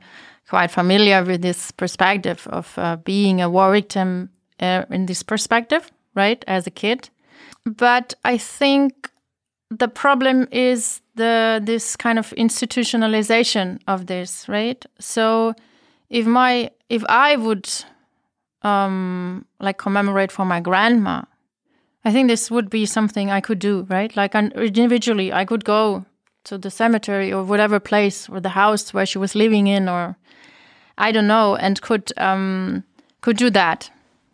quite 0.49 0.71
familiar 0.71 1.25
with 1.25 1.43
this 1.43 1.71
perspective 1.73 2.47
of 2.51 2.77
uh, 2.79 2.97
being 2.97 3.41
a 3.41 3.49
war 3.49 3.73
victim 3.73 4.31
uh, 4.61 4.85
in 4.91 5.07
this 5.07 5.23
perspective 5.23 5.91
right 6.15 6.45
as 6.47 6.67
a 6.67 6.71
kid 6.71 7.11
but 7.65 8.15
i 8.25 8.37
think 8.37 9.11
the 9.71 9.89
problem 9.89 10.49
is 10.51 11.01
the 11.15 11.61
this 11.65 11.97
kind 11.97 12.19
of 12.19 12.31
institutionalization 12.37 13.79
of 13.87 14.07
this 14.07 14.49
right 14.49 14.85
so 14.99 15.55
if 16.09 16.27
my 16.27 16.71
if 16.89 17.05
i 17.09 17.37
would 17.37 17.69
um 18.63 19.45
like 19.61 19.79
commemorate 19.79 20.33
for 20.33 20.45
my 20.45 20.61
grandma 20.61 21.23
I 22.05 22.13
think 22.13 22.29
this 22.29 22.51
would 22.51 22.71
be 22.71 22.87
something 22.87 23.31
I 23.31 23.41
could 23.41 23.59
do, 23.59 23.87
right? 23.91 24.15
Like 24.17 24.35
individually, 24.35 25.33
I 25.33 25.45
could 25.45 25.65
go 25.65 26.05
to 26.45 26.57
the 26.57 26.71
cemetery 26.71 27.33
or 27.33 27.45
whatever 27.45 27.79
place 27.79 28.29
or 28.29 28.41
the 28.41 28.51
house 28.51 28.95
where 28.95 29.05
she 29.05 29.19
was 29.19 29.35
living 29.35 29.67
in, 29.67 29.89
or 29.89 30.17
I 30.97 31.13
don't 31.13 31.27
know, 31.27 31.57
and 31.57 31.81
could 31.83 32.13
um, 32.17 32.85
could 33.21 33.37
do 33.37 33.51
that. 33.51 33.91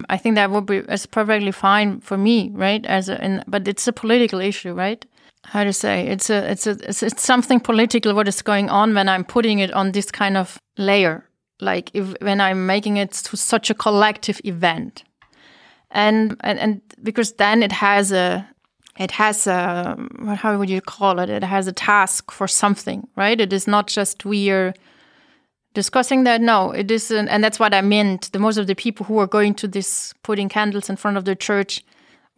I 0.09 0.17
think 0.19 0.35
that 0.35 0.51
would 0.51 0.67
be 0.67 0.83
as 0.89 1.07
perfectly 1.07 1.53
fine 1.53 2.01
for 2.01 2.19
me, 2.19 2.51
right? 2.53 2.85
As 2.87 3.09
a, 3.09 3.23
in, 3.25 3.43
but 3.47 3.67
it's 3.67 3.89
a 3.89 3.93
political 3.93 4.41
issue, 4.41 4.73
right? 4.75 5.05
How 5.45 5.65
to 5.65 5.73
say 5.73 6.07
it's 6.09 6.29
a 6.29 6.51
it's 6.51 6.67
a 6.67 6.77
it's, 6.89 7.03
it's 7.03 7.23
something 7.23 7.61
political 7.61 8.15
what 8.15 8.29
is 8.29 8.43
going 8.43 8.69
on 8.69 8.95
when 8.95 9.09
I'm 9.09 9.25
putting 9.25 9.61
it 9.61 9.73
on 9.73 9.93
this 9.93 10.11
kind 10.11 10.37
of 10.37 10.59
layer, 10.77 11.25
like 11.61 11.91
if 11.95 12.15
when 12.21 12.41
I'm 12.41 12.67
making 12.67 12.97
it 12.97 13.13
to 13.13 13.37
such 13.37 13.71
a 13.71 13.75
collective 13.75 14.41
event 14.45 15.05
and 15.91 16.37
and, 16.41 16.59
and 16.59 16.81
because 17.03 17.33
then 17.33 17.63
it 17.63 17.73
has 17.73 18.13
a 18.13 18.47
it 18.99 19.11
has 19.13 19.47
a 19.47 19.97
how 20.37 20.57
would 20.59 20.71
you 20.71 20.81
call 20.81 21.19
it 21.19 21.31
it 21.31 21.45
has 21.45 21.67
a 21.67 21.73
task 21.73 22.31
for 22.31 22.49
something 22.49 23.07
right 23.17 23.41
it 23.41 23.53
is 23.53 23.67
not 23.67 23.87
just 23.87 24.25
we 24.25 24.51
are 24.51 24.75
discussing 25.77 26.25
that 26.25 26.41
no 26.41 26.71
it 26.71 26.91
isn't 26.91 27.29
and 27.29 27.45
that's 27.45 27.61
what 27.61 27.75
i 27.75 27.83
meant. 27.83 28.33
The 28.33 28.39
most 28.39 28.57
of 28.57 28.67
the 28.67 28.75
people 28.75 29.05
who 29.05 29.19
are 29.19 29.27
going 29.27 29.55
to 29.57 29.69
this 29.69 30.15
putting 30.23 30.49
candles 30.49 30.89
in 30.89 30.97
front 30.97 31.19
of 31.19 31.27
the 31.27 31.37
church 31.37 31.85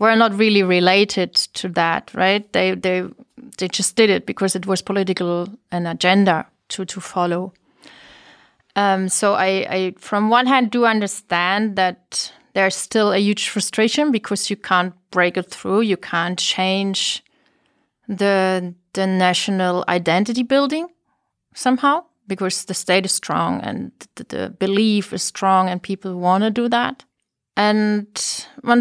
were 0.00 0.16
not 0.16 0.36
really 0.36 0.64
related 0.64 1.34
to 1.60 1.68
that 1.68 2.12
right? 2.14 2.52
They 2.52 2.74
they 2.74 3.04
they 3.58 3.68
just 3.68 3.94
did 3.94 4.10
it 4.10 4.26
because 4.26 4.56
it 4.56 4.66
was 4.66 4.82
political 4.82 5.46
an 5.70 5.86
agenda 5.86 6.46
to 6.70 6.84
to 6.84 7.00
follow. 7.00 7.52
Um, 8.74 9.08
so 9.08 9.34
I, 9.34 9.50
I 9.76 9.94
from 9.98 10.30
one 10.30 10.46
hand 10.46 10.70
do 10.72 10.84
understand 10.84 11.76
that 11.76 12.32
there's 12.54 12.76
still 12.76 13.12
a 13.12 13.18
huge 13.18 13.48
frustration 13.48 14.10
because 14.10 14.50
you 14.50 14.56
can't 14.56 14.94
break 15.10 15.36
it 15.36 15.50
through, 15.50 15.82
you 15.82 15.96
can't 15.96 16.38
change 16.38 17.22
the 18.08 18.74
the 18.94 19.06
national 19.06 19.84
identity 19.88 20.42
building 20.42 20.88
somehow 21.54 22.02
because 22.28 22.64
the 22.64 22.74
state 22.74 23.04
is 23.04 23.12
strong 23.12 23.60
and 23.62 23.90
the, 24.14 24.24
the 24.24 24.50
belief 24.50 25.12
is 25.12 25.22
strong 25.22 25.68
and 25.68 25.82
people 25.82 26.14
want 26.14 26.44
to 26.44 26.50
do 26.50 26.68
that. 26.68 27.04
And, 27.56 28.06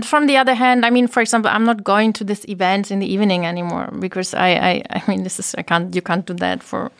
from 0.04 0.28
the 0.28 0.38
other 0.38 0.54
hand, 0.54 0.86
I 0.86 0.92
mean, 0.92 1.08
for 1.08 1.22
example, 1.22 1.50
I'm 1.50 1.64
not 1.64 1.84
going 1.84 2.14
to 2.14 2.24
this 2.24 2.46
event 2.48 2.92
in 2.92 3.00
the 3.00 3.12
evening 3.12 3.44
anymore 3.44 3.90
because 3.98 4.36
I, 4.36 4.50
I, 4.50 4.84
I 4.92 5.04
mean, 5.08 5.24
this 5.24 5.40
is 5.40 5.56
I 5.58 5.64
can't 5.64 5.96
you 5.96 6.02
can't 6.04 6.28
do 6.28 6.36
that 6.36 6.62
for 6.62 6.92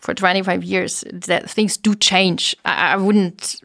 for 0.00 0.12
25 0.12 0.64
years. 0.64 1.04
That 1.12 1.48
things 1.48 1.76
do 1.76 1.94
change. 1.94 2.56
I, 2.64 2.94
I 2.94 2.96
wouldn't 2.96 3.60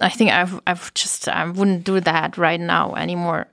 I 0.00 0.08
think 0.08 0.30
I've 0.30 0.60
I've 0.66 0.92
just 0.94 1.28
I 1.28 1.48
wouldn't 1.48 1.84
do 1.84 2.00
that 2.00 2.38
right 2.38 2.60
now 2.60 2.94
anymore. 2.94 3.46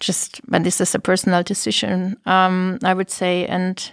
Just 0.00 0.40
but 0.48 0.64
this 0.64 0.80
is 0.80 0.94
a 0.94 0.98
personal 0.98 1.42
decision. 1.42 2.16
Um, 2.26 2.78
I 2.84 2.94
would 2.94 3.10
say, 3.10 3.46
and 3.46 3.90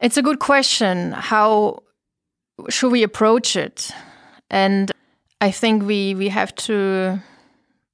it's 0.00 0.16
a 0.16 0.22
good 0.22 0.38
question. 0.38 1.12
How 1.12 1.82
should 2.68 2.92
we 2.92 3.02
approach 3.02 3.56
it? 3.56 3.90
And 4.50 4.92
I 5.40 5.50
think 5.50 5.82
we 5.84 6.14
we 6.14 6.28
have 6.28 6.54
to. 6.66 7.20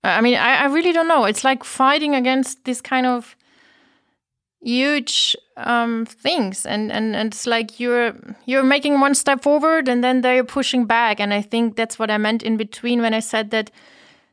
I 0.03 0.21
mean, 0.21 0.35
I, 0.35 0.63
I 0.63 0.65
really 0.67 0.93
don't 0.93 1.09
know. 1.09 1.25
It's 1.27 1.45
like 1.45 1.63
fighting 1.63 2.15
against 2.15 2.65
this 2.65 2.81
kind 2.81 3.07
of 3.07 3.37
huge 4.63 5.37
um, 5.57 6.05
things 6.07 6.67
and, 6.67 6.93
and 6.93 7.17
and 7.17 7.33
it's 7.33 7.47
like 7.47 7.81
you're 7.81 8.15
you're 8.45 8.63
making 8.63 9.01
one 9.01 9.15
step 9.15 9.43
forward 9.43 9.89
and 9.89 10.05
then 10.05 10.21
they're 10.21 10.45
pushing 10.45 10.85
back 10.85 11.19
and 11.19 11.33
i 11.33 11.41
think 11.41 11.77
that's 11.77 11.99
what 11.99 12.11
i 12.11 12.19
meant 12.19 12.43
in 12.43 12.59
between 12.59 13.01
when 13.01 13.15
i 13.15 13.21
said 13.21 13.51
that 13.51 13.71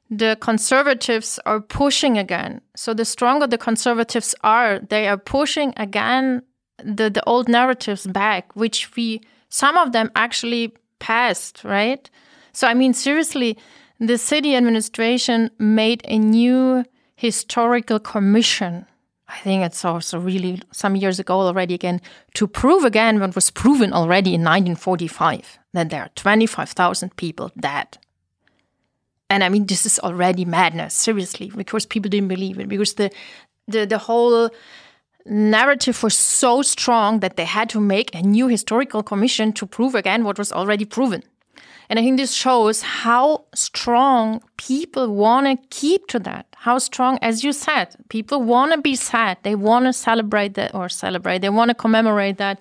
the 0.10 0.38
conservatives 0.41 1.39
are 1.45 1.61
pushing 1.61 2.18
again 2.18 2.60
so 2.76 2.94
the 2.94 3.06
stronger 3.06 3.48
the 3.48 3.57
conservatives 3.57 4.35
are 4.44 4.80
they 4.80 5.07
are 5.07 5.18
pushing 5.18 5.73
again 5.77 6.41
the 6.84 7.10
the 7.10 7.24
old 7.26 7.48
narratives 7.48 8.06
back 8.08 8.56
which 8.56 8.95
we 8.95 9.22
some 9.49 9.78
of 9.78 9.91
them 9.91 10.12
actually 10.16 10.74
passed 10.99 11.64
right 11.64 12.10
so 12.52 12.68
i 12.68 12.74
mean 12.74 12.94
seriously 12.94 13.58
the 13.99 14.18
city 14.18 14.56
administration 14.56 15.49
made 15.58 16.02
a 16.06 16.18
new 16.18 16.84
historical 17.16 17.99
commission 17.99 18.86
I 19.30 19.40
think 19.40 19.64
it's 19.64 19.84
also 19.84 20.20
really 20.20 20.62
some 20.72 20.95
years 20.95 21.20
ago 21.20 21.41
already 21.41 21.74
again, 21.74 22.02
to 22.36 22.48
prove 22.48 22.86
again 22.86 23.20
what 23.20 23.36
was 23.36 23.49
proven 23.52 23.91
already 23.91 24.34
in 24.34 24.41
1945 24.41 25.60
that 25.74 25.90
there 25.90 26.02
are 26.02 26.10
25,000 26.16 27.16
people 27.18 27.52
dead. 27.60 27.98
And 29.30 29.44
I 29.44 29.49
mean, 29.49 29.66
this 29.66 29.86
is 29.86 29.99
already 29.99 30.45
madness, 30.45 30.94
seriously, 30.94 31.52
because 31.56 31.86
people 31.86 32.10
didn't 32.10 32.30
believe 32.30 32.58
it, 32.60 32.70
because 32.70 32.94
the, 32.94 33.12
the, 33.68 33.86
the 33.86 33.98
whole 33.98 34.49
narrative 35.30 36.04
was 36.04 36.18
so 36.18 36.62
strong 36.62 37.20
that 37.20 37.36
they 37.36 37.45
had 37.45 37.70
to 37.70 37.80
make 37.80 38.14
a 38.14 38.22
new 38.22 38.48
historical 38.48 39.04
commission 39.04 39.54
to 39.54 39.66
prove 39.66 39.95
again 39.95 40.24
what 40.24 40.38
was 40.38 40.52
already 40.52 40.86
proven. 40.86 41.24
And 41.90 41.98
I 41.98 42.02
think 42.02 42.18
this 42.18 42.34
shows 42.34 42.82
how 42.82 43.45
strong 43.56 44.41
people 44.58 45.16
want 45.16 45.48
to 45.48 45.68
keep 45.70 46.08
to 46.08 46.20
that. 46.20 46.45
How 46.58 46.80
strong, 46.80 47.18
as 47.22 47.44
you 47.44 47.54
said, 47.54 47.95
people 48.10 48.41
want 48.41 48.74
to 48.74 48.82
be 48.82 48.95
sad. 48.95 49.38
They 49.44 49.56
want 49.56 49.86
to 49.86 49.94
celebrate 49.94 50.56
that 50.56 50.76
or 50.76 50.90
celebrate. 50.90 51.40
They 51.40 51.49
want 51.49 51.70
to 51.70 51.76
commemorate 51.76 52.38
that. 52.40 52.60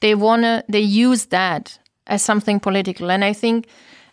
They 0.00 0.14
want 0.14 0.42
to, 0.42 0.62
they 0.68 0.80
use 0.80 1.26
that 1.26 1.78
as 2.06 2.22
something 2.22 2.60
political. 2.60 3.10
And 3.10 3.24
I 3.24 3.32
think 3.32 3.66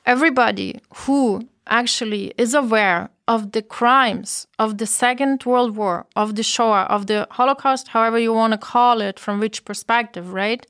everybody 0.06 0.80
who 0.96 1.48
actually 1.68 2.34
is 2.38 2.54
aware 2.54 3.10
of 3.28 3.52
the 3.52 3.62
crimes 3.62 4.48
of 4.60 4.78
the 4.78 4.86
Second 4.86 5.44
World 5.46 5.76
War, 5.76 6.06
of 6.16 6.36
the 6.36 6.44
Shoah, 6.44 6.84
of 6.90 7.08
the 7.08 7.28
Holocaust, 7.32 7.90
however 7.90 8.20
you 8.20 8.34
want 8.34 8.52
to 8.54 8.58
call 8.58 9.02
it, 9.02 9.20
from 9.20 9.40
which 9.40 9.66
perspective, 9.66 10.34
right? 10.34 10.66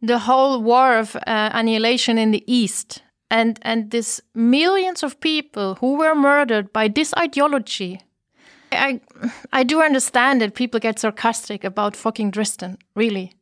The 0.00 0.20
whole 0.20 0.62
war 0.62 0.96
of 0.96 1.16
uh, 1.16 1.20
annihilation 1.52 2.18
in 2.18 2.30
the 2.30 2.44
East, 2.46 3.02
and 3.30 3.58
and 3.62 3.90
this 3.90 4.20
millions 4.34 5.02
of 5.02 5.20
people 5.20 5.76
who 5.76 5.96
were 5.96 6.14
murdered 6.14 6.72
by 6.72 6.88
this 6.88 7.12
ideology 7.16 8.00
I 8.72 9.00
I 9.52 9.62
do 9.62 9.82
understand 9.82 10.40
that 10.40 10.54
people 10.54 10.80
get 10.80 10.98
sarcastic 10.98 11.64
about 11.64 11.96
fucking 11.96 12.30
Dresden, 12.30 12.78
really. 12.94 13.32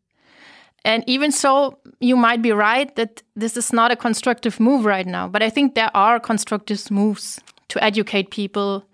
And 0.85 1.03
even 1.07 1.33
so, 1.33 1.79
you 2.01 2.17
might 2.17 2.43
be 2.43 2.53
right 2.53 2.95
that 2.97 3.23
this 3.35 3.57
is 3.57 3.73
not 3.73 3.91
a 3.91 3.97
constructive 3.97 4.61
move 4.61 4.85
right 4.85 5.07
now. 5.07 5.29
But 5.29 5.43
I 5.43 5.51
think 5.51 5.75
there 5.75 5.91
are 5.95 6.21
constructive 6.21 6.91
moves 6.91 7.41
to 7.69 7.83
educate 7.83 8.31
people, 8.31 8.85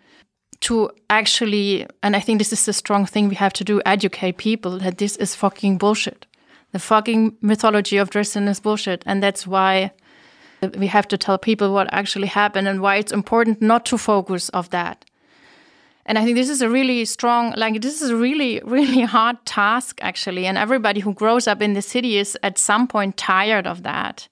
to 0.61 0.91
actually, 1.09 1.87
and 2.03 2.15
I 2.15 2.21
think 2.21 2.39
this 2.39 2.53
is 2.53 2.65
the 2.65 2.73
strong 2.73 3.07
thing 3.07 3.29
we 3.29 3.35
have 3.35 3.53
to 3.55 3.65
do 3.65 3.83
educate 3.85 4.37
people 4.37 4.79
that 4.79 4.99
this 4.99 5.17
is 5.17 5.35
fucking 5.35 5.79
bullshit. 5.79 6.27
The 6.73 6.79
fucking 6.79 7.37
mythology 7.41 7.97
of 7.97 8.11
Dresden 8.11 8.47
is 8.47 8.61
bullshit. 8.61 9.03
And 9.05 9.23
that's 9.23 9.47
why 9.47 9.91
we 10.77 10.87
have 10.87 11.09
to 11.09 11.19
tell 11.19 11.39
people 11.39 11.73
what 11.73 11.93
actually 11.93 12.29
happened 12.29 12.69
and 12.69 12.81
why 12.81 12.97
it's 12.97 13.12
important 13.12 13.61
not 13.61 13.85
to 13.87 13.99
focus 13.99 14.49
of 14.51 14.71
that. 14.71 15.05
And 16.07 16.19
I 16.19 16.25
think 16.25 16.37
this 16.37 16.49
is 16.49 16.63
a 16.63 16.69
really 16.69 17.05
strong, 17.05 17.55
like, 17.57 17.81
this 17.83 18.01
is 18.03 18.11
a 18.11 18.17
really, 18.17 18.61
really 18.65 19.03
hard 19.03 19.45
task, 19.45 19.99
actually. 20.03 20.47
And 20.47 20.59
everybody 20.59 21.01
who 21.01 21.15
grows 21.15 21.47
up 21.47 21.63
in 21.63 21.75
the 21.75 21.83
city 21.83 22.17
is 22.17 22.39
at 22.43 22.59
some 22.59 22.87
point 22.87 23.17
tired 23.17 23.67
of 23.67 23.83
that. 23.83 24.29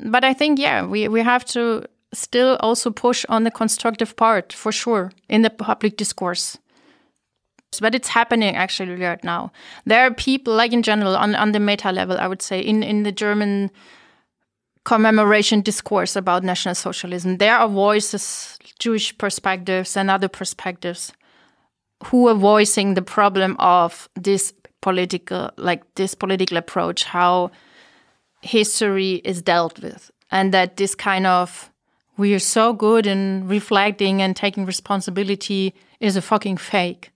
But 0.00 0.24
I 0.24 0.32
think, 0.32 0.58
yeah, 0.58 0.86
we, 0.86 1.08
we 1.08 1.20
have 1.20 1.44
to 1.46 1.84
still 2.14 2.56
also 2.60 2.90
push 2.90 3.24
on 3.28 3.44
the 3.44 3.50
constructive 3.50 4.16
part 4.16 4.52
for 4.52 4.72
sure 4.72 5.12
in 5.28 5.42
the 5.42 5.50
public 5.50 5.96
discourse. 5.96 6.58
But 7.80 7.94
it's 7.94 8.08
happening 8.08 8.54
actually 8.54 8.96
right 8.96 9.22
now. 9.24 9.50
There 9.86 10.04
are 10.06 10.12
people, 10.12 10.54
like 10.54 10.72
in 10.72 10.82
general, 10.82 11.16
on, 11.16 11.34
on 11.34 11.52
the 11.52 11.60
meta 11.60 11.90
level, 11.90 12.18
I 12.18 12.26
would 12.26 12.42
say, 12.42 12.60
in, 12.60 12.82
in 12.82 13.02
the 13.02 13.12
German 13.12 13.70
commemoration 14.84 15.60
discourse 15.60 16.16
about 16.16 16.42
National 16.42 16.74
Socialism. 16.74 17.38
There 17.38 17.56
are 17.56 17.68
voices, 17.68 18.58
Jewish 18.82 19.16
perspectives 19.16 19.96
and 19.96 20.10
other 20.10 20.28
perspectives, 20.28 21.12
who 22.06 22.28
are 22.28 22.34
voicing 22.34 22.94
the 22.94 23.02
problem 23.02 23.56
of 23.58 24.08
this 24.14 24.52
political, 24.80 25.50
like 25.56 25.82
this 25.94 26.14
political 26.14 26.56
approach, 26.56 27.04
how 27.04 27.52
history 28.40 29.22
is 29.24 29.40
dealt 29.40 29.80
with, 29.80 30.10
and 30.30 30.52
that 30.52 30.76
this 30.76 30.94
kind 30.96 31.26
of 31.26 31.70
we 32.18 32.34
are 32.34 32.40
so 32.58 32.72
good 32.72 33.06
in 33.06 33.46
reflecting 33.48 34.20
and 34.20 34.36
taking 34.36 34.66
responsibility 34.66 35.74
is 36.00 36.16
a 36.16 36.22
fucking 36.22 36.58
fake. 36.58 37.10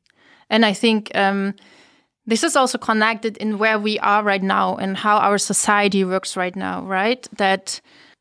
And 0.48 0.64
I 0.64 0.72
think 0.72 1.10
um, 1.14 1.55
this 2.26 2.44
is 2.44 2.56
also 2.56 2.78
connected 2.78 3.36
in 3.38 3.59
where 3.59 3.78
we 3.78 3.98
are 3.98 4.22
right 4.22 4.43
now 4.43 4.76
and 4.76 4.97
how 4.97 5.18
our 5.18 5.38
society 5.38 6.05
works 6.05 6.36
right 6.36 6.56
now, 6.56 6.82
right? 6.82 7.26
That 7.36 7.80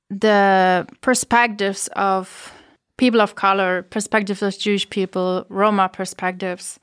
the 0.09 0.87
perspectives 1.01 1.89
of 1.95 2.51
people 2.97 3.21
of 3.21 3.35
color, 3.35 3.83
perspectives 3.83 4.41
of 4.41 4.57
Jewish 4.57 4.89
people, 4.89 5.45
Roma 5.49 5.89
perspectives, 5.89 6.79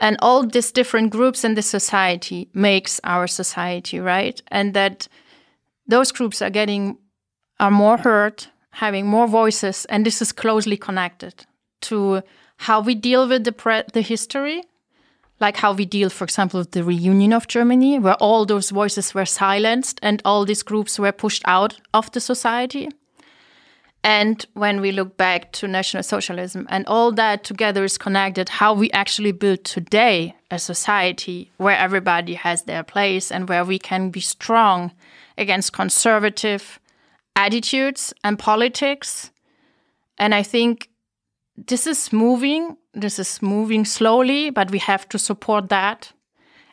and 0.00 0.16
all 0.20 0.46
these 0.46 0.70
different 0.70 1.10
groups 1.10 1.44
in 1.44 1.54
the 1.54 1.62
society 1.62 2.48
makes 2.54 3.00
our 3.04 3.26
society, 3.26 3.98
right? 3.98 4.40
And 4.48 4.74
that 4.74 5.08
those 5.86 6.12
groups 6.12 6.40
are 6.42 6.50
getting 6.50 6.98
are 7.60 7.70
more 7.70 7.98
heard, 7.98 8.46
having 8.70 9.06
more 9.06 9.26
voices, 9.26 9.84
and 9.86 10.06
this 10.06 10.22
is 10.22 10.30
closely 10.30 10.76
connected 10.76 11.46
to 11.80 12.22
how 12.58 12.80
we 12.80 12.94
deal 12.94 13.28
with 13.28 13.44
the 13.44 13.84
the 13.92 14.02
history 14.02 14.62
like 15.40 15.56
how 15.56 15.72
we 15.72 15.84
deal, 15.84 16.10
for 16.10 16.24
example, 16.24 16.60
with 16.60 16.72
the 16.72 16.82
reunion 16.82 17.32
of 17.32 17.46
Germany, 17.46 17.98
where 17.98 18.14
all 18.14 18.44
those 18.44 18.70
voices 18.70 19.14
were 19.14 19.26
silenced 19.26 19.98
and 20.02 20.20
all 20.24 20.44
these 20.44 20.62
groups 20.62 20.98
were 20.98 21.12
pushed 21.12 21.42
out 21.46 21.80
of 21.94 22.10
the 22.12 22.20
society. 22.20 22.88
And 24.04 24.44
when 24.54 24.80
we 24.80 24.92
look 24.92 25.16
back 25.16 25.52
to 25.52 25.68
National 25.68 26.02
Socialism 26.02 26.66
and 26.70 26.86
all 26.86 27.12
that 27.12 27.44
together 27.44 27.84
is 27.84 27.98
connected, 27.98 28.48
how 28.48 28.72
we 28.72 28.90
actually 28.92 29.32
build 29.32 29.64
today 29.64 30.36
a 30.50 30.58
society 30.58 31.50
where 31.56 31.76
everybody 31.76 32.34
has 32.34 32.62
their 32.62 32.82
place 32.82 33.32
and 33.32 33.48
where 33.48 33.64
we 33.64 33.78
can 33.78 34.10
be 34.10 34.20
strong 34.20 34.92
against 35.36 35.72
conservative 35.72 36.78
attitudes 37.36 38.14
and 38.22 38.38
politics. 38.38 39.30
And 40.16 40.34
I 40.34 40.42
think 40.42 40.88
this 41.56 41.86
is 41.86 42.12
moving 42.12 42.76
this 42.94 43.18
is 43.18 43.40
moving 43.40 43.84
slowly, 43.84 44.50
but 44.50 44.70
we 44.70 44.78
have 44.78 45.08
to 45.10 45.18
support 45.18 45.68
that. 45.68 46.12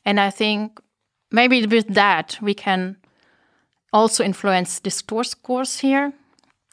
And 0.05 0.19
I 0.19 0.29
think 0.29 0.79
maybe 1.31 1.65
with 1.65 1.87
that 1.93 2.37
we 2.41 2.53
can 2.53 2.97
also 3.93 4.23
influence 4.23 4.79
discourse 4.79 5.33
course 5.33 5.79
here. 5.79 6.13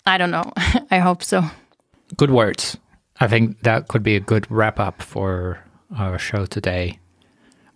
I 0.07 0.19
don't 0.19 0.31
know. 0.31 0.53
I 0.91 0.99
hope 0.99 1.23
so. 1.23 1.45
Good 2.17 2.31
words. 2.31 2.77
I 3.21 3.29
think 3.29 3.63
that 3.63 3.89
could 3.89 4.03
be 4.03 4.17
a 4.17 4.21
good 4.21 4.51
wrap 4.51 4.81
up 4.81 5.03
for 5.03 5.61
our 5.97 6.19
show 6.19 6.47
today. 6.47 6.99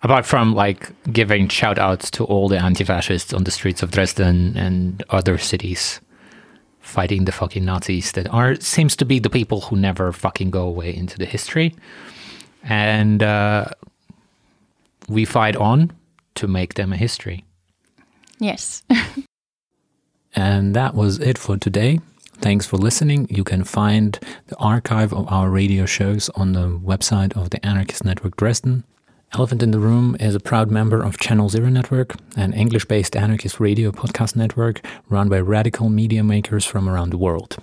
Apart 0.02 0.26
from 0.26 0.54
like 0.54 0.90
giving 1.12 1.48
shout 1.48 1.78
outs 1.78 2.10
to 2.12 2.24
all 2.24 2.48
the 2.48 2.58
anti 2.58 2.84
fascists 2.84 3.32
on 3.32 3.44
the 3.44 3.50
streets 3.50 3.82
of 3.82 3.90
Dresden 3.90 4.56
and 4.56 5.02
other 5.10 5.38
cities 5.38 6.00
fighting 6.86 7.24
the 7.24 7.32
fucking 7.32 7.64
Nazis 7.64 8.12
that 8.12 8.32
are 8.32 8.54
seems 8.56 8.94
to 8.96 9.04
be 9.04 9.18
the 9.18 9.28
people 9.28 9.60
who 9.62 9.76
never 9.76 10.12
fucking 10.12 10.50
go 10.50 10.62
away 10.66 10.94
into 10.94 11.18
the 11.18 11.26
history, 11.26 11.74
and 12.62 13.22
uh, 13.22 13.66
we 15.08 15.24
fight 15.24 15.56
on 15.56 15.92
to 16.36 16.46
make 16.46 16.74
them 16.74 16.92
a 16.92 16.96
history. 16.96 17.44
Yes. 18.38 18.84
and 20.34 20.76
that 20.76 20.94
was 20.94 21.18
it 21.18 21.38
for 21.38 21.56
today. 21.56 22.00
Thanks 22.40 22.66
for 22.66 22.76
listening. 22.76 23.26
You 23.30 23.44
can 23.44 23.64
find 23.64 24.18
the 24.46 24.56
archive 24.56 25.12
of 25.12 25.26
our 25.32 25.50
radio 25.50 25.86
shows 25.86 26.28
on 26.30 26.52
the 26.52 26.68
website 26.78 27.36
of 27.36 27.50
the 27.50 27.64
Anarchist 27.64 28.04
Network 28.04 28.36
Dresden. 28.36 28.84
Elephant 29.32 29.62
in 29.62 29.72
the 29.72 29.80
Room 29.80 30.16
is 30.20 30.34
a 30.34 30.40
proud 30.40 30.70
member 30.70 31.02
of 31.02 31.18
Channel 31.18 31.48
Zero 31.48 31.68
Network, 31.68 32.14
an 32.36 32.52
English 32.52 32.84
based 32.84 33.16
anarchist 33.16 33.58
radio 33.58 33.90
podcast 33.90 34.36
network 34.36 34.86
run 35.08 35.28
by 35.28 35.40
radical 35.40 35.88
media 35.88 36.22
makers 36.22 36.64
from 36.64 36.88
around 36.88 37.10
the 37.10 37.18
world. 37.18 37.56